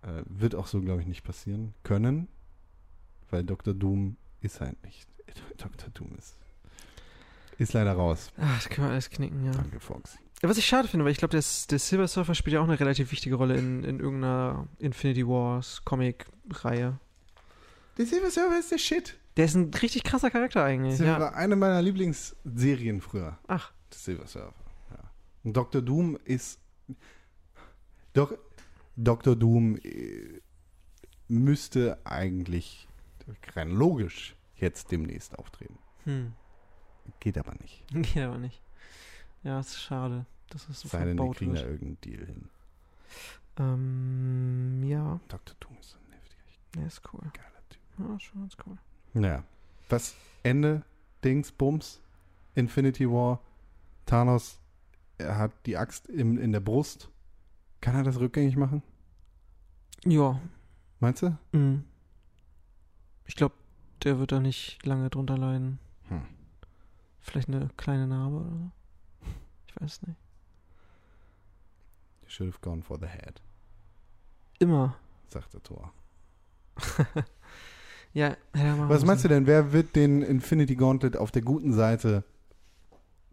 Äh, 0.03 0.23
wird 0.27 0.55
auch 0.55 0.69
so, 0.69 0.81
glaube 0.81 1.01
ich, 1.01 1.09
nicht 1.09 1.25
passieren 1.25 1.75
können, 1.83 2.29
weil 3.31 3.43
Dr. 3.43 3.75
Doom 3.75 4.17
ist 4.41 4.61
halt 4.61 4.81
nicht. 4.85 5.09
Dr. 5.57 5.91
Doom 5.93 6.15
ist, 6.17 6.37
ist 7.59 7.73
leider 7.73 7.95
raus. 7.95 8.31
Ach, 8.39 8.55
das 8.55 8.69
können 8.69 8.87
wir 8.87 8.93
alles 8.93 9.11
knicken, 9.11 9.45
ja. 9.45 9.51
Danke, 9.51 9.81
Fox. 9.81 10.17
Was 10.43 10.59
ich 10.59 10.67
schade 10.67 10.87
finde, 10.87 11.05
weil 11.05 11.13
ich 11.13 11.19
glaube, 11.19 11.33
der, 11.33 11.43
der 11.71 11.79
Silver 11.79 12.07
Surfer 12.07 12.35
spielt 12.37 12.55
ja 12.55 12.61
auch 12.61 12.69
eine 12.69 12.79
relativ 12.79 13.11
wichtige 13.11 13.35
Rolle 13.35 13.57
in, 13.57 13.83
in 13.83 13.99
irgendeiner 13.99 14.69
Infinity 14.79 15.27
Wars 15.27 15.83
Comic-Reihe. 15.85 17.01
Der 17.99 18.07
Silver 18.07 18.31
Surfer 18.31 18.59
ist 18.59 18.71
der 18.71 18.79
Shit. 18.79 19.17
Der 19.37 19.45
ist 19.45 19.55
ein 19.55 19.73
richtig 19.75 20.03
krasser 20.05 20.31
Charakter 20.31 20.65
eigentlich. 20.65 20.99
Das 20.99 21.07
Ja. 21.07 21.21
war 21.21 21.35
eine 21.35 21.57
meiner 21.57 21.83
Lieblingsserien 21.83 23.01
früher. 23.01 23.39
Ach, 23.49 23.73
Der 23.93 23.99
Silver 23.99 24.27
Surfer. 24.27 24.55
Ja. 24.91 25.11
Und 25.45 25.57
Dr. 25.57 25.83
Doom 25.83 26.17
ist. 26.25 26.59
Doch, 28.15 28.33
Dr. 28.97 29.37
Doom 29.37 29.77
äh, 29.83 30.41
müsste 31.29 31.99
eigentlich 32.05 32.89
rein 33.55 33.71
logisch 33.71 34.37
jetzt 34.57 34.91
demnächst 34.93 35.39
auftreten. 35.39 35.79
hm. 36.05 36.33
Geht 37.21 37.39
aber 37.39 37.55
nicht. 37.61 37.85
Geht 37.93 38.17
aber 38.19 38.39
nicht. 38.39 38.61
Ja, 39.45 39.61
ist 39.61 39.81
schade, 39.81 40.27
dass 40.51 40.69
es 40.69 40.81
so 40.81 40.89
Sei 40.89 41.05
denn, 41.05 41.17
die 41.17 41.17
verbaut 41.19 41.37
kriegen 41.37 41.55
da 41.55 41.61
irgendeinen 41.63 42.01
Deal 42.01 42.27
hin. 42.27 42.49
Ähm, 43.59 44.83
ja, 44.85 45.21
Dr. 45.29 45.55
Doom 45.61 45.77
ist 45.79 45.91
so 45.91 45.99
ein 45.99 46.13
heftiger, 46.13 46.43
der 46.75 46.87
ist 46.87 47.03
cool. 47.13 47.21
geiler 47.33 47.63
Typ. 47.71 47.81
Ja, 47.99 48.19
schon 48.19 48.41
ganz 48.41 48.57
cool. 48.67 48.77
Naja. 49.17 49.45
Was 49.89 50.15
Ende, 50.43 50.83
Dings, 51.25 51.51
Bums, 51.51 52.01
Infinity 52.55 53.09
War, 53.11 53.41
Thanos, 54.05 54.61
er 55.17 55.39
hat 55.39 55.53
die 55.65 55.77
Axt 55.77 56.07
im, 56.09 56.39
in 56.39 56.53
der 56.53 56.61
Brust. 56.61 57.09
Kann 57.81 57.95
er 57.97 58.03
das 58.03 58.21
rückgängig 58.21 58.57
machen? 58.57 58.83
Ja, 60.05 60.41
Meinst 61.01 61.23
du? 61.23 61.37
mhm. 61.53 61.85
ich 63.25 63.37
glaube, 63.37 63.55
der 64.05 64.19
wird 64.19 64.33
da 64.33 64.41
nicht 64.41 64.85
lange 64.85 65.09
drunter 65.11 65.37
leiden. 65.39 65.79
Hm. 66.09 66.23
Vielleicht 67.21 67.49
eine 67.49 67.69
kleine 67.77 68.07
Narbe 68.07 68.37
oder 68.37 68.51
so. 68.51 68.71
Ich 69.67 69.81
weiß 69.81 70.03
nicht. 70.03 70.19
You 72.23 72.29
should 72.29 72.53
have 72.53 72.61
gone 72.61 72.83
for 72.83 72.99
the 72.99 73.07
head, 73.07 73.41
Immer. 74.59 74.97
sagt 75.29 75.55
der 75.55 75.63
Ja, 78.17 78.35
machen 78.55 78.89
Was 78.89 79.05
meinst 79.05 79.25
du 79.25 79.29
denn, 79.29 79.47
wer 79.47 79.75
wird 79.75 79.95
den 79.95 80.23
Infinity 80.23 80.75
Gauntlet 80.75 81.19
auf 81.19 81.33
der 81.33 81.43
guten 81.43 81.75
Seite 81.75 82.25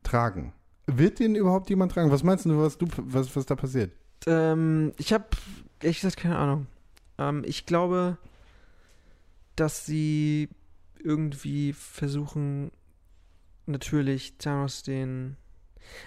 tragen? 0.03 0.51
Wird 0.87 1.19
den 1.19 1.35
überhaupt 1.35 1.69
jemand 1.69 1.93
tragen? 1.93 2.11
Was 2.11 2.21
meinst 2.21 2.45
du, 2.45 2.57
was, 2.57 2.77
du, 2.77 2.87
was, 2.97 3.33
was 3.33 3.45
da 3.45 3.55
passiert? 3.55 3.93
Ähm, 4.27 4.91
ich 4.97 5.13
habe 5.13 5.23
ehrlich 5.81 6.01
gesagt 6.01 6.17
keine 6.17 6.37
Ahnung. 6.37 6.67
Ähm, 7.17 7.43
ich 7.45 7.65
glaube, 7.65 8.17
dass 9.55 9.85
sie 9.85 10.49
irgendwie 11.01 11.71
versuchen, 11.71 12.69
natürlich 13.65 14.37
Thanos 14.37 14.83
den. 14.83 15.37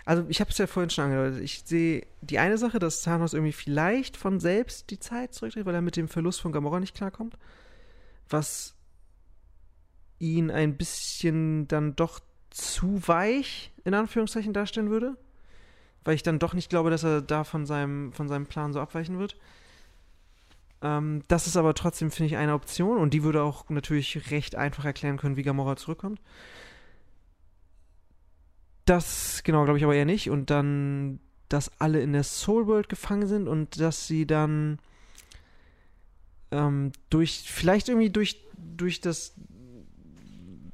Also, 0.05 0.27
ich 0.29 0.41
habe 0.41 0.51
es 0.51 0.59
ja 0.59 0.67
vorhin 0.67 0.91
schon 0.91 1.05
angedeutet. 1.05 1.43
Ich 1.43 1.63
sehe 1.65 2.07
die 2.21 2.39
eine 2.39 2.59
Sache, 2.59 2.79
dass 2.79 3.01
Thanos 3.01 3.33
irgendwie 3.33 3.53
vielleicht 3.53 4.19
von 4.19 4.39
selbst 4.39 4.91
die 4.91 5.01
Zeit 5.01 5.33
zurückdreht, 5.33 5.65
weil 5.65 5.75
er 5.75 5.81
mit 5.81 5.97
dem 5.97 6.09
Verlust 6.09 6.43
von 6.43 6.53
Gamora 6.53 6.79
nicht 6.79 6.95
klarkommt. 6.95 7.39
Was 8.29 8.75
ihn 10.19 10.51
ein 10.51 10.77
bisschen 10.77 11.69
dann 11.69 11.97
doch 11.97 12.21
zu 12.51 13.07
weich, 13.07 13.73
in 13.85 13.95
Anführungszeichen, 13.95 14.53
darstellen 14.53 14.91
würde 14.91 15.17
weil 16.07 16.15
ich 16.15 16.23
dann 16.23 16.39
doch 16.39 16.55
nicht 16.55 16.71
glaube, 16.71 16.89
dass 16.89 17.03
er 17.03 17.21
da 17.21 17.43
von 17.43 17.67
seinem, 17.67 18.13
von 18.13 18.29
seinem 18.29 18.47
Plan 18.47 18.73
so 18.73 18.81
abweichen 18.81 19.19
wird. 19.19 19.37
Ähm, 20.81 21.25
das 21.27 21.49
ist 21.49 21.57
aber 21.57 21.75
trotzdem, 21.75 22.13
finde 22.13 22.29
ich, 22.29 22.37
eine 22.37 22.55
Option 22.55 22.99
und 22.99 23.13
die 23.13 23.25
würde 23.25 23.43
auch 23.43 23.69
natürlich 23.69 24.31
recht 24.31 24.55
einfach 24.55 24.85
erklären 24.85 25.17
können, 25.17 25.37
wie 25.37 25.43
Gamora 25.43 25.75
zurückkommt. 25.77 26.21
Das, 28.85 29.43
genau, 29.43 29.65
glaube 29.65 29.79
ich 29.79 29.85
aber 29.85 29.97
eher 29.97 30.05
nicht. 30.05 30.31
Und 30.31 30.49
dann, 30.51 31.19
dass 31.49 31.73
alle 31.81 32.01
in 32.01 32.13
der 32.13 32.23
Soul 32.23 32.69
World 32.69 32.89
gefangen 32.89 33.27
sind 33.27 33.49
und 33.49 33.81
dass 33.81 34.07
sie 34.07 34.29
dann 34.29 34.79
ähm, 36.51 36.93
durch, 37.11 37.45
vielleicht 37.51 37.89
irgendwie 37.89 38.11
durch, 38.11 38.43
durch 38.77 39.01
das, 39.01 39.35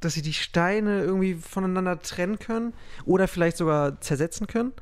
dass 0.01 0.15
sie 0.15 0.23
die 0.23 0.33
Steine 0.35 1.03
irgendwie 1.05 1.35
voneinander 1.35 2.01
trennen 2.01 2.39
können 2.39 2.75
oder 3.05 3.29
vielleicht 3.29 3.57
sogar 3.57 4.01
zersetzen 4.01 4.47
können. 4.47 4.73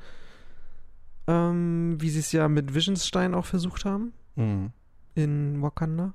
Ähm, 1.27 1.97
wie 2.01 2.11
sie 2.11 2.21
es 2.21 2.33
ja 2.33 2.49
mit 2.49 2.75
Visionsstein 2.75 3.35
auch 3.35 3.47
versucht 3.47 3.85
haben 3.85 4.13
Mhm. 4.37 4.73
in 5.15 5.63
Wakanda. 5.63 6.15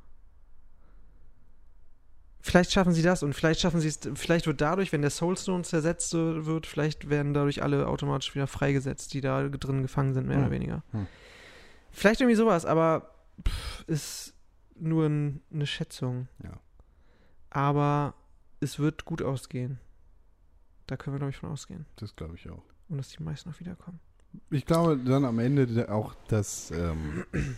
Vielleicht 2.41 2.71
schaffen 2.71 2.93
sie 2.93 3.01
das 3.01 3.23
und 3.23 3.34
vielleicht 3.34 3.59
schaffen 3.59 3.80
sie 3.80 3.88
es, 3.88 3.99
vielleicht 4.13 4.45
wird 4.45 4.61
dadurch, 4.61 4.91
wenn 4.91 5.01
der 5.01 5.09
Soulstone 5.09 5.63
zersetzt 5.63 6.13
wird, 6.13 6.67
vielleicht 6.67 7.09
werden 7.09 7.34
dadurch 7.34 7.63
alle 7.63 7.88
automatisch 7.88 8.36
wieder 8.36 8.45
freigesetzt, 8.45 9.13
die 9.15 9.21
da 9.21 9.47
drin 9.49 9.82
gefangen 9.82 10.13
sind, 10.13 10.28
mehr 10.28 10.38
Hm. 10.38 10.43
oder 10.43 10.51
weniger. 10.51 10.84
Hm. 10.91 11.07
Vielleicht 11.91 12.21
irgendwie 12.21 12.36
sowas, 12.36 12.65
aber 12.65 13.09
pff, 13.47 13.84
ist 13.88 14.34
nur 14.76 15.07
ein, 15.07 15.41
eine 15.51 15.65
Schätzung. 15.65 16.28
Ja. 16.43 16.59
Aber 17.49 18.13
es 18.59 18.80
wird 18.80 19.05
gut 19.05 19.21
ausgehen. 19.21 19.80
Da 20.88 20.97
können 20.97 21.15
wir, 21.15 21.19
glaube 21.19 21.32
ich, 21.32 21.38
von 21.38 21.49
ausgehen. 21.49 21.86
Das 21.95 22.15
glaube 22.15 22.36
ich 22.36 22.49
auch. 22.49 22.63
Und 22.89 22.97
dass 22.97 23.09
die 23.09 23.23
meisten 23.23 23.49
auch 23.49 23.59
wiederkommen. 23.59 23.99
Ich 24.51 24.65
glaube 24.65 24.97
dann 24.97 25.26
am 25.26 25.39
Ende 25.39 25.89
auch, 25.91 26.13
dass, 26.28 26.71
ähm, 26.71 27.26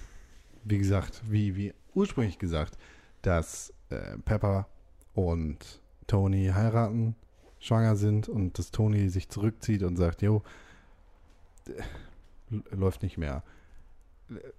wie 0.64 0.78
gesagt, 0.78 1.22
wie, 1.30 1.56
wie 1.56 1.74
ursprünglich 1.94 2.40
gesagt, 2.40 2.78
dass 3.22 3.74
äh, 3.90 4.18
Pepper 4.20 4.68
und 5.14 5.82
Tony 6.06 6.52
heiraten, 6.54 7.16
schwanger 7.60 7.96
sind 7.96 8.30
und 8.30 8.60
dass 8.60 8.72
Tony 8.72 9.10
sich 9.10 9.30
zurückzieht 9.30 9.84
und 9.84 9.98
sagt, 9.98 10.22
jo, 10.22 10.44
äh, 11.68 11.82
läuft 12.76 13.02
nicht 13.02 13.18
mehr. 13.18 13.44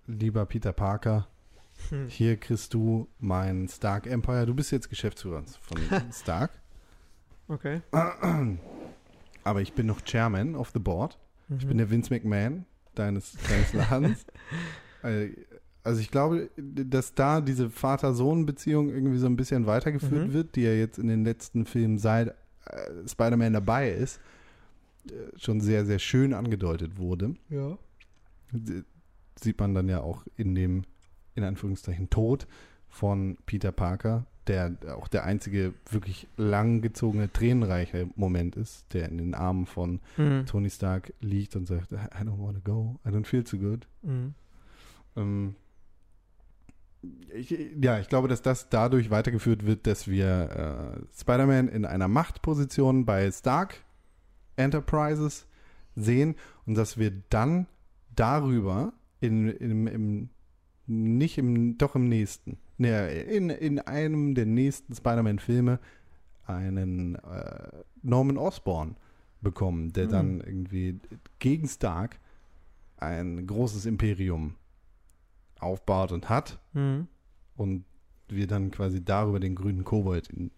Lieber 0.06 0.44
Peter 0.46 0.72
Parker, 0.72 1.28
Hm. 1.90 2.08
hier 2.08 2.36
kriegst 2.36 2.74
du 2.74 3.08
mein 3.18 3.68
Stark 3.68 4.06
Empire. 4.06 4.46
Du 4.46 4.54
bist 4.54 4.70
jetzt 4.72 4.88
Geschäftsführer 4.90 5.42
von 5.60 5.78
Stark. 6.12 6.50
Okay. 7.48 7.80
Aber 9.44 9.62
ich 9.62 9.72
bin 9.72 9.86
noch 9.86 10.02
Chairman 10.02 10.54
of 10.54 10.70
the 10.74 10.78
Board. 10.80 11.18
Ich 11.48 11.64
Mhm. 11.64 11.68
bin 11.68 11.78
der 11.78 11.90
Vince 11.90 12.12
McMahon 12.12 12.64
deines, 12.94 13.32
deines 13.48 13.72
Ladens. 13.72 14.26
Äh, 15.04 15.28
also 15.84 16.00
ich 16.00 16.10
glaube, 16.10 16.50
dass 16.56 17.14
da 17.14 17.40
diese 17.40 17.70
Vater-Sohn-Beziehung 17.70 18.88
irgendwie 18.88 19.18
so 19.18 19.26
ein 19.26 19.36
bisschen 19.36 19.64
weitergeführt 19.66 20.26
Mhm. 20.26 20.32
wird, 20.32 20.56
die 20.56 20.62
ja 20.62 20.72
jetzt 20.72 20.98
in 20.98 21.06
den 21.06 21.24
letzten 21.24 21.66
Filmen 21.66 21.98
seit 21.98 22.30
äh, 22.66 23.06
Spider-Man 23.08 23.52
dabei 23.52 23.92
ist, 23.92 24.18
äh, 25.08 25.12
schon 25.38 25.60
sehr, 25.60 25.86
sehr 25.86 26.00
schön 26.00 26.34
angedeutet 26.34 26.98
wurde. 26.98 27.36
Ja. 27.48 27.78
Sie- 28.52 28.82
Sieht 29.40 29.60
man 29.60 29.72
dann 29.72 29.88
ja 29.88 30.00
auch 30.00 30.24
in 30.36 30.56
dem, 30.56 30.82
in 31.38 31.44
Anführungszeichen, 31.44 32.10
Tod 32.10 32.46
von 32.88 33.38
Peter 33.46 33.72
Parker, 33.72 34.26
der 34.46 34.76
auch 34.96 35.08
der 35.08 35.24
einzige 35.24 35.74
wirklich 35.90 36.26
langgezogene, 36.36 37.32
tränenreiche 37.32 38.08
Moment 38.16 38.56
ist, 38.56 38.92
der 38.94 39.08
in 39.08 39.18
den 39.18 39.34
Armen 39.34 39.66
von 39.66 40.00
Mhm. 40.16 40.46
Tony 40.46 40.70
Stark 40.70 41.12
liegt 41.20 41.54
und 41.56 41.66
sagt, 41.66 41.92
I 41.92 41.96
don't 41.96 42.38
want 42.38 42.56
to 42.56 42.70
go, 42.70 42.98
I 43.06 43.10
don't 43.10 43.24
feel 43.26 43.44
too 43.44 43.58
good. 43.58 43.86
Mhm. 44.02 44.34
Ähm, 45.16 45.54
ich, 47.32 47.54
ja, 47.80 48.00
ich 48.00 48.08
glaube, 48.08 48.28
dass 48.28 48.42
das 48.42 48.68
dadurch 48.68 49.10
weitergeführt 49.10 49.64
wird, 49.64 49.86
dass 49.86 50.08
wir 50.08 50.96
äh, 50.98 51.20
Spider-Man 51.20 51.68
in 51.68 51.84
einer 51.84 52.08
Machtposition 52.08 53.04
bei 53.04 53.30
Stark 53.30 53.84
Enterprises 54.56 55.46
sehen 55.94 56.34
und 56.66 56.74
dass 56.74 56.98
wir 56.98 57.12
dann 57.30 57.66
darüber 58.16 58.92
in, 59.20 59.48
in, 59.48 59.86
im 59.86 60.28
nicht 60.88 61.38
im, 61.38 61.76
doch 61.78 61.94
im 61.94 62.08
nächsten, 62.08 62.58
ne, 62.78 63.08
in, 63.22 63.50
in 63.50 63.78
einem 63.80 64.34
der 64.34 64.46
nächsten 64.46 64.94
Spider-Man-Filme 64.94 65.78
einen 66.46 67.16
äh, 67.16 67.68
Norman 68.02 68.38
Osborn 68.38 68.96
bekommen, 69.40 69.92
der 69.92 70.06
Mhm. 70.06 70.10
dann 70.10 70.40
irgendwie 70.40 70.98
gegen 71.38 71.68
Stark 71.68 72.18
ein 72.96 73.46
großes 73.46 73.86
Imperium 73.86 74.54
aufbaut 75.60 76.10
und 76.12 76.28
hat 76.28 76.58
Mhm. 76.72 77.06
und 77.56 77.84
wir 78.28 78.46
dann 78.46 78.70
quasi 78.70 79.04
darüber 79.04 79.40
den 79.40 79.54
grünen 79.54 79.84
Kobold 79.84 80.28
in 80.30 80.50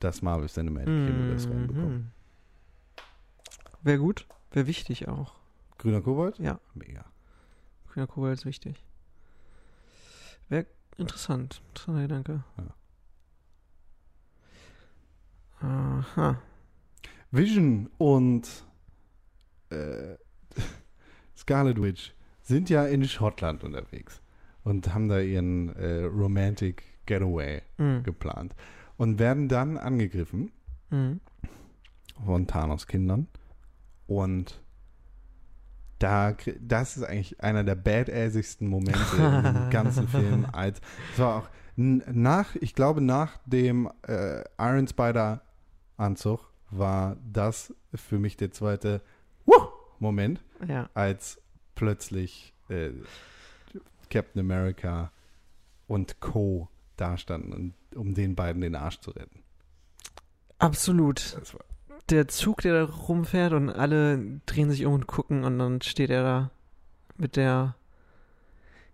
das 0.00 0.20
Marvel 0.22 0.48
Cinematic 0.48 0.88
Universe 0.88 1.48
reinbekommen. 1.48 1.96
Mhm. 1.98 2.06
Wäre 3.82 3.98
gut, 3.98 4.26
wäre 4.50 4.66
wichtig 4.66 5.08
auch. 5.08 5.34
Grüner 5.78 6.00
Kobold? 6.00 6.38
Ja. 6.38 6.58
Mega. 6.74 7.04
Grüner 7.92 8.06
Kobold 8.06 8.34
ist 8.38 8.46
wichtig. 8.46 8.82
Wäre 10.48 10.66
interessant. 10.96 11.60
Interessanter 11.68 12.02
Gedanke. 12.02 12.44
Aha. 15.60 16.38
Vision 17.30 17.90
und 17.98 18.64
äh, 19.70 20.16
Scarlet 21.36 21.80
Witch 21.80 22.14
sind 22.42 22.68
ja 22.70 22.84
in 22.86 23.04
Schottland 23.08 23.64
unterwegs 23.64 24.20
und 24.62 24.92
haben 24.94 25.08
da 25.08 25.20
ihren 25.20 25.74
äh, 25.76 26.04
Romantic 26.04 26.84
Getaway 27.06 27.62
Mhm. 27.78 28.02
geplant 28.02 28.54
und 28.96 29.18
werden 29.18 29.48
dann 29.48 29.78
angegriffen 29.78 30.52
Mhm. 30.90 31.20
von 32.24 32.46
Thanos 32.46 32.86
Kindern 32.86 33.26
und 34.06 34.60
da, 36.04 36.36
das 36.60 36.96
ist 36.98 37.02
eigentlich 37.02 37.40
einer 37.42 37.64
der 37.64 37.74
badassigsten 37.76 38.68
Momente 38.68 39.00
im 39.16 39.70
ganzen 39.70 40.06
Film. 40.06 40.46
Als, 40.52 40.80
es 41.14 41.18
war 41.18 41.36
auch 41.36 41.48
nach, 41.76 42.54
ich 42.56 42.74
glaube, 42.74 43.00
nach 43.00 43.38
dem 43.46 43.90
äh, 44.06 44.44
Iron 44.58 44.86
Spider 44.86 45.40
Anzug 45.96 46.40
war 46.70 47.16
das 47.24 47.72
für 47.94 48.18
mich 48.18 48.36
der 48.36 48.50
zweite 48.52 49.00
Wuh! 49.46 49.54
Moment, 49.98 50.44
Ja. 50.68 50.90
als 50.94 51.40
plötzlich 51.74 52.52
äh, 52.68 52.90
Captain 54.10 54.40
America 54.40 55.10
und 55.86 56.20
Co. 56.20 56.68
dastanden, 56.96 57.74
um 57.94 58.12
den 58.14 58.34
beiden 58.34 58.60
den 58.60 58.74
Arsch 58.74 59.00
zu 59.00 59.10
retten. 59.12 59.42
Absolut. 60.58 61.36
Das 61.40 61.54
war 61.54 61.64
Der 62.10 62.28
Zug, 62.28 62.60
der 62.60 62.74
da 62.86 62.92
rumfährt 62.92 63.52
und 63.54 63.70
alle 63.70 64.40
drehen 64.46 64.70
sich 64.70 64.84
um 64.84 64.92
und 64.92 65.06
gucken 65.06 65.44
und 65.44 65.58
dann 65.58 65.80
steht 65.80 66.10
er 66.10 66.22
da 66.22 66.50
mit 67.16 67.36
der, 67.36 67.76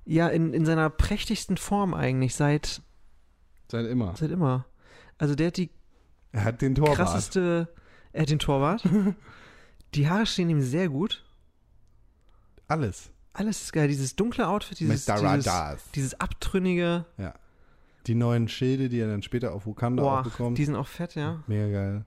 ja, 0.04 0.28
in, 0.28 0.52
in 0.54 0.64
seiner 0.64 0.90
prächtigsten 0.90 1.56
Form 1.56 1.92
eigentlich, 1.94 2.34
seit, 2.34 2.82
seit 3.68 3.86
immer. 3.86 4.14
seit 4.16 4.30
immer. 4.30 4.64
Also 5.18 5.34
der 5.34 5.48
hat 5.48 5.56
die 5.56 5.70
Er 6.32 6.44
hat 6.44 6.62
den 6.62 6.74
Torwart. 6.76 6.96
krasseste, 6.96 7.68
er 8.12 8.22
hat 8.22 8.30
den 8.30 8.38
Torwart. 8.38 8.84
die 9.94 10.08
Haare 10.08 10.26
stehen 10.26 10.48
ihm 10.48 10.62
sehr 10.62 10.88
gut. 10.88 11.24
Alles. 12.68 13.10
Alles 13.32 13.62
ist 13.62 13.72
geil. 13.72 13.88
Dieses 13.88 14.14
dunkle 14.16 14.46
Outfit, 14.48 14.78
dieses, 14.78 15.04
dieses, 15.06 15.90
dieses 15.94 16.20
abtrünnige, 16.20 17.06
Die 18.06 18.14
neuen 18.14 18.48
Schilde, 18.48 18.88
die 18.88 19.00
er 19.00 19.08
dann 19.08 19.22
später 19.22 19.52
auf 19.52 19.66
Wakanda 19.66 20.02
auch 20.02 20.06
boah, 20.06 20.22
bekommt. 20.22 20.58
die 20.58 20.64
sind 20.64 20.76
auch 20.76 20.86
fett, 20.86 21.16
ja. 21.16 21.42
Mega 21.46 21.68
geil. 21.68 22.04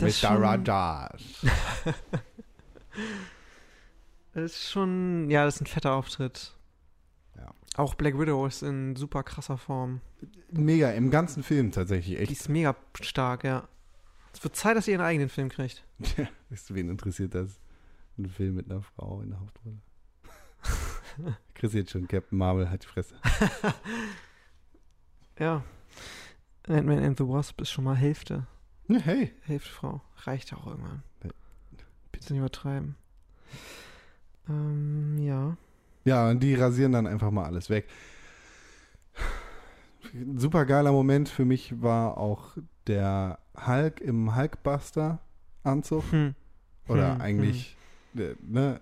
Das 0.00 0.06
Mit 0.06 0.08
ist 0.10 0.20
schon- 0.20 0.40
Daradas. 0.42 1.22
Das 4.32 4.52
ist 4.52 4.70
schon, 4.70 5.28
ja, 5.30 5.44
das 5.44 5.56
ist 5.56 5.62
ein 5.62 5.66
fetter 5.66 5.92
Auftritt. 5.94 6.54
Ja. 7.36 7.52
Auch 7.76 7.94
Black 7.94 8.18
Widow 8.18 8.46
ist 8.46 8.62
in 8.62 8.94
super 8.94 9.22
krasser 9.24 9.58
Form. 9.58 10.00
Mega, 10.52 10.90
im 10.92 11.10
ganzen 11.10 11.42
Film 11.42 11.72
tatsächlich. 11.72 12.16
Die 12.16 12.22
Echt. 12.22 12.32
ist 12.32 12.48
mega 12.48 12.76
stark, 13.00 13.42
ja. 13.44 13.68
Es 14.32 14.42
wird 14.44 14.54
Zeit, 14.54 14.76
dass 14.76 14.86
ihr 14.86 14.92
ihren 14.92 15.00
eigenen 15.04 15.28
Film 15.28 15.48
kriegt. 15.48 15.84
Du, 15.98 16.28
wen 16.74 16.88
interessiert 16.88 17.34
das? 17.34 17.58
Ein 18.18 18.28
Film 18.28 18.54
mit 18.54 18.70
einer 18.70 18.82
Frau 18.82 19.20
in 19.20 19.30
der 19.30 19.40
Hauptrolle. 19.40 19.78
Chris 21.54 21.72
jetzt 21.72 21.90
schon, 21.90 22.06
Captain 22.06 22.38
Marvel 22.38 22.70
hat 22.70 22.82
die 22.84 22.86
Fresse. 22.86 23.16
Ja. 25.38 25.64
Ant-Man 26.68 27.02
and 27.02 27.16
the 27.18 27.26
Wasp 27.26 27.60
ist 27.62 27.70
schon 27.70 27.84
mal 27.84 27.96
Hälfte. 27.96 28.46
Ja, 28.90 28.98
hey. 28.98 29.32
Hälfte 29.42 29.70
Frau. 29.70 30.00
Reicht 30.24 30.52
auch 30.52 30.66
irgendwann. 30.66 31.04
Bitte 32.10 32.32
nicht 32.32 32.40
übertreiben. 32.40 32.96
Ähm, 34.48 35.16
ja. 35.18 35.56
Ja, 36.04 36.28
und 36.28 36.40
die 36.42 36.56
rasieren 36.56 36.90
dann 36.90 37.06
einfach 37.06 37.30
mal 37.30 37.44
alles 37.44 37.70
weg. 37.70 37.88
Super 40.34 40.64
geiler 40.64 40.90
Moment 40.90 41.28
für 41.28 41.44
mich 41.44 41.80
war 41.80 42.18
auch 42.18 42.56
der 42.88 43.38
Hulk 43.64 44.00
im 44.00 44.34
Hulkbuster-Anzug. 44.34 46.10
Hm. 46.10 46.34
Oder 46.88 47.14
Hm, 47.14 47.20
eigentlich, 47.20 47.76
äh, 48.16 48.34
ne, 48.42 48.80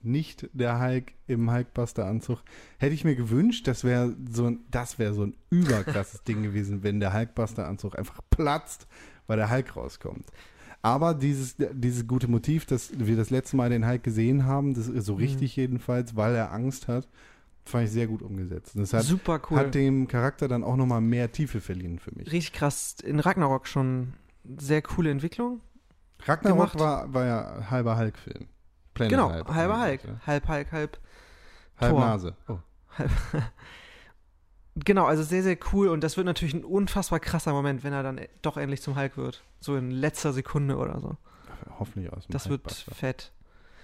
nicht 0.00 0.48
der 0.52 0.80
Hulk 0.80 1.12
im 1.26 1.50
Hulkbuster-Anzug. 1.50 2.38
Hätte 2.78 2.94
ich 2.94 3.04
mir 3.04 3.16
gewünscht, 3.16 3.66
das 3.66 3.82
wäre 3.82 4.14
so 4.30 4.46
ein, 4.46 4.60
das 4.70 5.00
wäre 5.00 5.12
so 5.12 5.24
ein 5.24 5.34
überkrasses 5.50 6.22
Ding 6.28 6.44
gewesen, 6.44 6.84
wenn 6.84 7.00
der 7.00 7.12
Hulkbuster-Anzug 7.12 7.98
einfach 7.98 8.20
platzt, 8.30 8.86
weil 9.26 9.36
der 9.36 9.50
Hulk 9.50 9.76
rauskommt. 9.76 10.26
Aber 10.82 11.14
dieses, 11.14 11.56
dieses 11.58 12.06
gute 12.06 12.28
Motiv, 12.28 12.66
das 12.66 12.90
wir 12.98 13.16
das 13.16 13.30
letzte 13.30 13.56
Mal 13.56 13.70
den 13.70 13.88
Hulk 13.88 14.02
gesehen 14.02 14.44
haben, 14.44 14.74
das 14.74 14.86
so 14.86 15.14
Mhm. 15.14 15.18
richtig 15.18 15.56
jedenfalls, 15.56 16.14
weil 16.14 16.34
er 16.34 16.52
Angst 16.52 16.88
hat, 16.88 17.08
fand 17.64 17.84
ich 17.86 17.90
sehr 17.90 18.06
gut 18.06 18.20
umgesetzt. 18.20 18.74
Und 18.74 18.82
das 18.82 18.92
hat, 18.92 19.04
Super 19.04 19.40
cool. 19.50 19.56
hat 19.58 19.74
dem 19.74 20.06
Charakter 20.08 20.46
dann 20.48 20.62
auch 20.62 20.76
nochmal 20.76 21.00
mehr 21.00 21.32
Tiefe 21.32 21.62
verliehen 21.62 21.98
für 21.98 22.12
mich. 22.14 22.30
Richtig 22.30 22.52
krass. 22.52 22.96
In 23.02 23.18
Ragnarok 23.20 23.66
schon 23.66 24.12
sehr 24.58 24.82
coole 24.82 25.10
Entwicklung. 25.10 25.60
Ragnarok 26.26 26.72
gemacht. 26.72 26.78
war, 26.78 27.14
war 27.14 27.24
ja 27.24 27.70
halber 27.70 27.96
Hulk-Film. 27.96 28.46
Genau, 28.94 29.32
halber 29.48 29.80
Hulk. 29.82 30.00
Halb 30.26 30.48
Hulk, 30.48 30.70
halb 30.72 30.98
Halb 31.80 31.90
Thor. 31.90 32.00
Nase. 32.00 32.36
Oh. 32.48 32.58
Genau, 34.76 35.04
also 35.04 35.22
sehr, 35.22 35.42
sehr 35.42 35.56
cool 35.72 35.88
und 35.88 36.02
das 36.02 36.16
wird 36.16 36.26
natürlich 36.26 36.54
ein 36.54 36.64
unfassbar 36.64 37.20
krasser 37.20 37.52
Moment, 37.52 37.84
wenn 37.84 37.92
er 37.92 38.02
dann 38.02 38.20
doch 38.42 38.56
endlich 38.56 38.82
zum 38.82 38.96
Hulk 38.96 39.16
wird. 39.16 39.44
So 39.60 39.76
in 39.76 39.90
letzter 39.90 40.32
Sekunde 40.32 40.76
oder 40.76 41.00
so. 41.00 41.16
Hoffentlich 41.78 42.12
aus 42.12 42.26
dem 42.26 42.32
Das 42.32 42.48
wird 42.48 42.70
fett. 42.72 43.32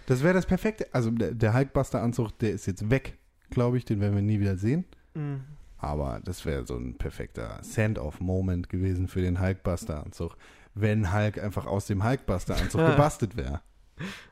Das 0.06 0.22
wäre 0.24 0.34
das 0.34 0.46
perfekte. 0.46 0.88
Also 0.92 1.10
der, 1.10 1.32
der 1.32 1.54
Hulkbuster-Anzug, 1.54 2.36
der 2.38 2.50
ist 2.52 2.66
jetzt 2.66 2.90
weg, 2.90 3.18
glaube 3.50 3.78
ich. 3.78 3.84
Den 3.84 4.00
werden 4.00 4.16
wir 4.16 4.22
nie 4.22 4.40
wieder 4.40 4.56
sehen. 4.56 4.84
Mhm. 5.14 5.42
Aber 5.78 6.20
das 6.24 6.44
wäre 6.44 6.66
so 6.66 6.76
ein 6.76 6.98
perfekter 6.98 7.58
Send-off-Moment 7.62 8.68
gewesen 8.68 9.06
für 9.06 9.22
den 9.22 9.40
Hulkbuster-Anzug. 9.40 10.36
Wenn 10.74 11.12
Hulk 11.12 11.38
einfach 11.38 11.66
aus 11.66 11.86
dem 11.86 12.02
Hulkbuster-Anzug 12.02 12.80
gebastelt 12.90 13.36
wäre. 13.36 13.60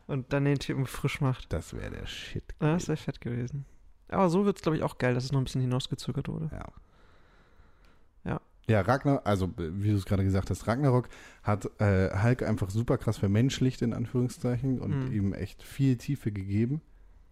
Und 0.07 0.33
dann 0.33 0.45
den 0.45 0.59
Typen 0.59 0.87
frisch 0.87 1.21
macht. 1.21 1.53
Das 1.53 1.75
wäre 1.75 1.91
der 1.91 2.07
Shit. 2.07 2.55
Ja, 2.61 2.73
das 2.73 2.89
wäre 2.89 2.97
fett 2.97 3.21
gewesen. 3.21 3.65
Aber 4.09 4.29
so 4.31 4.45
wird 4.45 4.57
es, 4.57 4.63
glaube 4.63 4.77
ich, 4.77 4.83
auch 4.83 4.99
geil, 4.99 5.15
dass 5.15 5.25
es 5.25 5.33
noch 5.33 5.41
ein 5.41 5.45
bisschen 5.45 5.61
hinausgezögert 5.61 6.29
wurde. 6.29 6.49
Ja. 6.53 6.65
Ja. 8.25 8.41
Ja, 8.69 8.81
Ragnar, 8.83 9.23
also 9.27 9.51
wie 9.57 9.91
du 9.91 9.97
es 9.97 10.05
gerade 10.05 10.25
gesagt 10.25 10.51
hast, 10.51 10.67
Ragnarok 10.67 11.09
hat 11.43 11.71
äh, 11.81 12.11
Hulk 12.23 12.43
einfach 12.43 12.69
super 12.71 12.99
krass 12.99 13.17
vermenschlicht, 13.17 13.81
in 13.83 13.95
Anführungszeichen, 13.95 14.79
und 14.79 15.07
Mhm. 15.07 15.13
ihm 15.13 15.33
echt 15.33 15.63
viel 15.63 15.97
Tiefe 15.97 16.33
gegeben. 16.33 16.83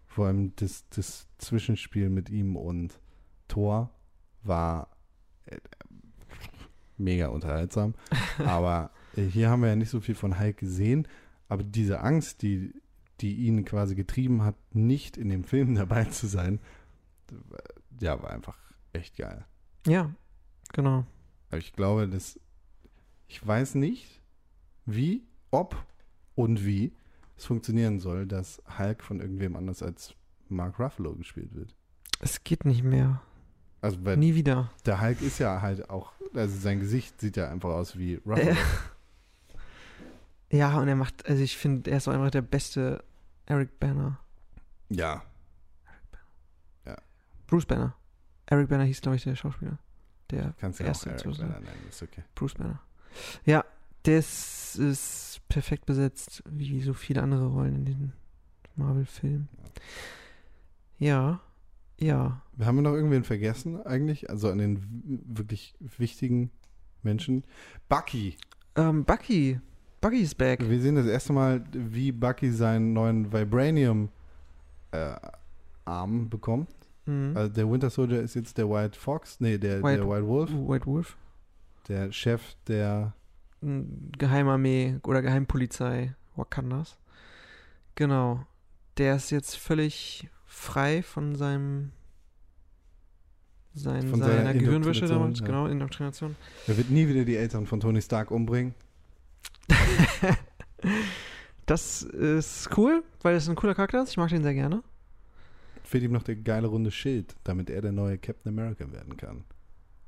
Vor 0.06 0.26
allem 0.28 0.54
das, 0.56 0.88
das 0.88 1.26
Zwischenspiel 1.38 2.08
mit 2.08 2.30
ihm 2.30 2.56
und 2.56 2.98
Thor 3.48 3.90
war 4.44 4.88
äh, 5.44 5.58
mega 6.96 7.28
unterhaltsam. 7.28 7.94
aber 8.38 8.90
äh, 9.16 9.22
hier 9.24 9.50
haben 9.50 9.60
wir 9.62 9.68
ja 9.68 9.76
nicht 9.76 9.90
so 9.90 10.00
viel 10.00 10.14
von 10.14 10.38
Hulk 10.40 10.56
gesehen, 10.56 11.06
aber 11.48 11.62
diese 11.64 12.00
Angst, 12.00 12.40
die, 12.42 12.72
die 13.20 13.34
ihn 13.34 13.64
quasi 13.64 13.94
getrieben 13.94 14.42
hat, 14.42 14.56
nicht 14.74 15.16
in 15.16 15.28
dem 15.28 15.44
Film 15.44 15.74
dabei 15.76 16.04
zu 16.04 16.26
sein, 16.26 16.60
ja, 18.00 18.22
war 18.22 18.30
einfach 18.30 18.58
echt 18.92 19.16
geil. 19.16 19.44
Ja, 19.86 20.14
genau. 20.72 21.04
Aber 21.48 21.58
ich 21.58 21.72
glaube, 21.72 22.08
dass 22.08 22.38
ich 23.28 23.44
weiß 23.44 23.74
nicht, 23.74 24.22
wie, 24.84 25.24
ob 25.50 25.76
und 26.34 26.64
wie 26.64 26.92
es 27.36 27.44
funktionieren 27.44 27.98
soll, 28.00 28.26
dass 28.26 28.62
Hulk 28.78 29.02
von 29.02 29.20
irgendwem 29.20 29.56
anders 29.56 29.82
als 29.82 30.14
Mark 30.48 30.78
Ruffalo 30.78 31.14
gespielt 31.16 31.54
wird. 31.54 31.74
Es 32.20 32.44
geht 32.44 32.64
nicht 32.64 32.82
mehr. 32.82 33.20
Also 33.80 34.04
weil 34.04 34.16
Nie 34.16 34.34
wieder. 34.34 34.70
der 34.86 35.00
Hulk 35.00 35.20
ist 35.22 35.38
ja 35.38 35.60
halt 35.60 35.90
auch, 35.90 36.12
also 36.34 36.56
sein 36.58 36.80
Gesicht 36.80 37.20
sieht 37.20 37.36
ja 37.36 37.50
einfach 37.50 37.70
aus 37.70 37.98
wie 37.98 38.16
Ruffalo. 38.26 38.50
Äh. 38.50 38.56
Ja, 40.50 40.78
und 40.78 40.88
er 40.88 40.96
macht, 40.96 41.26
also 41.26 41.42
ich 41.42 41.56
finde, 41.56 41.90
er 41.90 41.96
ist 41.96 42.08
auch 42.08 42.12
einfach 42.12 42.30
der 42.30 42.42
beste 42.42 43.02
Eric 43.46 43.80
Banner. 43.80 44.18
Ja, 44.88 45.22
Bruce 47.46 47.66
Banner. 47.66 47.94
Eric 48.46 48.68
Banner 48.68 48.84
hieß, 48.84 49.00
glaube 49.00 49.16
ich, 49.16 49.24
der 49.24 49.36
Schauspieler. 49.36 49.78
Der 50.30 50.54
kannst 50.58 50.80
du 50.80 50.84
ja 50.84 50.90
auch 50.90 50.94
Erste 50.94 51.10
Eric 51.10 51.20
zu 51.22 51.32
sein. 51.32 51.48
Banner 51.48 51.60
nennen, 51.60 51.86
ist 51.88 52.02
okay. 52.02 52.22
Bruce 52.34 52.54
Banner. 52.54 52.80
Ja, 53.44 53.64
der 54.04 54.18
ist, 54.18 55.40
perfekt 55.48 55.86
besetzt, 55.86 56.42
wie 56.48 56.80
so 56.82 56.92
viele 56.92 57.22
andere 57.22 57.46
Rollen 57.46 57.76
in 57.76 57.84
den 57.84 58.12
Marvel-Filmen. 58.74 59.48
Ja, 60.98 61.40
ja. 61.98 62.42
Haben 62.60 62.76
wir 62.76 62.82
noch 62.82 62.94
irgendwen 62.94 63.24
vergessen 63.24 63.80
eigentlich? 63.86 64.28
Also 64.28 64.50
an 64.50 64.58
den 64.58 65.24
wirklich 65.26 65.76
wichtigen 65.78 66.50
Menschen? 67.02 67.44
Bucky. 67.88 68.36
Ähm, 68.74 69.04
Bucky. 69.04 69.60
Bucky 70.00 70.20
ist 70.20 70.36
back. 70.36 70.60
Wir 70.68 70.80
sehen 70.80 70.94
das 70.94 71.06
erste 71.06 71.32
Mal, 71.32 71.64
wie 71.72 72.12
Bucky 72.12 72.50
seinen 72.50 72.92
neuen 72.92 73.32
Vibranium 73.32 74.08
äh, 74.92 75.14
Arm 75.84 76.28
bekommt. 76.28 76.68
Mhm. 77.06 77.32
Also 77.36 77.52
der 77.52 77.70
Winter 77.70 77.90
Soldier 77.90 78.20
ist 78.20 78.34
jetzt 78.34 78.58
der 78.58 78.68
White 78.68 78.98
Fox, 78.98 79.40
nee, 79.40 79.58
der 79.58 79.82
White- 79.82 80.02
der 80.02 80.08
White 80.08 80.26
Wolf, 80.26 80.50
White 80.52 80.86
Wolf. 80.86 81.16
der 81.88 82.12
Chef 82.12 82.42
der, 82.66 83.12
Geheimarmee 84.18 84.98
oder 85.02 85.22
Geheimpolizei 85.22 86.14
Wakandas. 86.36 86.98
Genau. 87.94 88.44
Der 88.98 89.16
ist 89.16 89.30
jetzt 89.30 89.56
völlig 89.56 90.28
frei 90.44 91.02
von 91.02 91.34
seinem 91.34 91.90
sein, 93.74 94.08
Von 94.08 94.20
seiner 94.20 94.36
seiner 94.36 94.54
Gehirnwäsche 94.54 95.06
damals, 95.06 95.40
ja. 95.40 95.46
genau, 95.46 95.66
Indoktrination. 95.66 96.34
Er 96.66 96.76
wird 96.76 96.90
nie 96.90 97.06
wieder 97.08 97.24
die 97.24 97.36
Eltern 97.36 97.66
von 97.66 97.78
Tony 97.80 98.00
Stark 98.00 98.30
umbringen. 98.30 98.74
Das 101.66 102.02
ist 102.02 102.68
cool, 102.76 103.02
weil 103.22 103.34
es 103.34 103.48
ein 103.48 103.56
cooler 103.56 103.74
Charakter 103.74 104.02
ist. 104.02 104.10
Ich 104.10 104.16
mag 104.16 104.28
den 104.28 104.42
sehr 104.44 104.54
gerne. 104.54 104.82
Fehlt 105.82 106.04
ihm 106.04 106.12
noch 106.12 106.22
der 106.22 106.36
geile 106.36 106.68
runde 106.68 106.90
Schild, 106.92 107.34
damit 107.44 107.70
er 107.70 107.82
der 107.82 107.92
neue 107.92 108.18
Captain 108.18 108.52
America 108.56 108.90
werden 108.92 109.16
kann. 109.16 109.44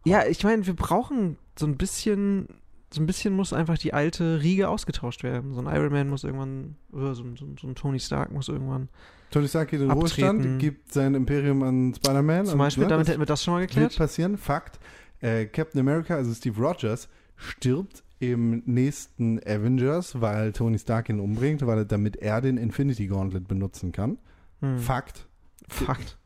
Ja, 0.04 0.24
ich 0.26 0.42
meine, 0.44 0.66
wir 0.66 0.74
brauchen 0.76 1.36
so 1.58 1.66
ein 1.66 1.76
bisschen, 1.76 2.46
so 2.94 3.00
ein 3.00 3.06
bisschen 3.06 3.34
muss 3.34 3.52
einfach 3.52 3.76
die 3.76 3.92
alte 3.92 4.40
Riege 4.40 4.68
ausgetauscht 4.68 5.24
werden. 5.24 5.52
So 5.52 5.60
ein 5.60 5.66
Iron 5.74 5.92
Man 5.92 6.08
muss 6.08 6.22
irgendwann, 6.22 6.76
oder 6.92 7.14
so, 7.16 7.24
ein- 7.24 7.36
so, 7.36 7.46
so 7.60 7.66
ein 7.66 7.74
Tony 7.74 7.98
Stark 7.98 8.30
muss 8.30 8.48
irgendwann. 8.48 8.88
Tony 9.30 9.48
Stark 9.48 9.68
geht 9.70 9.80
in 9.80 9.88
den. 9.88 9.96
Ruhestand, 9.98 10.58
gibt 10.60 10.92
sein 10.92 11.14
Imperium 11.14 11.62
an 11.64 11.92
Spider-Man. 11.94 12.46
Zum 12.46 12.52
und, 12.54 12.58
Beispiel, 12.58 12.84
ne, 12.84 12.90
damit 12.90 13.06
das 13.06 13.12
hätten 13.12 13.20
wir 13.20 13.26
das 13.26 13.42
schon 13.42 13.54
mal 13.54 13.60
wird 13.60 13.70
geklärt. 13.70 13.96
passieren. 13.96 14.38
Fakt. 14.38 14.78
Äh, 15.20 15.46
Captain 15.46 15.80
America, 15.80 16.14
also 16.14 16.32
Steve 16.32 16.56
Rogers, 16.62 17.08
stirbt 17.36 18.04
im 18.20 18.62
nächsten 18.66 19.38
Avengers, 19.40 20.20
weil 20.20 20.52
Tony 20.52 20.78
Stark 20.78 21.08
ihn 21.08 21.20
umbringt, 21.20 21.64
weil 21.66 21.78
er, 21.78 21.84
damit 21.84 22.16
er 22.16 22.40
den 22.40 22.56
Infinity 22.56 23.06
Gauntlet 23.06 23.46
benutzen 23.46 23.92
kann. 23.92 24.18
Hm. 24.60 24.78
Fakt. 24.78 25.28
Fakt. 25.68 26.18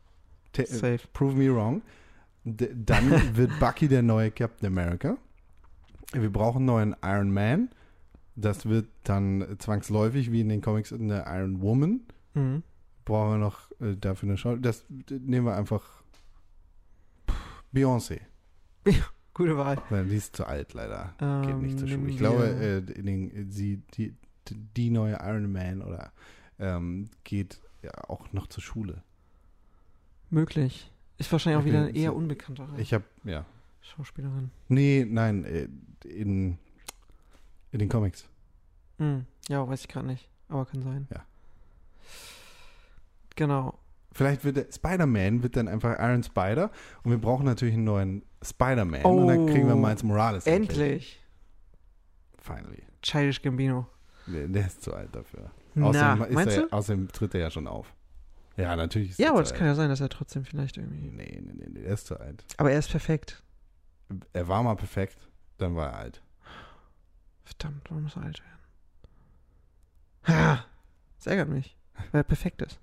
Te- 0.53 0.65
Safe. 0.65 0.99
Prove 1.13 1.35
me 1.35 1.53
wrong. 1.53 1.81
D 2.43 2.69
dann 2.73 3.11
wird 3.35 3.57
Bucky 3.59 3.87
der 3.87 4.01
neue 4.01 4.31
Captain 4.31 4.67
America. 4.67 5.17
Wir 6.13 6.31
brauchen 6.31 6.57
einen 6.59 6.65
neuen 6.65 6.95
Iron 7.03 7.31
Man. 7.31 7.69
Das 8.35 8.65
wird 8.65 8.87
dann 9.03 9.55
zwangsläufig, 9.59 10.31
wie 10.31 10.41
in 10.41 10.49
den 10.49 10.61
Comics, 10.61 10.91
eine 10.91 11.25
Iron 11.27 11.61
Woman. 11.61 12.01
Mhm. 12.33 12.63
Brauchen 13.05 13.31
wir 13.33 13.37
noch 13.37 13.69
äh, 13.79 13.95
dafür 13.95 14.29
eine 14.29 14.37
Schau. 14.37 14.55
Das 14.55 14.85
nehmen 15.09 15.45
wir 15.45 15.55
einfach 15.55 15.83
Beyoncé. 17.73 18.19
Gute 19.33 19.57
Wahl. 19.57 19.81
Die 19.89 20.15
ist 20.15 20.35
zu 20.35 20.45
alt, 20.45 20.73
leider. 20.73 21.13
Geht 21.17 21.49
Ähm, 21.49 21.61
nicht 21.61 21.79
zur 21.79 21.87
Schule. 21.87 22.09
Ich 22.09 22.17
glaube, 22.17 22.43
wir- 22.59 22.61
äh, 22.89 22.91
in 22.99 23.05
den, 23.05 23.51
sie, 23.51 23.77
die, 23.95 24.13
die 24.49 24.89
neue 24.91 25.13
Iron 25.21 25.51
Man 25.51 25.81
oder 25.81 26.11
ähm, 26.59 27.09
geht 27.23 27.59
ja 27.81 27.91
auch 28.07 28.31
noch 28.31 28.47
zur 28.47 28.61
Schule. 28.63 29.03
Möglich. 30.29 30.91
Ist 31.17 31.31
wahrscheinlich 31.31 31.57
auch 31.61 31.65
Ich 31.65 31.71
wieder 31.73 31.85
bin- 31.87 31.95
eher 31.95 32.15
unbekanntere 32.15 32.79
Ich 32.79 32.93
habe, 32.93 33.03
ja. 33.23 33.45
Schauspielerin. 33.81 34.51
Nee, 34.69 35.05
nein, 35.09 35.43
äh, 35.45 35.67
in, 36.07 36.57
in 37.71 37.79
den 37.79 37.89
Comics. 37.89 38.27
Hm. 38.99 39.25
Ja, 39.49 39.67
weiß 39.67 39.81
ich 39.81 39.87
gerade 39.87 40.07
nicht. 40.07 40.29
Aber 40.47 40.65
kann 40.65 40.83
sein. 40.83 41.07
Ja. 41.11 41.25
Genau. 43.35 43.77
Vielleicht 44.13 44.43
wird 44.45 44.57
der 44.57 44.67
Spider-Man 44.71 45.41
wird 45.43 45.55
dann 45.57 45.67
einfach 45.67 45.97
Iron 45.99 46.23
Spider 46.23 46.69
und 47.03 47.11
wir 47.11 47.17
brauchen 47.17 47.45
natürlich 47.45 47.73
einen 47.73 47.83
neuen 47.83 48.23
Spider-Man 48.43 49.03
und 49.03 49.27
dann 49.27 49.45
kriegen 49.47 49.67
wir 49.67 49.75
Oh, 49.75 49.79
Miles 49.79 50.03
Morales. 50.03 50.45
Endlich. 50.45 51.19
Finally. 52.39 52.83
Childish 53.01 53.41
Gambino. 53.41 53.87
Der, 54.27 54.47
der 54.47 54.67
ist 54.67 54.81
zu 54.83 54.93
alt 54.93 55.15
dafür. 55.15 55.51
Na, 55.75 55.87
Außerdem, 55.87 56.33
meinst 56.35 56.57
er, 56.57 56.63
du? 56.63 56.71
außerdem 56.73 57.07
tritt 57.09 57.33
er 57.35 57.41
ja 57.41 57.49
schon 57.51 57.67
auf. 57.67 57.93
Ja, 58.55 58.75
natürlich 58.75 59.11
ist 59.11 59.19
Ja, 59.19 59.27
er 59.27 59.31
aber 59.31 59.39
das 59.41 59.53
kann 59.53 59.65
ja 59.65 59.73
sein, 59.75 59.89
dass 59.89 59.99
er 59.99 60.09
trotzdem 60.09 60.45
vielleicht 60.45 60.77
irgendwie. 60.77 61.09
Nee, 61.09 61.41
nee, 61.43 61.53
nee, 61.55 61.67
nee, 61.69 61.81
er 61.83 61.93
ist 61.95 62.05
zu 62.07 62.19
alt. 62.19 62.45
Aber 62.57 62.71
er 62.71 62.77
ist 62.79 62.91
perfekt. 62.91 63.41
Er 64.33 64.47
war 64.47 64.61
mal 64.61 64.75
perfekt, 64.75 65.17
dann 65.57 65.75
war 65.75 65.87
er 65.91 65.97
alt. 65.97 66.21
Verdammt, 67.45 67.89
warum 67.89 68.03
muss 68.03 68.15
er 68.15 68.23
alt 68.23 68.41
werden? 68.41 68.59
Ha! 70.27 70.65
Das 71.17 71.27
ärgert 71.27 71.49
mich, 71.49 71.75
weil 72.11 72.19
er 72.21 72.23
perfekt 72.23 72.61
ist. 72.61 72.79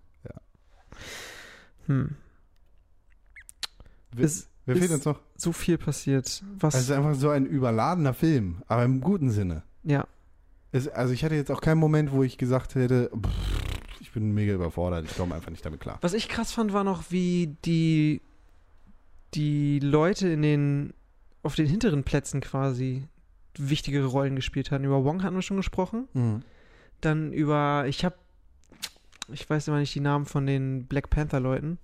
Hm. 1.87 2.11
Wer, 4.13 4.25
Es 4.25 4.49
fehlt 4.67 4.79
ist- 4.83 4.91
uns 4.93 5.05
noch? 5.05 5.21
So 5.37 5.53
viel 5.53 5.79
passiert. 5.79 6.43
Was? 6.59 6.75
Es 6.75 6.83
ist 6.83 6.91
einfach 6.91 7.15
so 7.15 7.31
ein 7.31 7.47
überladener 7.47 8.15
Film, 8.15 8.63
aber 8.67 8.85
im 8.85 9.01
guten 9.01 9.31
Sinne. 9.31 9.63
ja. 9.83 10.07
Es, 10.73 10.87
also 10.87 11.13
ich 11.13 11.25
hatte 11.25 11.35
jetzt 11.35 11.51
auch 11.51 11.61
keinen 11.63 11.79
Moment, 11.79 12.13
wo 12.13 12.23
ich 12.23 12.39
gesagt 12.39 12.77
hätte, 12.77 13.11
pff, 13.13 13.99
ich 13.99 14.13
bin 14.13 14.31
mega 14.31 14.55
überfordert, 14.55 15.05
ich 15.05 15.17
komme 15.17 15.35
einfach 15.35 15.51
nicht 15.51 15.67
damit 15.67 15.81
klar. 15.81 15.99
Was 16.01 16.13
ich 16.15 16.29
krass 16.29 16.53
fand, 16.53 16.73
war 16.73 16.85
noch, 16.85 17.11
wie 17.11 17.57
die, 17.65 18.21
die 19.35 19.81
Leute 19.81 20.29
in 20.29 20.43
den, 20.43 20.93
auf 21.43 21.57
den 21.57 21.67
hinteren 21.67 22.05
Plätzen 22.05 22.41
quasi 22.41 23.03
wichtigere 23.59 24.07
Rollen 24.07 24.37
gespielt 24.37 24.71
haben. 24.71 24.85
Über 24.85 25.03
Wong 25.05 25.25
hatten 25.25 25.35
wir 25.35 25.43
schon 25.43 25.57
gesprochen. 25.57 26.07
Mhm. 26.13 26.43
Dann 27.01 27.33
über, 27.33 27.87
ich 27.89 28.05
habe, 28.05 28.15
ich 29.33 29.49
weiß 29.49 29.69
immer 29.69 29.79
nicht 29.79 29.95
die 29.95 30.01
Namen 30.01 30.27
von 30.27 30.47
den 30.47 30.87
Black 30.87 31.11
Panther 31.11 31.41
Leuten. 31.41 31.79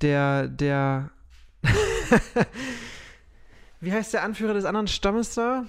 Der, 0.00 0.48
der, 0.48 1.10
wie 3.80 3.92
heißt 3.92 4.14
der 4.14 4.24
Anführer 4.24 4.54
des 4.54 4.64
anderen 4.64 4.88
Stammes 4.88 5.34
da? 5.34 5.66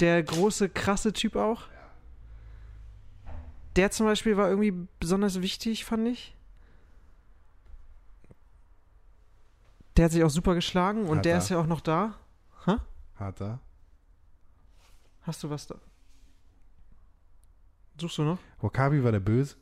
Der 0.00 0.22
große, 0.22 0.68
krasse 0.68 1.12
Typ 1.12 1.36
auch. 1.36 1.62
Der 3.76 3.90
zum 3.90 4.06
Beispiel 4.06 4.36
war 4.36 4.48
irgendwie 4.48 4.74
besonders 5.00 5.42
wichtig, 5.42 5.84
fand 5.84 6.08
ich. 6.08 6.34
Der 9.96 10.06
hat 10.06 10.12
sich 10.12 10.24
auch 10.24 10.30
super 10.30 10.54
geschlagen 10.54 11.06
und 11.06 11.18
Hat 11.18 11.24
der 11.24 11.32
er. 11.32 11.38
ist 11.38 11.48
ja 11.48 11.58
auch 11.58 11.66
noch 11.66 11.80
da. 11.80 12.14
Harter. 13.18 13.60
Hast 15.22 15.42
du 15.42 15.50
was 15.50 15.66
da? 15.66 15.76
Suchst 18.00 18.18
du 18.18 18.22
noch? 18.24 18.38
Wakabi 18.60 19.02
war 19.02 19.12
der 19.12 19.20
Böse. 19.20 19.56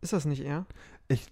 Ist 0.00 0.12
das 0.12 0.24
nicht 0.24 0.42
er? 0.44 0.64
Ich 1.08 1.22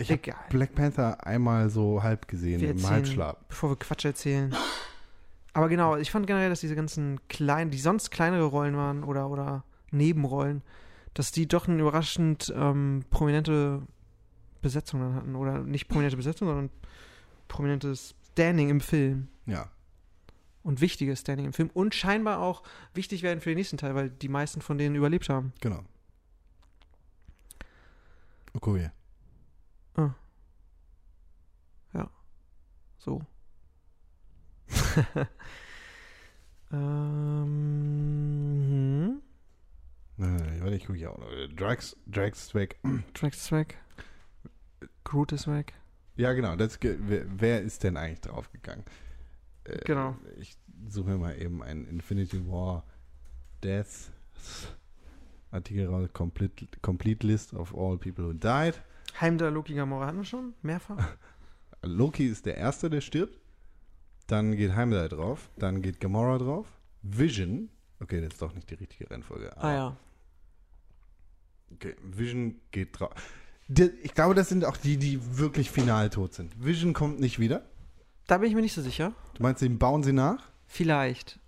habe 0.00 0.14
Egal. 0.14 0.36
Black 0.48 0.74
Panther 0.74 1.24
einmal 1.26 1.68
so 1.70 2.02
halb 2.02 2.26
gesehen, 2.26 2.60
Wir 2.60 2.70
im 2.70 2.76
erzählen- 2.76 2.92
Halbschlaf. 2.94 3.36
Bevor 3.48 3.70
wir 3.70 3.76
Quatsch 3.76 4.04
erzählen. 4.06 4.54
Aber 5.52 5.68
genau, 5.68 5.96
ich 5.96 6.10
fand 6.10 6.26
generell, 6.26 6.48
dass 6.48 6.60
diese 6.60 6.74
ganzen 6.76 7.20
kleinen, 7.28 7.70
die 7.70 7.78
sonst 7.78 8.10
kleinere 8.10 8.44
Rollen 8.44 8.76
waren 8.76 9.04
oder, 9.04 9.28
oder 9.28 9.64
Nebenrollen, 9.90 10.62
dass 11.14 11.32
die 11.32 11.46
doch 11.48 11.68
eine 11.68 11.80
überraschend 11.80 12.52
ähm, 12.56 13.04
prominente 13.10 13.82
Besetzung 14.62 15.00
dann 15.00 15.14
hatten. 15.14 15.34
Oder 15.36 15.58
nicht 15.60 15.88
prominente 15.88 16.16
Besetzung, 16.16 16.48
sondern 16.48 16.70
prominentes 17.48 18.14
Standing 18.32 18.70
im 18.70 18.80
Film. 18.80 19.28
Ja. 19.46 19.68
Und 20.62 20.80
wichtiges 20.80 21.20
Standing 21.20 21.46
im 21.46 21.52
Film. 21.52 21.70
Und 21.72 21.94
scheinbar 21.94 22.40
auch 22.40 22.62
wichtig 22.94 23.22
werden 23.22 23.40
für 23.40 23.50
den 23.50 23.56
nächsten 23.56 23.78
Teil, 23.78 23.94
weil 23.94 24.10
die 24.10 24.28
meisten 24.28 24.60
von 24.60 24.76
denen 24.76 24.94
überlebt 24.94 25.28
haben. 25.28 25.52
Genau. 25.60 25.82
Okoye. 28.52 28.90
So. 33.00 33.20
ähm, 36.70 37.42
Nein, 40.18 40.36
nein, 40.36 40.60
warte, 40.60 40.76
ich 40.76 40.84
gucke 40.84 40.98
hier 40.98 41.10
auch 41.10 41.16
noch. 41.16 41.30
Drax, 41.56 41.96
Drax 42.06 42.54
weg. 42.54 42.78
Drax 43.14 43.50
weg. 43.52 43.78
Groot 45.04 45.32
ist 45.32 45.46
weg. 45.46 45.72
Ja, 46.16 46.34
genau. 46.34 46.56
Das, 46.56 46.78
wer, 46.82 47.24
wer 47.26 47.62
ist 47.62 47.84
denn 47.84 47.96
eigentlich 47.96 48.20
draufgegangen? 48.20 48.84
Äh, 49.70 49.84
Genau. 49.84 50.16
Ich 50.38 50.56
suche 50.88 51.10
mir 51.10 51.18
mal 51.18 51.40
eben 51.40 51.62
einen 51.62 51.86
Infinity 51.86 52.46
War 52.48 52.84
Death 53.62 54.10
Artikel 55.50 55.86
raus. 55.86 56.08
Complete, 56.12 56.66
complete 56.82 57.26
List 57.26 57.54
of 57.54 57.74
all 57.76 57.98
people 57.98 58.24
who 58.24 58.32
died. 58.32 58.80
Heimdall, 59.20 59.52
Loki, 59.52 59.74
Gamora 59.74 60.06
hatten 60.06 60.18
wir 60.18 60.24
schon? 60.24 60.54
Mehrfach? 60.62 61.16
Loki 61.82 62.26
ist 62.26 62.46
der 62.46 62.56
Erste, 62.56 62.88
der 62.90 63.00
stirbt. 63.00 63.38
Dann 64.26 64.56
geht 64.56 64.74
Heimdall 64.76 65.08
drauf. 65.08 65.50
Dann 65.58 65.82
geht 65.82 65.98
Gamora 66.00 66.38
drauf. 66.38 66.66
Vision. 67.02 67.68
Okay, 67.98 68.20
das 68.20 68.34
ist 68.34 68.42
doch 68.42 68.54
nicht 68.54 68.70
die 68.70 68.74
richtige 68.74 69.10
Reihenfolge. 69.10 69.56
ah 69.56 69.72
ja. 69.72 69.96
Okay, 71.74 71.94
Vision 72.02 72.60
geht 72.70 72.98
drauf. 72.98 73.10
Ich 74.02 74.14
glaube, 74.14 74.34
das 74.34 74.48
sind 74.48 74.64
auch 74.64 74.76
die, 74.76 74.96
die 74.96 75.38
wirklich 75.38 75.70
final 75.70 76.10
tot 76.10 76.34
sind. 76.34 76.52
Vision 76.64 76.92
kommt 76.92 77.20
nicht 77.20 77.38
wieder. 77.38 77.64
Da 78.30 78.38
bin 78.38 78.48
ich 78.48 78.54
mir 78.54 78.62
nicht 78.62 78.74
so 78.74 78.80
sicher. 78.80 79.12
Du 79.34 79.42
meinst, 79.42 79.60
den 79.60 79.76
bauen 79.76 80.04
sie 80.04 80.12
nach? 80.12 80.48
Vielleicht. 80.68 81.40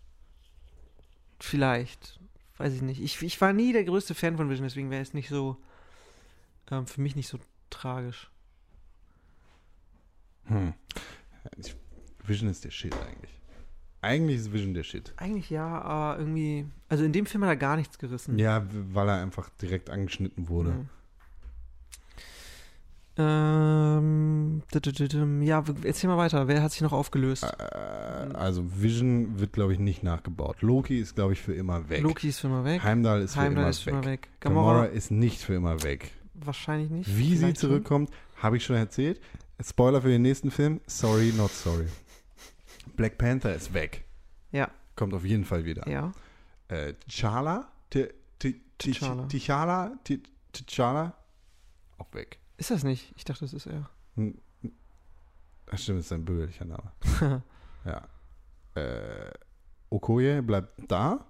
Vielleicht. 1.38 2.18
Weiß 2.58 2.74
ich 2.74 2.82
nicht. 2.82 3.00
Ich, 3.00 3.22
ich 3.22 3.40
war 3.40 3.52
nie 3.52 3.72
der 3.72 3.84
größte 3.84 4.16
Fan 4.16 4.36
von 4.36 4.50
Vision, 4.50 4.66
deswegen 4.66 4.90
wäre 4.90 5.00
es 5.00 5.14
nicht 5.14 5.28
so, 5.28 5.58
ähm, 6.72 6.88
für 6.88 7.00
mich 7.00 7.14
nicht 7.14 7.28
so 7.28 7.38
tragisch. 7.70 8.32
Hm. 10.46 10.74
Vision 12.24 12.50
ist 12.50 12.64
der 12.64 12.72
Shit 12.72 12.96
eigentlich. 12.96 13.40
Eigentlich 14.00 14.38
ist 14.38 14.52
Vision 14.52 14.74
der 14.74 14.82
Shit. 14.82 15.12
Eigentlich 15.18 15.50
ja, 15.50 15.82
aber 15.82 16.18
irgendwie, 16.18 16.66
also 16.88 17.04
in 17.04 17.12
dem 17.12 17.26
Film 17.26 17.44
hat 17.44 17.50
er 17.50 17.56
gar 17.56 17.76
nichts 17.76 17.96
gerissen. 17.96 18.40
Ja, 18.40 18.66
weil 18.92 19.08
er 19.08 19.22
einfach 19.22 19.50
direkt 19.50 19.88
angeschnitten 19.88 20.48
wurde. 20.48 20.72
Mhm. 20.72 20.88
Ähm, 23.16 24.62
ja, 25.42 25.62
erzähl 25.82 26.08
mal 26.08 26.16
weiter. 26.16 26.48
Wer 26.48 26.62
hat 26.62 26.72
sich 26.72 26.80
noch 26.80 26.92
aufgelöst? 26.92 27.44
Äh, 27.44 27.46
also 28.34 28.64
Vision 28.80 29.38
wird, 29.38 29.52
glaube 29.52 29.72
ich, 29.74 29.78
nicht 29.78 30.02
nachgebaut. 30.02 30.62
Loki 30.62 30.98
ist, 30.98 31.14
glaube 31.14 31.34
ich, 31.34 31.40
für 31.42 31.54
immer 31.54 31.88
weg. 31.88 32.02
Loki 32.02 32.28
ist 32.28 32.40
für 32.40 32.46
immer 32.46 32.64
weg. 32.64 32.82
Heimdall 32.82 33.22
ist 33.22 33.34
für 33.34 33.40
Heimdall 33.40 33.62
immer 33.64 33.70
ist 33.70 33.80
für 33.80 33.86
weg. 33.86 33.92
immer 33.94 34.04
weg. 34.06 34.28
Gamora 34.40 34.72
Gamora 34.72 34.84
ist 34.86 35.10
nicht 35.10 35.40
für 35.42 35.54
immer 35.54 35.82
weg. 35.82 36.12
wahrscheinlich 36.34 36.90
nicht. 36.90 37.16
Wie 37.16 37.30
sie 37.30 37.36
Vielleicht 37.38 37.60
schon. 37.60 37.70
zurückkommt, 37.70 38.10
habe 38.36 38.56
ich 38.56 38.64
schon 38.64 38.76
erzählt. 38.76 39.20
Spoiler 39.62 40.00
für 40.02 40.08
den 40.08 40.22
nächsten 40.22 40.50
Film. 40.50 40.80
Sorry, 40.86 41.32
not 41.36 41.50
sorry. 41.52 41.86
Black 42.96 43.18
Panther 43.18 43.54
ist 43.54 43.72
weg. 43.74 44.04
Ja, 44.50 44.68
Kommt 44.96 45.14
auf 45.14 45.24
jeden 45.24 45.44
Fall 45.44 45.64
wieder. 45.64 45.88
ja. 45.88 46.12
Äh, 46.68 46.94
T'Challa? 47.08 47.66
T'Challa. 47.92 49.28
T'Challa? 50.54 51.12
Auch 51.98 52.12
weg. 52.14 52.38
Ist 52.62 52.70
das 52.70 52.84
nicht? 52.84 53.12
Ich 53.16 53.24
dachte, 53.24 53.40
das 53.40 53.52
ist 53.52 53.66
er. 53.66 53.90
Ach 54.16 55.78
stimmt, 55.78 55.98
das 55.98 56.06
ist 56.06 56.12
ein 56.12 56.24
bürgerlicher 56.24 56.64
Name. 56.64 56.92
ja. 57.84 58.06
Äh, 58.80 59.32
Okoye 59.90 60.42
bleibt 60.42 60.80
da. 60.86 61.26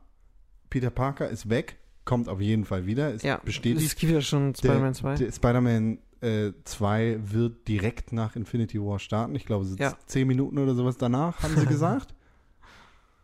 Peter 0.69 0.91
Parker 0.91 1.31
ist 1.31 1.49
weg. 1.49 1.79
Kommt 2.05 2.29
auf 2.29 2.39
jeden 2.43 2.67
Fall 2.67 2.85
wieder. 2.85 3.15
Ist 3.15 3.25
ja, 3.25 3.39
bestätigt. 3.39 3.87
Es 3.87 3.97
gibt 3.97 4.13
ja 4.13 4.21
schon 4.21 4.55
Spider-Man 4.55 4.93
2. 4.93 5.15
Der 5.15 5.33
Spider-Man 5.33 5.99
äh, 6.21 6.53
2 6.65 7.19
wird 7.23 7.67
direkt 7.67 8.13
nach 8.13 8.37
Infinity 8.37 8.79
War 8.79 8.99
starten. 8.99 9.35
Ich 9.35 9.47
glaube, 9.47 9.65
so 9.65 9.75
Ja. 9.77 9.97
zehn 10.05 10.29
Minuten 10.29 10.59
oder 10.59 10.75
sowas 10.75 10.99
danach, 10.99 11.43
haben 11.43 11.57
sie 11.57 11.65
gesagt. 11.75 12.15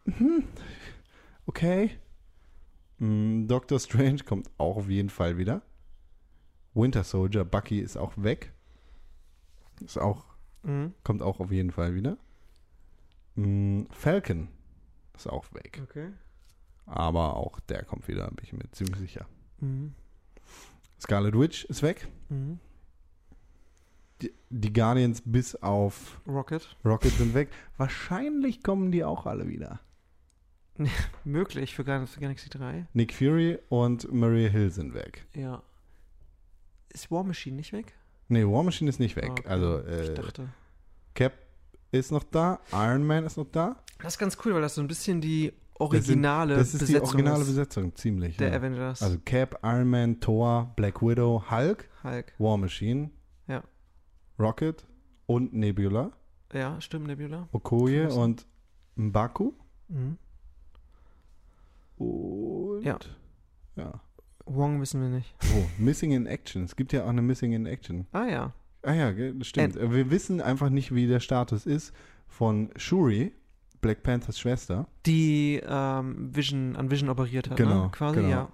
Mhm. 0.06 0.44
Okay. 1.44 1.90
Mm, 3.00 3.48
Doctor 3.48 3.78
Strange 3.78 4.20
kommt 4.24 4.48
auch 4.56 4.78
auf 4.78 4.88
jeden 4.88 5.10
Fall 5.10 5.36
wieder. 5.36 5.60
Winter 6.74 7.04
Soldier, 7.04 7.44
Bucky 7.44 7.80
ist 7.80 7.96
auch 7.96 8.12
weg. 8.16 8.52
Ist 9.80 9.98
auch, 9.98 10.24
Mhm. 10.62 10.94
kommt 11.04 11.22
auch 11.22 11.40
auf 11.40 11.50
jeden 11.50 11.70
Fall 11.70 11.94
wieder. 11.94 12.16
Mm, 13.36 13.84
Falcon 13.90 14.48
ist 15.14 15.28
auch 15.28 15.52
weg. 15.54 15.80
Okay. 15.84 16.10
Aber 16.86 17.36
auch 17.36 17.60
der 17.60 17.84
kommt 17.84 18.08
wieder, 18.08 18.26
bin 18.28 18.44
ich 18.44 18.52
mir 18.52 18.70
ziemlich 18.72 18.96
sicher. 18.98 19.26
Mhm. 19.60 19.94
Scarlet 21.00 21.38
Witch 21.38 21.64
ist 21.66 21.82
weg. 21.82 22.08
Mhm. 22.28 22.58
Die, 24.22 24.32
die 24.50 24.72
Guardians 24.72 25.22
bis 25.24 25.54
auf 25.54 26.20
Rocket. 26.26 26.76
Rocket 26.84 27.12
sind 27.12 27.34
weg. 27.34 27.50
Wahrscheinlich 27.76 28.62
kommen 28.64 28.90
die 28.90 29.04
auch 29.04 29.26
alle 29.26 29.46
wieder. 29.48 29.78
Möglich 31.24 31.74
für 31.76 31.84
Guardians 31.84 32.10
of 32.10 32.14
the 32.14 32.20
Galaxy 32.20 32.48
3. 32.50 32.86
Nick 32.94 33.14
Fury 33.14 33.58
und 33.68 34.12
Maria 34.12 34.48
Hill 34.48 34.70
sind 34.70 34.92
weg. 34.94 35.26
Ja. 35.34 35.62
Ist 36.98 37.12
War 37.12 37.22
Machine 37.22 37.54
nicht 37.56 37.72
weg? 37.72 37.94
Nee, 38.26 38.44
War 38.44 38.64
Machine 38.64 38.90
ist 38.90 38.98
nicht 38.98 39.14
weg. 39.14 39.28
Ah, 39.28 39.32
okay. 39.32 39.48
Also 39.48 39.80
ich 39.86 40.08
äh, 40.10 40.14
dachte. 40.14 40.48
Cap 41.14 41.32
ist 41.92 42.10
noch 42.10 42.24
da, 42.24 42.58
Iron 42.72 43.06
Man 43.06 43.24
ist 43.24 43.36
noch 43.36 43.46
da. 43.52 43.76
Das 44.00 44.14
ist 44.14 44.18
ganz 44.18 44.36
cool, 44.44 44.52
weil 44.54 44.62
das 44.62 44.74
so 44.74 44.80
ein 44.80 44.88
bisschen 44.88 45.20
die 45.20 45.52
originale 45.78 46.56
Das 46.56 46.74
ist 46.74 46.80
die 46.82 46.86
Besetzung 46.92 47.08
originale 47.10 47.42
ist 47.42 47.46
Besetzung, 47.46 47.94
ziemlich. 47.94 48.36
der 48.36 48.48
ja. 48.50 48.56
Avengers. 48.56 49.00
Also 49.00 49.18
Cap, 49.24 49.60
Iron 49.62 49.88
Man, 49.88 50.18
Thor, 50.18 50.72
Black 50.74 51.00
Widow, 51.00 51.44
Hulk, 51.48 51.88
Hulk. 52.02 52.32
War 52.38 52.56
Machine, 52.58 53.10
Ja. 53.46 53.62
Rocket 54.40 54.84
und 55.26 55.54
Nebula, 55.54 56.10
Ja, 56.52 56.80
stimmt, 56.80 57.06
Nebula. 57.06 57.48
Okoye 57.52 57.98
Vergessen. 58.00 58.20
und 58.22 58.46
Mbaku. 58.96 59.52
Mhm. 59.86 60.18
Und 61.96 62.82
Ja. 62.84 62.98
ja. 63.76 64.00
Wong 64.48 64.80
wissen 64.80 65.00
wir 65.00 65.08
nicht. 65.08 65.34
Oh, 65.54 65.64
Missing 65.78 66.12
in 66.12 66.26
Action. 66.26 66.64
Es 66.64 66.74
gibt 66.76 66.92
ja 66.92 67.04
auch 67.04 67.08
eine 67.08 67.22
Missing 67.22 67.52
in 67.52 67.66
Action. 67.66 68.06
Ah 68.12 68.26
ja. 68.26 68.52
Ah 68.82 68.92
ja, 68.94 69.12
stimmt. 69.42 69.76
Äh, 69.76 69.92
Wir 69.92 70.10
wissen 70.10 70.40
einfach 70.40 70.70
nicht, 70.70 70.94
wie 70.94 71.06
der 71.06 71.20
Status 71.20 71.66
ist 71.66 71.92
von 72.28 72.70
Shuri, 72.76 73.32
Black 73.80 74.02
Panthers 74.02 74.38
Schwester. 74.38 74.86
Die 75.06 75.60
ähm, 75.66 76.34
Vision, 76.34 76.76
an 76.76 76.90
Vision 76.90 77.08
operiert 77.10 77.50
hat, 77.50 77.56
Genau, 77.56 77.84
ne? 77.84 77.90
Quasi, 77.90 78.16
genau. 78.16 78.28
ja. 78.28 78.48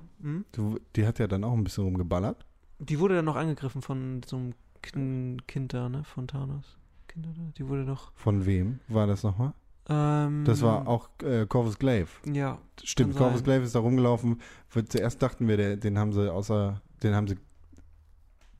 Du- 0.52 0.78
Die 0.96 1.06
hat 1.06 1.18
ja 1.18 1.26
dann 1.26 1.44
auch 1.44 1.52
ein 1.52 1.62
bisschen 1.64 1.84
rumgeballert. 1.84 2.44
Die 2.78 2.98
wurde 2.98 3.16
dann 3.16 3.26
noch 3.26 3.36
angegriffen 3.36 3.82
von 3.82 4.22
so 4.26 4.36
einem 4.36 4.54
Kin- 4.82 5.38
Kind 5.46 5.74
da, 5.74 5.88
ne? 5.88 6.02
Von 6.04 6.26
Thanos. 6.26 6.78
Kind 7.08 7.26
oder? 7.26 7.52
Die 7.58 7.68
wurde 7.68 7.84
doch. 7.84 8.10
Von 8.14 8.44
wem 8.46 8.80
war 8.88 9.06
das 9.06 9.22
nochmal? 9.22 9.52
Ähm, 9.88 10.44
Das 10.44 10.62
war 10.62 10.88
auch 10.88 11.08
äh, 11.22 11.46
Corvus 11.46 11.78
Glaive. 11.78 12.10
Ja. 12.26 12.58
Stimmt, 12.82 13.16
Corvus 13.16 13.38
sein. 13.38 13.44
Glaive 13.44 13.64
ist 13.64 13.74
da 13.74 13.80
rumgelaufen. 13.80 14.40
Zuerst 14.88 15.22
dachten 15.22 15.46
wir, 15.46 15.56
der, 15.56 15.76
den 15.76 15.98
haben 15.98 16.12
sie 16.12 16.32
außer, 16.32 16.80
den 17.02 17.14
haben 17.14 17.28
sie, 17.28 17.36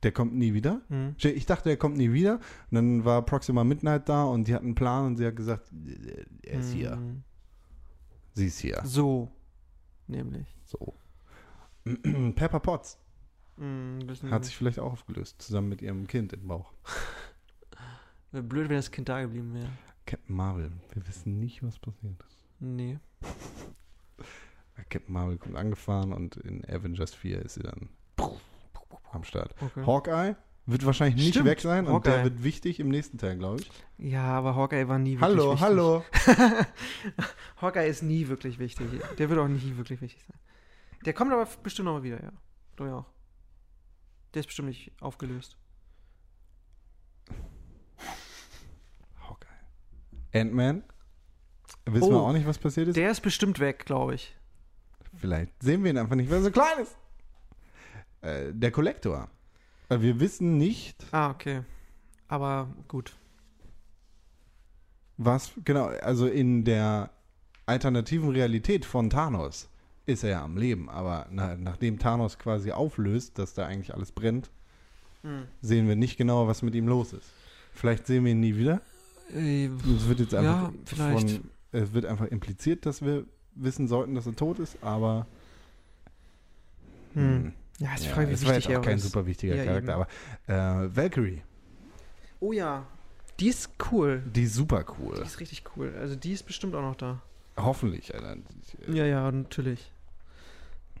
der 0.03 0.11
kommt 0.11 0.35
nie 0.35 0.53
wieder. 0.53 0.81
Mhm. 0.89 1.15
Ich 1.17 1.45
dachte, 1.45 1.69
der 1.69 1.77
kommt 1.77 1.97
nie 1.97 2.13
wieder. 2.13 2.35
Und 2.69 2.75
dann 2.75 3.05
war 3.05 3.23
Proxima 3.23 3.63
Midnight 3.63 4.07
da 4.07 4.25
und 4.25 4.47
die 4.47 4.53
hatten 4.53 4.67
einen 4.67 4.75
Plan 4.75 5.07
und 5.07 5.17
sie 5.17 5.25
hat 5.25 5.35
gesagt, 5.35 5.71
äh, 5.71 6.25
er 6.43 6.59
ist 6.59 6.71
hier. 6.71 6.95
Mhm. 6.95 7.23
Sie 8.33 8.47
ist 8.47 8.59
hier. 8.59 8.81
So. 8.85 9.31
Nämlich. 10.07 10.55
So. 10.65 10.93
Pepper 12.35 12.59
Potts 12.59 12.99
Mhm, 13.57 13.99
hat 14.31 14.43
sich 14.43 14.57
vielleicht 14.57 14.79
auch 14.79 14.91
aufgelöst, 14.91 15.41
zusammen 15.41 15.69
mit 15.69 15.81
ihrem 15.81 16.07
Kind 16.07 16.33
im 16.33 16.47
Bauch. 16.47 16.73
Wäre 18.31 18.43
blöd, 18.43 18.67
wenn 18.69 18.75
das 18.75 18.91
Kind 18.91 19.07
da 19.07 19.21
geblieben 19.21 19.53
wäre. 19.53 19.69
Captain 20.05 20.35
Marvel. 20.35 20.71
Wir 20.93 21.07
wissen 21.07 21.39
nicht, 21.39 21.63
was 21.63 21.79
passiert 21.79 22.19
ist. 22.27 22.37
Nee. 22.59 22.99
Captain 24.89 25.13
Marvel 25.13 25.37
kommt 25.37 25.55
angefahren 25.55 26.13
und 26.13 26.35
in 26.37 26.63
Avengers 26.65 27.13
4 27.13 27.41
ist 27.41 27.55
sie 27.55 27.63
dann 27.63 27.89
am 29.11 29.23
Start. 29.23 29.55
Okay. 29.61 29.85
Hawkeye 29.85 30.35
wird 30.67 30.85
wahrscheinlich 30.85 31.15
nicht 31.15 31.29
Stimmt, 31.29 31.45
weg 31.47 31.61
sein 31.61 31.87
und 31.87 32.05
der 32.05 32.13
Hawkeye. 32.19 32.23
wird 32.25 32.43
wichtig 32.43 32.79
im 32.79 32.89
nächsten 32.89 33.17
Teil, 33.17 33.37
glaube 33.37 33.61
ich. 33.61 33.71
Ja, 33.97 34.23
aber 34.23 34.55
Hawkeye 34.55 34.87
war 34.87 34.99
nie 34.99 35.19
wirklich 35.19 35.21
Hallo, 35.21 35.51
wichtig. 35.51 35.61
hallo. 35.61 36.03
Hawkeye 37.61 37.87
ist 37.87 38.03
nie 38.03 38.27
wirklich 38.27 38.59
wichtig. 38.59 38.87
Der 39.17 39.29
wird 39.29 39.39
auch 39.39 39.47
nie 39.47 39.77
wirklich 39.77 40.01
wichtig 40.01 40.23
sein. 40.27 40.37
Der 41.05 41.13
kommt 41.13 41.31
aber 41.31 41.47
bestimmt 41.63 41.85
noch 41.85 41.93
mal 41.93 42.03
wieder, 42.03 42.21
ja. 42.21 42.31
Du 42.75 42.85
ja 42.85 42.95
auch. 42.97 43.05
Der 44.33 44.41
ist 44.41 44.47
bestimmt 44.47 44.67
nicht 44.69 44.91
aufgelöst. 44.99 45.57
Ant-Man. 50.35 50.83
Wissen 51.85 52.09
wir 52.09 52.17
Oh, 52.21 52.27
auch 52.27 52.33
nicht, 52.33 52.45
was 52.47 52.57
passiert 52.57 52.89
ist. 52.89 52.95
Der 52.97 53.09
ist 53.11 53.21
bestimmt 53.21 53.59
weg, 53.59 53.85
glaube 53.85 54.15
ich. 54.15 54.35
Vielleicht 55.17 55.51
sehen 55.63 55.83
wir 55.83 55.91
ihn 55.91 55.97
einfach 55.97 56.15
nicht, 56.15 56.29
weil 56.29 56.37
er 56.39 56.43
so 56.43 56.51
klein 56.51 56.79
ist. 56.81 56.95
Äh, 58.21 58.53
der 58.53 58.71
Kollektor. 58.71 59.29
Wir 59.89 60.19
wissen 60.19 60.57
nicht, 60.57 61.05
Ah, 61.11 61.29
okay. 61.29 61.61
Aber 62.27 62.67
gut. 62.87 63.15
was, 65.17 65.51
genau, 65.63 65.85
also 65.85 66.27
in 66.27 66.63
der 66.65 67.11
alternativen 67.67 68.29
Realität 68.29 68.83
von 68.85 69.09
Thanos 69.09 69.69
ist 70.07 70.23
er 70.23 70.29
ja 70.31 70.43
am 70.43 70.57
Leben, 70.57 70.89
aber 70.89 71.27
na, 71.31 71.55
nachdem 71.55 71.97
Thanos 71.99 72.37
quasi 72.37 72.71
auflöst, 72.71 73.37
dass 73.39 73.53
da 73.53 73.65
eigentlich 73.65 73.93
alles 73.93 74.11
brennt, 74.11 74.51
Hm. 75.23 75.43
sehen 75.61 75.87
wir 75.87 75.95
nicht 75.95 76.17
genau, 76.17 76.47
was 76.47 76.61
mit 76.61 76.75
ihm 76.75 76.87
los 76.87 77.13
ist. 77.13 77.29
Vielleicht 77.73 78.05
sehen 78.07 78.25
wir 78.25 78.31
ihn 78.31 78.39
nie 78.41 78.55
wieder. 78.57 78.81
Äh, 79.33 79.65
Es 79.65 80.07
wird 80.07 80.19
jetzt 80.19 80.33
einfach 80.35 80.63
Ja, 80.63 80.73
vielleicht. 80.85 81.31
von, 81.31 81.49
es 81.71 81.93
wird 81.93 82.05
einfach 82.05 82.27
impliziert, 82.27 82.85
dass 82.85 83.01
wir 83.01 83.25
wissen 83.55 83.87
sollten, 83.87 84.15
dass 84.15 84.25
er 84.25 84.35
tot 84.35 84.59
ist, 84.59 84.77
aber 84.81 85.25
hm. 87.13 87.53
Ja, 87.79 87.93
ist 87.93 88.03
die 88.03 88.07
ja, 88.09 88.13
Frage, 88.15 88.29
wie 88.29 88.33
es 88.33 88.45
war 88.45 88.53
jetzt 88.53 88.67
auch 88.67 88.81
kein 88.81 88.97
ist. 88.97 89.03
super 89.03 89.25
wichtiger 89.25 89.55
Ja, 89.55 89.65
Charakter, 89.65 89.95
aber 89.95 90.07
äh, 90.85 90.95
Valkyrie, 90.95 91.41
Oh 92.39 92.51
ja. 92.51 92.85
Die 93.39 93.47
ist 93.49 93.69
cool. 93.91 94.23
die 94.33 94.43
ist 94.43 94.53
super 94.55 94.83
Die 94.83 95.01
cool. 95.03 95.17
ist 95.17 95.39
richtig 95.39 95.63
cool. 95.75 95.93
Also 95.99 96.15
die 96.15 96.31
ist 96.31 96.43
bestimmt 96.43 96.73
auch 96.75 96.81
noch 96.81 96.95
da. 96.95 97.21
Hoffentlich, 97.57 98.13
Alter. 98.13 98.37
Ja, 98.87 99.05
ja, 99.05 99.29
natürlich. 99.31 99.91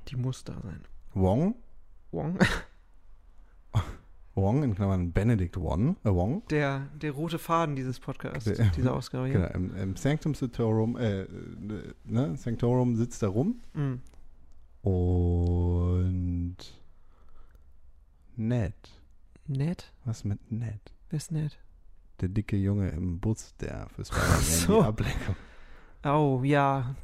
Die 0.09 0.15
muss 0.17 0.43
da 0.43 0.53
sein. 0.63 0.81
Wong, 1.13 1.55
Wong? 2.11 2.37
Wong 4.35 4.63
in 4.63 4.75
Klammern 4.75 5.11
Benedict 5.13 5.55
Wong, 5.57 5.95
äh, 6.03 6.09
Wong, 6.09 6.43
Der, 6.49 6.87
der 7.01 7.11
rote 7.13 7.39
Faden 7.39 7.75
dieses 7.77 7.99
Podcasts, 8.01 8.43
Der- 8.45 8.65
dieser 8.71 8.93
Ausgabe 8.93 9.29
genau, 9.31 9.47
im, 9.53 9.73
im 9.75 9.95
Sanctum 9.95 10.33
Sanctorum, 10.35 10.97
äh, 10.97 11.25
ne, 12.03 12.35
Sanctorum 12.35 12.95
sitzt 12.97 13.23
da 13.23 13.27
rum 13.29 13.61
Mhm. 13.73 14.01
und 14.83 16.57
Ned. 18.35 18.75
Ned? 19.47 19.93
Was 20.03 20.23
mit 20.25 20.51
Ned? 20.51 20.81
Wer 21.09 21.17
ist 21.17 21.31
Ned? 21.31 21.57
Der 22.19 22.29
dicke 22.29 22.57
Junge 22.57 22.89
im 22.89 23.19
Bus, 23.19 23.55
der 23.57 23.87
für 23.89 24.03
Spider-Man 24.05 24.41
so. 24.41 24.81
die 24.81 24.87
Ablenkung. 24.87 25.35
Oh, 26.03 26.41
ja. 26.43 26.95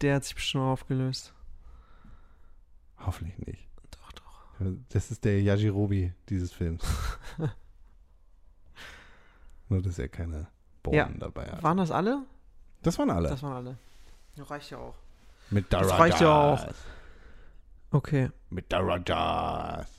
Der 0.00 0.16
hat 0.16 0.24
sich 0.24 0.34
bestimmt 0.34 0.64
aufgelöst. 0.64 1.34
Hoffentlich 2.98 3.38
nicht. 3.46 3.67
Das 4.88 5.10
ist 5.10 5.24
der 5.24 5.40
Yajirobe 5.42 6.12
dieses 6.28 6.52
Films. 6.52 6.82
Nur, 9.68 9.82
dass 9.82 9.98
er 9.98 10.08
keine 10.08 10.46
Bohnen 10.82 10.96
Ja. 10.96 11.08
dabei 11.18 11.46
hat. 11.46 11.62
Waren 11.62 11.76
das 11.76 11.90
alle? 11.90 12.22
Das 12.82 12.98
waren 12.98 13.10
alle. 13.10 13.28
Das 13.28 13.42
waren 13.42 13.52
alle. 13.54 13.78
Ja, 14.34 14.44
reicht 14.44 14.70
ja 14.70 14.78
auch. 14.78 14.94
Mit 15.50 15.72
das 15.72 15.86
Dara 15.88 15.96
reicht 15.98 16.20
ja 16.20 16.32
auch. 16.54 16.66
Okay. 17.90 18.30
Mit 18.50 18.72
Dara 18.72 18.98
Jas. 19.06 19.90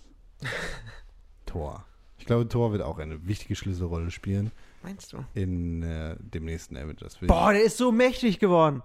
Thor. 1.45 1.85
Ich 2.17 2.25
glaube, 2.25 2.47
Thor 2.47 2.71
wird 2.71 2.81
auch 2.81 2.99
eine 2.99 3.25
wichtige 3.27 3.55
Schlüsselrolle 3.55 4.11
spielen 4.11 4.51
Meinst 4.83 5.13
du? 5.13 5.23
in 5.33 5.83
äh, 5.83 6.15
dem 6.19 6.45
nächsten 6.45 6.77
Avengers-Film. 6.77 7.27
Boah, 7.27 7.51
der 7.53 7.63
ist 7.63 7.77
so 7.77 7.91
mächtig 7.91 8.39
geworden. 8.39 8.81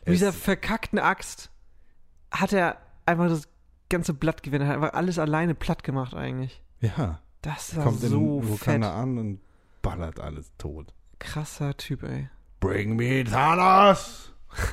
Mit 0.00 0.14
Es- 0.14 0.20
dieser 0.20 0.32
verkackten 0.32 0.98
Axt 0.98 1.50
hat 2.30 2.52
er 2.52 2.78
einfach 3.06 3.28
das 3.28 3.48
ganze 3.92 4.14
Blatt 4.14 4.42
gewinnen. 4.42 4.64
Er 4.64 4.68
hat 4.68 4.74
einfach 4.82 4.94
alles 4.94 5.18
alleine 5.18 5.54
platt 5.54 5.84
gemacht 5.84 6.14
eigentlich. 6.14 6.60
Ja. 6.80 7.20
Das 7.42 7.76
war 7.76 7.84
Kommt 7.84 8.00
so 8.00 8.40
in 8.40 8.46
fett. 8.48 8.60
Wakanda 8.60 8.94
an 9.02 9.18
und 9.18 9.40
ballert 9.82 10.20
alles 10.20 10.52
tot. 10.58 10.92
Krasser 11.18 11.76
Typ, 11.76 12.02
ey. 12.02 12.28
Bring 12.60 12.96
me 12.96 13.24
Thanos! 13.24 14.32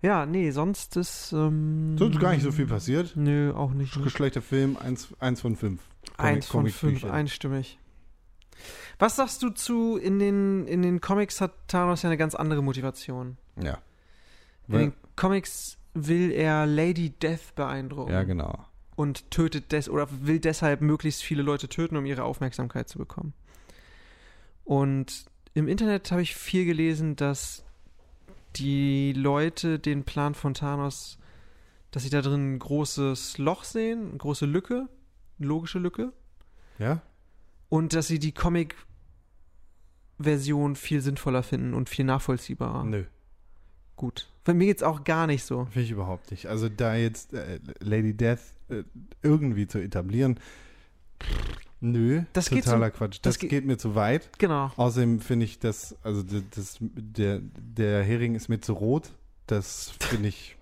Ja, 0.00 0.26
nee, 0.26 0.50
sonst 0.52 0.96
ist. 0.96 1.32
Ähm, 1.32 1.96
Sonst 1.98 2.20
gar 2.20 2.32
nicht 2.32 2.42
so 2.42 2.52
viel 2.52 2.66
passiert. 2.66 3.14
Nö, 3.16 3.52
auch 3.52 3.72
nicht. 3.72 3.92
Schlechter 4.10 4.42
Film, 4.42 4.76
eins, 4.76 5.08
eins 5.18 5.40
von 5.40 5.56
fünf. 5.56 5.80
Eins 6.16 6.46
von 6.46 6.64
fünf, 6.66 6.80
Comicbüchern. 6.80 7.10
einstimmig. 7.10 7.78
Was 8.98 9.16
sagst 9.16 9.42
du 9.42 9.50
zu, 9.50 9.96
in 9.96 10.18
den, 10.18 10.66
in 10.66 10.82
den 10.82 11.00
Comics 11.00 11.40
hat 11.40 11.52
Thanos 11.68 12.02
ja 12.02 12.10
eine 12.10 12.16
ganz 12.16 12.34
andere 12.34 12.62
Motivation. 12.62 13.36
Ja. 13.60 13.78
In 14.68 14.78
den 14.78 14.92
Comics 15.16 15.78
will 15.94 16.30
er 16.30 16.66
Lady 16.66 17.10
Death 17.10 17.54
beeindrucken. 17.56 18.12
Ja, 18.12 18.22
genau. 18.24 18.64
Und 18.96 19.30
tötet 19.30 19.72
des 19.72 19.88
oder 19.88 20.08
will 20.10 20.40
deshalb 20.40 20.80
möglichst 20.80 21.22
viele 21.22 21.42
Leute 21.42 21.68
töten, 21.68 21.96
um 21.96 22.04
ihre 22.06 22.24
Aufmerksamkeit 22.24 22.88
zu 22.88 22.98
bekommen. 22.98 23.32
Und 24.64 25.26
im 25.54 25.68
Internet 25.68 26.10
habe 26.10 26.22
ich 26.22 26.34
viel 26.34 26.64
gelesen, 26.64 27.14
dass 27.16 27.64
die 28.56 29.12
Leute 29.12 29.78
den 29.78 30.04
Plan 30.04 30.34
von 30.34 30.54
Thanos, 30.54 31.18
dass 31.90 32.02
sie 32.02 32.10
da 32.10 32.20
drin 32.22 32.54
ein 32.54 32.58
großes 32.58 33.38
Loch 33.38 33.64
sehen, 33.64 34.08
eine 34.08 34.18
große 34.18 34.46
Lücke, 34.46 34.88
eine 35.38 35.48
logische 35.48 35.78
Lücke, 35.78 36.12
Ja? 36.78 37.00
und 37.68 37.92
dass 37.94 38.08
sie 38.08 38.18
die 38.18 38.32
Comic-Version 38.32 40.76
viel 40.76 41.00
sinnvoller 41.00 41.42
finden 41.42 41.72
und 41.74 41.88
viel 41.88 42.04
nachvollziehbarer. 42.04 42.84
Nö. 42.84 43.04
Gut. 43.98 44.30
Bei 44.44 44.54
mir 44.54 44.64
geht's 44.66 44.82
auch 44.82 45.04
gar 45.04 45.26
nicht 45.26 45.44
so. 45.44 45.64
Finde 45.66 45.82
ich 45.82 45.90
überhaupt 45.90 46.30
nicht. 46.30 46.46
Also 46.46 46.70
da 46.70 46.94
jetzt 46.94 47.34
äh, 47.34 47.58
Lady 47.80 48.14
Death 48.14 48.38
äh, 48.70 48.84
irgendwie 49.22 49.66
zu 49.66 49.78
etablieren, 49.78 50.38
nö, 51.80 52.22
Das 52.32 52.48
geht 52.48 52.64
totaler 52.64 52.90
Quatsch. 52.90 53.16
Das, 53.16 53.34
das 53.34 53.38
geht- 53.38 53.50
geht 53.50 53.66
mir 53.66 53.76
zu 53.76 53.94
weit. 53.94 54.30
Genau. 54.38 54.70
Außerdem 54.76 55.20
finde 55.20 55.44
ich 55.44 55.58
das, 55.58 55.96
also 56.02 56.22
d- 56.22 56.42
das, 56.54 56.78
der, 56.80 57.40
der 57.42 58.02
Hering 58.04 58.34
ist 58.34 58.48
mir 58.48 58.60
zu 58.60 58.72
rot. 58.72 59.10
Das 59.46 59.90
finde 60.00 60.28
ich, 60.28 60.56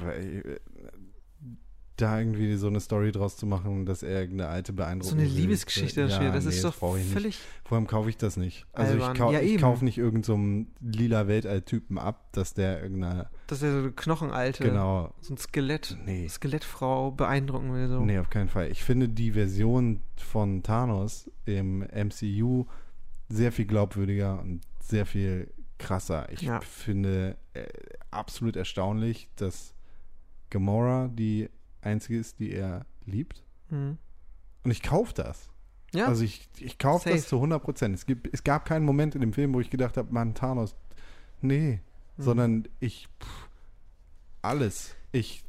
äh, 0.00 0.56
da 1.96 2.18
irgendwie 2.18 2.56
so 2.56 2.66
eine 2.66 2.80
Story 2.80 3.12
draus 3.12 3.36
zu 3.36 3.46
machen, 3.46 3.86
dass 3.86 4.02
er 4.02 4.22
irgendeine 4.22 4.50
alte 4.50 4.72
So 4.72 4.76
beeindrucken 4.76 5.20
eine. 5.20 5.28
Liebesgeschichte 5.28 6.00
ja, 6.00 6.06
entsteht. 6.06 6.34
Das 6.34 6.44
nee, 6.44 6.50
ist 6.50 6.64
doch 6.64 6.74
völlig. 6.74 7.38
Vor 7.64 7.78
allem 7.78 7.86
kaufe 7.86 8.08
ich 8.10 8.16
das 8.16 8.36
nicht. 8.36 8.66
Also 8.72 8.94
Albern. 8.94 9.12
ich, 9.12 9.18
kau 9.18 9.32
Ja, 9.32 9.40
ich 9.40 9.60
kaufe 9.60 9.84
nicht 9.84 9.98
irgendeinen 9.98 10.24
so 10.24 10.34
einen 10.34 10.74
lila 10.80 11.28
Weltall-Typen 11.28 11.98
ab, 11.98 12.32
dass 12.32 12.54
der 12.54 12.82
irgendeine, 12.82 13.28
dass 13.46 13.62
er 13.62 13.72
so 13.72 13.78
eine 13.78 13.92
Knochenalte, 13.92 14.64
genau, 14.64 15.14
so 15.20 15.34
ein 15.34 15.38
Skelett, 15.38 15.96
nee. 16.04 16.26
Skelettfrau 16.28 17.12
beeindrucken 17.12 17.72
will. 17.72 17.88
So. 17.88 18.00
Nee, 18.00 18.18
auf 18.18 18.30
keinen 18.30 18.48
Fall. 18.48 18.70
Ich 18.70 18.82
finde 18.82 19.08
die 19.08 19.32
Version 19.32 20.00
von 20.16 20.62
Thanos 20.64 21.30
im 21.44 21.80
MCU 21.80 22.66
sehr 23.28 23.52
viel 23.52 23.66
glaubwürdiger 23.66 24.40
und 24.40 24.62
sehr 24.80 25.06
viel 25.06 25.52
krasser. 25.78 26.28
Ich 26.32 26.42
Ja. 26.42 26.60
finde 26.60 27.36
äh, 27.52 27.64
absolut 28.10 28.56
erstaunlich, 28.56 29.28
dass 29.36 29.74
Gamora 30.50 31.08
die 31.08 31.50
einzige 31.84 32.18
ist, 32.18 32.38
die 32.40 32.52
er 32.52 32.86
liebt. 33.06 33.42
Mhm. 33.70 33.98
Und 34.64 34.70
ich 34.70 34.82
kaufe 34.82 35.12
das. 35.14 35.50
Ja, 35.94 36.06
Also 36.06 36.24
ich, 36.24 36.48
ich 36.58 36.78
kaufe 36.78 37.10
das 37.10 37.28
zu 37.28 37.36
100 37.36 37.62
Prozent. 37.62 37.94
Es, 37.94 38.04
gibt- 38.06 38.28
es 38.32 38.42
gab 38.42 38.64
keinen 38.64 38.84
Moment 38.84 39.14
in 39.14 39.20
dem 39.20 39.32
Film, 39.32 39.54
wo 39.54 39.60
ich 39.60 39.70
gedacht 39.70 39.96
habe, 39.96 40.12
Mann, 40.12 40.34
Thanos, 40.34 40.74
nee. 41.40 41.80
Mhm. 42.16 42.22
Sondern 42.22 42.68
ich, 42.80 43.08
pff, 43.22 43.48
alles. 44.42 44.94
Ich, 45.12 45.44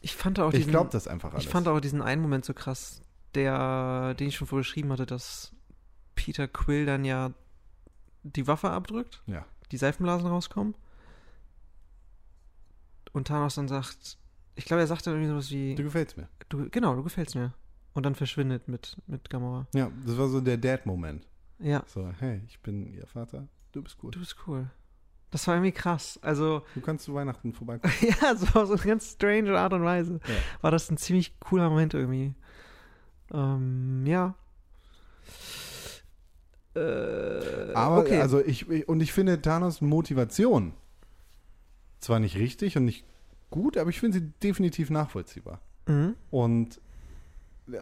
ich 0.00 0.16
fand 0.16 0.38
auch 0.38 0.48
ich 0.52 0.60
diesen, 0.60 0.70
glaube 0.70 0.90
das 0.90 1.06
einfach 1.08 1.32
alles. 1.32 1.44
ich 1.44 1.50
fand 1.50 1.68
auch 1.68 1.80
diesen 1.80 2.00
einen 2.02 2.22
Moment 2.22 2.44
so 2.44 2.54
krass, 2.54 3.02
der, 3.34 4.14
den 4.14 4.28
ich 4.28 4.36
schon 4.36 4.46
vorher 4.46 4.62
geschrieben 4.62 4.90
hatte, 4.92 5.06
dass 5.06 5.52
Peter 6.14 6.48
Quill 6.48 6.86
dann 6.86 7.04
ja 7.04 7.32
die 8.22 8.46
Waffe 8.46 8.70
abdrückt, 8.70 9.22
Ja. 9.26 9.44
die 9.72 9.76
Seifenblasen 9.76 10.26
rauskommen 10.26 10.74
und 13.12 13.28
Thanos 13.28 13.54
dann 13.56 13.68
sagt, 13.68 14.16
ich 14.54 14.64
glaube, 14.64 14.80
er 14.80 14.86
sagt 14.86 15.06
dann 15.06 15.14
irgendwie 15.14 15.30
sowas 15.30 15.50
wie, 15.50 15.74
du 15.74 15.82
gefällst 15.84 16.16
mir. 16.16 16.28
du, 16.48 16.68
genau, 16.70 16.94
du 16.94 17.02
gefällst 17.02 17.34
mir. 17.34 17.54
Und 17.94 18.04
dann 18.06 18.14
verschwindet 18.14 18.68
mit, 18.68 18.96
mit 19.06 19.28
Gamora. 19.28 19.66
Ja, 19.74 19.90
das 20.06 20.16
war 20.16 20.28
so 20.28 20.40
der 20.40 20.56
Dad-Moment. 20.56 21.26
Ja, 21.58 21.84
So, 21.86 22.10
hey, 22.18 22.40
ich 22.48 22.58
bin 22.60 22.86
ihr 22.92 23.06
Vater, 23.06 23.46
du 23.72 23.82
bist 23.82 23.96
cool. 24.02 24.10
du 24.10 24.18
bist 24.18 24.36
cool. 24.46 24.70
Das 25.30 25.46
war 25.46 25.54
irgendwie 25.54 25.72
krass. 25.72 26.18
Also, 26.22 26.62
Du 26.74 26.80
kannst 26.80 27.04
zu 27.04 27.14
Weihnachten 27.14 27.52
vorbeikommen. 27.54 27.94
ja, 28.22 28.34
so 28.36 28.46
auf 28.58 28.66
so 28.68 28.74
eine 28.74 28.82
ganz 28.82 29.12
strange 29.12 29.58
Art 29.58 29.72
und 29.72 29.82
Weise 29.84 30.20
Ja. 30.26 30.34
war 30.62 30.70
das 30.70 30.90
ein 30.90 30.96
ziemlich 30.96 31.38
cooler 31.40 31.68
Moment 31.70 31.94
irgendwie. 31.94 32.34
Ähm, 33.32 34.04
ja. 34.06 34.34
Äh, 36.74 37.72
Aber, 37.74 37.98
okay. 37.98 38.20
also 38.20 38.40
ich, 38.44 38.68
ich- 38.70 38.88
und 38.88 39.00
ich 39.00 39.12
finde 39.12 39.40
Thanos 39.42 39.80
Motivation 39.80 40.72
zwar 42.00 42.18
nicht 42.18 42.36
richtig 42.36 42.76
und 42.76 42.84
nicht 42.86 43.04
gut, 43.52 43.76
aber 43.76 43.90
ich 43.90 44.00
finde 44.00 44.18
sie 44.18 44.32
definitiv 44.42 44.90
nachvollziehbar. 44.90 45.60
mhm. 45.86 46.16
Und 46.32 46.80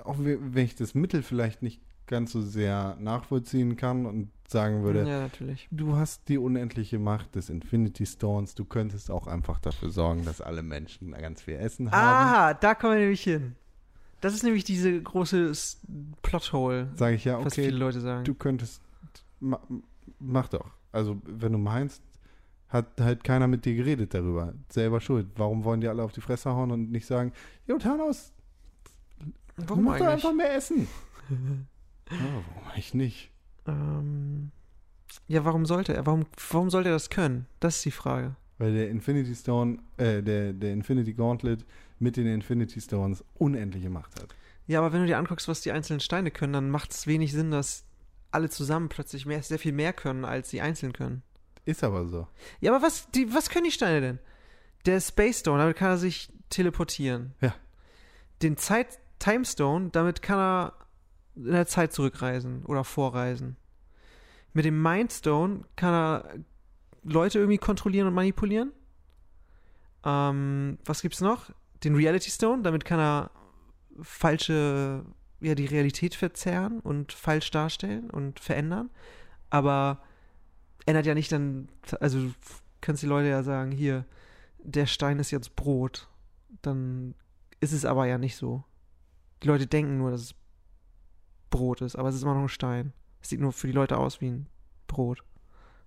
auch 0.05 0.19
we- 0.19 0.39
wenn 0.41 0.65
ich 0.67 0.75
das 0.75 0.95
Mittel 0.95 1.23
vielleicht 1.23 1.63
nicht 1.63 1.81
ganz 2.07 2.33
so 2.33 2.43
sehr 2.43 2.97
nachvollziehen 3.01 3.77
kann 3.77 4.05
und 4.05 4.31
sagen 4.49 4.83
würde, 4.83 5.07
Ja, 5.09 5.21
natürlich. 5.21 5.69
du 5.71 5.97
hast 5.97 6.29
die 6.29 6.37
unendliche 6.39 6.99
Macht 6.99 7.35
des 7.37 7.49
Infinity 7.49 8.05
Stones, 8.05 8.55
du 8.57 8.65
könntest 8.65 9.11
auch 9.11 9.27
einfach 9.29 9.59
dafür 9.61 9.91
sorgen, 9.91 10.25
dass 10.25 10.41
alle 10.41 10.63
Menschen 10.63 11.13
ganz 11.13 11.41
viel 11.43 11.55
Essen 11.55 11.91
haben. 11.93 12.29
Ah, 12.35 12.55
da 12.55 12.75
kommen 12.75 12.95
wir 12.95 13.01
nämlich 13.01 13.23
hin. 13.23 13.55
Das 14.21 14.35
ist 14.35 14.43
nämlich 14.43 14.65
diese 14.65 15.01
große 15.01 15.53
Plothole, 16.23 16.89
Sage 16.97 17.15
ich 17.17 17.25
ja, 17.25 17.39
was 17.39 17.53
okay, 17.55 17.67
viele 17.67 17.79
Leute 17.79 18.01
sagen. 18.01 18.25
du 18.25 18.35
könntest, 18.35 18.83
ma, 19.39 19.61
mach 20.19 20.49
doch. 20.49 20.69
Also, 20.93 21.21
wenn 21.25 21.53
du 21.53 21.59
meinst, 21.59 22.03
hat 22.71 23.01
halt 23.01 23.25
keiner 23.25 23.47
mit 23.47 23.65
dir 23.65 23.75
geredet 23.75 24.15
darüber. 24.15 24.55
Selber 24.69 25.01
schuld. 25.01 25.27
Warum 25.37 25.65
wollen 25.65 25.81
die 25.81 25.89
alle 25.89 26.03
auf 26.03 26.13
die 26.13 26.21
Fresse 26.21 26.51
hauen 26.51 26.71
und 26.71 26.91
nicht 26.91 27.07
sagen, 27.07 27.33
Jo, 27.67 27.79
Thanos, 27.79 28.33
Warum 29.69 29.85
mach 29.85 29.99
doch 29.99 30.07
einfach 30.07 30.33
mehr 30.33 30.55
Essen. 30.55 30.89
ja, 32.11 32.17
warum 32.21 32.71
eigentlich 32.71 32.95
nicht? 32.95 33.31
Ähm, 33.67 34.51
ja, 35.29 35.45
warum 35.45 35.67
sollte 35.67 35.95
er? 35.95 36.07
Warum, 36.07 36.27
warum 36.51 36.71
sollte 36.71 36.89
er 36.89 36.95
das 36.95 37.11
können? 37.11 37.47
Das 37.61 37.77
ist 37.77 37.85
die 37.85 37.91
Frage. 37.91 38.37
Weil 38.59 38.75
der 38.75 38.91
Infinity 38.91 39.35
Stone, 39.35 39.79
äh, 39.97 40.23
der, 40.23 40.53
der 40.53 40.73
Infinity 40.73 41.15
Gauntlet 41.15 41.65
mit 41.99 42.17
den 42.17 42.27
Infinity 42.27 42.81
Stones 42.81 43.25
unendliche 43.39 43.91
Macht 43.91 44.21
hat. 44.21 44.35
Ja, 44.67 44.81
aber 44.81 44.93
wenn 44.93 45.01
du 45.01 45.07
dir 45.07 45.19
anguckst, 45.19 45.49
was 45.49 45.63
die 45.63 45.73
einzelnen 45.73 46.01
Steine 46.01 46.31
können, 46.31 46.53
dann 46.53 46.71
macht 46.71 46.93
es 46.93 47.07
wenig 47.07 47.33
Sinn, 47.33 47.51
dass 47.51 47.85
alle 48.31 48.51
zusammen 48.51 48.89
plötzlich 48.89 49.27
mehr, 49.27 49.43
sehr 49.43 49.59
viel 49.59 49.73
mehr 49.73 49.93
können, 49.93 50.25
als 50.25 50.51
sie 50.51 50.61
einzeln 50.61 50.93
können. 50.93 51.23
Ist 51.65 51.85
aber 51.85 52.07
so. 52.07 52.27
Ja, 52.61 52.73
aber 52.75 52.85
was, 52.85 53.11
die, 53.11 53.33
was 53.33 53.51
können 53.51 53.65
die 53.65 53.71
Steine 53.71 54.01
denn? 54.01 54.19
Der 54.87 55.01
Space 55.01 55.41
Stone, 55.41 55.59
damit 55.59 55.77
kann 55.77 55.91
er 55.91 55.99
sich 55.99 56.33
teleportieren. 56.49 57.35
Ja. 57.41 57.55
Den 58.43 58.57
Zeit 58.57 58.99
Time 59.19 59.45
Stone, 59.45 59.91
damit 59.91 60.23
kann 60.23 60.39
er 60.39 60.73
in 61.37 61.53
der 61.53 61.67
Zeit 61.67 61.93
zurückreisen 61.93 62.65
oder 62.65 62.85
vorreisen. 62.85 63.57
Mit 64.53 64.65
dem 64.65 64.83
Mind 64.83 65.13
Stone 65.13 65.65
kann 65.77 65.95
er 65.95 66.25
Leute 67.05 67.39
irgendwie 67.39 67.59
kontrollieren 67.59 68.09
und 68.09 68.15
manipulieren. 68.15 68.73
Ähm, 70.05 70.79
was 70.85 71.03
gibt's 71.03 71.21
noch? 71.21 71.51
Den 71.85 71.95
Reality 71.95 72.31
Stone, 72.31 72.63
damit 72.63 72.85
kann 72.85 72.99
er 72.99 73.31
falsche, 74.03 75.05
ja, 75.41 75.55
die 75.55 75.67
Realität 75.67 76.15
verzerren 76.15 76.81
und 76.81 77.13
falsch 77.13 77.51
darstellen 77.51 78.11
und 78.11 78.41
verändern. 78.41 78.91
Aber 79.51 80.03
ändert 80.87 81.07
ja 81.07 81.15
nicht 81.15 81.31
dann, 81.33 81.69
also 82.01 82.21
du 82.21 82.33
kannst 82.81 83.03
die 83.03 83.07
Leute 83.07 83.29
ja 83.29 83.43
sagen, 83.43 83.71
hier, 83.71 84.05
der 84.59 84.87
Stein 84.87 85.19
ist 85.19 85.31
jetzt 85.31 85.57
Brot. 85.57 86.09
Dann 86.63 87.15
ist 87.61 87.73
es 87.73 87.85
aber 87.85 88.07
ja 88.07 88.19
nicht 88.19 88.37
so. 88.37 88.65
Die 89.43 89.49
Leute 89.49 89.67
denken 89.67 89.99
nur, 89.99 90.11
dass 90.11 90.23
es 90.23 90.35
Brot 91.51 91.81
ist, 91.81 91.97
aber 91.97 92.09
es 92.09 92.15
ist 92.15 92.23
immer 92.23 92.35
noch 92.35 92.43
ein 92.43 92.49
Stein. 92.49 92.93
Es 93.23 93.29
sieht 93.29 93.41
nur 93.41 93.53
für 93.53 93.67
die 93.67 93.73
Leute 93.73 93.99
aus 93.99 94.21
wie 94.21 94.31
ein 94.31 94.47
Brot. 94.87 95.23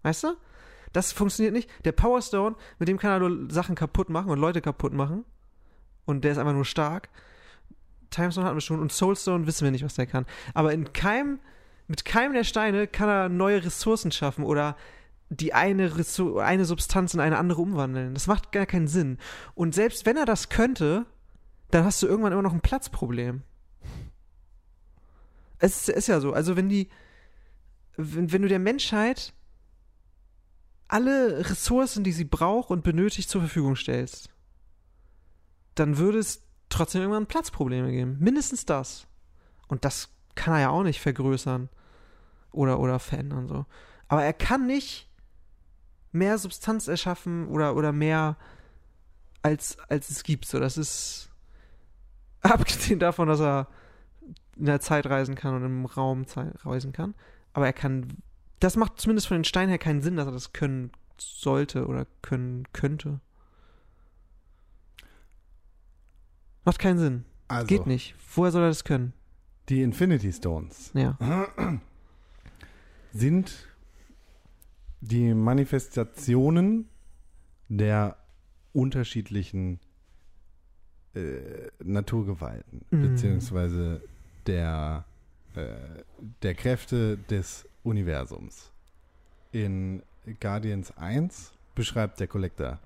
Weißt 0.03 0.23
du? 0.23 0.35
Das 0.91 1.11
funktioniert 1.11 1.53
nicht. 1.53 1.69
Der 1.85 1.91
Power 1.91 2.21
Stone, 2.21 2.55
mit 2.77 2.87
dem 2.87 2.99
kann 2.99 3.11
er 3.11 3.27
nur 3.27 3.51
Sachen 3.51 3.75
kaputt 3.75 4.09
machen 4.09 4.29
und 4.29 4.39
Leute 4.39 4.61
kaputt 4.61 4.93
machen. 4.93 5.25
Und 6.05 6.23
der 6.23 6.33
ist 6.33 6.37
einfach 6.37 6.53
nur 6.53 6.65
stark. 6.65 7.09
Time 8.11 8.31
Stone 8.31 8.45
hatten 8.45 8.57
wir 8.57 8.61
schon 8.61 8.79
und 8.79 8.91
Soul 8.91 9.15
Stone 9.15 9.47
wissen 9.47 9.63
wir 9.63 9.71
nicht, 9.71 9.83
was 9.83 9.95
der 9.95 10.05
kann. 10.05 10.25
Aber 10.53 10.71
in 10.71 10.93
keinem, 10.93 11.39
mit 11.87 12.05
keinem 12.05 12.33
der 12.33 12.43
Steine 12.43 12.87
kann 12.87 13.09
er 13.09 13.29
neue 13.29 13.63
Ressourcen 13.63 14.11
schaffen 14.11 14.43
oder 14.43 14.77
die 15.29 15.53
eine, 15.53 15.97
Ressour 15.97 16.43
eine 16.43 16.65
Substanz 16.65 17.13
in 17.13 17.19
eine 17.19 17.37
andere 17.37 17.61
umwandeln. 17.61 18.13
Das 18.13 18.27
macht 18.27 18.51
gar 18.51 18.65
keinen 18.65 18.87
Sinn. 18.87 19.17
Und 19.55 19.73
selbst 19.75 20.05
wenn 20.05 20.17
er 20.17 20.25
das 20.25 20.49
könnte, 20.49 21.05
dann 21.71 21.85
hast 21.85 22.01
du 22.01 22.07
irgendwann 22.07 22.33
immer 22.33 22.43
noch 22.43 22.53
ein 22.53 22.61
Platzproblem. 22.61 23.41
Es 25.59 25.87
ist, 25.87 25.89
ist 25.89 26.07
ja 26.07 26.19
so. 26.19 26.33
Also 26.33 26.55
wenn 26.55 26.69
die, 26.69 26.89
wenn, 27.95 28.31
wenn 28.31 28.41
du 28.41 28.47
der 28.47 28.59
Menschheit 28.59 29.33
alle 30.87 31.49
Ressourcen, 31.49 32.03
die 32.03 32.11
sie 32.11 32.25
braucht 32.25 32.69
und 32.69 32.83
benötigt, 32.83 33.29
zur 33.29 33.41
Verfügung 33.41 33.75
stellst, 33.75 34.29
dann 35.75 35.97
würde 35.97 36.19
es 36.19 36.43
trotzdem 36.69 37.01
irgendwann 37.01 37.25
Platzprobleme 37.25 37.91
geben. 37.91 38.17
Mindestens 38.19 38.65
das. 38.65 39.07
Und 39.67 39.85
das 39.85 40.09
kann 40.35 40.53
er 40.55 40.61
ja 40.61 40.69
auch 40.69 40.83
nicht 40.83 41.01
vergrößern 41.01 41.69
oder, 42.51 42.79
oder 42.79 42.99
verändern. 42.99 43.47
So. 43.47 43.65
Aber 44.07 44.23
er 44.23 44.33
kann 44.33 44.67
nicht 44.67 45.09
mehr 46.11 46.37
Substanz 46.37 46.87
erschaffen 46.87 47.47
oder, 47.47 47.75
oder 47.75 47.91
mehr 47.91 48.37
als, 49.41 49.77
als 49.89 50.09
es 50.09 50.23
gibt. 50.23 50.45
So, 50.45 50.59
das 50.59 50.77
ist 50.77 51.29
abgesehen 52.41 52.99
davon, 52.99 53.27
dass 53.27 53.39
er 53.39 53.67
in 54.55 54.65
der 54.65 54.79
Zeit 54.79 55.05
reisen 55.07 55.35
kann 55.35 55.55
und 55.55 55.65
im 55.65 55.85
Raum 55.85 56.25
reisen 56.63 56.93
kann. 56.93 57.15
Aber 57.53 57.65
er 57.65 57.73
kann. 57.73 58.07
Das 58.59 58.75
macht 58.75 58.99
zumindest 58.99 59.27
von 59.27 59.37
den 59.37 59.43
Steinen 59.43 59.69
her 59.69 59.79
keinen 59.79 60.01
Sinn, 60.01 60.15
dass 60.15 60.27
er 60.27 60.31
das 60.31 60.53
können 60.53 60.91
sollte 61.17 61.87
oder 61.87 62.07
können 62.21 62.65
könnte. 62.71 63.19
Macht 66.63 66.79
keinen 66.79 66.97
Sinn. 66.97 67.25
Also, 67.47 67.67
Geht 67.67 67.87
nicht. 67.87 68.15
Woher 68.35 68.51
soll 68.51 68.63
er 68.63 68.69
das 68.69 68.83
können? 68.83 69.13
Die 69.69 69.81
Infinity 69.81 70.31
Stones 70.33 70.91
Ja. 70.93 71.17
sind 73.13 73.67
die 75.01 75.33
Manifestationen 75.33 76.87
der 77.69 78.17
unterschiedlichen 78.73 79.79
äh, 81.15 81.69
Naturgewalten, 81.83 82.85
Mhm. 82.89 83.01
beziehungsweise 83.01 84.01
der, 84.47 85.05
äh, 85.55 85.75
der 86.41 86.55
Kräfte 86.55 87.17
des 87.29 87.65
Universums. 87.83 88.71
In 89.51 90.01
Guardians 90.39 90.95
1 90.97 91.51
beschreibt 91.75 92.19
der 92.19 92.27
Collector 92.27 92.79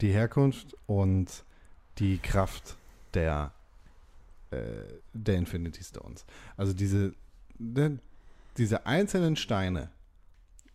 die 0.00 0.12
Herkunft 0.12 0.74
und 0.86 1.44
die 1.98 2.18
Kraft 2.18 2.76
der, 3.14 3.52
äh, 4.50 4.82
der 5.12 5.36
Infinity 5.36 5.82
Stones. 5.82 6.24
Also 6.56 6.72
diese, 6.72 7.14
ne, 7.58 7.98
diese 8.56 8.86
einzelnen 8.86 9.36
Steine 9.36 9.90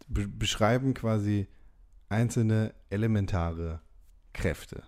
be 0.07 0.27
beschreiben 0.27 0.93
quasi 0.93 1.47
einzelne 2.09 2.73
elementare 2.89 3.81
Kräfte. 4.33 4.83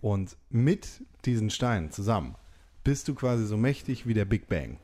Und 0.00 0.36
mit 0.50 1.02
diesen 1.24 1.50
Steinen 1.50 1.90
zusammen 1.90 2.36
bist 2.84 3.08
du 3.08 3.14
quasi 3.14 3.46
so 3.46 3.56
mächtig 3.56 4.06
wie 4.06 4.14
der 4.14 4.24
Big 4.24 4.46
Bang. 4.48 4.78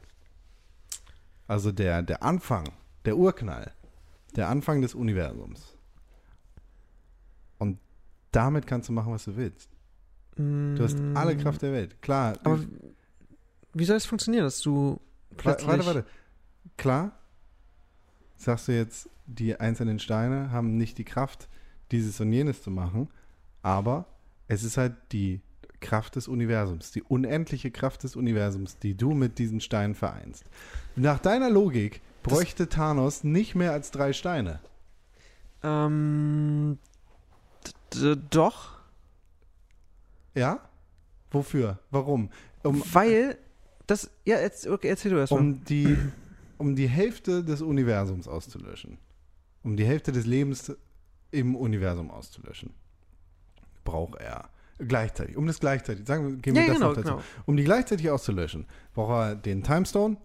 Also 1.46 1.70
der, 1.70 2.02
der 2.02 2.22
Anfang, 2.22 2.72
der 3.04 3.16
Urknall, 3.16 3.72
der 4.36 4.48
Anfang 4.48 4.80
des 4.80 4.94
Universums. 4.94 5.76
Und 7.58 7.78
damit 8.30 8.66
kannst 8.66 8.88
du 8.88 8.92
machen, 8.92 9.12
was 9.12 9.24
du 9.24 9.36
willst. 9.36 9.68
Du 10.36 10.78
hast 10.80 10.98
alle 11.14 11.36
Kraft 11.36 11.60
der 11.62 11.72
Welt. 11.72 12.00
Klar. 12.00 12.38
Aber 12.42 12.56
du- 12.56 12.94
wie 13.74 13.84
soll 13.84 13.96
das 13.96 14.06
funktionieren, 14.06 14.44
dass 14.44 14.60
du 14.60 15.00
plötzlich... 15.36 15.68
Warte, 15.68 15.86
warte. 15.86 16.04
Klar, 16.76 17.12
sagst 18.36 18.68
du 18.68 18.72
jetzt, 18.72 19.08
die 19.26 19.58
einzelnen 19.58 19.98
Steine 19.98 20.50
haben 20.50 20.76
nicht 20.76 20.98
die 20.98 21.04
Kraft, 21.04 21.48
dieses 21.90 22.20
und 22.20 22.32
jenes 22.32 22.62
zu 22.62 22.70
machen, 22.70 23.08
aber 23.62 24.06
es 24.48 24.64
ist 24.64 24.76
halt 24.76 24.94
die 25.12 25.40
Kraft 25.80 26.16
des 26.16 26.28
Universums, 26.28 26.92
die 26.92 27.02
unendliche 27.02 27.70
Kraft 27.70 28.04
des 28.04 28.16
Universums, 28.16 28.78
die 28.78 28.96
du 28.96 29.12
mit 29.12 29.38
diesen 29.38 29.60
Steinen 29.60 29.94
vereinst. 29.94 30.44
Nach 30.96 31.18
deiner 31.18 31.50
Logik 31.50 32.00
bräuchte 32.22 32.68
Thanos 32.68 33.24
nicht 33.24 33.54
mehr 33.54 33.72
als 33.72 33.90
drei 33.90 34.12
Steine. 34.12 34.60
Ähm, 35.62 36.78
doch, 38.30 38.72
Ja? 40.34 40.60
Wofür? 41.30 41.78
Warum? 41.90 42.30
Um, 42.62 42.82
weil 42.92 43.38
das... 43.92 44.10
Ja, 44.24 44.40
jetzt, 44.40 44.66
okay, 44.66 44.88
erzähl 44.88 45.12
du 45.12 45.18
erst 45.18 45.32
mal. 45.32 45.38
um 45.40 45.64
die, 45.64 45.96
um 46.58 46.74
die 46.76 46.88
Hälfte 46.88 47.44
des 47.44 47.62
Universums 47.62 48.26
auszulöschen. 48.28 48.98
Um 49.62 49.76
die 49.76 49.84
Hälfte 49.84 50.10
des 50.12 50.26
Lebens 50.26 50.72
im 51.30 51.54
Universum 51.56 52.10
auszulöschen. 52.10 52.74
Braucht 53.84 54.20
er 54.20 54.48
gleichzeitig, 54.78 55.36
um 55.36 55.46
das 55.46 55.60
gleichzeitig, 55.60 56.06
sagen 56.06 56.26
wir, 56.26 56.36
gehen 56.36 56.54
wir 56.54 56.62
ja, 56.62 56.68
das 56.68 56.76
genau, 56.76 56.88
noch 56.88 56.96
dazu. 56.96 57.08
genau. 57.08 57.22
Um 57.46 57.56
die 57.56 57.64
gleichzeitig 57.64 58.10
auszulöschen, 58.10 58.66
braucht 58.94 59.10
er 59.10 59.36
den 59.36 59.62
Time 59.62 59.86
Stone, 59.86 60.16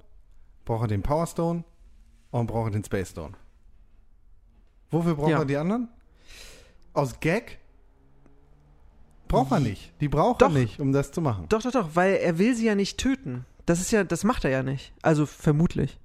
braucht 0.65 0.84
er 0.84 0.88
den 0.88 1.03
Power 1.03 1.27
Stone 1.27 1.64
und 2.31 2.48
braucht 2.48 2.68
er 2.69 2.72
den 2.72 2.84
Space 2.84 3.11
Stone. 3.11 3.34
Wofür 4.89 5.15
braucht 5.15 5.30
Ja. 5.30 5.39
er 5.39 5.45
die 5.45 5.57
anderen? 5.57 5.89
Aus 6.94 7.19
Gag? 7.19 7.60
Braucht 9.27 9.52
er 9.52 9.60
nicht. 9.60 9.91
Die 9.99 10.07
braucht 10.07 10.41
Doch. 10.41 10.49
er 10.49 10.60
nicht, 10.60 10.80
um 10.80 10.91
das 10.94 11.11
zu 11.11 11.22
machen. 11.22 11.45
Doch, 11.49 11.61
doch, 11.61 11.72
doch, 11.72 11.89
weil 11.95 12.15
er 12.15 12.38
will 12.38 12.56
sie 12.56 12.65
ja 12.65 12.76
nicht 12.76 12.98
töten. 12.98 13.45
Das 13.68 13.80
ist 13.80 13.91
ja, 13.91 14.03
das 14.03 14.23
macht 14.23 14.44
er 14.45 14.49
ja 14.49 14.64
nicht. 14.64 14.94
Also 15.03 15.26
vermutlich. 15.27 15.99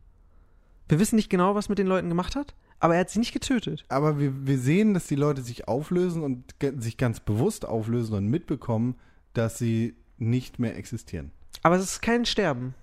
Wir 0.88 0.98
wissen 0.98 1.16
nicht 1.16 1.30
genau, 1.30 1.54
was 1.54 1.68
mit 1.70 1.78
den 1.78 1.86
Leuten 1.86 2.08
gemacht 2.10 2.36
hat, 2.36 2.54
aber 2.80 2.94
er 2.96 3.00
hat 3.00 3.10
sie 3.10 3.20
nicht 3.20 3.32
getötet. 3.32 3.84
Aber 3.88 4.18
wir, 4.18 4.46
wir 4.46 4.58
sehen, 4.58 4.92
dass 4.92 5.06
die 5.06 5.14
Leute 5.14 5.40
sich 5.42 5.68
auflösen 5.68 6.22
und 6.22 6.54
sich 6.78 6.96
ganz 6.98 7.20
bewusst 7.20 7.64
auflösen 7.64 8.14
und 8.16 8.26
mitbekommen, 8.26 8.96
dass 9.32 9.56
sie 9.58 9.94
nicht 10.18 10.58
mehr 10.58 10.76
existieren. 10.76 11.30
Aber 11.62 11.76
es 11.76 11.84
ist 11.84 12.02
kein 12.02 12.26
Sterben. 12.26 12.74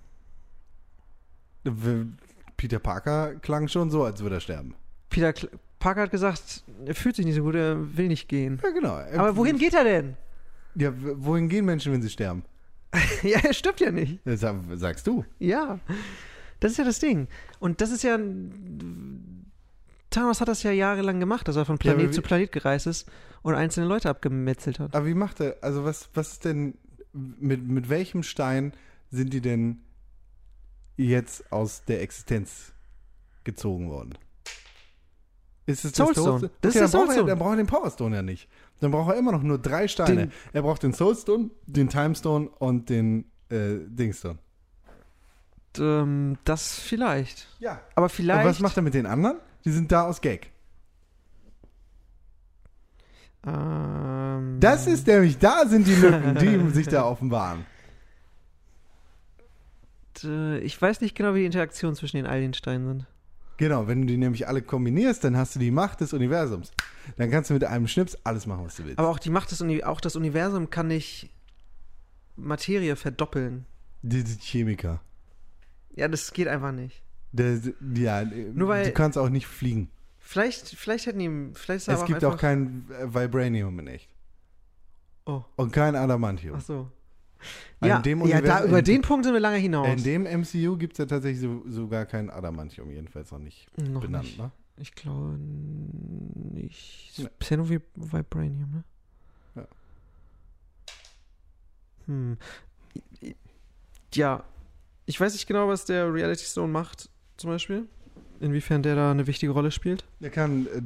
Peter 2.56 2.78
Parker 2.78 3.34
klang 3.36 3.68
schon 3.68 3.90
so, 3.90 4.04
als 4.04 4.20
würde 4.22 4.36
er 4.36 4.40
sterben. 4.40 4.74
Peter 5.10 5.32
Kl 5.32 5.50
Parker 5.78 6.02
hat 6.02 6.10
gesagt, 6.10 6.62
er 6.84 6.94
fühlt 6.94 7.16
sich 7.16 7.24
nicht 7.24 7.36
so 7.36 7.42
gut, 7.42 7.54
er 7.54 7.96
will 7.96 8.08
nicht 8.08 8.28
gehen. 8.28 8.60
Ja, 8.62 8.70
genau. 8.70 8.96
Er- 8.98 9.18
Aber 9.20 9.36
wohin 9.36 9.56
geht 9.56 9.72
er 9.72 9.84
denn? 9.84 10.14
Ja, 10.74 10.92
wohin 10.94 11.48
gehen 11.48 11.64
Menschen, 11.64 11.90
wenn 11.92 12.02
sie 12.02 12.10
sterben? 12.10 12.42
ja, 13.22 13.38
er 13.40 13.52
stirbt 13.54 13.80
ja 13.80 13.90
nicht. 13.92 14.18
Das 14.24 14.40
sag- 14.40 14.56
sagst 14.74 15.06
du. 15.06 15.24
Ja, 15.38 15.78
das 16.60 16.72
ist 16.72 16.78
ja 16.78 16.84
das 16.84 16.98
Ding. 16.98 17.28
Und 17.58 17.80
das 17.80 17.90
ist 17.90 18.02
ja. 18.02 18.18
Thanos 20.10 20.40
hat 20.40 20.48
das 20.48 20.62
ja 20.64 20.72
jahrelang 20.72 21.20
gemacht, 21.20 21.46
dass 21.46 21.54
er 21.56 21.64
von 21.64 21.76
Ja, 21.76 21.92
Planet 21.92 22.08
wie- 22.10 22.14
zu 22.14 22.22
Planet 22.22 22.50
gereist 22.50 22.86
ist 22.86 23.08
und 23.42 23.54
einzelne 23.54 23.86
Leute 23.86 24.10
abgemetzelt 24.10 24.80
hat. 24.80 24.94
Aber 24.94 25.06
wie 25.06 25.14
macht 25.14 25.40
er, 25.40 25.56
also 25.60 25.84
was, 25.84 26.08
was 26.14 26.32
ist 26.32 26.44
denn, 26.44 26.74
mit, 27.12 27.62
mit 27.66 27.88
welchem 27.88 28.22
Stein 28.24 28.72
sind 29.10 29.32
die 29.32 29.40
denn 29.40 29.82
jetzt 30.96 31.52
aus 31.52 31.84
der 31.84 32.02
Existenz 32.02 32.72
gezogen 33.44 33.88
worden? 33.88 34.14
Ist 35.66 35.84
es 35.84 35.92
Soulstone. 35.92 36.50
Das 36.60 36.74
ist 36.74 36.80
okay, 36.80 36.80
der 36.80 36.88
dann, 36.88 36.90
braucht 36.90 36.94
er, 36.94 37.06
Soulstone. 37.06 37.28
dann 37.28 37.38
braucht 37.38 37.52
er 37.52 37.56
den 37.56 37.66
Powerstone 37.68 38.16
ja 38.16 38.22
nicht. 38.22 38.48
Dann 38.80 38.90
braucht 38.90 39.12
er 39.12 39.18
immer 39.18 39.32
noch 39.32 39.42
nur 39.42 39.58
drei 39.58 39.88
Steine. 39.88 40.26
Den- 40.28 40.32
er 40.52 40.62
braucht 40.62 40.82
den 40.82 40.92
Soulstone, 40.92 41.50
den 41.66 41.88
Timestone 41.88 42.48
und 42.58 42.88
den 42.88 43.30
äh, 43.50 43.78
Dingstone. 43.86 44.38
Ähm, 45.78 46.36
das 46.44 46.78
vielleicht. 46.80 47.46
Ja. 47.60 47.80
Aber 47.94 48.08
vielleicht. 48.08 48.46
was 48.46 48.60
macht 48.60 48.76
er 48.76 48.82
mit 48.82 48.94
den 48.94 49.06
anderen? 49.06 49.38
Die 49.64 49.70
sind 49.70 49.92
da 49.92 50.06
aus 50.08 50.20
Gag. 50.20 50.50
Ähm, 53.46 54.58
Das 54.60 54.86
ist 54.86 55.06
nämlich, 55.06 55.38
da 55.38 55.66
sind 55.66 55.86
die 55.86 55.94
Lücken, 55.94 56.34
die 56.36 56.70
sich 56.74 56.88
da 56.88 57.04
offenbaren. 57.04 57.64
Ich 60.62 60.80
weiß 60.80 61.00
nicht 61.00 61.14
genau, 61.16 61.34
wie 61.34 61.40
die 61.40 61.46
Interaktionen 61.46 61.96
zwischen 61.96 62.16
den 62.18 62.26
all 62.26 62.40
den 62.40 62.52
Steinen 62.52 62.86
sind. 62.86 63.06
Genau, 63.56 63.86
wenn 63.88 64.02
du 64.02 64.06
die 64.06 64.16
nämlich 64.18 64.48
alle 64.48 64.60
kombinierst, 64.60 65.24
dann 65.24 65.36
hast 65.36 65.54
du 65.54 65.58
die 65.58 65.70
Macht 65.70 66.00
des 66.00 66.12
Universums. 66.12 66.72
Dann 67.16 67.30
kannst 67.30 67.50
du 67.50 67.54
mit 67.54 67.64
einem 67.64 67.86
Schnips 67.88 68.16
alles 68.24 68.46
machen, 68.46 68.64
was 68.64 68.76
du 68.76 68.84
willst. 68.84 68.98
Aber 68.98 69.08
auch 69.08 69.18
die 69.18 69.30
Macht 69.30 69.50
des 69.50 69.60
Uni 69.60 69.82
auch 69.82 70.00
das 70.00 70.16
Universum 70.16 70.70
kann 70.70 70.88
nicht 70.88 71.30
Materie 72.36 72.96
verdoppeln. 72.96 73.66
Die, 74.02 74.24
die 74.24 74.38
Chemiker. 74.40 75.00
Ja, 75.94 76.08
das 76.08 76.32
geht 76.32 76.48
einfach 76.48 76.72
nicht. 76.72 77.02
Der, 77.32 77.60
ja, 77.94 78.24
Nur 78.24 78.68
weil- 78.68 78.86
du 78.86 78.92
kannst 78.92 79.18
auch 79.18 79.28
nicht 79.28 79.46
fliegen. 79.46 79.90
Vielleicht, 80.18 80.68
vielleicht 80.68 81.06
hätten 81.06 81.18
die, 81.18 81.58
vielleicht 81.58 81.88
Es 81.88 81.98
aber 81.98 82.06
gibt 82.06 82.24
auch 82.24 82.36
kein 82.36 82.84
Vibranium 82.88 83.78
in 83.80 83.88
echt. 83.88 84.08
Oh. 85.26 85.42
Und 85.56 85.72
kein 85.72 85.96
Adamantium. 85.96 86.56
Ach 86.58 86.62
so. 86.62 86.90
In 87.80 87.88
Ja, 87.88 88.02
ja 88.26 88.40
da, 88.40 88.64
über 88.64 88.82
den 88.82 89.02
Punkt 89.02 89.24
sind 89.24 89.32
wir 89.32 89.40
lange 89.40 89.56
hinaus. 89.56 89.88
In 89.88 90.02
dem 90.04 90.22
MCU 90.24 90.76
gibt 90.76 90.92
es 90.94 90.98
ja 90.98 91.06
tatsächlich 91.06 91.40
so, 91.40 91.62
sogar 91.66 92.04
kein 92.06 92.30
Adamantium, 92.30 92.90
jedenfalls 92.90 93.30
noch 93.32 93.38
nicht 93.38 93.66
Noch 93.78 94.02
benannt. 94.02 94.24
nicht. 94.24 94.38
Ne? 94.38 94.50
Ich 94.80 94.94
glaube 94.94 95.36
nicht. 95.38 97.18
Nee. 97.18 97.28
Wie 97.68 97.80
Vibranium, 97.94 98.70
ne? 98.70 98.84
Ja. 99.54 99.68
Hm. 102.06 102.38
Ja. 104.14 104.42
Ich 105.04 105.20
weiß 105.20 105.34
nicht 105.34 105.46
genau, 105.46 105.68
was 105.68 105.84
der 105.84 106.12
Reality 106.12 106.44
Stone 106.44 106.72
macht, 106.72 107.10
zum 107.36 107.50
Beispiel. 107.50 107.86
Inwiefern 108.40 108.82
der 108.82 108.94
da 108.94 109.10
eine 109.10 109.26
wichtige 109.26 109.52
Rolle 109.52 109.70
spielt. 109.70 110.04
Der 110.20 110.30
kann 110.30 110.66
äh, 110.66 110.80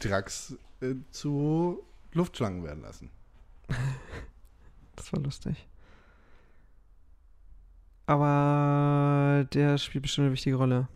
Drax 0.00 0.56
äh, 0.80 0.94
zu 1.12 1.84
Luftschlangen 2.12 2.64
werden 2.64 2.82
lassen. 2.82 3.10
Das 4.96 5.12
war 5.12 5.20
lustig. 5.20 5.68
Aber 8.06 9.46
der 9.52 9.76
spielt 9.76 10.00
bestimmt 10.00 10.24
eine 10.24 10.32
wichtige 10.32 10.56
Rolle. 10.56 10.88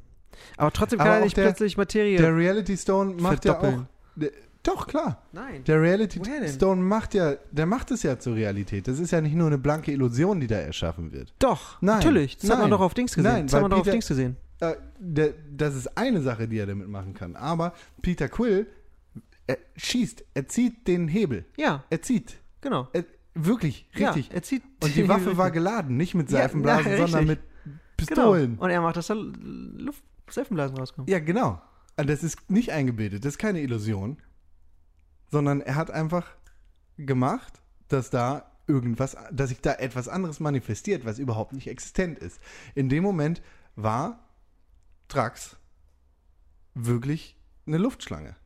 Aber 0.57 0.71
trotzdem 0.73 0.99
kann 0.99 1.09
Aber 1.09 1.17
er 1.19 1.25
nicht 1.25 1.37
der- 1.37 1.45
plötzlich 1.45 1.77
Materie. 1.77 2.17
Der 2.19 2.35
Reality 2.37 2.77
Stone 2.77 3.15
macht 3.21 3.45
ja 3.45 3.59
auch 3.59 3.85
der, 4.17 4.31
Doch, 4.63 4.87
klar. 4.87 5.23
Nein. 5.33 5.65
Der 5.65 5.81
Reality? 5.81 6.21
Stone 6.49 6.83
macht 6.83 7.15
ja, 7.15 7.35
der 7.51 7.65
macht 7.67 7.91
es 7.93 8.03
ja 8.03 8.19
zur 8.19 8.35
Realität. 8.37 8.87
Das 8.89 8.99
ist 8.99 9.11
ja 9.11 9.21
nicht 9.21 9.35
nur 9.35 9.47
eine 9.47 9.57
blanke 9.59 9.91
Illusion, 9.93 10.39
die 10.41 10.47
da 10.47 10.57
erschaffen 10.57 11.13
wird. 11.13 11.33
Doch, 11.39 11.81
Nein. 11.81 11.97
natürlich. 11.97 12.37
Das 12.37 12.51
hat 12.51 12.59
man 12.59 12.65
Nein. 12.69 12.71
doch 12.73 12.81
auf 12.81 12.93
Dings 12.95 13.15
gesehen. 13.15 13.33
Nein, 13.33 13.47
das 13.47 13.55
hat 13.55 13.63
man 13.63 13.71
doch 13.71 13.79
auf 13.79 13.89
Dings 13.91 14.07
gesehen. 14.07 14.37
Äh, 14.61 14.75
der, 14.99 15.33
das 15.57 15.75
ist 15.75 15.97
eine 15.97 16.21
Sache, 16.21 16.47
die 16.47 16.59
er 16.59 16.67
damit 16.67 16.89
machen 16.89 17.15
kann. 17.15 17.37
Aber 17.37 17.73
Peter 18.03 18.29
Quill 18.29 18.67
er 19.47 19.57
schießt, 19.77 20.23
er 20.35 20.47
zieht 20.47 20.87
den 20.87 21.09
Hebel. 21.09 21.45
Ja, 21.57 21.83
Er 21.91 22.03
zieht. 22.03 22.37
genau. 22.61 22.87
Er, 22.93 23.05
wirklich, 23.35 23.87
richtig. 23.99 24.29
Ja, 24.29 24.35
er 24.35 24.43
zieht 24.43 24.63
Und 24.83 24.95
die 24.95 25.09
Waffe 25.09 25.37
war 25.39 25.51
geladen, 25.51 25.97
nicht 25.97 26.15
mit 26.15 26.29
Seifenblasen, 26.31 26.93
ja, 26.93 26.99
sondern 26.99 27.27
mit 27.27 27.39
richtig. 27.39 27.77
Pistolen. 27.97 28.51
Genau. 28.53 28.63
Und 28.65 28.71
er 28.71 28.81
macht, 28.81 28.97
dass 28.97 29.09
da 29.09 29.15
Luft 29.15 30.03
Seifenblasen 30.33 30.77
rauskommen. 30.77 31.09
Ja, 31.11 31.19
genau. 31.19 31.61
Und 31.97 32.09
Das 32.09 32.23
ist 32.23 32.51
nicht 32.51 32.73
eingebildet, 32.73 33.25
das 33.25 33.35
ist 33.35 33.39
keine 33.39 33.61
Illusion. 33.61 34.19
Sondern 35.31 35.61
er 35.61 35.77
hat 35.77 35.91
einfach 35.91 36.27
gemacht, 36.97 37.61
dass 37.89 38.11
da 38.11 38.51
irgendwas, 38.67 39.17
dass 39.33 39.51
sich 39.51 39.61
da 39.61 39.75
etwas 39.75 40.09
anderes 40.09 40.41
manifestiert, 40.41 41.05
was 41.05 41.19
überhaupt 41.19 41.53
nicht 41.53 41.69
existent 41.69 42.19
ist. 42.19 42.41
In 42.75 42.89
dem 42.89 43.03
Moment 43.03 43.43
war 43.77 44.29
Drax 45.09 45.57
wirklich 46.75 47.37
eine 47.67 47.79
Luftschlange. 47.79 48.37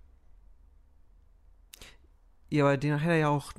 Ja, 2.51 2.65
aber 2.65 2.77
den 2.77 3.01
hat 3.01 3.09
er 3.09 3.17
ja 3.17 3.29
auch. 3.29 3.53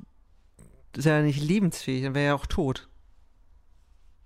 Ist 0.96 1.04
ja 1.04 1.20
nicht 1.20 1.42
lebensfähig, 1.42 2.02
dann 2.02 2.14
wäre 2.14 2.24
er 2.24 2.28
ja 2.28 2.34
auch 2.34 2.46
tot. 2.46 2.88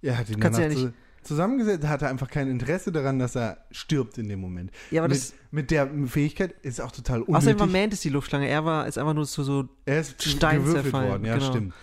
Er 0.02 0.16
hat 0.16 0.31
ihn 0.31 0.39
Kannst 0.39 0.60
ja 0.60 0.70
zu, 0.70 0.94
zusammengesetzt, 1.22 1.86
hatte 1.86 2.09
einfach 2.09 2.28
kein 2.28 2.48
Interesse 2.48 2.92
daran, 2.92 3.18
dass 3.18 3.36
er 3.36 3.64
stirbt 3.70 4.18
in 4.18 4.28
dem 4.28 4.40
Moment. 4.40 4.70
Ja, 4.90 5.02
aber 5.02 5.09
mit, 5.09 5.18
das. 5.18 5.34
mit 5.51 5.70
der 5.70 5.88
Fähigkeit 6.06 6.55
ist 6.62 6.80
auch 6.80 6.92
total 6.92 7.22
unnötig. 7.22 7.36
Außerdem 7.36 7.60
war 7.60 7.66
Mantis 7.66 8.01
die 8.01 8.09
Luftschlange. 8.09 8.48
Er 8.48 8.64
war 8.64 8.86
ist 8.86 8.98
einfach 8.98 9.14
nur 9.14 9.26
so, 9.26 9.42
so 9.42 9.68
Er 9.84 10.01
ist 10.01 10.22
Stein 10.22 10.64
gewürfelt 10.64 10.92
worden, 10.92 11.24
ja, 11.24 11.34
genau. 11.34 11.51
stimmt. 11.51 11.74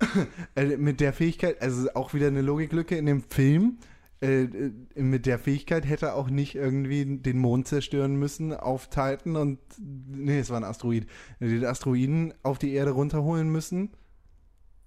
Äh, 0.54 0.76
mit 0.76 1.00
der 1.00 1.12
Fähigkeit, 1.12 1.62
also 1.62 1.88
auch 1.94 2.12
wieder 2.12 2.26
eine 2.26 2.42
Logiklücke 2.42 2.96
in 2.96 3.06
dem 3.06 3.22
Film, 3.22 3.78
äh, 4.24 4.44
äh, 4.44 4.72
mit 4.96 5.26
der 5.26 5.38
Fähigkeit 5.38 5.86
hätte 5.86 6.06
er 6.06 6.14
auch 6.14 6.30
nicht 6.30 6.54
irgendwie 6.54 7.04
den 7.04 7.38
Mond 7.38 7.68
zerstören 7.68 8.16
müssen 8.16 8.54
auf 8.54 8.88
Titan 8.88 9.36
und, 9.36 9.58
nee, 9.78 10.38
es 10.38 10.48
war 10.48 10.56
ein 10.56 10.64
Asteroid, 10.64 11.06
den 11.40 11.64
Asteroiden 11.64 12.32
auf 12.42 12.58
die 12.58 12.72
Erde 12.72 12.92
runterholen 12.92 13.50
müssen, 13.50 13.90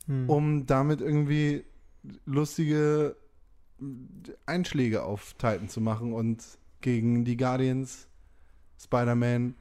hm. 0.08 0.30
um 0.30 0.66
damit 0.66 1.02
irgendwie 1.02 1.66
lustige 2.26 3.16
Einschläge 4.46 5.04
auf 5.04 5.34
Titan 5.34 5.70
zu 5.70 5.82
machen 5.82 6.14
und 6.14 6.44
gegen 6.82 7.26
die 7.26 7.38
Guardians, 7.38 8.08
Spider-Man, 8.80 9.56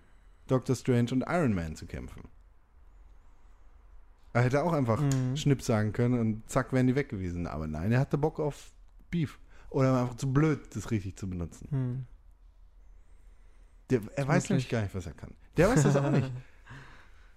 Doctor 0.47 0.76
Strange 0.76 1.10
und 1.12 1.22
Iron 1.26 1.55
Man 1.55 1.76
zu 1.76 1.86
kämpfen. 1.86 2.22
Er 4.32 4.43
hätte 4.43 4.62
auch 4.62 4.72
einfach 4.72 5.01
Mhm. 5.01 5.36
Schnipp 5.36 5.62
sagen 5.62 5.93
können 5.93 6.18
und 6.20 6.48
zack, 6.48 6.72
wären 6.72 6.86
die 6.86 6.94
weg 6.94 7.09
gewesen. 7.09 7.47
Aber 7.47 7.66
nein, 7.66 7.90
er 7.93 8.01
hatte 8.01 8.18
Bock 8.18 8.38
auf 8.38 8.70
Beef. 9.10 9.38
Oder 9.70 9.93
war 9.93 10.02
einfach 10.02 10.16
zu 10.16 10.32
blöd, 10.32 10.60
das 10.74 10.90
richtig 10.90 11.16
zu 11.16 11.28
benutzen. 11.28 11.68
Hm. 11.70 12.06
Der, 13.90 14.01
er 14.14 14.28
weiß 14.28 14.48
nämlich 14.51 14.68
gar 14.68 14.82
nicht, 14.82 14.94
was 14.94 15.06
er 15.06 15.12
kann. 15.12 15.30
Der 15.56 15.68
weiß 15.68 15.82
das 15.82 15.97
auch 15.97 16.10
nicht. 16.10 16.30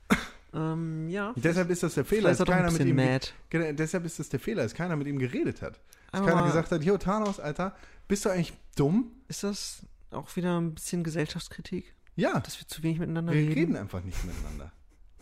ähm, 0.54 1.10
ja. 1.10 1.34
deshalb 1.36 1.70
ist 1.70 1.84
das 1.84 1.94
der 1.94 2.06
Fehler, 2.06 2.30
dass 2.30 2.40
er 2.40 2.46
keiner 2.46 2.72
mit 2.72 2.82
ihm 2.82 2.96
mad. 2.96 3.28
Genau, 3.50 3.72
deshalb 3.72 4.06
ist 4.06 4.20
das 4.20 4.30
der 4.30 4.40
Fehler, 4.40 4.64
dass 4.64 4.74
keiner 4.74 4.96
mit 4.96 5.08
ihm 5.08 5.20
geredet 5.20 5.62
hat. 5.62 5.80
Dass 6.12 6.26
keiner 6.26 6.44
gesagt 6.44 6.72
hat, 6.72 6.84
jo, 6.84 6.98
Thanos, 6.98 7.40
Alter, 7.40 7.76
bist 8.08 8.26
du 8.26 8.30
eigentlich 8.30 8.54
dumm? 8.76 9.12
ist 9.28 9.44
das 9.44 9.86
auch 10.12 10.36
wieder 10.36 10.60
ein 10.60 10.74
bisschen 10.74 11.04
Gesellschaftskritik? 11.04 11.94
Ja, 12.16 12.40
Dass 12.40 12.60
wir 12.60 12.68
zu 12.68 12.82
wenig 12.84 13.00
miteinander 13.00 13.32
wir 13.34 13.42
reden? 13.42 13.54
reden 13.54 13.76
einfach 13.78 14.04
nicht 14.04 14.24
miteinander. 14.26 14.72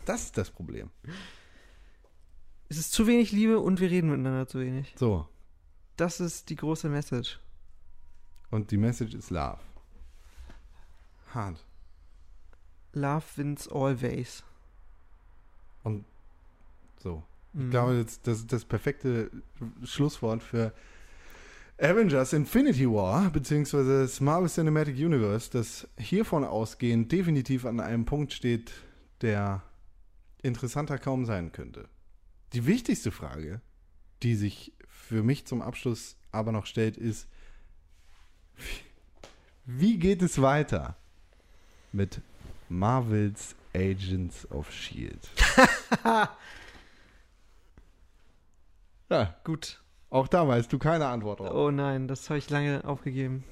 Das 0.06 0.22
ist 0.24 0.38
das 0.38 0.50
Problem. 0.50 0.90
Es 2.70 2.78
ist 2.78 2.92
zu 2.92 3.06
wenig 3.06 3.30
Liebe 3.32 3.60
und 3.60 3.80
wir 3.80 3.90
reden 3.90 4.08
miteinander 4.10 4.46
zu 4.48 4.58
wenig. 4.60 4.94
So, 4.98 5.28
Das 5.96 6.20
ist 6.20 6.48
die 6.48 6.56
große 6.56 6.88
Message. 6.88 7.38
und 8.50 8.70
die 8.70 8.78
Message 8.78 9.14
ist 9.14 9.30
Love. 9.30 9.58
Hart. 11.34 11.62
Love 12.94 13.24
wins 13.36 13.68
always. 13.68 14.42
Und 15.84 16.04
so. 17.02 17.22
Mhm. 17.52 17.64
Ich 17.64 17.70
glaube, 17.70 18.04
das, 18.04 18.22
das 18.22 18.38
ist 18.38 18.52
das 18.52 18.64
perfekte 18.64 19.30
Schlusswort 19.84 20.42
für 20.42 20.72
Avengers 21.80 22.32
Infinity 22.32 22.90
War, 22.90 23.30
beziehungsweise 23.30 24.02
das 24.02 24.20
Marvel 24.20 24.48
Cinematic 24.48 24.96
Universe, 24.96 25.48
das 25.50 25.86
hiervon 25.96 26.44
ausgehend 26.44 27.12
definitiv 27.12 27.64
an 27.64 27.78
einem 27.78 28.04
Punkt 28.04 28.32
steht, 28.32 28.72
der 29.20 29.62
interessanter 30.42 30.98
kaum 30.98 31.24
sein 31.24 31.52
könnte. 31.52 31.88
Die 32.52 32.66
wichtigste 32.66 33.12
Frage, 33.12 33.60
die 34.22 34.34
sich 34.34 34.72
für 34.88 35.22
mich 35.22 35.46
zum 35.46 35.62
Abschluss 35.62 36.16
aber 36.32 36.50
noch 36.50 36.66
stellt, 36.66 36.96
ist, 36.96 37.28
wie 39.64 39.98
geht 39.98 40.22
es 40.22 40.40
weiter 40.42 40.96
mit 41.92 42.20
Marvels 42.68 43.54
Agents 43.74 44.50
of 44.50 44.72
Shield? 44.72 45.30
ja, 49.10 49.34
Gut. 49.44 49.82
auch 50.10 50.28
da 50.28 50.46
weißt 50.46 50.72
du 50.72 50.78
keine 50.78 51.06
Antwort 51.06 51.40
drauf. 51.40 51.50
Oh 51.54 51.70
nein, 51.70 52.08
das 52.08 52.28
habe 52.30 52.38
ich 52.38 52.48
lange 52.50 52.84
aufgegeben. 52.84 53.44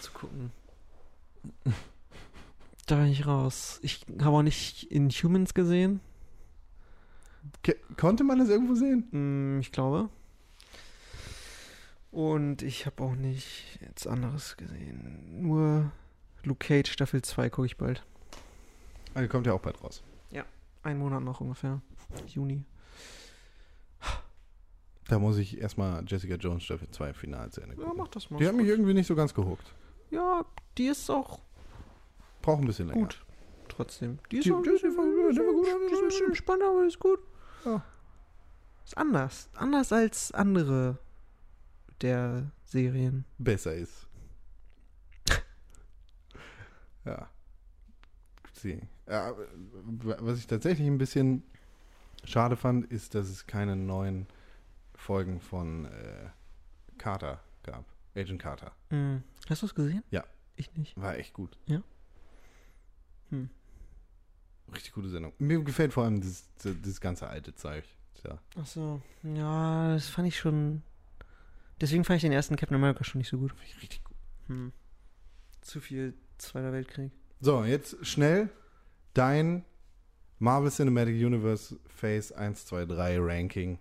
Zu 0.00 0.12
gucken. 0.12 0.52
Da 2.86 2.96
bin 2.96 3.06
ich 3.06 3.26
raus. 3.26 3.78
Ich 3.82 4.04
habe 4.20 4.36
auch 4.36 4.42
nicht 4.42 4.90
Inhumans 4.90 5.54
gesehen. 5.54 6.00
Ke- 7.62 7.76
Konnte 7.96 8.24
man 8.24 8.40
das 8.40 8.48
irgendwo 8.48 8.74
sehen? 8.74 9.06
Hm, 9.12 9.60
ich 9.60 9.70
glaube. 9.70 10.08
Und 12.10 12.62
ich 12.62 12.84
habe 12.86 13.02
auch 13.04 13.14
nicht 13.14 13.78
jetzt 13.80 14.06
anderes 14.08 14.56
gesehen. 14.56 15.40
Nur 15.42 15.92
Luke 16.42 16.66
Cage 16.66 16.90
Staffel 16.90 17.22
2 17.22 17.50
gucke 17.50 17.66
ich 17.66 17.76
bald. 17.76 18.04
Ah, 19.14 19.22
die 19.22 19.28
kommt 19.28 19.46
ja 19.46 19.52
auch 19.52 19.60
bald 19.60 19.82
raus. 19.82 20.02
Ein 20.84 20.98
Monat 20.98 21.22
noch 21.22 21.40
ungefähr. 21.40 21.80
Juni. 22.26 22.64
Da 25.08 25.18
muss 25.18 25.36
ich 25.36 25.60
erstmal 25.60 26.04
Jessica 26.06 26.36
Jones 26.36 26.62
Staffel 26.64 26.88
2 26.90 27.12
final 27.12 27.50
zu 27.50 27.60
Ende 27.60 27.74
Ja, 27.76 27.82
gucken. 27.82 27.98
mach 27.98 28.08
das 28.08 28.30
mal. 28.30 28.38
die 28.38 28.46
hat 28.46 28.54
mich 28.54 28.66
irgendwie 28.66 28.94
nicht 28.94 29.06
so 29.06 29.14
ganz 29.14 29.34
gehuckt. 29.34 29.74
Ja, 30.10 30.44
die 30.78 30.86
ist 30.86 31.10
auch 31.10 31.40
Braucht 32.40 32.60
ein 32.62 32.66
bisschen 32.66 32.88
länger. 32.88 33.00
gut. 33.00 33.24
Trotzdem. 33.68 34.18
Die 34.30 34.38
ist, 34.38 34.44
Die- 34.44 34.52
auch, 34.52 34.62
die 34.62 34.70
ist 34.70 34.84
ein 34.84 34.90
bisschen 36.08 36.34
spannend, 36.34 36.64
aber 36.64 36.84
ist 36.86 36.98
gut. 36.98 37.20
Ja. 37.64 37.82
Ist 38.84 38.96
anders. 38.96 39.48
Anders 39.54 39.92
als 39.92 40.32
andere 40.32 40.98
der 42.00 42.50
Serien. 42.64 43.24
Besser 43.38 43.74
ist. 43.74 44.06
ja. 47.04 47.28
Sie. 48.52 48.80
Ja, 49.08 49.34
was 50.20 50.38
ich 50.38 50.46
tatsächlich 50.46 50.86
ein 50.86 50.98
bisschen 50.98 51.42
schade 52.24 52.56
fand, 52.56 52.86
ist, 52.92 53.14
dass 53.14 53.28
es 53.28 53.46
keine 53.46 53.74
neuen 53.76 54.26
Folgen 55.02 55.40
von 55.40 55.86
äh, 55.86 56.30
Carter 56.96 57.40
gab. 57.64 57.84
Agent 58.14 58.40
Carter. 58.40 58.72
Mhm. 58.90 59.22
Hast 59.48 59.62
du 59.62 59.66
es 59.66 59.74
gesehen? 59.74 60.02
Ja. 60.10 60.24
Ich 60.56 60.72
nicht. 60.74 60.96
War 61.00 61.16
echt 61.16 61.32
gut. 61.32 61.58
Ja? 61.66 61.82
Hm. 63.30 63.50
Richtig 64.72 64.92
gute 64.92 65.08
Sendung. 65.08 65.32
Mir 65.38 65.62
gefällt 65.64 65.92
vor 65.92 66.04
allem 66.04 66.20
das, 66.20 66.48
das 66.62 67.00
ganze 67.00 67.26
alte 67.28 67.54
Zeug. 67.54 67.84
Ja. 68.24 68.38
Ach 68.56 68.66
so. 68.66 69.02
Ja, 69.22 69.94
das 69.94 70.08
fand 70.08 70.28
ich 70.28 70.38
schon. 70.38 70.82
Deswegen 71.80 72.04
fand 72.04 72.18
ich 72.18 72.22
den 72.22 72.32
ersten 72.32 72.56
Captain 72.56 72.76
America 72.76 73.02
schon 73.02 73.18
nicht 73.18 73.28
so 73.28 73.38
gut. 73.38 73.50
Finde 73.50 73.66
ich 73.66 73.82
richtig 73.82 74.04
gut. 74.04 74.16
Hm. 74.46 74.72
Zu 75.62 75.80
viel 75.80 76.14
Zweiter 76.38 76.72
Weltkrieg. 76.72 77.12
So, 77.40 77.64
jetzt 77.64 78.04
schnell 78.06 78.50
dein 79.14 79.64
Marvel 80.38 80.70
Cinematic 80.70 81.14
Universe 81.14 81.78
Phase 81.86 82.36
1, 82.36 82.66
2, 82.66 82.84
3 82.86 83.18
Ranking. 83.20 83.78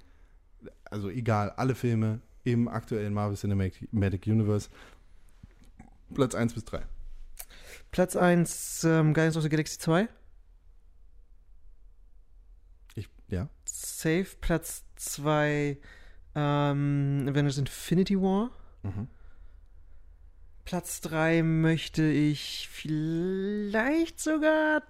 Also 0.85 1.09
egal, 1.09 1.51
alle 1.51 1.75
Filme 1.75 2.21
im 2.43 2.67
aktuellen 2.67 3.13
Marvel 3.13 3.37
Cinematic 3.37 4.27
Universe. 4.27 4.69
Platz 6.13 6.35
1 6.35 6.53
bis 6.53 6.65
3. 6.65 6.83
Platz 7.91 8.15
1, 8.15 8.83
ähm, 8.85 9.13
Guardians 9.13 9.37
of 9.37 9.43
the 9.43 9.49
Galaxy 9.49 9.77
2. 9.77 10.07
Ich, 12.95 13.09
ja. 13.27 13.49
Safe. 13.65 14.27
Platz 14.39 14.83
2, 14.95 15.77
ähm, 16.35 17.25
Avengers 17.29 17.57
Infinity 17.57 18.19
War. 18.19 18.51
Mhm. 18.83 19.07
Platz 20.63 21.01
3 21.01 21.43
möchte 21.43 22.03
ich 22.03 22.69
vielleicht 22.71 24.19
sogar 24.19 24.83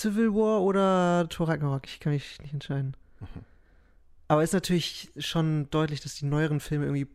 Civil 0.00 0.34
War 0.34 0.62
oder 0.62 1.26
Thor 1.28 1.48
Ragnarok. 1.48 1.86
Ich 1.86 2.00
kann 2.00 2.12
mich 2.12 2.40
nicht 2.40 2.52
entscheiden. 2.52 2.96
Mhm. 3.20 3.26
Aber 4.28 4.42
ist 4.42 4.52
natürlich 4.54 5.10
schon 5.18 5.68
deutlich, 5.70 6.00
dass 6.00 6.14
die 6.14 6.24
neueren 6.24 6.60
Filme 6.60 6.84
irgendwie 6.84 7.08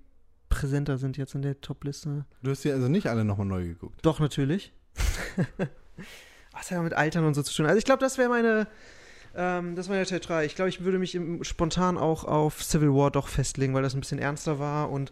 präsenter 0.49 0.97
sind 0.97 1.17
jetzt 1.17 1.33
in 1.33 1.41
der 1.41 1.59
Top-Liste. 1.61 2.25
Du 2.43 2.51
hast 2.51 2.63
die 2.63 2.71
also 2.71 2.87
nicht 2.87 3.07
alle 3.07 3.25
nochmal 3.25 3.47
neu 3.47 3.63
geguckt. 3.63 3.99
Doch, 4.03 4.19
natürlich. 4.19 4.73
Was 6.51 6.65
hat 6.65 6.71
ja 6.71 6.81
mit 6.81 6.93
Altern 6.93 7.25
und 7.25 7.33
so 7.33 7.41
zu 7.41 7.53
tun? 7.53 7.65
Also 7.65 7.77
ich 7.77 7.85
glaube, 7.85 7.99
das 7.99 8.17
wäre 8.17 8.29
meine, 8.29 8.67
ähm, 9.35 9.75
das 9.75 9.89
war 9.89 9.95
meine 9.95 10.05
3. 10.05 10.45
Ich 10.45 10.55
glaube, 10.55 10.69
ich 10.69 10.83
würde 10.83 10.99
mich 10.99 11.15
im, 11.15 11.43
spontan 11.43 11.97
auch 11.97 12.23
auf 12.23 12.63
Civil 12.63 12.93
War 12.93 13.11
doch 13.11 13.27
festlegen, 13.27 13.73
weil 13.73 13.83
das 13.83 13.93
ein 13.93 13.99
bisschen 13.99 14.19
ernster 14.19 14.59
war 14.59 14.91
und 14.91 15.11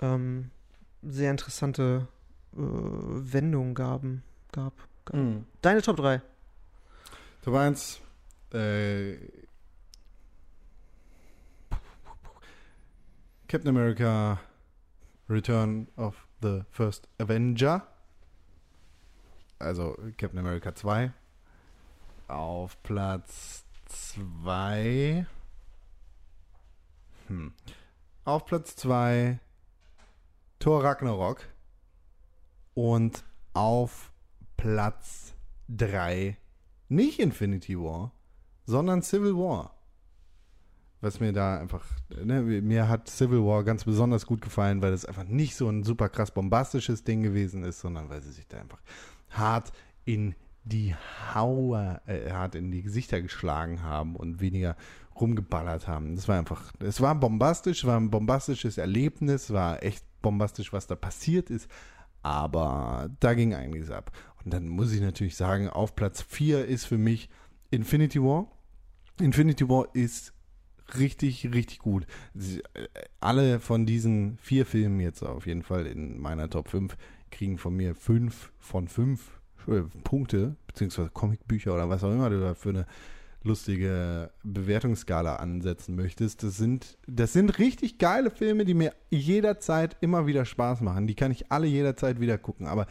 ähm, 0.00 0.50
sehr 1.02 1.30
interessante 1.30 2.06
äh, 2.54 2.58
Wendungen 2.58 3.74
gaben, 3.74 4.22
gab. 4.52 4.74
gab. 5.04 5.16
Mhm. 5.16 5.44
Deine 5.62 5.82
Top 5.82 5.96
3. 5.96 6.22
Top 7.48 7.56
1, 7.56 8.02
äh, 8.52 9.16
Captain 13.48 13.68
America 13.68 14.38
Return 15.30 15.88
of 15.96 16.28
the 16.42 16.64
First 16.70 17.08
Avenger. 17.18 17.86
Also 19.58 19.96
Captain 20.18 20.38
America 20.38 20.74
2. 20.74 21.10
Auf 22.26 22.82
Platz 22.82 23.64
2. 23.86 25.26
Hm. 27.28 27.54
Auf 28.26 28.44
Platz 28.44 28.76
2 28.76 29.38
Thor 30.58 30.84
Ragnarok. 30.84 31.46
Und 32.74 33.24
auf 33.54 34.12
Platz 34.58 35.32
3 35.68 36.36
nicht 36.88 37.18
Infinity 37.18 37.78
War, 37.78 38.12
sondern 38.66 39.02
Civil 39.02 39.34
War. 39.34 39.74
Was 41.00 41.20
mir 41.20 41.32
da 41.32 41.60
einfach, 41.60 41.84
ne, 42.24 42.42
mir 42.42 42.88
hat 42.88 43.08
Civil 43.08 43.44
War 43.44 43.62
ganz 43.62 43.84
besonders 43.84 44.26
gut 44.26 44.40
gefallen, 44.40 44.82
weil 44.82 44.92
es 44.92 45.04
einfach 45.04 45.24
nicht 45.24 45.54
so 45.54 45.68
ein 45.68 45.84
super 45.84 46.08
krass 46.08 46.32
bombastisches 46.32 47.04
Ding 47.04 47.22
gewesen 47.22 47.62
ist, 47.62 47.80
sondern 47.80 48.08
weil 48.08 48.20
sie 48.20 48.32
sich 48.32 48.48
da 48.48 48.58
einfach 48.58 48.80
hart 49.30 49.72
in 50.04 50.34
die 50.64 50.94
Haue, 51.34 52.00
äh, 52.06 52.30
hart 52.30 52.54
in 52.54 52.70
die 52.70 52.82
Gesichter 52.82 53.22
geschlagen 53.22 53.82
haben 53.82 54.16
und 54.16 54.40
weniger 54.40 54.76
rumgeballert 55.20 55.88
haben. 55.88 56.14
Das 56.14 56.28
war 56.28 56.38
einfach, 56.38 56.72
es 56.80 57.00
war 57.00 57.14
bombastisch, 57.14 57.84
war 57.84 57.98
ein 57.98 58.10
bombastisches 58.10 58.78
Erlebnis, 58.78 59.52
war 59.52 59.82
echt 59.82 60.04
bombastisch, 60.22 60.72
was 60.72 60.86
da 60.86 60.94
passiert 60.94 61.50
ist, 61.50 61.70
aber 62.22 63.08
da 63.20 63.34
ging 63.34 63.54
einiges 63.54 63.90
ab. 63.90 64.12
Und 64.48 64.54
dann 64.54 64.68
muss 64.68 64.94
ich 64.94 65.02
natürlich 65.02 65.36
sagen, 65.36 65.68
auf 65.68 65.94
Platz 65.94 66.22
4 66.22 66.64
ist 66.64 66.86
für 66.86 66.96
mich 66.96 67.28
Infinity 67.70 68.18
War. 68.22 68.50
Infinity 69.20 69.68
War 69.68 69.94
ist 69.94 70.32
richtig, 70.98 71.52
richtig 71.52 71.80
gut. 71.80 72.06
Äh, 72.34 72.88
alle 73.20 73.60
von 73.60 73.84
diesen 73.84 74.38
vier 74.38 74.64
Filmen 74.64 75.00
jetzt 75.00 75.22
auf 75.22 75.46
jeden 75.46 75.62
Fall 75.62 75.84
in 75.84 76.18
meiner 76.18 76.48
Top 76.48 76.70
5 76.70 76.96
kriegen 77.30 77.58
von 77.58 77.76
mir 77.76 77.94
5 77.94 78.50
von 78.58 78.88
5 78.88 79.38
äh, 79.66 79.82
Punkte, 80.02 80.56
beziehungsweise 80.66 81.10
Comicbücher 81.10 81.74
oder 81.74 81.90
was 81.90 82.02
auch 82.02 82.10
immer 82.10 82.30
du 82.30 82.40
da 82.40 82.54
für 82.54 82.70
eine 82.70 82.86
lustige 83.42 84.30
Bewertungsskala 84.44 85.36
ansetzen 85.36 85.94
möchtest. 85.94 86.42
Das 86.42 86.56
sind, 86.56 86.96
das 87.06 87.34
sind 87.34 87.58
richtig 87.58 87.98
geile 87.98 88.30
Filme, 88.30 88.64
die 88.64 88.72
mir 88.72 88.94
jederzeit 89.10 89.98
immer 90.00 90.26
wieder 90.26 90.46
Spaß 90.46 90.80
machen. 90.80 91.06
Die 91.06 91.14
kann 91.14 91.32
ich 91.32 91.52
alle 91.52 91.66
jederzeit 91.66 92.18
wieder 92.18 92.38
gucken. 92.38 92.66
Aber 92.66 92.86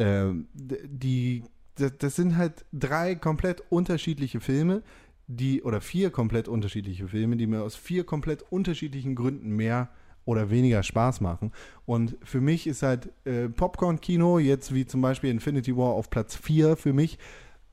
äh, 0.00 0.32
die, 0.54 1.44
das, 1.76 1.92
das 1.98 2.16
sind 2.16 2.36
halt 2.36 2.64
drei 2.72 3.14
komplett 3.14 3.62
unterschiedliche 3.70 4.40
Filme, 4.40 4.82
die, 5.26 5.62
oder 5.62 5.80
vier 5.80 6.10
komplett 6.10 6.48
unterschiedliche 6.48 7.08
Filme, 7.08 7.36
die 7.36 7.46
mir 7.46 7.62
aus 7.62 7.76
vier 7.76 8.04
komplett 8.04 8.42
unterschiedlichen 8.50 9.14
Gründen 9.14 9.50
mehr 9.50 9.88
oder 10.24 10.50
weniger 10.50 10.82
Spaß 10.82 11.20
machen. 11.20 11.52
Und 11.86 12.16
für 12.22 12.40
mich 12.40 12.66
ist 12.66 12.82
halt 12.82 13.10
äh, 13.24 13.48
Popcorn-Kino, 13.48 14.38
jetzt 14.38 14.74
wie 14.74 14.86
zum 14.86 15.00
Beispiel 15.00 15.30
Infinity 15.30 15.76
War 15.76 15.92
auf 15.92 16.10
Platz 16.10 16.36
4 16.36 16.76
für 16.76 16.92
mich, 16.92 17.18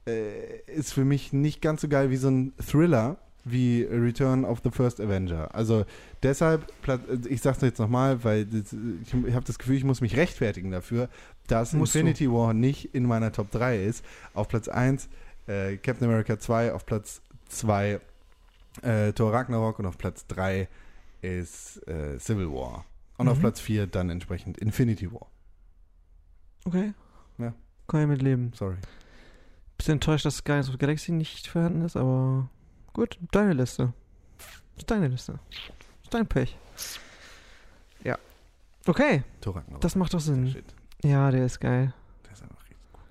äh, 0.08 0.62
ist 0.68 0.94
für 0.94 1.06
mich 1.06 1.34
nicht 1.34 1.62
ganz 1.62 1.82
so 1.82 1.88
geil 1.88 2.10
wie 2.10 2.18
so 2.18 2.30
ein 2.30 2.54
Thriller 2.58 3.18
wie 3.50 3.84
Return 3.84 4.46
of 4.46 4.62
the 4.64 4.72
First 4.72 5.00
Avenger. 5.00 5.54
Also 5.54 5.86
deshalb, 6.24 6.66
ich 7.28 7.42
sag's 7.42 7.62
jetzt 7.62 7.80
nochmal, 7.80 8.24
weil 8.24 8.48
ich 8.54 9.34
habe 9.34 9.46
das 9.46 9.58
Gefühl, 9.60 9.76
ich 9.76 9.84
muss 9.84 10.02
mich 10.02 10.16
rechtfertigen 10.18 10.72
dafür, 10.72 11.10
dass 11.48 11.74
Musst 11.74 11.96
Infinity 11.96 12.26
du. 12.26 12.34
War 12.34 12.54
nicht 12.54 12.94
in 12.96 13.06
meiner 13.06 13.32
Top 13.32 13.52
3 13.52 13.84
ist. 13.86 14.04
Auf 14.34 14.48
Platz 14.48 14.68
1 14.68 15.10
äh, 15.48 15.78
Captain 15.78 16.08
America 16.08 16.38
2, 16.40 16.74
auf 16.74 16.86
Platz 16.86 17.22
2 17.50 18.00
äh, 18.82 19.14
Thor 19.14 19.34
Ragnarok 19.34 19.80
und 19.80 19.86
auf 19.86 19.98
Platz 19.98 20.28
3 20.28 20.68
ist 21.22 21.78
äh, 21.88 22.20
Civil 22.20 22.48
War. 22.52 22.86
Und 23.18 23.26
Mhm. 23.26 23.32
auf 23.32 23.40
Platz 23.40 23.60
4 23.60 23.88
dann 23.88 24.10
entsprechend 24.10 24.58
Infinity 24.60 25.12
War. 25.12 25.28
Okay. 26.66 26.94
Ja. 27.38 27.54
Kann 27.88 28.02
ich 28.02 28.08
mit 28.08 28.22
leben. 28.22 28.52
Sorry. 28.54 28.76
Bisschen 29.78 29.94
enttäuscht, 29.94 30.26
dass 30.26 30.44
Guardians 30.44 30.68
of 30.68 30.74
the 30.74 30.80
Galaxy 30.80 31.12
nicht 31.12 31.48
vorhanden 31.48 31.82
ist, 31.84 31.96
aber 31.96 32.50
gut, 32.98 33.18
deine 33.32 33.54
Liste. 33.54 33.94
Ist 34.76 34.92
deine 34.92 35.08
Liste. 35.08 35.40
Ist 36.04 36.14
dein 36.14 36.28
Pech. 36.28 36.58
Ja. 38.04 38.18
Okay, 38.86 39.24
Ragnarok. 39.46 39.80
das 39.82 39.96
macht 39.96 40.14
doch 40.14 40.20
Sinn. 40.20 40.54
Ja, 41.04 41.32
der 41.32 41.46
ist 41.46 41.60
geil. 41.62 41.94
Der 42.26 42.34
ist 42.34 42.44
einfach 42.44 42.60
richtig 42.64 42.78
gut. 42.92 43.02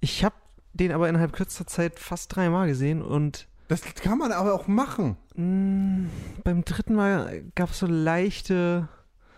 Ich 0.00 0.24
habe 0.24 0.34
den 0.74 0.92
aber 0.92 1.08
innerhalb 1.08 1.32
kürzester 1.32 1.66
Zeit 1.66 1.98
fast 1.98 2.34
dreimal 2.36 2.68
gesehen 2.68 3.00
und 3.02 3.48
Das 3.68 3.82
kann 3.82 4.18
man 4.18 4.32
aber 4.32 4.52
auch 4.54 4.66
machen. 4.68 5.16
mh, 5.34 6.08
beim 6.44 6.64
dritten 6.64 6.94
Mal 6.94 7.42
gab 7.54 7.70
es 7.70 7.78
so 7.80 7.86
leichte 7.86 8.88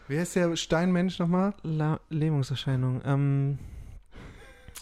Wie 0.09 0.19
heißt 0.19 0.37
der 0.37 0.55
Steinmensch 0.57 1.19
nochmal? 1.19 1.55
La 1.63 2.01
Lähmungserscheinungen. 2.11 3.01
Ähm, 3.05 3.59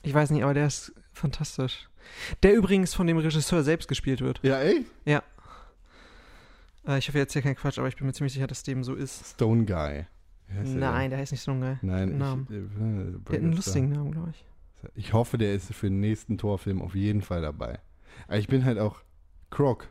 ich 0.02 0.14
weiß 0.14 0.30
nicht, 0.30 0.42
aber 0.42 0.54
der 0.54 0.66
ist 0.66 0.92
fantastisch. 1.12 1.88
Der 2.42 2.54
übrigens 2.54 2.94
von 2.94 3.06
dem 3.06 3.18
Regisseur 3.18 3.62
selbst 3.62 3.88
gespielt 3.88 4.20
wird. 4.20 4.40
Ja, 4.42 4.58
ey? 4.58 4.84
Äh, 6.86 6.98
ich 6.98 7.08
hoffe 7.08 7.18
jetzt 7.18 7.32
hier 7.32 7.42
keinen 7.42 7.56
Quatsch, 7.56 7.78
aber 7.78 7.88
ich 7.88 7.96
bin 7.96 8.06
mir 8.06 8.12
ziemlich 8.12 8.32
sicher, 8.32 8.46
dass 8.46 8.62
dem 8.62 8.82
so 8.84 8.94
ist. 8.94 9.26
Stone 9.34 9.64
Guy. 9.64 10.06
Nein, 10.64 11.10
der 11.10 11.18
heißt 11.18 11.32
nicht 11.32 11.42
geil. 11.42 11.60
denn? 11.60 11.78
Nein, 11.82 12.16
Namen. 12.18 12.46
ich, 12.48 12.56
äh, 12.56 13.22
Der 13.28 13.38
hat 13.38 13.44
einen 13.44 13.52
lustigen 13.52 13.90
Namen, 13.90 14.12
glaube 14.12 14.30
ich. 14.30 14.44
Ich 14.94 15.12
hoffe, 15.12 15.36
der 15.38 15.54
ist 15.54 15.74
für 15.74 15.88
den 15.90 16.00
nächsten 16.00 16.38
Torfilm 16.38 16.80
auf 16.80 16.94
jeden 16.94 17.20
Fall 17.20 17.42
dabei. 17.42 17.80
Aber 18.28 18.38
ich 18.38 18.46
bin 18.48 18.64
halt 18.64 18.78
auch 18.78 19.02
Croc. 19.50 19.88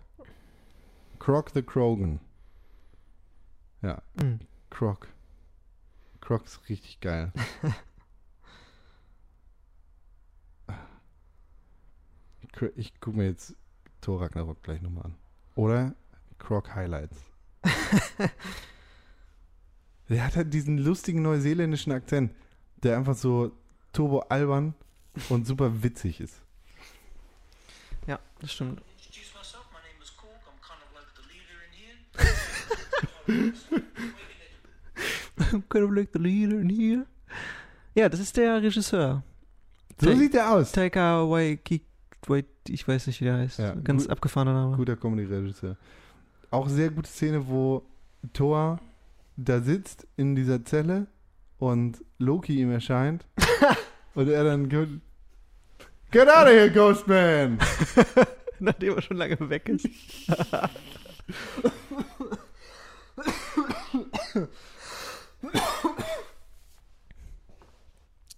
Croc 1.19 1.52
the 1.53 1.61
Krogan. 1.61 2.19
Ja, 3.81 4.02
Mhm. 4.22 4.39
Croc. 4.69 5.07
Croc 6.22 6.45
ist 6.45 6.68
richtig 6.69 6.99
geil. 7.02 7.31
ich 12.76 13.00
gucke 13.00 13.18
mir 13.18 13.26
jetzt 13.28 13.56
Thor 14.02 14.22
Ragnarok 14.22 14.62
gleich 14.64 14.82
nochmal 14.82 15.06
an. 15.06 15.16
Oder 15.56 15.96
Croc 16.40 16.74
Highlights. 16.76 17.18
der 20.10 20.24
hat 20.26 20.36
halt 20.36 20.54
diesen 20.54 20.78
lustigen 20.78 21.22
neuseeländischen 21.22 21.92
Akzent, 21.92 22.32
der 22.84 22.98
einfach 22.98 23.16
so 23.16 23.52
turbo 23.94 24.20
albern 24.20 24.74
und 25.30 25.48
super 25.48 25.84
witzig 25.84 26.20
ist. 26.20 26.42
Ja, 28.06 28.20
das 28.40 28.54
stimmt. 28.54 28.82
I'm 35.52 35.62
kind 35.70 35.84
of 35.86 35.92
like 35.92 36.10
the 36.14 36.20
leader 36.20 36.60
in 36.60 36.70
here. 36.70 37.06
Ja, 37.96 38.10
das 38.10 38.20
ist 38.20 38.36
der 38.38 38.62
Regisseur. 38.62 39.24
So 40.00 40.08
Ta- 40.10 40.16
sieht 40.16 40.34
der 40.34 40.52
aus. 40.52 40.72
Taika 40.72 41.30
Waititi, 41.30 41.84
Wait, 42.26 42.48
ich 42.68 42.88
weiß 42.88 43.07
nicht, 43.07 43.22
wie 43.22 43.26
der 43.26 43.38
heißt. 43.38 43.60
Ja, 43.60 43.76
Ganz 43.76 44.03
gut- 44.03 44.11
abgefahrener 44.11 44.53
Name. 44.53 44.76
Guter 44.77 44.95
Comedy-Regisseur. 44.98 45.77
Auch 46.52 46.68
sehr 46.69 46.89
gute 46.89 47.10
Szene, 47.10 47.48
wo 47.48 47.84
Thor 48.34 48.80
da 49.38 49.61
sitzt 49.61 50.07
in 50.18 50.35
dieser 50.35 50.65
Zelle 50.65 51.07
und 51.60 52.03
Loki 52.18 52.60
ihm 52.60 52.72
erscheint 52.72 53.26
und 54.15 54.27
er 54.30 54.44
dann 54.44 54.68
get, 54.69 54.89
get 56.11 56.27
out 56.27 56.45
of 56.48 56.49
here, 56.49 56.72
Ghostman! 56.72 57.60
Nachdem 58.60 58.95
er 58.95 59.02
schon 59.03 59.18
lange 59.18 59.38
weg 59.49 59.69
ist. 59.69 59.88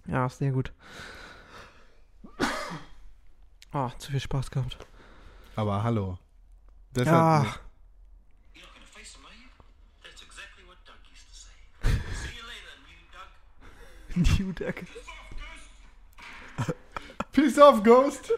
ja, 0.08 0.28
sehr 0.30 0.52
gut. 0.52 0.74
Oh, 3.74 3.90
zu 3.98 4.12
viel 4.12 4.20
Spaß 4.20 4.50
gehabt. 4.52 4.78
Aber 5.56 5.84
hallo. 5.84 6.18
Deshalb, 6.96 7.16
Ja, 7.16 7.42
You're 8.54 8.64
not 8.66 8.74
going 8.74 8.82
to 8.82 8.88
face 8.92 9.16
him, 9.16 9.26
are 9.26 9.34
you? 9.36 9.48
That's 10.04 10.22
exactly 10.24 10.64
what 10.66 10.78
Doug 10.86 10.98
used 11.12 11.28
to 11.28 11.36
say. 11.36 11.52
See 12.16 12.36
you 12.36 12.44
later, 12.48 12.74
new 14.40 14.54
Duck. 14.54 14.84
Peace 17.32 17.58
off, 17.60 17.84
Ghost! 17.84 18.32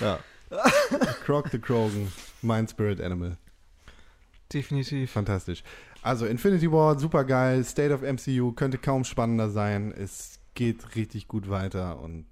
ja. 0.00 0.18
Croc 1.24 1.50
the 1.50 1.58
Krogan, 1.58 2.10
mein 2.42 2.66
Spirit 2.68 3.00
Animal. 3.00 3.36
definitiv. 4.52 5.10
Fantastisch. 5.10 5.62
Also 6.02 6.26
Infinity 6.26 6.70
War, 6.70 6.98
super 6.98 7.24
geil. 7.24 7.64
State 7.64 7.92
of 7.94 8.02
MCU 8.02 8.52
könnte 8.52 8.76
kaum 8.78 9.04
spannender 9.04 9.48
sein. 9.50 9.92
Es 9.92 10.40
geht 10.54 10.94
richtig 10.96 11.28
gut 11.28 11.48
weiter 11.48 12.00
und 12.00 12.26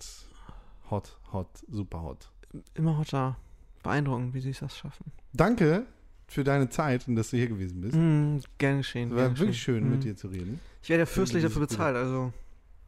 hot, 0.90 1.16
hot, 1.32 1.48
super 1.70 2.02
hot. 2.02 2.30
Immer 2.74 2.98
hotter. 2.98 3.36
Beeindruckend, 3.82 4.34
wie 4.34 4.40
sie 4.40 4.52
das 4.52 4.76
schaffen. 4.76 5.12
Danke 5.32 5.86
für 6.26 6.44
deine 6.44 6.68
Zeit 6.68 7.08
und 7.08 7.16
dass 7.16 7.30
du 7.30 7.36
hier 7.38 7.48
gewesen 7.48 7.80
bist. 7.80 7.96
Mm, 7.96 8.38
gern 8.58 8.78
geschehen. 8.78 9.10
Es 9.10 9.16
war 9.16 9.22
wirklich 9.30 9.48
geschehen. 9.50 9.54
schön, 9.80 9.88
Mm. 9.88 9.90
mit 9.92 10.04
dir 10.04 10.16
zu 10.16 10.28
reden. 10.28 10.60
Ich 10.82 10.88
werde 10.88 11.02
ja 11.02 11.06
fürstlich 11.06 11.42
dafür 11.42 11.62
bezahlt, 11.62 11.96
also 11.96 12.32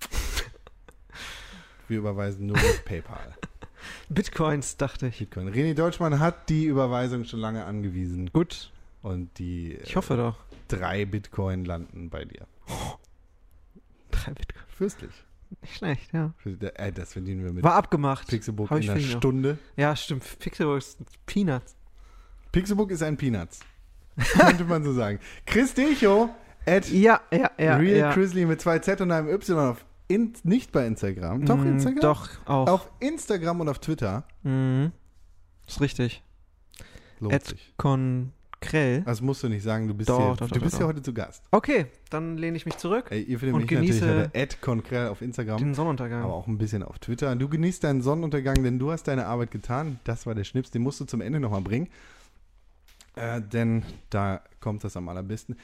Wir 1.88 1.98
überweisen 1.98 2.46
nur 2.46 2.56
mit 2.56 2.84
PayPal. 2.84 3.34
Bitcoins, 4.08 4.76
dachte 4.76 5.08
ich. 5.08 5.18
Bitcoin. 5.18 5.48
René 5.52 5.74
Deutschmann 5.74 6.18
hat 6.20 6.48
die 6.48 6.66
Überweisung 6.66 7.24
schon 7.24 7.40
lange 7.40 7.64
angewiesen 7.64 8.30
Gut, 8.32 8.70
und 9.02 9.36
die 9.38 9.74
ich 9.82 9.96
hoffe 9.96 10.16
doch. 10.16 10.36
äh, 10.36 10.76
drei 10.76 11.04
Bitcoin 11.04 11.64
landen 11.64 12.08
bei 12.10 12.24
dir. 12.24 12.46
Drei 14.10 14.32
Bitcoin. 14.34 14.62
Fürstlich. 14.68 15.10
Nicht 15.60 15.76
schlecht, 15.76 16.12
ja. 16.12 16.32
Für- 16.38 16.56
Äh, 16.78 16.92
das 16.92 17.12
verdienen 17.12 17.44
wir 17.44 17.52
mit 17.52 17.62
War 17.64 17.74
abgemacht. 17.74 18.28
Pixelbook 18.28 18.70
Hab 18.70 18.78
in 18.78 18.84
ich 18.84 18.90
einer. 18.90 19.00
Stunde. 19.00 19.58
Ja, 19.76 19.94
stimmt. 19.94 20.24
Pixelbook 20.38 20.78
ist 20.78 20.98
Peanuts. 21.26 21.76
Pixelbook 22.52 22.90
ist 22.90 23.02
ein 23.02 23.16
Peanuts. 23.16 23.60
Könnte 24.38 24.64
man 24.64 24.82
so 24.84 24.92
sagen. 24.92 25.18
Chris 25.46 25.74
Decho 25.74 26.30
at 26.66 26.88
Ja, 26.90 27.20
ja, 27.32 27.50
ja. 27.58 27.76
Real 27.76 27.96
ja. 27.98 28.12
Grizzly 28.12 28.44
mit 28.46 28.60
zwei 28.60 28.78
Z 28.78 29.00
und 29.00 29.10
einem 29.10 29.28
Y 29.28 29.58
auf 29.58 29.84
in, 30.08 30.34
nicht 30.42 30.72
bei 30.72 30.86
Instagram. 30.86 31.46
Doch 31.46 31.56
Mm, 31.56 31.66
Instagram? 31.68 32.00
Doch, 32.00 32.28
auch. 32.44 32.68
Auf 32.68 32.90
Instagram 33.00 33.60
und 33.60 33.68
auf 33.70 33.78
Twitter. 33.78 34.24
Mhm. 34.42 34.92
Ist 35.66 35.80
richtig. 35.80 36.22
Lohnt 37.20 37.34
At 37.34 37.44
sich. 37.46 37.72
Konkrell. 38.62 39.02
Das 39.02 39.20
musst 39.20 39.42
du 39.42 39.48
nicht 39.48 39.62
sagen, 39.62 39.88
du 39.88 39.94
bist, 39.94 40.08
Doch, 40.08 40.18
hier, 40.18 40.36
doch, 40.36 40.48
du 40.48 40.54
doch, 40.54 40.62
bist 40.62 40.78
ja 40.78 40.86
heute 40.86 41.02
zu 41.02 41.12
Gast. 41.12 41.44
Okay, 41.50 41.86
dann 42.10 42.36
lehne 42.38 42.56
ich 42.56 42.64
mich 42.64 42.76
zurück. 42.76 43.06
Ey, 43.10 43.22
ihr 43.22 43.38
findet 43.38 43.54
Und 43.54 43.60
mich 43.62 43.70
genieße 43.70 44.04
natürlich 44.04 44.60
Konkrell 44.60 45.08
auf 45.08 45.20
Instagram, 45.20 45.58
Den 45.58 45.74
Sonnenuntergang. 45.74 46.22
aber 46.22 46.34
auch 46.34 46.46
ein 46.46 46.58
bisschen 46.58 46.82
auf 46.82 46.98
Twitter. 46.98 47.34
Du 47.36 47.48
genießt 47.48 47.84
deinen 47.84 48.02
Sonnenuntergang, 48.02 48.62
denn 48.62 48.78
du 48.78 48.92
hast 48.92 49.04
deine 49.08 49.26
Arbeit 49.26 49.50
getan. 49.50 49.98
Das 50.04 50.26
war 50.26 50.34
der 50.34 50.44
Schnips, 50.44 50.70
den 50.70 50.82
musst 50.82 51.00
du 51.00 51.04
zum 51.04 51.20
Ende 51.20 51.40
nochmal 51.40 51.62
bringen. 51.62 51.88
Äh, 53.14 53.42
denn 53.42 53.82
da 54.10 54.42
kommt 54.60 54.84
das 54.84 54.96
am 54.96 55.08
allerbesten. 55.08 55.56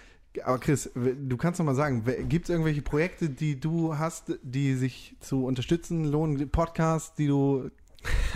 Aber 0.44 0.58
Chris, 0.58 0.90
du 0.94 1.36
kannst 1.36 1.58
noch 1.58 1.66
mal 1.66 1.74
sagen, 1.74 2.04
gibt 2.28 2.44
es 2.44 2.50
irgendwelche 2.50 2.82
Projekte, 2.82 3.30
die 3.30 3.58
du 3.58 3.96
hast, 3.96 4.38
die 4.42 4.74
sich 4.74 5.16
zu 5.20 5.44
unterstützen 5.44 6.04
lohnen? 6.04 6.50
Podcasts, 6.50 7.14
die 7.14 7.26
du 7.26 7.70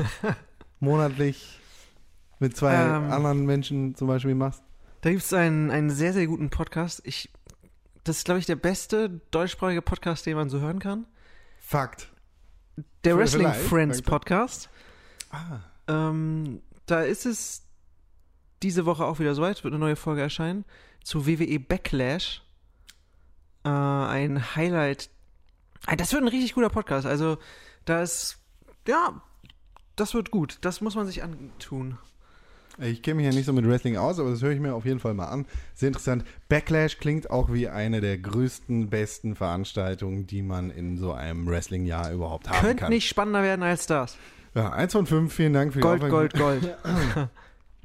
monatlich 0.81 1.61
mit 2.43 2.57
zwei 2.57 2.75
Ähm. 2.75 3.11
anderen 3.11 3.47
Menschen 3.47 3.95
zum 3.95 4.09
Beispiel 4.09 4.35
machst? 4.35 4.63
Da 5.01 5.11
gibt 5.11 5.23
es 5.23 5.33
einen, 5.33 5.71
einen 5.71 5.91
sehr, 5.91 6.13
sehr 6.13 6.27
guten 6.27 6.51
Podcast. 6.51 7.01
Ich, 7.05 7.31
das 8.05 8.19
ist, 8.19 8.25
glaube 8.25 8.41
ich, 8.41 8.47
der 8.47 8.57
beste 8.57 9.21
deutschsprachige 9.31 9.81
Podcast, 9.83 10.27
den 10.27 10.37
man 10.37 10.51
so 10.51 10.61
hören 10.61 10.79
kann. 10.79 11.07
Fakt. 11.59 12.13
Der 13.05 13.15
V- 13.15 13.19
Wrestling 13.21 13.47
vielleicht, 13.49 13.69
Friends. 13.69 14.03
Podcast. 14.03 14.69
Ah, 15.31 15.61
Ähm, 15.89 16.61
da 16.87 17.01
ist 17.03 17.27
es 17.27 17.63
diese 18.63 18.87
Woche 18.87 19.05
auch 19.05 19.19
wieder 19.19 19.35
soweit, 19.35 19.65
wird 19.65 19.73
eine 19.75 19.81
neue 19.81 19.97
Folge 19.97 20.21
erscheinen, 20.23 20.65
zu 21.03 21.27
WWE 21.27 21.59
Backlash. 21.59 22.43
Äh, 23.65 23.69
ein 23.69 24.55
Highlight. 24.57 25.11
Ah, 25.87 25.97
Das 25.97 26.13
wird 26.13 26.23
ein 26.23 26.29
richtig 26.29 26.55
guter 26.55 26.71
Podcast. 26.71 27.07
Also, 27.07 27.39
da 27.85 28.03
ist, 28.03 28.39
ja, 28.87 29.21
das 29.97 30.15
wird 30.15 30.31
gut. 30.31 30.59
Das 30.61 30.81
muss 30.81 30.95
man 30.95 31.07
sich 31.07 31.23
antun. 31.25 31.99
Ich 32.79 33.03
kenne 33.03 33.17
mich 33.17 33.27
ja 33.27 33.33
nicht 33.33 33.45
so 33.47 33.53
mit 33.53 33.67
Wrestling 33.69 33.97
aus, 33.97 34.19
aber 34.19 34.31
das 34.31 34.43
höre 34.43 34.53
ich 34.53 34.61
mir 34.61 34.75
auf 34.75 34.85
jeden 34.85 35.01
Fall 35.01 35.15
mal 35.15 35.27
an. 35.27 35.47
Sehr 35.75 35.89
interessant. 35.89 36.25
Backlash 36.49 36.99
klingt 36.99 37.31
auch 37.31 37.53
wie 37.53 37.69
eine 37.69 38.01
der 38.01 38.19
größten, 38.19 38.89
besten 38.89 39.35
Veranstaltungen, 39.37 40.27
die 40.27 40.43
man 40.43 40.71
in 40.71 40.97
so 40.99 41.13
einem 41.13 41.47
Wrestling-Jahr 41.47 42.13
überhaupt 42.13 42.49
haben 42.49 42.61
Könnte 42.61 42.77
kann. 42.85 42.91
nicht 42.91 43.09
spannender 43.09 43.43
werden 43.43 43.63
als 43.63 43.87
das. 43.87 44.17
Ja, 44.55 44.71
eins 44.71 44.93
von 44.93 45.07
fünf, 45.07 45.33
vielen 45.33 45.53
Dank 45.53 45.73
für 45.73 45.79
die 45.81 45.83
Gold. 45.83 46.09
Gold, 46.09 46.35
Gold. 46.35 46.77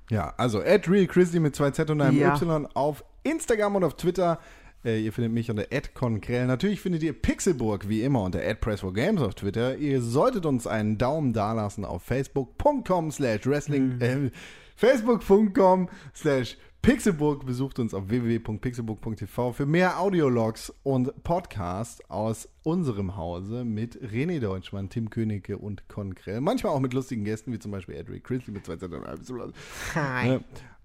Ja, 0.10 0.34
also 0.38 0.62
at 0.62 0.90
Real 0.90 1.06
Christy 1.06 1.40
mit 1.40 1.56
zwei 1.56 1.72
Z 1.72 1.90
und 1.90 2.00
einem 2.02 2.18
Ja. 2.18 2.34
Y 2.36 2.66
auf 2.74 3.04
Instagram 3.24 3.76
und 3.76 3.84
auf 3.84 3.98
Twitter. 3.98 4.40
Äh, 4.86 5.02
ihr 5.02 5.12
findet 5.12 5.34
mich 5.34 5.50
unter 5.52 5.66
@conkrell. 5.94 6.48
Natürlich 6.48 6.80
findet 6.80 7.04
ihr 7.04 7.12
Pixelburg 7.12 7.90
wie 7.90 8.04
immer 8.04 8.24
unter 8.24 8.40
@press4games 8.40 9.20
auf 9.22 9.36
Twitter. 9.36 9.76
Ihr 9.76 10.02
solltet 10.02 10.46
uns 10.46 10.66
einen 10.66 10.98
Daumen 10.98 11.34
dalassen 11.34 11.84
auf 11.84 12.04
facebook.com 12.04 13.12
slash 13.12 13.46
wrestling 13.46 14.00
äh, 14.00 14.32
facebook.com 14.78 15.90
slash 16.16 16.58
Pixelburg 16.82 17.46
besucht 17.46 17.80
uns 17.80 17.94
auf 17.94 18.08
www.pixelburg.tv 18.08 19.52
für 19.52 19.66
mehr 19.66 20.00
Audiologs 20.00 20.74
und 20.84 21.24
Podcasts 21.24 22.02
aus 22.10 22.48
unserem 22.64 23.18
Hause 23.18 23.66
mit 23.66 24.02
René 24.02 24.40
Deutschmann, 24.40 24.88
Tim 24.90 25.10
Königke 25.10 25.58
und 25.58 25.90
Konkrell. 25.90 26.40
Manchmal 26.40 26.72
auch 26.72 26.80
mit 26.80 26.94
lustigen 26.94 27.26
Gästen, 27.26 27.52
wie 27.52 27.60
zum 27.60 27.72
Beispiel 27.72 27.96
Edric 27.96 28.24
Chrisley 28.24 28.54
mit 28.54 28.66
2,5. 28.66 29.54
Hi. 29.96 30.40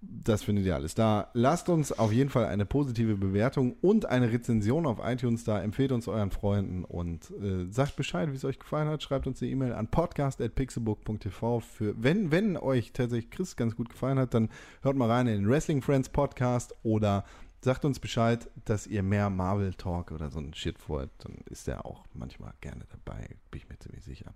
Das 0.05 0.43
findet 0.43 0.65
ihr 0.65 0.75
alles 0.75 0.95
da. 0.95 1.29
Lasst 1.33 1.69
uns 1.69 1.93
auf 1.93 2.11
jeden 2.11 2.29
Fall 2.29 2.45
eine 2.45 2.65
positive 2.65 3.15
Bewertung 3.15 3.77
und 3.81 4.05
eine 4.05 4.33
Rezension 4.33 4.85
auf 4.85 4.99
iTunes 5.01 5.45
da. 5.45 5.61
Empfehlt 5.61 5.93
uns 5.93 6.09
euren 6.09 6.29
Freunden 6.29 6.83
und 6.83 7.31
äh, 7.31 7.71
sagt 7.71 7.95
Bescheid, 7.95 8.29
wie 8.29 8.35
es 8.35 8.43
euch 8.43 8.59
gefallen 8.59 8.89
hat. 8.89 9.01
Schreibt 9.01 9.27
uns 9.27 9.41
eine 9.41 9.51
E-Mail 9.51 9.71
an 9.71 9.87
podcast.pixelbook.tv. 9.87 11.61
Für 11.61 11.95
wenn, 12.03 12.31
wenn 12.31 12.57
euch 12.57 12.91
tatsächlich 12.91 13.31
Chris 13.31 13.55
ganz 13.55 13.77
gut 13.77 13.89
gefallen 13.89 14.19
hat, 14.19 14.33
dann 14.33 14.49
hört 14.81 14.97
mal 14.97 15.09
rein 15.09 15.27
in 15.27 15.35
den 15.35 15.49
Wrestling 15.49 15.81
Friends 15.81 16.09
Podcast 16.09 16.75
oder 16.83 17.23
sagt 17.61 17.85
uns 17.85 18.01
Bescheid, 18.01 18.49
dass 18.65 18.87
ihr 18.87 19.03
mehr 19.03 19.29
Marvel 19.29 19.73
Talk 19.73 20.11
oder 20.11 20.29
so 20.29 20.39
ein 20.39 20.53
Shit 20.53 20.89
wollt. 20.89 21.11
Dann 21.19 21.37
ist 21.49 21.65
er 21.69 21.85
auch 21.85 22.03
manchmal 22.13 22.53
gerne 22.59 22.83
dabei, 22.91 23.37
bin 23.51 23.61
ich 23.61 23.69
mir 23.69 23.79
ziemlich 23.79 24.03
sicher. 24.03 24.33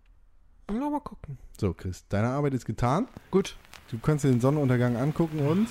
Ja, 0.70 0.90
mal 0.90 1.00
gucken. 1.00 1.38
So, 1.58 1.74
Chris, 1.74 2.06
deine 2.10 2.28
Arbeit 2.28 2.54
ist 2.54 2.66
getan. 2.66 3.08
Gut. 3.32 3.56
Du 3.90 4.00
kannst 4.00 4.26
dir 4.26 4.30
den 4.30 4.42
Sonnenuntergang 4.42 4.98
angucken 4.98 5.40
und 5.48 5.68